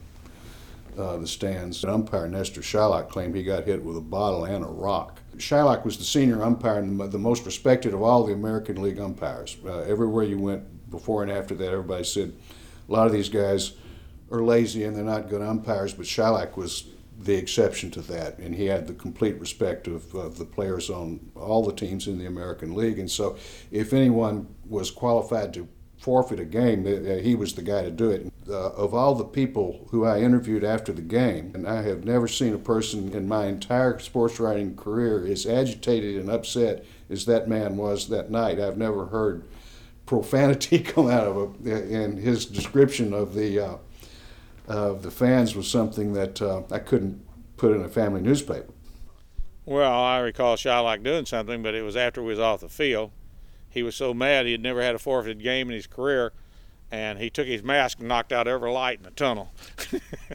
uh, 0.98 1.18
the 1.18 1.28
stands. 1.28 1.84
Umpire 1.86 2.28
Nestor 2.28 2.62
Chylak 2.62 3.10
claimed 3.10 3.36
he 3.36 3.44
got 3.44 3.66
hit 3.66 3.84
with 3.84 3.98
a 3.98 4.02
bottle 4.02 4.46
and 4.46 4.64
a 4.64 4.68
rock. 4.68 5.22
Chylak 5.38 5.86
was 5.86 5.98
the 5.98 6.04
senior 6.04 6.44
umpire 6.44 6.80
and 6.80 7.00
the 7.00 7.20
most 7.20 7.46
respected 7.46 7.94
of 7.94 8.02
all 8.02 8.24
the 8.24 8.34
American 8.34 8.82
League 8.82 9.00
umpires. 9.00 9.58
Uh, 9.64 9.82
everywhere 9.82 10.24
you 10.24 10.40
went 10.40 10.90
before 10.90 11.22
and 11.22 11.32
after 11.32 11.54
that, 11.56 11.72
everybody 11.72 12.04
said 12.04 12.34
a 12.88 12.92
lot 12.92 13.06
of 13.06 13.14
these 13.14 13.30
guys 13.30 13.74
are 14.32 14.42
lazy 14.42 14.84
and 14.84 14.96
they're 14.96 15.04
not 15.04 15.30
good 15.30 15.42
umpires, 15.42 15.94
but 15.94 16.06
Chylak 16.06 16.58
was 16.58 16.86
the 17.20 17.36
exception 17.36 17.90
to 17.92 18.02
that, 18.02 18.38
and 18.38 18.54
he 18.54 18.66
had 18.66 18.86
the 18.86 18.94
complete 18.94 19.40
respect 19.40 19.88
of, 19.88 20.14
of, 20.14 20.38
the 20.38 20.46
players 20.46 20.90
on 20.90 21.20
all 21.36 21.66
the 21.66 21.74
teams 21.74 22.08
in 22.08 22.20
the 22.20 22.28
American 22.28 22.76
League. 22.76 23.00
And 23.00 23.10
so, 23.10 23.38
if 23.72 23.92
anyone 23.92 24.48
was 24.68 24.92
qualified 24.92 25.52
to 25.56 25.68
forfeit 26.08 26.40
a 26.40 26.46
game, 26.46 26.86
he 27.22 27.36
was 27.36 27.54
the 27.54 27.62
guy 27.62 27.84
to 27.84 27.92
do 27.92 28.10
it. 28.10 28.32
Uh, 28.50 28.70
of 28.70 28.94
all 28.94 29.14
the 29.14 29.26
people 29.26 29.86
who 29.92 30.06
I 30.06 30.22
interviewed 30.22 30.64
after 30.64 30.94
the 30.94 31.02
game, 31.02 31.52
and 31.54 31.68
I 31.68 31.82
have 31.82 32.06
never 32.06 32.30
seen 32.30 32.54
a 32.54 32.58
person 32.58 33.12
in 33.12 33.28
my 33.28 33.48
entire 33.48 34.00
sports 34.00 34.40
writing 34.40 34.78
career 34.78 35.28
as 35.28 35.46
agitated 35.46 36.16
and 36.16 36.30
upset 36.30 36.86
as 37.10 37.26
that 37.26 37.50
man 37.50 37.76
was 37.76 38.08
that 38.08 38.32
night. 38.32 38.58
I've 38.58 38.78
never 38.78 39.08
heard 39.08 39.44
profanity 40.06 40.80
come 40.94 41.10
out 41.10 41.28
of 41.28 41.36
him, 41.58 41.94
and 41.94 42.18
his 42.18 42.46
description 42.46 43.12
of 43.14 43.34
the 43.34 43.60
uh, 43.60 43.78
of 44.66 45.04
the 45.04 45.12
fans 45.12 45.58
was 45.58 45.70
something 45.70 46.14
that 46.14 46.42
uh, 46.42 46.62
I 46.72 46.80
couldn't 46.80 47.22
put 47.58 47.74
in 47.74 47.82
a 47.82 47.90
family 47.90 48.22
newspaper. 48.22 48.72
Well, 49.66 49.92
I 49.92 50.20
recall 50.20 50.56
Chylak 50.56 51.04
doing 51.04 51.26
something, 51.26 51.62
but 51.62 51.76
it 51.76 51.82
was 51.82 51.98
after 51.98 52.22
we 52.22 52.30
was 52.30 52.40
off 52.40 52.62
the 52.62 52.70
field. 52.70 53.12
He 53.78 53.84
was 53.84 53.96
so 53.96 54.12
mad 54.12 54.48
he 54.48 54.54
had 54.54 54.64
never 54.64 54.82
had 54.82 54.96
a 54.96 54.98
forfeited 54.98 55.44
game 55.44 55.70
in 55.70 55.76
his 55.76 55.86
career, 55.86 56.34
and 56.90 57.20
he 57.20 57.30
took 57.30 57.46
his 57.46 57.62
mask 57.62 58.00
and 58.00 58.08
knocked 58.08 58.34
out 58.34 58.48
every 58.48 58.72
light 58.72 58.98
in 58.98 59.04
the 59.04 59.12
tunnel. 59.12 59.52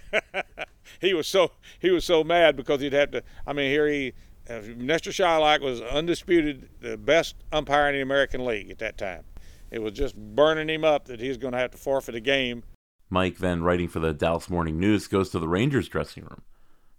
he 1.00 1.12
was 1.12 1.26
so 1.26 1.50
he 1.80 1.90
was 1.90 2.04
so 2.04 2.22
mad 2.22 2.54
because 2.54 2.80
he'd 2.80 2.92
have 2.92 3.10
to. 3.10 3.24
I 3.44 3.52
mean, 3.52 3.68
here 3.68 3.88
he 3.88 4.12
uh, 4.48 4.60
Nestor 4.76 5.10
Chylak 5.10 5.60
was 5.60 5.80
undisputed 5.80 6.68
the 6.80 6.96
best 6.96 7.34
umpire 7.50 7.88
in 7.88 7.96
the 7.96 8.00
American 8.00 8.44
League 8.44 8.70
at 8.70 8.78
that 8.78 8.96
time. 8.96 9.24
It 9.72 9.82
was 9.82 9.94
just 9.94 10.16
burning 10.16 10.68
him 10.68 10.84
up 10.84 11.06
that 11.06 11.18
he 11.18 11.26
was 11.26 11.36
going 11.36 11.52
to 11.52 11.58
have 11.58 11.72
to 11.72 11.78
forfeit 11.78 12.14
a 12.14 12.20
game. 12.20 12.62
Mike, 13.10 13.38
then 13.38 13.64
writing 13.64 13.88
for 13.88 13.98
the 13.98 14.12
Dallas 14.12 14.48
Morning 14.48 14.78
News, 14.78 15.08
goes 15.08 15.30
to 15.30 15.40
the 15.40 15.48
Rangers 15.48 15.88
dressing 15.88 16.22
room. 16.22 16.42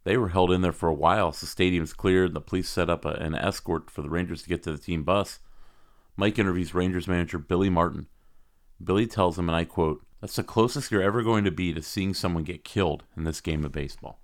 They 0.04 0.18
were 0.18 0.28
held 0.28 0.52
in 0.52 0.60
there 0.60 0.74
for 0.74 0.89
a 0.89 0.94
while 0.94 1.32
the 1.32 1.46
stadium's 1.46 1.94
cleared 1.94 2.28
and 2.32 2.36
the 2.36 2.41
police 2.41 2.68
set 2.68 2.89
up 2.89 3.06
a, 3.06 3.12
an 3.12 3.34
escort 3.34 3.89
for 3.89 4.02
the 4.02 4.10
Rangers 4.10 4.44
to 4.44 4.50
get 4.50 4.62
to 4.64 4.74
the 4.74 4.78
team 4.78 5.04
bus. 5.04 5.39
Mike 6.16 6.38
interviews 6.38 6.74
Rangers 6.74 7.07
manager 7.07 7.39
Billy 7.39 7.70
Martin. 7.70 8.07
Billy 8.84 9.07
tells 9.07 9.38
him, 9.38 9.49
and 9.49 9.55
I 9.55 9.66
quote, 9.66 10.05
That's 10.22 10.36
the 10.36 10.43
closest 10.43 10.91
you're 10.91 11.01
ever 11.01 11.24
going 11.24 11.43
to 11.45 11.51
be 11.51 11.74
to 11.74 11.82
seeing 11.82 12.14
someone 12.14 12.43
get 12.43 12.64
killed 12.64 13.03
in 13.18 13.24
this 13.24 13.41
game 13.41 13.64
of 13.66 13.72
baseball. 13.72 14.20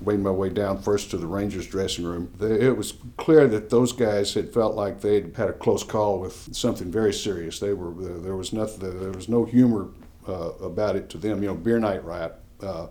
Made 0.00 0.20
my 0.20 0.30
way 0.30 0.48
down 0.48 0.80
first 0.80 1.10
to 1.10 1.16
the 1.16 1.26
Rangers 1.26 1.66
dressing 1.66 2.04
room. 2.04 2.32
It 2.40 2.76
was 2.76 2.94
clear 3.16 3.48
that 3.48 3.68
those 3.68 3.92
guys 3.92 4.32
had 4.32 4.54
felt 4.54 4.76
like 4.76 5.00
they'd 5.00 5.36
had 5.36 5.48
a 5.48 5.52
close 5.52 5.82
call 5.82 6.20
with 6.20 6.54
something 6.54 6.90
very 6.90 7.12
serious. 7.12 7.58
They 7.58 7.72
were 7.72 7.92
there 8.20 8.36
was 8.36 8.52
nothing. 8.52 9.00
There 9.00 9.10
was 9.10 9.28
no 9.28 9.44
humor 9.44 9.88
uh, 10.28 10.52
about 10.60 10.94
it 10.94 11.08
to 11.10 11.18
them. 11.18 11.42
You 11.42 11.48
know, 11.48 11.54
beer 11.54 11.80
night 11.80 12.04
riot. 12.04 12.34
Uh, 12.62 12.88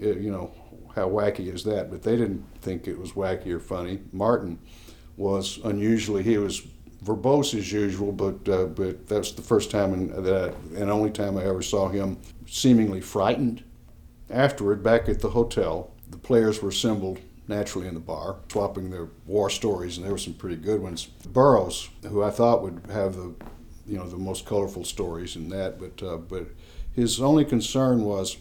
it, 0.00 0.18
you 0.18 0.32
know, 0.32 0.52
how 0.96 1.08
wacky 1.08 1.52
is 1.52 1.62
that? 1.62 1.90
But 1.90 2.02
they 2.02 2.16
didn't 2.16 2.44
think 2.60 2.88
it 2.88 2.98
was 2.98 3.12
wacky 3.12 3.52
or 3.52 3.60
funny. 3.60 4.00
Martin 4.12 4.58
was 5.16 5.60
unusually. 5.62 6.24
He 6.24 6.38
was 6.38 6.66
verbose 7.04 7.54
as 7.54 7.70
usual, 7.70 8.12
but 8.12 8.48
uh, 8.48 8.66
but 8.66 9.06
that's 9.08 9.32
the 9.32 9.42
first 9.42 9.70
time 9.70 9.92
in, 9.92 10.24
that 10.24 10.54
and 10.74 10.90
only 10.90 11.10
time 11.10 11.36
I 11.36 11.44
ever 11.44 11.62
saw 11.62 11.88
him 11.88 12.18
seemingly 12.46 13.00
frightened. 13.00 13.62
Afterward, 14.28 14.82
back 14.82 15.08
at 15.08 15.20
the 15.20 15.30
hotel, 15.30 15.92
the 16.10 16.18
players 16.18 16.60
were 16.60 16.70
assembled 16.70 17.20
naturally 17.48 17.86
in 17.86 17.94
the 17.94 18.00
bar, 18.00 18.36
swapping 18.50 18.90
their 18.90 19.08
war 19.24 19.48
stories, 19.48 19.96
and 19.96 20.04
there 20.04 20.12
were 20.12 20.18
some 20.18 20.34
pretty 20.34 20.56
good 20.56 20.82
ones. 20.82 21.06
Burroughs, 21.28 21.88
who 22.02 22.22
I 22.22 22.30
thought 22.30 22.62
would 22.62 22.80
have 22.90 23.14
the 23.14 23.34
you 23.86 23.96
know 23.96 24.08
the 24.08 24.16
most 24.16 24.46
colorful 24.46 24.84
stories 24.84 25.36
in 25.36 25.48
that, 25.50 25.78
but 25.78 26.02
uh, 26.06 26.16
but 26.16 26.48
his 26.92 27.20
only 27.20 27.44
concern 27.44 28.02
was 28.02 28.38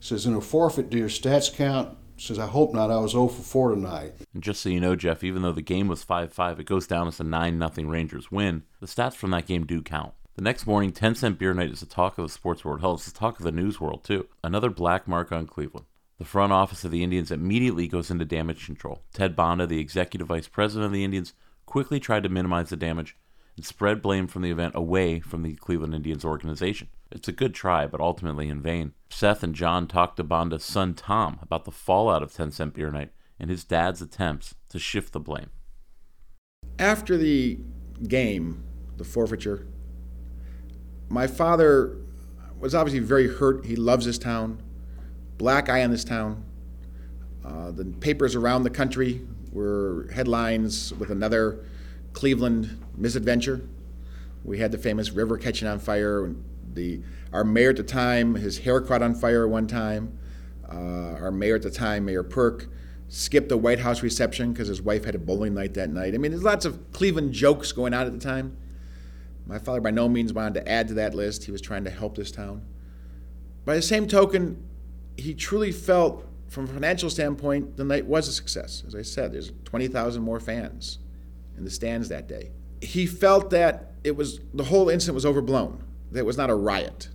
says 0.00 0.26
in 0.26 0.34
a 0.34 0.40
forfeit, 0.40 0.90
do 0.90 0.98
your 0.98 1.08
stats 1.08 1.52
count? 1.52 1.96
Says, 2.20 2.38
I 2.38 2.46
hope 2.46 2.74
not. 2.74 2.90
I 2.90 2.98
was 2.98 3.12
0 3.12 3.28
for 3.28 3.42
4 3.42 3.74
tonight. 3.76 4.12
And 4.34 4.42
just 4.42 4.60
so 4.60 4.68
you 4.68 4.80
know, 4.80 4.96
Jeff, 4.96 5.22
even 5.22 5.42
though 5.42 5.52
the 5.52 5.62
game 5.62 5.88
was 5.88 6.02
5 6.02 6.32
5, 6.32 6.60
it 6.60 6.64
goes 6.64 6.86
down 6.86 7.08
as 7.08 7.20
a 7.20 7.24
9 7.24 7.72
0 7.74 7.88
Rangers 7.88 8.30
win. 8.30 8.64
The 8.80 8.86
stats 8.86 9.14
from 9.14 9.30
that 9.30 9.46
game 9.46 9.64
do 9.64 9.82
count. 9.82 10.14
The 10.34 10.42
next 10.42 10.66
morning, 10.66 10.92
10 10.92 11.14
Cent 11.14 11.38
Beer 11.38 11.54
Night 11.54 11.70
is 11.70 11.80
the 11.80 11.86
talk 11.86 12.18
of 12.18 12.26
the 12.26 12.32
sports 12.32 12.64
world. 12.64 12.80
Hell, 12.80 12.94
it's 12.94 13.10
the 13.10 13.18
talk 13.18 13.38
of 13.38 13.44
the 13.44 13.52
news 13.52 13.80
world, 13.80 14.04
too. 14.04 14.26
Another 14.44 14.70
black 14.70 15.08
mark 15.08 15.32
on 15.32 15.46
Cleveland. 15.46 15.86
The 16.18 16.24
front 16.24 16.52
office 16.52 16.84
of 16.84 16.90
the 16.90 17.02
Indians 17.02 17.30
immediately 17.30 17.86
goes 17.86 18.10
into 18.10 18.24
damage 18.24 18.66
control. 18.66 19.02
Ted 19.12 19.36
Bonda, 19.36 19.68
the 19.68 19.78
executive 19.78 20.26
vice 20.26 20.48
president 20.48 20.86
of 20.86 20.92
the 20.92 21.04
Indians, 21.04 21.32
quickly 21.66 22.00
tried 22.00 22.24
to 22.24 22.28
minimize 22.28 22.70
the 22.70 22.76
damage 22.76 23.16
and 23.56 23.64
spread 23.64 24.02
blame 24.02 24.26
from 24.26 24.42
the 24.42 24.50
event 24.50 24.74
away 24.74 25.20
from 25.20 25.42
the 25.42 25.54
Cleveland 25.54 25.94
Indians 25.94 26.24
organization. 26.24 26.88
It's 27.10 27.28
a 27.28 27.32
good 27.32 27.54
try, 27.54 27.86
but 27.86 28.00
ultimately 28.00 28.48
in 28.48 28.60
vain. 28.60 28.92
Seth 29.10 29.42
and 29.42 29.54
John 29.54 29.86
talk 29.86 30.16
to 30.16 30.24
Bonda's 30.24 30.64
son 30.64 30.94
Tom 30.94 31.38
about 31.40 31.64
the 31.64 31.70
fallout 31.70 32.22
of 32.22 32.32
10 32.32 32.50
Cent 32.50 32.74
Beer 32.74 32.90
Night 32.90 33.12
and 33.40 33.50
his 33.50 33.64
dad's 33.64 34.02
attempts 34.02 34.54
to 34.68 34.78
shift 34.78 35.12
the 35.12 35.20
blame. 35.20 35.50
After 36.78 37.16
the 37.16 37.58
game, 38.06 38.62
the 38.96 39.04
forfeiture, 39.04 39.66
my 41.08 41.26
father 41.26 41.96
was 42.60 42.74
obviously 42.74 43.00
very 43.00 43.28
hurt. 43.28 43.64
He 43.64 43.76
loves 43.76 44.04
this 44.04 44.18
town, 44.18 44.62
black 45.38 45.68
eye 45.68 45.82
on 45.82 45.90
this 45.90 46.04
town. 46.04 46.44
Uh, 47.44 47.70
the 47.70 47.84
papers 47.84 48.34
around 48.34 48.64
the 48.64 48.70
country 48.70 49.26
were 49.52 50.08
headlines 50.12 50.92
with 50.94 51.10
another 51.10 51.64
Cleveland 52.12 52.84
misadventure. 52.96 53.62
We 54.44 54.58
had 54.58 54.72
the 54.72 54.78
famous 54.78 55.10
river 55.12 55.38
catching 55.38 55.66
on 55.66 55.78
fire. 55.78 56.34
The 56.78 57.02
our 57.32 57.44
mayor 57.44 57.70
at 57.70 57.76
the 57.76 57.82
time, 57.82 58.36
his 58.36 58.58
hair 58.58 58.80
caught 58.80 59.02
on 59.02 59.14
fire 59.14 59.46
one 59.48 59.66
time. 59.66 60.16
Uh, 60.70 61.18
our 61.20 61.32
mayor 61.32 61.56
at 61.56 61.62
the 61.62 61.70
time, 61.70 62.04
Mayor 62.04 62.22
Perk, 62.22 62.68
skipped 63.08 63.48
the 63.48 63.56
White 63.56 63.80
House 63.80 64.02
reception 64.02 64.52
because 64.52 64.68
his 64.68 64.80
wife 64.80 65.04
had 65.04 65.14
a 65.14 65.18
bowling 65.18 65.54
night 65.54 65.74
that 65.74 65.90
night. 65.90 66.14
I 66.14 66.18
mean, 66.18 66.30
there's 66.30 66.44
lots 66.44 66.64
of 66.64 66.92
Cleveland 66.92 67.32
jokes 67.32 67.72
going 67.72 67.94
on 67.94 68.06
at 68.06 68.12
the 68.12 68.18
time. 68.18 68.56
My 69.46 69.58
father, 69.58 69.80
by 69.80 69.90
no 69.90 70.08
means, 70.08 70.32
wanted 70.32 70.54
to 70.54 70.70
add 70.70 70.88
to 70.88 70.94
that 70.94 71.14
list. 71.14 71.44
He 71.44 71.52
was 71.52 71.60
trying 71.60 71.84
to 71.84 71.90
help 71.90 72.16
this 72.16 72.30
town. 72.30 72.62
By 73.64 73.74
the 73.74 73.82
same 73.82 74.06
token, 74.06 74.62
he 75.16 75.34
truly 75.34 75.72
felt, 75.72 76.26
from 76.48 76.64
a 76.64 76.68
financial 76.68 77.10
standpoint, 77.10 77.76
the 77.76 77.84
night 77.84 78.06
was 78.06 78.28
a 78.28 78.32
success. 78.32 78.84
As 78.86 78.94
I 78.94 79.02
said, 79.02 79.32
there's 79.32 79.52
20,000 79.64 80.22
more 80.22 80.38
fans 80.38 80.98
in 81.56 81.64
the 81.64 81.70
stands 81.70 82.08
that 82.10 82.28
day. 82.28 82.52
He 82.80 83.06
felt 83.06 83.50
that 83.50 83.94
it 84.04 84.16
was 84.16 84.40
the 84.54 84.64
whole 84.64 84.88
incident 84.88 85.14
was 85.14 85.26
overblown, 85.26 85.82
that 86.12 86.24
was 86.24 86.36
not 86.36 86.50
a 86.50 86.54
riot, 86.54 87.08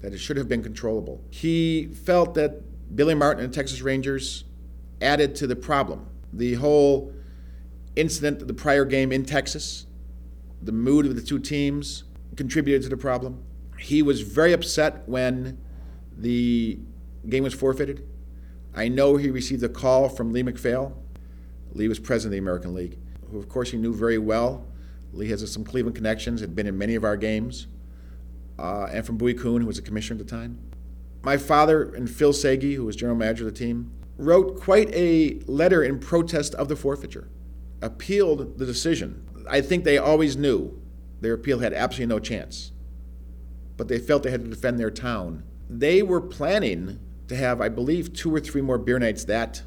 that 0.00 0.12
it 0.12 0.18
should 0.18 0.36
have 0.36 0.48
been 0.48 0.62
controllable. 0.62 1.22
He 1.30 1.86
felt 1.86 2.34
that 2.34 2.62
Billy 2.96 3.14
Martin 3.14 3.44
and 3.44 3.52
the 3.52 3.56
Texas 3.56 3.82
Rangers 3.82 4.44
added 5.00 5.34
to 5.36 5.46
the 5.46 5.56
problem. 5.56 6.06
The 6.32 6.54
whole 6.54 7.12
incident, 7.96 8.46
the 8.46 8.54
prior 8.54 8.84
game 8.84 9.12
in 9.12 9.24
Texas, 9.24 9.86
the 10.60 10.72
mood 10.72 11.06
of 11.06 11.16
the 11.16 11.22
two 11.22 11.38
teams 11.38 12.04
contributed 12.36 12.82
to 12.82 12.88
the 12.88 12.96
problem. 12.96 13.42
He 13.78 14.02
was 14.02 14.20
very 14.20 14.52
upset 14.52 15.08
when 15.08 15.58
the 16.16 16.78
game 17.28 17.44
was 17.44 17.54
forfeited. 17.54 18.06
I 18.74 18.88
know 18.88 19.16
he 19.16 19.30
received 19.30 19.62
a 19.62 19.68
call 19.68 20.08
from 20.08 20.32
Lee 20.32 20.42
MacPhail. 20.42 20.96
Lee 21.74 21.88
was 21.88 21.98
president 21.98 22.30
of 22.30 22.32
the 22.32 22.38
American 22.38 22.74
League, 22.74 22.98
who, 23.30 23.38
of 23.38 23.48
course, 23.48 23.70
he 23.70 23.76
knew 23.76 23.94
very 23.94 24.18
well. 24.18 24.66
Lee 25.12 25.28
has 25.28 25.50
some 25.52 25.64
Cleveland 25.64 25.96
connections, 25.96 26.40
had 26.40 26.54
been 26.54 26.66
in 26.66 26.78
many 26.78 26.94
of 26.94 27.04
our 27.04 27.16
games, 27.16 27.66
uh, 28.58 28.88
and 28.90 29.04
from 29.04 29.16
Bowie 29.16 29.34
Kuhn, 29.34 29.60
who 29.60 29.66
was 29.66 29.78
a 29.78 29.82
commissioner 29.82 30.20
at 30.20 30.26
the 30.26 30.30
time. 30.30 30.58
My 31.22 31.36
father 31.36 31.82
and 31.94 32.10
Phil 32.10 32.32
Seghi, 32.32 32.74
who 32.74 32.84
was 32.84 32.96
general 32.96 33.16
manager 33.16 33.46
of 33.46 33.54
the 33.54 33.58
team, 33.58 33.92
wrote 34.18 34.60
quite 34.60 34.92
a 34.92 35.40
letter 35.46 35.82
in 35.82 35.98
protest 35.98 36.54
of 36.56 36.68
the 36.68 36.76
forfeiture, 36.76 37.28
appealed 37.80 38.58
the 38.58 38.66
decision. 38.66 39.26
I 39.48 39.60
think 39.60 39.84
they 39.84 39.98
always 39.98 40.36
knew 40.36 40.80
their 41.20 41.34
appeal 41.34 41.60
had 41.60 41.72
absolutely 41.72 42.14
no 42.14 42.18
chance, 42.18 42.72
but 43.76 43.88
they 43.88 43.98
felt 43.98 44.22
they 44.22 44.30
had 44.30 44.44
to 44.44 44.50
defend 44.50 44.78
their 44.78 44.90
town. 44.90 45.44
They 45.68 46.02
were 46.02 46.20
planning 46.20 46.98
to 47.28 47.36
have, 47.36 47.60
I 47.60 47.68
believe, 47.68 48.12
two 48.12 48.34
or 48.34 48.40
three 48.40 48.60
more 48.60 48.78
beer 48.78 48.98
nights 48.98 49.24
that 49.24 49.62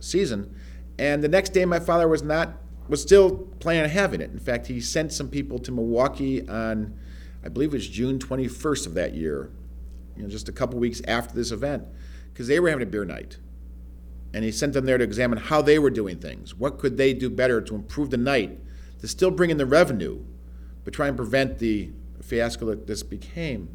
season, 0.00 0.54
and 0.98 1.22
the 1.22 1.28
next 1.28 1.50
day 1.50 1.64
my 1.64 1.80
father 1.80 2.08
was 2.08 2.22
not 2.22 2.58
was 2.88 3.02
still 3.02 3.36
planning 3.60 3.82
on 3.82 3.90
having 3.90 4.20
it. 4.20 4.30
In 4.30 4.38
fact, 4.38 4.66
he 4.66 4.80
sent 4.80 5.12
some 5.12 5.28
people 5.28 5.58
to 5.58 5.70
Milwaukee 5.70 6.48
on, 6.48 6.98
I 7.44 7.48
believe 7.48 7.70
it 7.70 7.76
was 7.76 7.88
June 7.88 8.18
21st 8.18 8.86
of 8.86 8.94
that 8.94 9.14
year, 9.14 9.50
you 10.16 10.22
know, 10.22 10.28
just 10.28 10.48
a 10.48 10.52
couple 10.52 10.78
weeks 10.78 11.00
after 11.06 11.34
this 11.34 11.50
event, 11.50 11.84
because 12.32 12.48
they 12.48 12.58
were 12.60 12.68
having 12.68 12.86
a 12.86 12.90
beer 12.90 13.04
night 13.04 13.38
and 14.34 14.44
he 14.44 14.52
sent 14.52 14.72
them 14.74 14.84
there 14.84 14.98
to 14.98 15.04
examine 15.04 15.38
how 15.38 15.62
they 15.62 15.78
were 15.78 15.90
doing 15.90 16.18
things. 16.18 16.54
What 16.54 16.78
could 16.78 16.96
they 16.96 17.14
do 17.14 17.30
better 17.30 17.60
to 17.60 17.74
improve 17.74 18.10
the 18.10 18.16
night, 18.16 18.58
to 19.00 19.08
still 19.08 19.30
bring 19.30 19.50
in 19.50 19.56
the 19.56 19.66
revenue, 19.66 20.22
but 20.84 20.92
try 20.92 21.08
and 21.08 21.16
prevent 21.16 21.58
the 21.58 21.90
fiasco 22.22 22.66
that 22.66 22.86
this 22.86 23.02
became 23.02 23.68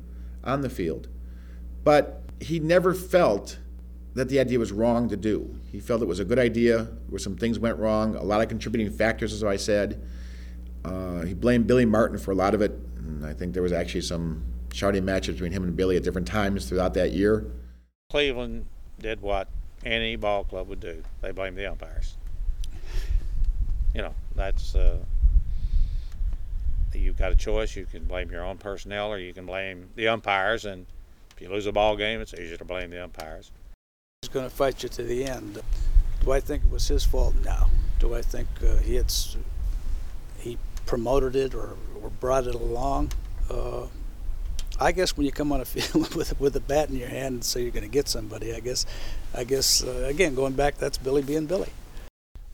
on 0.44 0.62
the 0.62 0.70
field. 0.70 1.08
But 1.84 2.22
he 2.40 2.60
never 2.60 2.94
felt 2.94 3.58
that 4.14 4.30
the 4.30 4.40
idea 4.40 4.60
was 4.60 4.72
wrong 4.72 5.10
to 5.10 5.18
do. 5.18 5.60
He 5.72 5.80
felt 5.80 6.02
it 6.04 6.08
was 6.08 6.20
a 6.20 6.26
good 6.26 6.38
idea, 6.38 6.88
where 7.10 7.20
some 7.20 7.36
things 7.36 7.58
went 7.58 7.80
wrong, 7.80 8.16
a 8.16 8.24
lot 8.24 8.42
of 8.42 8.50
contributing 8.50 8.92
factors, 8.92 9.34
as 9.34 9.44
I 9.44 9.56
said. 9.56 10.06
Uh, 10.86 11.22
he 11.22 11.34
blamed 11.34 11.66
Billy 11.66 11.86
Martin 11.86 12.18
for 12.18 12.32
a 12.32 12.36
lot 12.36 12.54
of 12.54 12.62
it, 12.62 12.78
and 13.06 13.26
I 13.26 13.34
think 13.34 13.54
there 13.54 13.64
was 13.64 13.72
actually 13.72 14.02
some 14.02 14.44
shouting 14.74 15.06
matches 15.06 15.36
between 15.36 15.52
him 15.52 15.64
and 15.64 15.76
Billy 15.76 15.98
at 15.98 16.04
different 16.04 16.28
times 16.28 16.68
throughout 16.68 16.94
that 16.96 17.12
year. 17.12 17.46
Cleveland 18.10 18.66
did 19.00 19.22
what 19.22 19.48
any 19.86 20.16
ball 20.16 20.44
club 20.44 20.68
would 20.68 20.80
do. 20.80 21.04
They 21.22 21.32
blame 21.32 21.56
the 21.56 21.70
umpires. 21.70 22.16
You 23.94 24.02
know, 24.02 24.16
that's 24.36 24.76
uh, 24.76 24.98
you've 26.94 27.18
got 27.18 27.32
a 27.32 27.36
choice. 27.36 27.76
You 27.76 27.86
can 27.86 28.06
blame 28.06 28.32
your 28.32 28.44
own 28.44 28.58
personnel, 28.58 29.12
or 29.12 29.20
you 29.20 29.34
can 29.34 29.46
blame 29.46 29.90
the 29.96 30.08
umpires. 30.08 30.66
And 30.66 30.86
if 31.36 31.42
you 31.42 31.50
lose 31.50 31.66
a 31.66 31.72
ball 31.72 31.96
game, 31.96 32.22
it's 32.22 32.34
easier 32.34 32.58
to 32.58 32.66
blame 32.66 32.90
the 32.90 33.04
umpires. 33.04 33.52
He's 34.22 34.30
going 34.30 34.50
to 34.50 34.56
fight 34.56 34.84
you 34.84 34.90
to 34.90 35.04
the 35.04 35.26
end. 35.26 35.62
Do 36.24 36.32
I 36.32 36.40
think 36.40 36.64
it 36.64 36.72
was 36.72 36.88
his 36.88 37.04
fault? 37.04 37.36
No. 37.44 37.68
Do 38.00 38.16
I 38.16 38.22
think 38.22 38.48
uh, 38.66 38.78
he 38.78 38.96
had 38.96 39.12
he 39.12 39.38
promoted 40.86 41.36
it 41.36 41.54
or, 41.54 41.76
or 42.02 42.10
brought 42.20 42.48
it 42.48 42.56
along? 42.56 43.12
Uh, 43.50 43.88
I 44.80 44.92
guess 44.92 45.16
when 45.16 45.26
you 45.26 45.32
come 45.32 45.52
on 45.52 45.62
a 45.62 45.66
field 45.74 46.16
with 46.16 46.40
with 46.40 46.56
a 46.56 46.60
bat 46.60 46.90
in 46.90 46.96
your 46.96 47.10
hand 47.10 47.34
and 47.36 47.44
say 47.44 47.62
you're 47.62 47.72
going 47.72 47.84
to 47.84 47.90
get 47.90 48.08
somebody, 48.08 48.54
I 48.54 48.60
guess, 48.60 48.86
I 49.34 49.44
guess 49.44 49.84
uh, 49.84 50.06
again 50.08 50.36
going 50.36 50.54
back, 50.54 50.78
that's 50.78 50.98
Billy 50.98 51.22
being 51.22 51.46
Billy. 51.46 51.70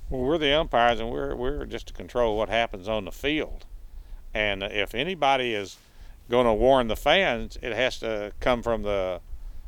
Well, 0.09 0.21
we're 0.21 0.38
the 0.38 0.53
umpires, 0.59 0.99
and 0.99 1.09
we're 1.09 1.36
we're 1.36 1.65
just 1.65 1.88
to 1.88 1.93
control 1.93 2.38
what 2.38 2.49
happens 2.49 2.88
on 2.88 3.05
the 3.05 3.11
field. 3.11 3.65
And 4.34 4.63
if 4.63 4.93
anybody 4.93 5.53
is 5.53 5.77
going 6.30 6.45
to 6.45 6.53
warn 6.53 6.88
the 6.88 6.95
fans, 6.95 7.57
it 7.61 7.73
has 7.73 7.99
to 7.99 8.32
come 8.39 8.61
from 8.61 8.84
the 8.84 9.21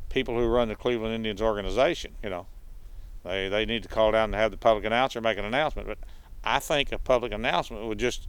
people 0.09 0.38
who 0.38 0.45
run 0.45 0.68
the 0.68 0.76
Cleveland 0.76 1.16
Indians 1.16 1.41
organization. 1.41 2.14
You 2.24 2.30
know, 2.30 2.45
they 3.24 3.49
they 3.49 3.66
need 3.66 3.84
to 3.84 3.89
call 3.89 4.12
down 4.12 4.26
and 4.26 4.36
have 4.36 4.51
the 4.51 4.57
public 4.57 4.86
announcer 4.86 5.22
make 5.22 5.38
an 5.38 5.45
announcement. 5.45 5.88
But 5.88 5.99
I 6.43 6.59
think 6.59 6.91
a 6.91 6.97
public 6.97 7.32
announcement 7.32 7.86
would 7.86 7.99
just 7.99 8.28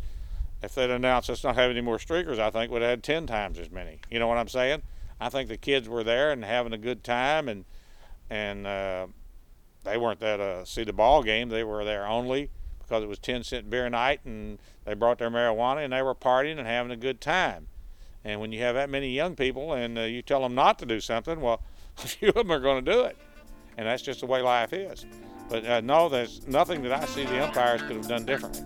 if 0.63 0.75
they'd 0.75 0.91
announced 0.91 1.29
us 1.29 1.43
not 1.43 1.57
having 1.57 1.77
any 1.77 1.85
more 1.85 1.99
streakers, 1.99 2.39
I 2.39 2.51
think 2.51 2.71
would 2.71 2.83
have 2.83 2.91
had 2.91 3.03
10 3.03 3.27
times 3.27 3.59
as 3.59 3.71
many. 3.71 3.99
You 4.11 4.19
know 4.19 4.29
what 4.29 4.39
I'm 4.39 4.49
saying? 4.49 4.83
I 5.21 5.29
think 5.29 5.49
the 5.49 5.57
kids 5.57 5.89
were 5.89 6.05
there 6.05 6.31
and 6.33 6.45
having 6.45 6.73
a 6.73 6.79
good 6.79 7.05
time, 7.05 7.49
and 7.49 7.65
and 8.31 8.67
uh, 8.67 9.07
they 9.85 9.97
weren't 9.97 10.21
there 10.21 10.37
to 10.37 10.65
see 10.65 10.85
the 10.85 10.93
ball 10.93 11.23
game. 11.23 11.49
They 11.49 11.65
were 11.65 11.85
there 11.85 12.07
only 12.07 12.51
because 12.79 13.03
it 13.03 13.09
was 13.09 13.19
10 13.19 13.45
cent 13.45 13.71
beer 13.71 13.89
night, 13.91 14.21
and 14.25 14.59
they 14.85 14.95
brought 14.95 15.19
their 15.19 15.31
marijuana 15.31 15.85
and 15.85 15.93
they 15.93 16.03
were 16.03 16.15
partying 16.15 16.59
and 16.59 16.67
having 16.67 16.91
a 16.93 16.97
good 16.97 17.21
time. 17.21 17.69
And 18.25 18.41
when 18.41 18.53
you 18.53 18.61
have 18.61 18.75
that 18.75 18.89
many 18.89 19.11
young 19.11 19.35
people 19.37 19.73
and 19.73 19.99
uh, 19.99 20.03
you 20.03 20.23
tell 20.23 20.43
them 20.43 20.55
not 20.55 20.79
to 20.79 20.87
do 20.87 21.01
something, 21.01 21.41
well, 21.41 21.63
a 21.99 22.07
few 22.07 22.29
of 22.29 22.35
them 22.35 22.53
are 22.53 22.61
going 22.61 22.85
to 22.85 22.91
do 22.91 23.01
it, 23.03 23.17
and 23.77 23.87
that's 23.87 24.03
just 24.03 24.21
the 24.21 24.27
way 24.27 24.43
life 24.43 24.73
is. 24.73 25.07
But 25.49 25.67
uh, 25.67 25.81
no, 25.83 26.09
there's 26.09 26.47
nothing 26.47 26.83
that 26.83 26.93
I 26.93 27.05
see 27.07 27.25
the 27.25 27.45
umpires 27.45 27.83
could 27.83 27.97
have 27.97 28.09
done 28.09 28.25
differently. 28.25 28.65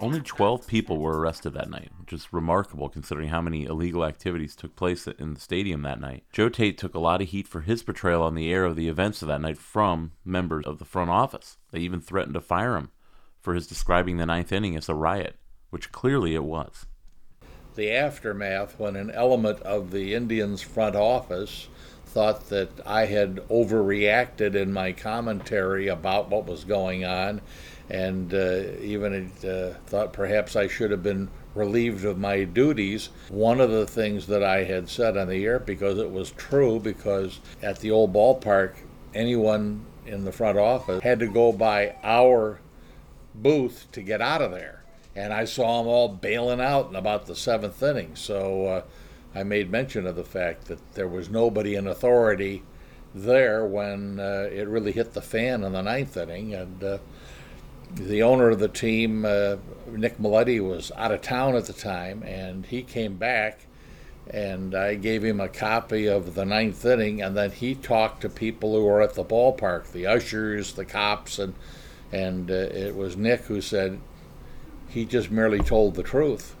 Only 0.00 0.20
12 0.20 0.66
people 0.66 0.98
were 0.98 1.18
arrested 1.18 1.54
that 1.54 1.70
night, 1.70 1.90
which 1.98 2.12
is 2.12 2.30
remarkable 2.30 2.90
considering 2.90 3.30
how 3.30 3.40
many 3.40 3.64
illegal 3.64 4.04
activities 4.04 4.54
took 4.54 4.76
place 4.76 5.06
in 5.06 5.32
the 5.32 5.40
stadium 5.40 5.80
that 5.80 5.98
night. 5.98 6.24
Joe 6.30 6.50
Tait 6.50 6.76
took 6.76 6.94
a 6.94 6.98
lot 6.98 7.22
of 7.22 7.28
heat 7.28 7.48
for 7.48 7.62
his 7.62 7.82
portrayal 7.82 8.22
on 8.22 8.34
the 8.34 8.52
air 8.52 8.66
of 8.66 8.76
the 8.76 8.86
events 8.86 9.22
of 9.22 9.28
that 9.28 9.40
night 9.40 9.56
from 9.56 10.12
members 10.22 10.66
of 10.66 10.78
the 10.78 10.84
front 10.84 11.08
office. 11.08 11.56
They 11.70 11.78
even 11.80 12.02
threatened 12.02 12.34
to 12.34 12.42
fire 12.42 12.76
him 12.76 12.90
for 13.40 13.54
his 13.54 13.66
describing 13.66 14.18
the 14.18 14.26
ninth 14.26 14.52
inning 14.52 14.76
as 14.76 14.90
a 14.90 14.94
riot, 14.94 15.38
which 15.74 15.90
clearly 15.90 16.36
it 16.36 16.44
was. 16.44 16.86
The 17.74 17.90
aftermath, 17.90 18.78
when 18.78 18.94
an 18.94 19.10
element 19.10 19.58
of 19.62 19.90
the 19.90 20.14
Indians' 20.14 20.62
front 20.62 20.94
office 20.94 21.66
thought 22.06 22.48
that 22.50 22.70
I 22.86 23.06
had 23.06 23.38
overreacted 23.48 24.54
in 24.54 24.72
my 24.72 24.92
commentary 24.92 25.88
about 25.88 26.30
what 26.30 26.46
was 26.46 26.62
going 26.62 27.04
on 27.04 27.40
and 27.90 28.32
uh, 28.32 28.62
even 28.82 29.32
uh, 29.44 29.74
thought 29.86 30.12
perhaps 30.12 30.54
I 30.54 30.68
should 30.68 30.92
have 30.92 31.02
been 31.02 31.28
relieved 31.56 32.04
of 32.04 32.18
my 32.18 32.44
duties. 32.44 33.08
One 33.28 33.60
of 33.60 33.72
the 33.72 33.84
things 33.84 34.28
that 34.28 34.44
I 34.44 34.62
had 34.62 34.88
said 34.88 35.16
on 35.16 35.26
the 35.26 35.44
air, 35.44 35.58
because 35.58 35.98
it 35.98 36.12
was 36.12 36.30
true, 36.30 36.78
because 36.78 37.40
at 37.64 37.80
the 37.80 37.90
old 37.90 38.12
ballpark, 38.12 38.74
anyone 39.12 39.84
in 40.06 40.24
the 40.24 40.30
front 40.30 40.56
office 40.56 41.02
had 41.02 41.18
to 41.18 41.26
go 41.26 41.50
by 41.50 41.96
our 42.04 42.60
booth 43.34 43.88
to 43.90 44.02
get 44.02 44.20
out 44.20 44.40
of 44.40 44.52
there. 44.52 44.83
And 45.16 45.32
I 45.32 45.44
saw 45.44 45.78
them 45.78 45.88
all 45.88 46.08
bailing 46.08 46.60
out 46.60 46.88
in 46.88 46.96
about 46.96 47.26
the 47.26 47.36
seventh 47.36 47.82
inning. 47.82 48.16
So 48.16 48.66
uh, 48.66 48.82
I 49.34 49.42
made 49.44 49.70
mention 49.70 50.06
of 50.06 50.16
the 50.16 50.24
fact 50.24 50.66
that 50.66 50.94
there 50.94 51.08
was 51.08 51.30
nobody 51.30 51.76
in 51.76 51.86
authority 51.86 52.62
there 53.14 53.64
when 53.64 54.18
uh, 54.18 54.48
it 54.52 54.66
really 54.66 54.92
hit 54.92 55.12
the 55.12 55.22
fan 55.22 55.62
in 55.62 55.72
the 55.72 55.82
ninth 55.82 56.16
inning. 56.16 56.52
And 56.54 56.82
uh, 56.82 56.98
the 57.94 58.22
owner 58.22 58.50
of 58.50 58.58
the 58.58 58.68
team, 58.68 59.24
uh, 59.24 59.56
Nick 59.86 60.18
Mileti, 60.18 60.60
was 60.60 60.90
out 60.96 61.12
of 61.12 61.22
town 61.22 61.54
at 61.54 61.66
the 61.66 61.72
time, 61.72 62.24
and 62.24 62.66
he 62.66 62.82
came 62.82 63.16
back 63.16 63.66
and 64.30 64.74
I 64.74 64.94
gave 64.94 65.22
him 65.22 65.40
a 65.40 65.48
copy 65.48 66.06
of 66.06 66.34
the 66.34 66.44
ninth 66.44 66.84
inning, 66.84 67.20
and 67.20 67.36
then 67.36 67.50
he 67.50 67.74
talked 67.74 68.22
to 68.22 68.28
people 68.28 68.74
who 68.74 68.84
were 68.84 69.02
at 69.02 69.14
the 69.14 69.24
ballpark, 69.24 69.92
the 69.92 70.06
ushers, 70.06 70.72
the 70.72 70.84
cops, 70.84 71.38
and 71.38 71.54
and 72.12 72.50
uh, 72.50 72.54
it 72.54 72.94
was 72.94 73.16
Nick 73.16 73.42
who 73.42 73.60
said 73.60 74.00
he 74.94 75.04
just 75.04 75.30
merely 75.30 75.58
told 75.58 75.96
the 75.96 76.02
truth, 76.02 76.54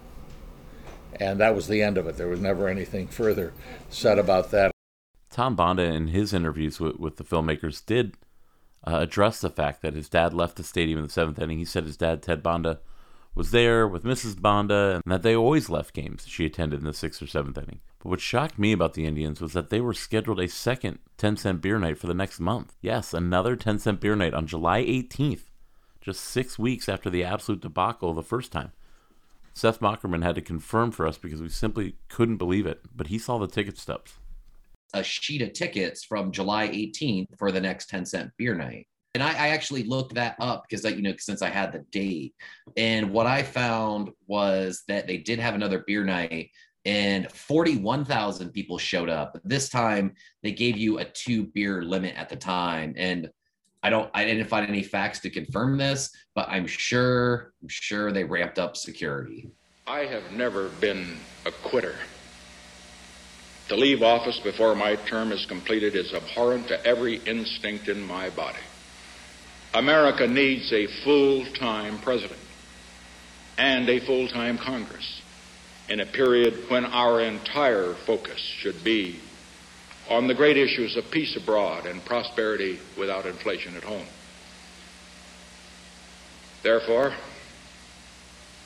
and 1.20 1.38
that 1.40 1.54
was 1.54 1.68
the 1.68 1.82
end 1.82 1.96
of 1.96 2.06
it. 2.06 2.16
There 2.16 2.28
was 2.28 2.40
never 2.40 2.68
anything 2.68 3.06
further 3.06 3.52
said 3.88 4.18
about 4.18 4.50
that. 4.50 4.72
Tom 5.30 5.56
Bonda, 5.56 5.92
in 5.92 6.08
his 6.08 6.32
interviews 6.32 6.78
with, 6.80 6.96
with 6.98 7.16
the 7.16 7.24
filmmakers, 7.24 7.84
did 7.84 8.16
uh, 8.86 8.98
address 9.00 9.40
the 9.40 9.50
fact 9.50 9.82
that 9.82 9.94
his 9.94 10.08
dad 10.08 10.34
left 10.34 10.56
the 10.56 10.64
stadium 10.64 10.98
in 10.98 11.04
the 11.04 11.10
seventh 11.10 11.38
inning. 11.38 11.58
He 11.58 11.64
said 11.64 11.84
his 11.84 11.96
dad, 11.96 12.22
Ted 12.22 12.42
Bonda, 12.42 12.78
was 13.34 13.50
there 13.50 13.86
with 13.88 14.04
Mrs. 14.04 14.34
Bonda 14.34 15.00
and 15.02 15.12
that 15.12 15.22
they 15.22 15.34
always 15.34 15.68
left 15.68 15.94
games 15.94 16.26
she 16.26 16.46
attended 16.46 16.80
in 16.80 16.86
the 16.86 16.92
sixth 16.92 17.20
or 17.20 17.26
seventh 17.26 17.58
inning. 17.58 17.80
But 17.98 18.10
what 18.10 18.20
shocked 18.20 18.58
me 18.58 18.72
about 18.72 18.94
the 18.94 19.06
Indians 19.06 19.40
was 19.40 19.52
that 19.54 19.70
they 19.70 19.80
were 19.80 19.94
scheduled 19.94 20.40
a 20.40 20.48
second 20.48 20.98
10 21.18 21.36
cent 21.36 21.60
beer 21.60 21.78
night 21.78 21.98
for 21.98 22.06
the 22.06 22.14
next 22.14 22.38
month. 22.38 22.76
Yes, 22.80 23.12
another 23.12 23.56
10 23.56 23.78
cent 23.80 24.00
beer 24.00 24.14
night 24.14 24.34
on 24.34 24.46
July 24.46 24.82
18th, 24.84 25.50
just 26.04 26.20
six 26.20 26.58
weeks 26.58 26.88
after 26.88 27.08
the 27.08 27.24
absolute 27.24 27.62
debacle 27.62 28.12
the 28.12 28.22
first 28.22 28.52
time. 28.52 28.72
Seth 29.54 29.80
Mockerman 29.80 30.22
had 30.22 30.34
to 30.34 30.42
confirm 30.42 30.90
for 30.90 31.06
us 31.06 31.16
because 31.16 31.40
we 31.40 31.48
simply 31.48 31.94
couldn't 32.08 32.36
believe 32.36 32.66
it, 32.66 32.80
but 32.94 33.06
he 33.06 33.18
saw 33.18 33.38
the 33.38 33.46
ticket 33.46 33.78
stubs. 33.78 34.14
A 34.92 35.02
sheet 35.02 35.42
of 35.42 35.52
tickets 35.54 36.04
from 36.04 36.30
July 36.30 36.68
18th 36.68 37.38
for 37.38 37.50
the 37.50 37.60
next 37.60 37.88
10 37.88 38.04
cent 38.04 38.30
beer 38.36 38.54
night. 38.54 38.86
And 39.14 39.22
I, 39.22 39.30
I 39.30 39.48
actually 39.48 39.84
looked 39.84 40.14
that 40.14 40.36
up 40.40 40.64
because, 40.68 40.84
you 40.84 41.02
know, 41.02 41.14
since 41.18 41.40
I 41.40 41.48
had 41.48 41.72
the 41.72 41.84
date. 41.90 42.34
And 42.76 43.12
what 43.12 43.26
I 43.26 43.42
found 43.42 44.10
was 44.26 44.82
that 44.88 45.06
they 45.06 45.18
did 45.18 45.38
have 45.38 45.54
another 45.54 45.84
beer 45.86 46.04
night 46.04 46.50
and 46.84 47.30
41,000 47.30 48.50
people 48.50 48.76
showed 48.76 49.08
up. 49.08 49.40
This 49.44 49.68
time 49.68 50.14
they 50.42 50.52
gave 50.52 50.76
you 50.76 50.98
a 50.98 51.04
two 51.04 51.44
beer 51.46 51.82
limit 51.82 52.14
at 52.16 52.28
the 52.28 52.36
time. 52.36 52.92
And 52.96 53.30
I 53.84 53.90
don't, 53.90 54.10
I 54.14 54.24
didn't 54.24 54.46
find 54.46 54.66
any 54.66 54.82
facts 54.82 55.20
to 55.20 55.30
confirm 55.30 55.76
this, 55.76 56.10
but 56.34 56.48
I'm 56.48 56.66
sure, 56.66 57.52
I'm 57.62 57.68
sure 57.68 58.12
they 58.12 58.24
ramped 58.24 58.58
up 58.58 58.78
security. 58.78 59.50
I 59.86 60.06
have 60.06 60.32
never 60.32 60.70
been 60.80 61.18
a 61.44 61.50
quitter. 61.50 61.94
To 63.68 63.76
leave 63.76 64.02
office 64.02 64.40
before 64.40 64.74
my 64.74 64.96
term 64.96 65.32
is 65.32 65.44
completed 65.44 65.96
is 65.96 66.14
abhorrent 66.14 66.68
to 66.68 66.86
every 66.86 67.16
instinct 67.26 67.88
in 67.88 68.06
my 68.06 68.30
body. 68.30 68.56
America 69.74 70.26
needs 70.26 70.72
a 70.72 70.86
full 70.86 71.44
time 71.52 71.98
president 71.98 72.40
and 73.58 73.86
a 73.90 74.00
full 74.00 74.28
time 74.28 74.56
Congress 74.56 75.20
in 75.90 76.00
a 76.00 76.06
period 76.06 76.70
when 76.70 76.86
our 76.86 77.20
entire 77.20 77.92
focus 77.92 78.38
should 78.38 78.82
be 78.82 79.20
on 80.08 80.26
the 80.26 80.34
great 80.34 80.56
issues 80.56 80.96
of 80.96 81.10
peace 81.10 81.36
abroad 81.36 81.86
and 81.86 82.04
prosperity 82.04 82.78
without 82.98 83.26
inflation 83.26 83.76
at 83.76 83.82
home. 83.82 84.06
Therefore, 86.62 87.14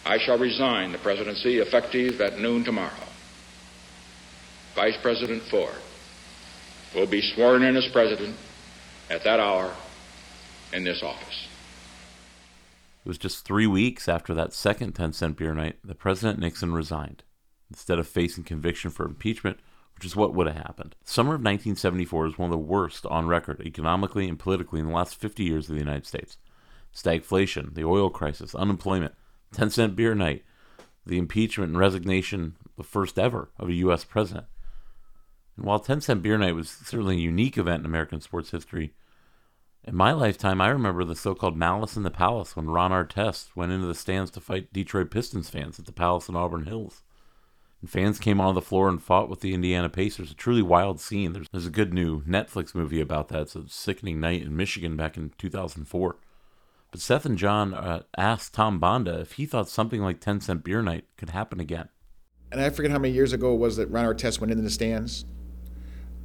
I 0.05 0.19
shall 0.19 0.39
resign 0.39 0.93
the 0.93 0.99
presidency 0.99 1.59
effective 1.59 2.21
at 2.21 2.39
noon 2.39 2.65
tomorrow. 2.65 2.93
Vice 4.75 4.97
President 5.03 5.43
Ford 5.43 5.75
will 6.95 7.07
be 7.07 7.21
sworn 7.21 7.63
in 7.63 7.77
as 7.77 7.89
president 7.89 8.37
at 9.11 9.25
that 9.25 9.41
hour 9.41 9.75
in 10.73 10.85
this 10.85 11.03
office. 11.03 11.49
It 13.05 13.09
was 13.09 13.19
just 13.19 13.45
three 13.45 13.67
weeks 13.67 14.09
after 14.09 14.35
that 14.35 14.53
second 14.53 14.93
10 14.93 15.13
cent 15.13 15.37
beer 15.37 15.55
night 15.55 15.77
that 15.85 15.99
President 15.99 16.39
Nixon 16.39 16.73
resigned, 16.73 17.23
instead 17.71 17.99
of 17.99 18.07
facing 18.07 18.45
conviction 18.45 18.91
for 18.91 19.05
impeachment, 19.05 19.59
which 19.99 20.07
is 20.07 20.15
what 20.15 20.33
would 20.33 20.47
have 20.47 20.55
happened. 20.55 20.95
Summer 21.03 21.31
of 21.31 21.41
1974 21.41 22.27
is 22.29 22.39
one 22.39 22.47
of 22.47 22.53
the 22.53 22.57
worst 22.57 23.05
on 23.07 23.27
record 23.27 23.61
economically 23.67 24.29
and 24.29 24.39
politically 24.39 24.79
in 24.79 24.87
the 24.87 24.93
last 24.93 25.17
50 25.17 25.43
years 25.43 25.69
of 25.69 25.75
the 25.75 25.81
United 25.81 26.07
States. 26.07 26.39
Stagflation, 26.95 27.75
the 27.75 27.83
oil 27.83 28.09
crisis, 28.09 28.55
unemployment, 28.55 29.15
10 29.55 29.71
cent 29.71 29.97
beer 29.97 30.15
night, 30.15 30.45
the 31.05 31.19
impeachment 31.19 31.71
and 31.71 31.79
resignation, 31.81 32.55
the 32.77 32.85
first 32.85 33.19
ever 33.19 33.51
of 33.59 33.69
a 33.69 33.75
U.S. 33.75 34.05
president. 34.05 34.47
And 35.57 35.67
while 35.67 35.81
10 35.81 36.01
cent 36.01 36.23
beer 36.23 36.39
night 36.39 36.55
was 36.55 36.71
certainly 36.71 37.17
a 37.17 37.21
unique 37.21 37.59
event 37.59 37.81
in 37.81 37.87
American 37.87 38.21
sports 38.21 38.53
history, 38.53 38.93
in 39.83 39.97
my 39.97 40.13
lifetime, 40.13 40.61
I 40.61 40.69
remember 40.69 41.03
the 41.03 41.17
so 41.17 41.35
called 41.35 41.57
Malice 41.57 41.97
in 41.97 42.05
the 42.05 42.11
Palace 42.13 42.55
when 42.55 42.71
Ron 42.71 42.93
Artest 42.93 43.57
went 43.57 43.73
into 43.73 43.89
the 43.89 43.97
stands 43.97 44.31
to 44.33 44.41
fight 44.41 44.73
Detroit 44.73 45.11
Pistons 45.11 45.51
fans 45.51 45.81
at 45.81 45.87
the 45.87 45.93
Palace 45.93 46.29
in 46.29 46.37
Auburn 46.37 46.67
Hills. 46.67 47.03
And 47.81 47.89
fans 47.89 48.19
came 48.19 48.41
onto 48.41 48.55
the 48.55 48.67
floor 48.67 48.89
and 48.89 49.03
fought 49.03 49.29
with 49.29 49.41
the 49.41 49.55
Indiana 49.55 49.89
Pacers. 49.89 50.33
A 50.33 50.35
truly 50.35 50.63
wild 50.63 51.01
scene. 51.01 51.33
There's, 51.33 51.47
there's 51.53 51.67
a 51.67 51.71
good 51.71 51.95
new 51.95 52.23
Netflix 52.23 52.75
movie 52.75 53.01
about 53.01 53.29
that. 53.29 53.43
It's 53.43 53.57
a 53.57 53.69
sickening 53.69 54.21
night 54.21 54.43
in 54.43 54.57
Michigan 54.57 54.97
back 54.97 55.17
in 55.17 55.33
2004. 55.39 56.17
But 56.91 57.01
Seth 57.01 57.27
and 57.27 57.39
John 57.39 57.75
uh, 57.75 58.03
asked 58.17 58.55
Tom 58.55 58.81
Bonda 58.81 59.21
if 59.21 59.33
he 59.33 59.47
thought 59.47 59.69
something 59.69 60.03
like 60.03 60.21
10 60.21 60.41
cent 60.41 60.65
beer 60.65 60.83
night 60.83 61.05
could 61.17 61.31
happen 61.31 61.61
again. 61.61 61.89
And 62.51 62.61
I 62.61 62.71
forget 62.71 62.91
how 62.91 62.99
many 62.99 63.13
years 63.13 63.33
ago 63.33 63.55
it 63.55 63.59
was 63.59 63.77
that 63.77 63.91
Ron 63.91 64.07
Artest 64.07 64.41
went 64.41 64.51
into 64.51 64.63
the 64.63 64.71
stands, 64.71 65.27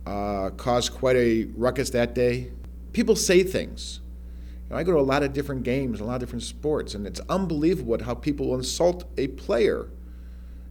uh, 0.06 0.52
caused 0.52 0.94
quite 0.94 1.18
a 1.18 1.46
ruckus 1.56 1.90
that 1.90 2.16
day. 2.16 2.52
People 2.94 3.16
say 3.16 3.44
things. 3.44 4.00
You 4.64 4.70
know, 4.70 4.78
I 4.78 4.84
go 4.84 4.94
to 4.94 5.00
a 5.00 5.02
lot 5.02 5.22
of 5.22 5.34
different 5.34 5.64
games, 5.64 6.00
a 6.00 6.06
lot 6.06 6.16
of 6.16 6.20
different 6.22 6.44
sports, 6.44 6.96
and 6.96 7.06
it's 7.06 7.20
unbelievable 7.28 8.02
how 8.02 8.14
people 8.14 8.48
will 8.48 8.56
insult 8.56 9.04
a 9.18 9.28
player. 9.28 9.90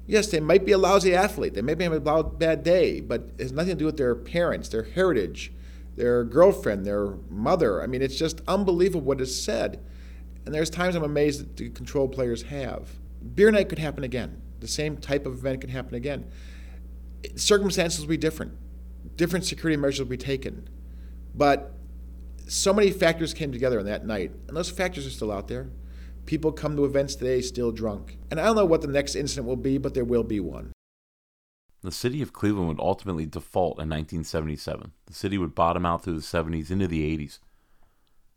Yes, 0.06 0.26
they 0.28 0.40
might 0.40 0.64
be 0.64 0.72
a 0.72 0.78
lousy 0.78 1.14
athlete. 1.14 1.54
They 1.54 1.62
may 1.62 1.74
be 1.74 1.84
having 1.84 2.06
a 2.06 2.22
bad 2.24 2.62
day, 2.62 3.00
but 3.00 3.30
it 3.38 3.42
has 3.42 3.52
nothing 3.52 3.72
to 3.72 3.78
do 3.78 3.86
with 3.86 3.96
their 3.96 4.14
parents, 4.14 4.68
their 4.68 4.82
heritage, 4.82 5.52
their 5.96 6.24
girlfriend, 6.24 6.84
their 6.84 7.14
mother. 7.30 7.82
I 7.82 7.86
mean, 7.86 8.02
it's 8.02 8.16
just 8.16 8.40
unbelievable 8.48 9.02
what 9.02 9.20
is 9.20 9.42
said. 9.42 9.80
And 10.44 10.54
there's 10.54 10.70
times 10.70 10.96
I'm 10.96 11.04
amazed 11.04 11.40
that 11.40 11.56
the 11.56 11.70
control 11.70 12.08
players 12.08 12.42
have. 12.44 12.88
Beer 13.34 13.50
night 13.50 13.68
could 13.68 13.78
happen 13.78 14.02
again. 14.02 14.42
The 14.60 14.68
same 14.68 14.96
type 14.96 15.24
of 15.26 15.34
event 15.34 15.60
could 15.60 15.70
happen 15.70 15.94
again. 15.94 16.26
Circumstances 17.36 18.00
will 18.00 18.08
be 18.08 18.16
different. 18.16 18.52
Different 19.16 19.44
security 19.44 19.76
measures 19.76 20.00
will 20.00 20.06
be 20.06 20.16
taken. 20.16 20.68
But 21.34 21.74
so 22.48 22.72
many 22.72 22.90
factors 22.90 23.32
came 23.32 23.52
together 23.52 23.78
on 23.78 23.86
that 23.86 24.04
night, 24.04 24.32
and 24.48 24.56
those 24.56 24.68
factors 24.68 25.06
are 25.06 25.10
still 25.10 25.30
out 25.30 25.46
there. 25.48 25.70
People 26.26 26.52
come 26.52 26.76
to 26.76 26.84
events 26.84 27.14
today 27.14 27.40
still 27.40 27.72
drunk. 27.72 28.18
And 28.30 28.40
I 28.40 28.44
don't 28.44 28.56
know 28.56 28.64
what 28.64 28.82
the 28.82 28.88
next 28.88 29.14
incident 29.14 29.46
will 29.46 29.56
be, 29.56 29.78
but 29.78 29.94
there 29.94 30.04
will 30.04 30.22
be 30.22 30.40
one. 30.40 30.72
The 31.82 31.90
city 31.90 32.22
of 32.22 32.32
Cleveland 32.32 32.68
would 32.68 32.80
ultimately 32.80 33.26
default 33.26 33.72
in 33.72 33.88
1977. 33.88 34.92
The 35.06 35.14
city 35.14 35.36
would 35.36 35.54
bottom 35.54 35.84
out 35.84 36.04
through 36.04 36.14
the 36.14 36.20
70s 36.20 36.70
into 36.70 36.86
the 36.86 37.18
80s. 37.18 37.40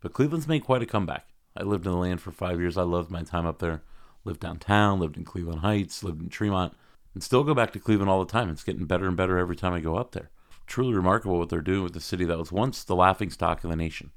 But 0.01 0.13
Cleveland's 0.13 0.47
made 0.47 0.63
quite 0.63 0.81
a 0.81 0.87
comeback. 0.87 1.27
I 1.55 1.63
lived 1.63 1.85
in 1.85 1.91
the 1.91 1.97
land 1.97 2.21
for 2.21 2.31
five 2.31 2.59
years. 2.59 2.77
I 2.77 2.83
loved 2.83 3.11
my 3.11 3.21
time 3.21 3.45
up 3.45 3.59
there. 3.59 3.83
Lived 4.23 4.39
downtown, 4.39 4.99
lived 4.99 5.15
in 5.15 5.23
Cleveland 5.23 5.61
Heights, 5.61 6.03
lived 6.03 6.21
in 6.21 6.29
Tremont, 6.29 6.73
and 7.13 7.21
still 7.21 7.43
go 7.43 7.53
back 7.53 7.71
to 7.73 7.79
Cleveland 7.79 8.09
all 8.09 8.25
the 8.25 8.31
time. 8.31 8.49
It's 8.49 8.63
getting 8.63 8.85
better 8.85 9.07
and 9.07 9.15
better 9.15 9.37
every 9.37 9.55
time 9.55 9.73
I 9.73 9.79
go 9.79 9.95
up 9.95 10.11
there. 10.11 10.31
Truly 10.65 10.95
remarkable 10.95 11.37
what 11.37 11.49
they're 11.49 11.61
doing 11.61 11.83
with 11.83 11.93
the 11.93 11.99
city 11.99 12.25
that 12.25 12.39
was 12.39 12.51
once 12.51 12.83
the 12.83 12.95
laughing 12.95 13.29
stock 13.29 13.63
of 13.63 13.69
the 13.69 13.75
nation. 13.75 14.11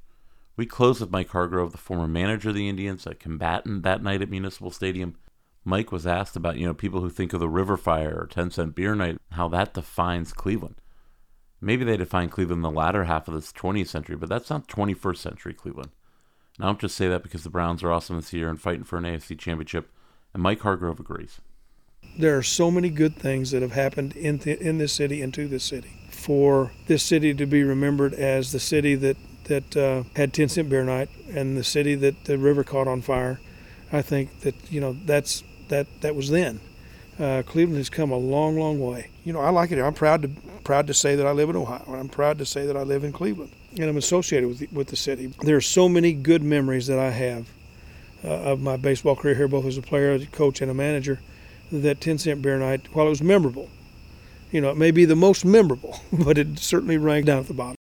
We 0.59 0.67
closed 0.67 1.01
with 1.01 1.13
Mike 1.13 1.31
Hargrove, 1.31 1.71
the 1.71 1.79
former 1.79 2.09
manager 2.09 2.49
of 2.49 2.57
the 2.57 2.69
Indians, 2.69 3.07
a 3.07 3.15
combatant 3.15 3.85
that 3.85 4.03
night 4.03 4.23
at 4.23 4.29
Municipal 4.29 4.73
Stadium. 4.73 5.15
Mike 5.65 5.93
was 5.93 6.05
asked 6.05 6.35
about, 6.35 6.57
you 6.57 6.67
know, 6.67 6.75
people 6.75 7.01
who 7.01 7.11
think 7.11 7.33
of 7.33 7.39
the 7.39 7.49
River 7.49 7.77
Fire 7.77 8.19
or 8.23 8.27
10 8.27 8.51
Cent 8.51 8.75
Beer 8.75 8.97
Night, 8.97 9.19
how 9.31 9.47
that 9.51 9.73
defines 9.73 10.33
Cleveland. 10.33 10.75
Maybe 11.61 11.85
they 11.85 11.97
define 11.97 12.29
Cleveland 12.29 12.59
in 12.59 12.63
the 12.63 12.77
latter 12.77 13.05
half 13.05 13.29
of 13.29 13.35
this 13.35 13.53
20th 13.53 13.87
century, 13.87 14.17
but 14.17 14.29
that's 14.29 14.51
not 14.51 14.67
21st 14.67 15.19
century 15.19 15.55
Cleveland. 15.55 15.91
And 16.57 16.65
I 16.65 16.69
don't 16.69 16.81
just 16.81 16.97
say 16.97 17.07
that 17.07 17.23
because 17.23 17.45
the 17.45 17.51
Browns 17.51 17.85
are 17.85 17.93
awesome 17.93 18.17
this 18.17 18.33
year 18.33 18.51
and 18.51 18.61
fighting 18.61 18.83
for 18.83 18.99
an 18.99 19.05
AFC 19.05 19.39
championship, 19.39 19.93
and 20.35 20.43
Mike 20.43 20.63
Hargrove 20.63 20.99
agrees. 20.99 21.41
There 22.19 22.37
are 22.37 22.43
so 22.43 22.73
many 22.73 22.91
good 22.91 23.15
things 23.15 23.53
that 23.53 23.63
have 23.63 23.73
happened 23.73 24.17
in, 24.17 24.41
th- 24.41 24.59
in 24.59 24.79
this 24.79 24.93
city 24.93 25.23
and 25.23 25.33
to 25.35 25.47
this 25.47 25.63
city. 25.63 26.09
For 26.11 26.73
this 26.89 27.05
city 27.05 27.33
to 27.33 27.47
be 27.47 27.63
remembered 27.63 28.13
as 28.13 28.51
the 28.51 28.59
city 28.59 28.97
that 28.97 29.17
that 29.49 29.77
uh, 29.77 30.05
had 30.17 30.33
10 30.33 30.49
cent 30.49 30.71
beer 30.71 30.85
night 30.85 31.09
and 31.33 31.57
the 31.57 31.65
city 31.65 31.95
that 31.97 32.25
the 32.25 32.39
river 32.39 32.65
caught 32.65 32.87
on 32.87 33.03
fire, 33.03 33.41
I 33.93 34.03
think 34.03 34.41
that 34.41 34.55
you 34.71 34.81
know 34.81 34.97
that's 35.05 35.43
that 35.69 35.87
that 36.01 36.15
was 36.15 36.31
then. 36.31 36.61
Uh, 37.19 37.43
Cleveland 37.45 37.79
has 37.79 37.91
come 37.91 38.13
a 38.13 38.17
long, 38.17 38.57
long 38.57 38.79
way. 38.79 39.11
You 39.25 39.33
know, 39.33 39.41
I 39.41 39.51
like 39.51 39.73
it. 39.73 39.81
I'm 39.81 39.95
proud 39.95 40.23
to 40.23 40.29
proud 40.63 40.87
to 40.87 40.95
say 40.95 41.17
that 41.17 41.27
I 41.27 41.33
live 41.33 41.51
in 41.51 41.57
Ohio. 41.57 41.83
I'm 41.89 42.09
proud 42.09 42.39
to 42.39 42.47
say 42.47 42.67
that 42.67 42.77
I 42.77 42.83
live 42.83 43.03
in 43.03 43.13
Cleveland, 43.13 43.51
and 43.77 43.85
I'm 43.85 43.97
associated 43.97 44.49
with 44.49 44.59
the, 44.59 44.69
with 44.71 44.89
the 44.89 44.97
city. 44.97 45.33
There 45.43 45.57
are 45.57 45.63
so 45.63 45.89
many 45.89 46.13
good 46.13 46.43
memories 46.43 46.87
that 46.87 46.99
I 46.99 47.11
have 47.11 47.49
uh, 48.23 48.29
of 48.29 48.61
my 48.61 48.77
baseball 48.77 49.17
career 49.17 49.35
here, 49.35 49.49
both 49.49 49.65
as 49.65 49.79
a 49.79 49.83
player, 49.83 50.13
a 50.13 50.27
coach, 50.27 50.61
and 50.61 50.71
a 50.71 50.75
manager. 50.75 51.21
That 51.73 52.01
10 52.01 52.19
cent 52.19 52.43
beer 52.43 52.59
night, 52.59 52.95
while 52.95 53.07
it 53.07 53.11
was 53.11 53.23
memorable, 53.23 53.69
you 54.51 54.61
know, 54.61 54.71
it 54.71 54.77
may 54.77 54.91
be 54.91 55.05
the 55.05 55.17
most 55.17 55.45
memorable, 55.45 56.01
but 56.13 56.39
it 56.39 56.59
certainly 56.59 56.97
ranked 56.97 57.27
down 57.27 57.41
at 57.41 57.47
the 57.49 57.55
bottom. 57.55 57.78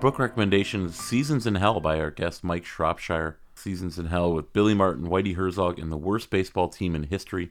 Book 0.00 0.18
recommendation 0.18 0.84
is 0.84 0.94
Seasons 0.94 1.46
in 1.46 1.54
Hell 1.54 1.80
by 1.80 1.98
our 1.98 2.10
guest 2.10 2.44
Mike 2.44 2.66
Shropshire. 2.66 3.38
Seasons 3.54 3.98
in 3.98 4.06
Hell 4.06 4.32
with 4.32 4.52
Billy 4.52 4.74
Martin, 4.74 5.08
Whitey 5.08 5.34
Herzog, 5.34 5.78
and 5.78 5.90
the 5.90 5.96
worst 5.96 6.28
baseball 6.28 6.68
team 6.68 6.94
in 6.94 7.04
history. 7.04 7.50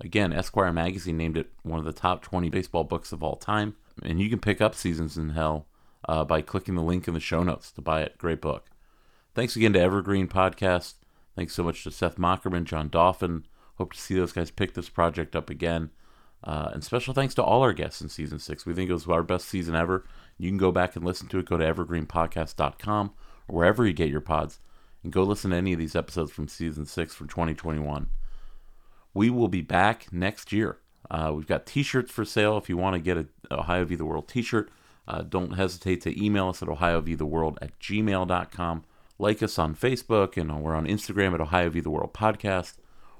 Again, 0.00 0.32
Esquire 0.32 0.72
magazine 0.72 1.16
named 1.16 1.38
it 1.38 1.50
one 1.62 1.78
of 1.78 1.86
the 1.86 1.92
top 1.92 2.22
20 2.22 2.50
baseball 2.50 2.84
books 2.84 3.10
of 3.10 3.22
all 3.22 3.36
time. 3.36 3.74
And 4.02 4.20
you 4.20 4.28
can 4.28 4.38
pick 4.38 4.60
up 4.60 4.74
Seasons 4.74 5.16
in 5.16 5.30
Hell 5.30 5.66
uh, 6.06 6.24
by 6.24 6.42
clicking 6.42 6.74
the 6.74 6.82
link 6.82 7.08
in 7.08 7.14
the 7.14 7.20
show 7.20 7.42
notes 7.42 7.72
to 7.72 7.80
buy 7.80 8.02
it. 8.02 8.18
Great 8.18 8.42
book. 8.42 8.66
Thanks 9.34 9.56
again 9.56 9.72
to 9.72 9.80
Evergreen 9.80 10.28
Podcast. 10.28 10.94
Thanks 11.36 11.54
so 11.54 11.62
much 11.62 11.82
to 11.84 11.90
Seth 11.90 12.16
Mockerman, 12.16 12.64
John 12.64 12.90
Dauphin. 12.90 13.46
Hope 13.76 13.94
to 13.94 14.00
see 14.00 14.14
those 14.14 14.32
guys 14.32 14.50
pick 14.50 14.74
this 14.74 14.90
project 14.90 15.34
up 15.34 15.48
again. 15.48 15.90
Uh, 16.44 16.70
and 16.72 16.84
special 16.84 17.14
thanks 17.14 17.34
to 17.34 17.42
all 17.42 17.62
our 17.62 17.72
guests 17.72 18.00
in 18.00 18.08
season 18.08 18.38
six. 18.38 18.66
We 18.66 18.74
think 18.74 18.90
it 18.90 18.94
was 18.94 19.08
our 19.08 19.22
best 19.22 19.48
season 19.48 19.74
ever. 19.74 20.04
You 20.38 20.50
can 20.50 20.58
go 20.58 20.72
back 20.72 20.96
and 20.96 21.04
listen 21.04 21.28
to 21.28 21.38
it. 21.38 21.46
Go 21.46 21.56
to 21.56 21.64
evergreenpodcast.com 21.64 23.12
or 23.48 23.56
wherever 23.56 23.86
you 23.86 23.92
get 23.92 24.08
your 24.08 24.20
pods 24.20 24.60
and 25.02 25.12
go 25.12 25.22
listen 25.22 25.50
to 25.50 25.56
any 25.56 25.72
of 25.72 25.78
these 25.78 25.96
episodes 25.96 26.30
from 26.30 26.48
season 26.48 26.86
six 26.86 27.14
from 27.14 27.28
2021. 27.28 28.08
We 29.14 29.30
will 29.30 29.48
be 29.48 29.62
back 29.62 30.12
next 30.12 30.52
year. 30.52 30.78
Uh, 31.10 31.32
we've 31.34 31.46
got 31.46 31.66
t 31.66 31.82
shirts 31.82 32.12
for 32.12 32.24
sale. 32.24 32.58
If 32.58 32.68
you 32.68 32.76
want 32.76 32.94
to 32.94 33.00
get 33.00 33.16
a 33.16 33.26
Ohio 33.50 33.84
v 33.84 33.94
the 33.94 34.04
World 34.04 34.28
t 34.28 34.42
shirt, 34.42 34.70
uh, 35.06 35.22
don't 35.22 35.52
hesitate 35.52 36.02
to 36.02 36.22
email 36.24 36.48
us 36.48 36.62
at 36.62 36.68
ohiovtheworld 36.68 37.56
at 37.62 37.78
gmail.com. 37.80 38.84
Like 39.18 39.42
us 39.42 39.58
on 39.58 39.74
Facebook, 39.74 40.36
and 40.36 40.62
we're 40.62 40.76
on 40.76 40.86
Instagram 40.86 41.34
at 41.34 41.40
Ohio 41.40 41.70
v 41.70 41.80
the 41.80 41.90
World 41.90 42.12
Podcast, 42.12 42.74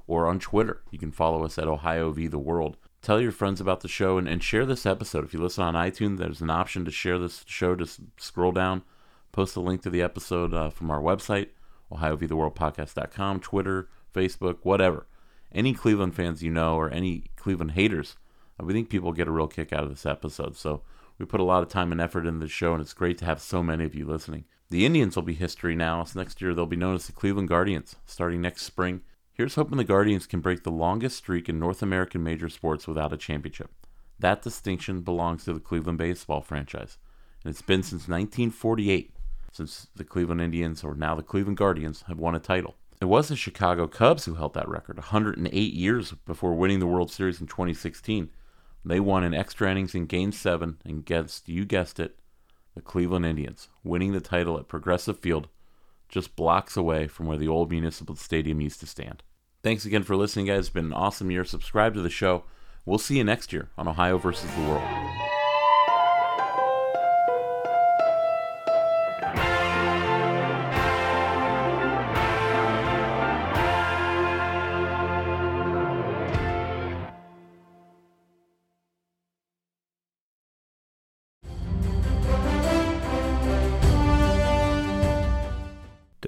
or 0.06 0.28
on 0.28 0.38
Twitter. 0.38 0.82
You 0.90 0.98
can 0.98 1.10
follow 1.10 1.44
us 1.44 1.58
at 1.58 1.66
Ohio 1.66 2.12
v 2.12 2.28
the 2.28 2.38
World. 2.38 2.76
Tell 3.08 3.22
your 3.22 3.32
friends 3.32 3.58
about 3.58 3.80
the 3.80 3.88
show 3.88 4.18
and, 4.18 4.28
and 4.28 4.44
share 4.44 4.66
this 4.66 4.84
episode. 4.84 5.24
If 5.24 5.32
you 5.32 5.40
listen 5.40 5.64
on 5.64 5.72
iTunes, 5.72 6.18
there's 6.18 6.42
an 6.42 6.50
option 6.50 6.84
to 6.84 6.90
share 6.90 7.18
this 7.18 7.42
show. 7.46 7.74
Just 7.74 8.00
scroll 8.18 8.52
down, 8.52 8.82
post 9.32 9.56
a 9.56 9.60
link 9.60 9.80
to 9.84 9.88
the 9.88 10.02
episode 10.02 10.52
uh, 10.52 10.68
from 10.68 10.90
our 10.90 11.00
website, 11.00 11.48
OhioVTheWorldPodcast.com, 11.90 13.40
Twitter, 13.40 13.88
Facebook, 14.14 14.58
whatever. 14.62 15.06
Any 15.50 15.72
Cleveland 15.72 16.16
fans 16.16 16.42
you 16.42 16.50
know 16.50 16.76
or 16.76 16.90
any 16.90 17.30
Cleveland 17.36 17.70
haters, 17.70 18.16
uh, 18.60 18.66
we 18.66 18.74
think 18.74 18.90
people 18.90 19.12
get 19.12 19.26
a 19.26 19.30
real 19.30 19.48
kick 19.48 19.72
out 19.72 19.84
of 19.84 19.88
this 19.88 20.04
episode. 20.04 20.54
So 20.54 20.82
we 21.18 21.24
put 21.24 21.40
a 21.40 21.44
lot 21.44 21.62
of 21.62 21.70
time 21.70 21.92
and 21.92 22.02
effort 22.02 22.26
into 22.26 22.40
the 22.40 22.48
show, 22.48 22.74
and 22.74 22.82
it's 22.82 22.92
great 22.92 23.16
to 23.20 23.24
have 23.24 23.40
so 23.40 23.62
many 23.62 23.86
of 23.86 23.94
you 23.94 24.04
listening. 24.04 24.44
The 24.68 24.84
Indians 24.84 25.16
will 25.16 25.22
be 25.22 25.32
history 25.32 25.74
now. 25.74 26.04
So 26.04 26.20
next 26.20 26.42
year 26.42 26.52
they'll 26.52 26.66
be 26.66 26.76
known 26.76 26.96
as 26.96 27.06
the 27.06 27.12
Cleveland 27.12 27.48
Guardians, 27.48 27.96
starting 28.04 28.42
next 28.42 28.64
spring. 28.64 29.00
Here's 29.38 29.54
hoping 29.54 29.78
the 29.78 29.84
Guardians 29.84 30.26
can 30.26 30.40
break 30.40 30.64
the 30.64 30.72
longest 30.72 31.16
streak 31.16 31.48
in 31.48 31.60
North 31.60 31.80
American 31.80 32.24
major 32.24 32.48
sports 32.48 32.88
without 32.88 33.12
a 33.12 33.16
championship. 33.16 33.70
That 34.18 34.42
distinction 34.42 35.02
belongs 35.02 35.44
to 35.44 35.52
the 35.52 35.60
Cleveland 35.60 35.98
baseball 35.98 36.40
franchise, 36.40 36.98
and 37.44 37.52
it's 37.52 37.62
been 37.62 37.84
since 37.84 38.08
1948 38.08 39.14
since 39.52 39.86
the 39.94 40.02
Cleveland 40.02 40.40
Indians, 40.40 40.82
or 40.82 40.96
now 40.96 41.14
the 41.14 41.22
Cleveland 41.22 41.56
Guardians, 41.56 42.02
have 42.08 42.18
won 42.18 42.34
a 42.34 42.40
title. 42.40 42.74
It 43.00 43.04
was 43.04 43.28
the 43.28 43.36
Chicago 43.36 43.86
Cubs 43.86 44.24
who 44.24 44.34
held 44.34 44.54
that 44.54 44.68
record 44.68 44.96
108 44.96 45.72
years 45.72 46.14
before 46.26 46.54
winning 46.54 46.80
the 46.80 46.88
World 46.88 47.12
Series 47.12 47.40
in 47.40 47.46
2016. 47.46 48.30
They 48.84 48.98
won 48.98 49.22
in 49.22 49.34
extra 49.34 49.70
innings 49.70 49.94
in 49.94 50.06
Game 50.06 50.32
7 50.32 50.78
against, 50.84 51.48
you 51.48 51.64
guessed 51.64 52.00
it, 52.00 52.18
the 52.74 52.82
Cleveland 52.82 53.24
Indians, 53.24 53.68
winning 53.84 54.10
the 54.10 54.20
title 54.20 54.58
at 54.58 54.66
Progressive 54.66 55.20
Field, 55.20 55.46
just 56.08 56.34
blocks 56.34 56.76
away 56.76 57.06
from 57.06 57.26
where 57.26 57.38
the 57.38 57.46
old 57.46 57.70
Municipal 57.70 58.16
Stadium 58.16 58.60
used 58.60 58.80
to 58.80 58.86
stand. 58.86 59.22
Thanks 59.62 59.84
again 59.84 60.04
for 60.04 60.14
listening, 60.14 60.46
guys. 60.46 60.60
It's 60.60 60.68
been 60.70 60.86
an 60.86 60.92
awesome 60.92 61.30
year. 61.30 61.44
Subscribe 61.44 61.94
to 61.94 62.00
the 62.00 62.10
show. 62.10 62.44
We'll 62.86 62.98
see 62.98 63.18
you 63.18 63.24
next 63.24 63.52
year 63.52 63.68
on 63.76 63.88
Ohio 63.88 64.16
versus 64.18 64.50
the 64.54 64.62
World. 64.62 64.88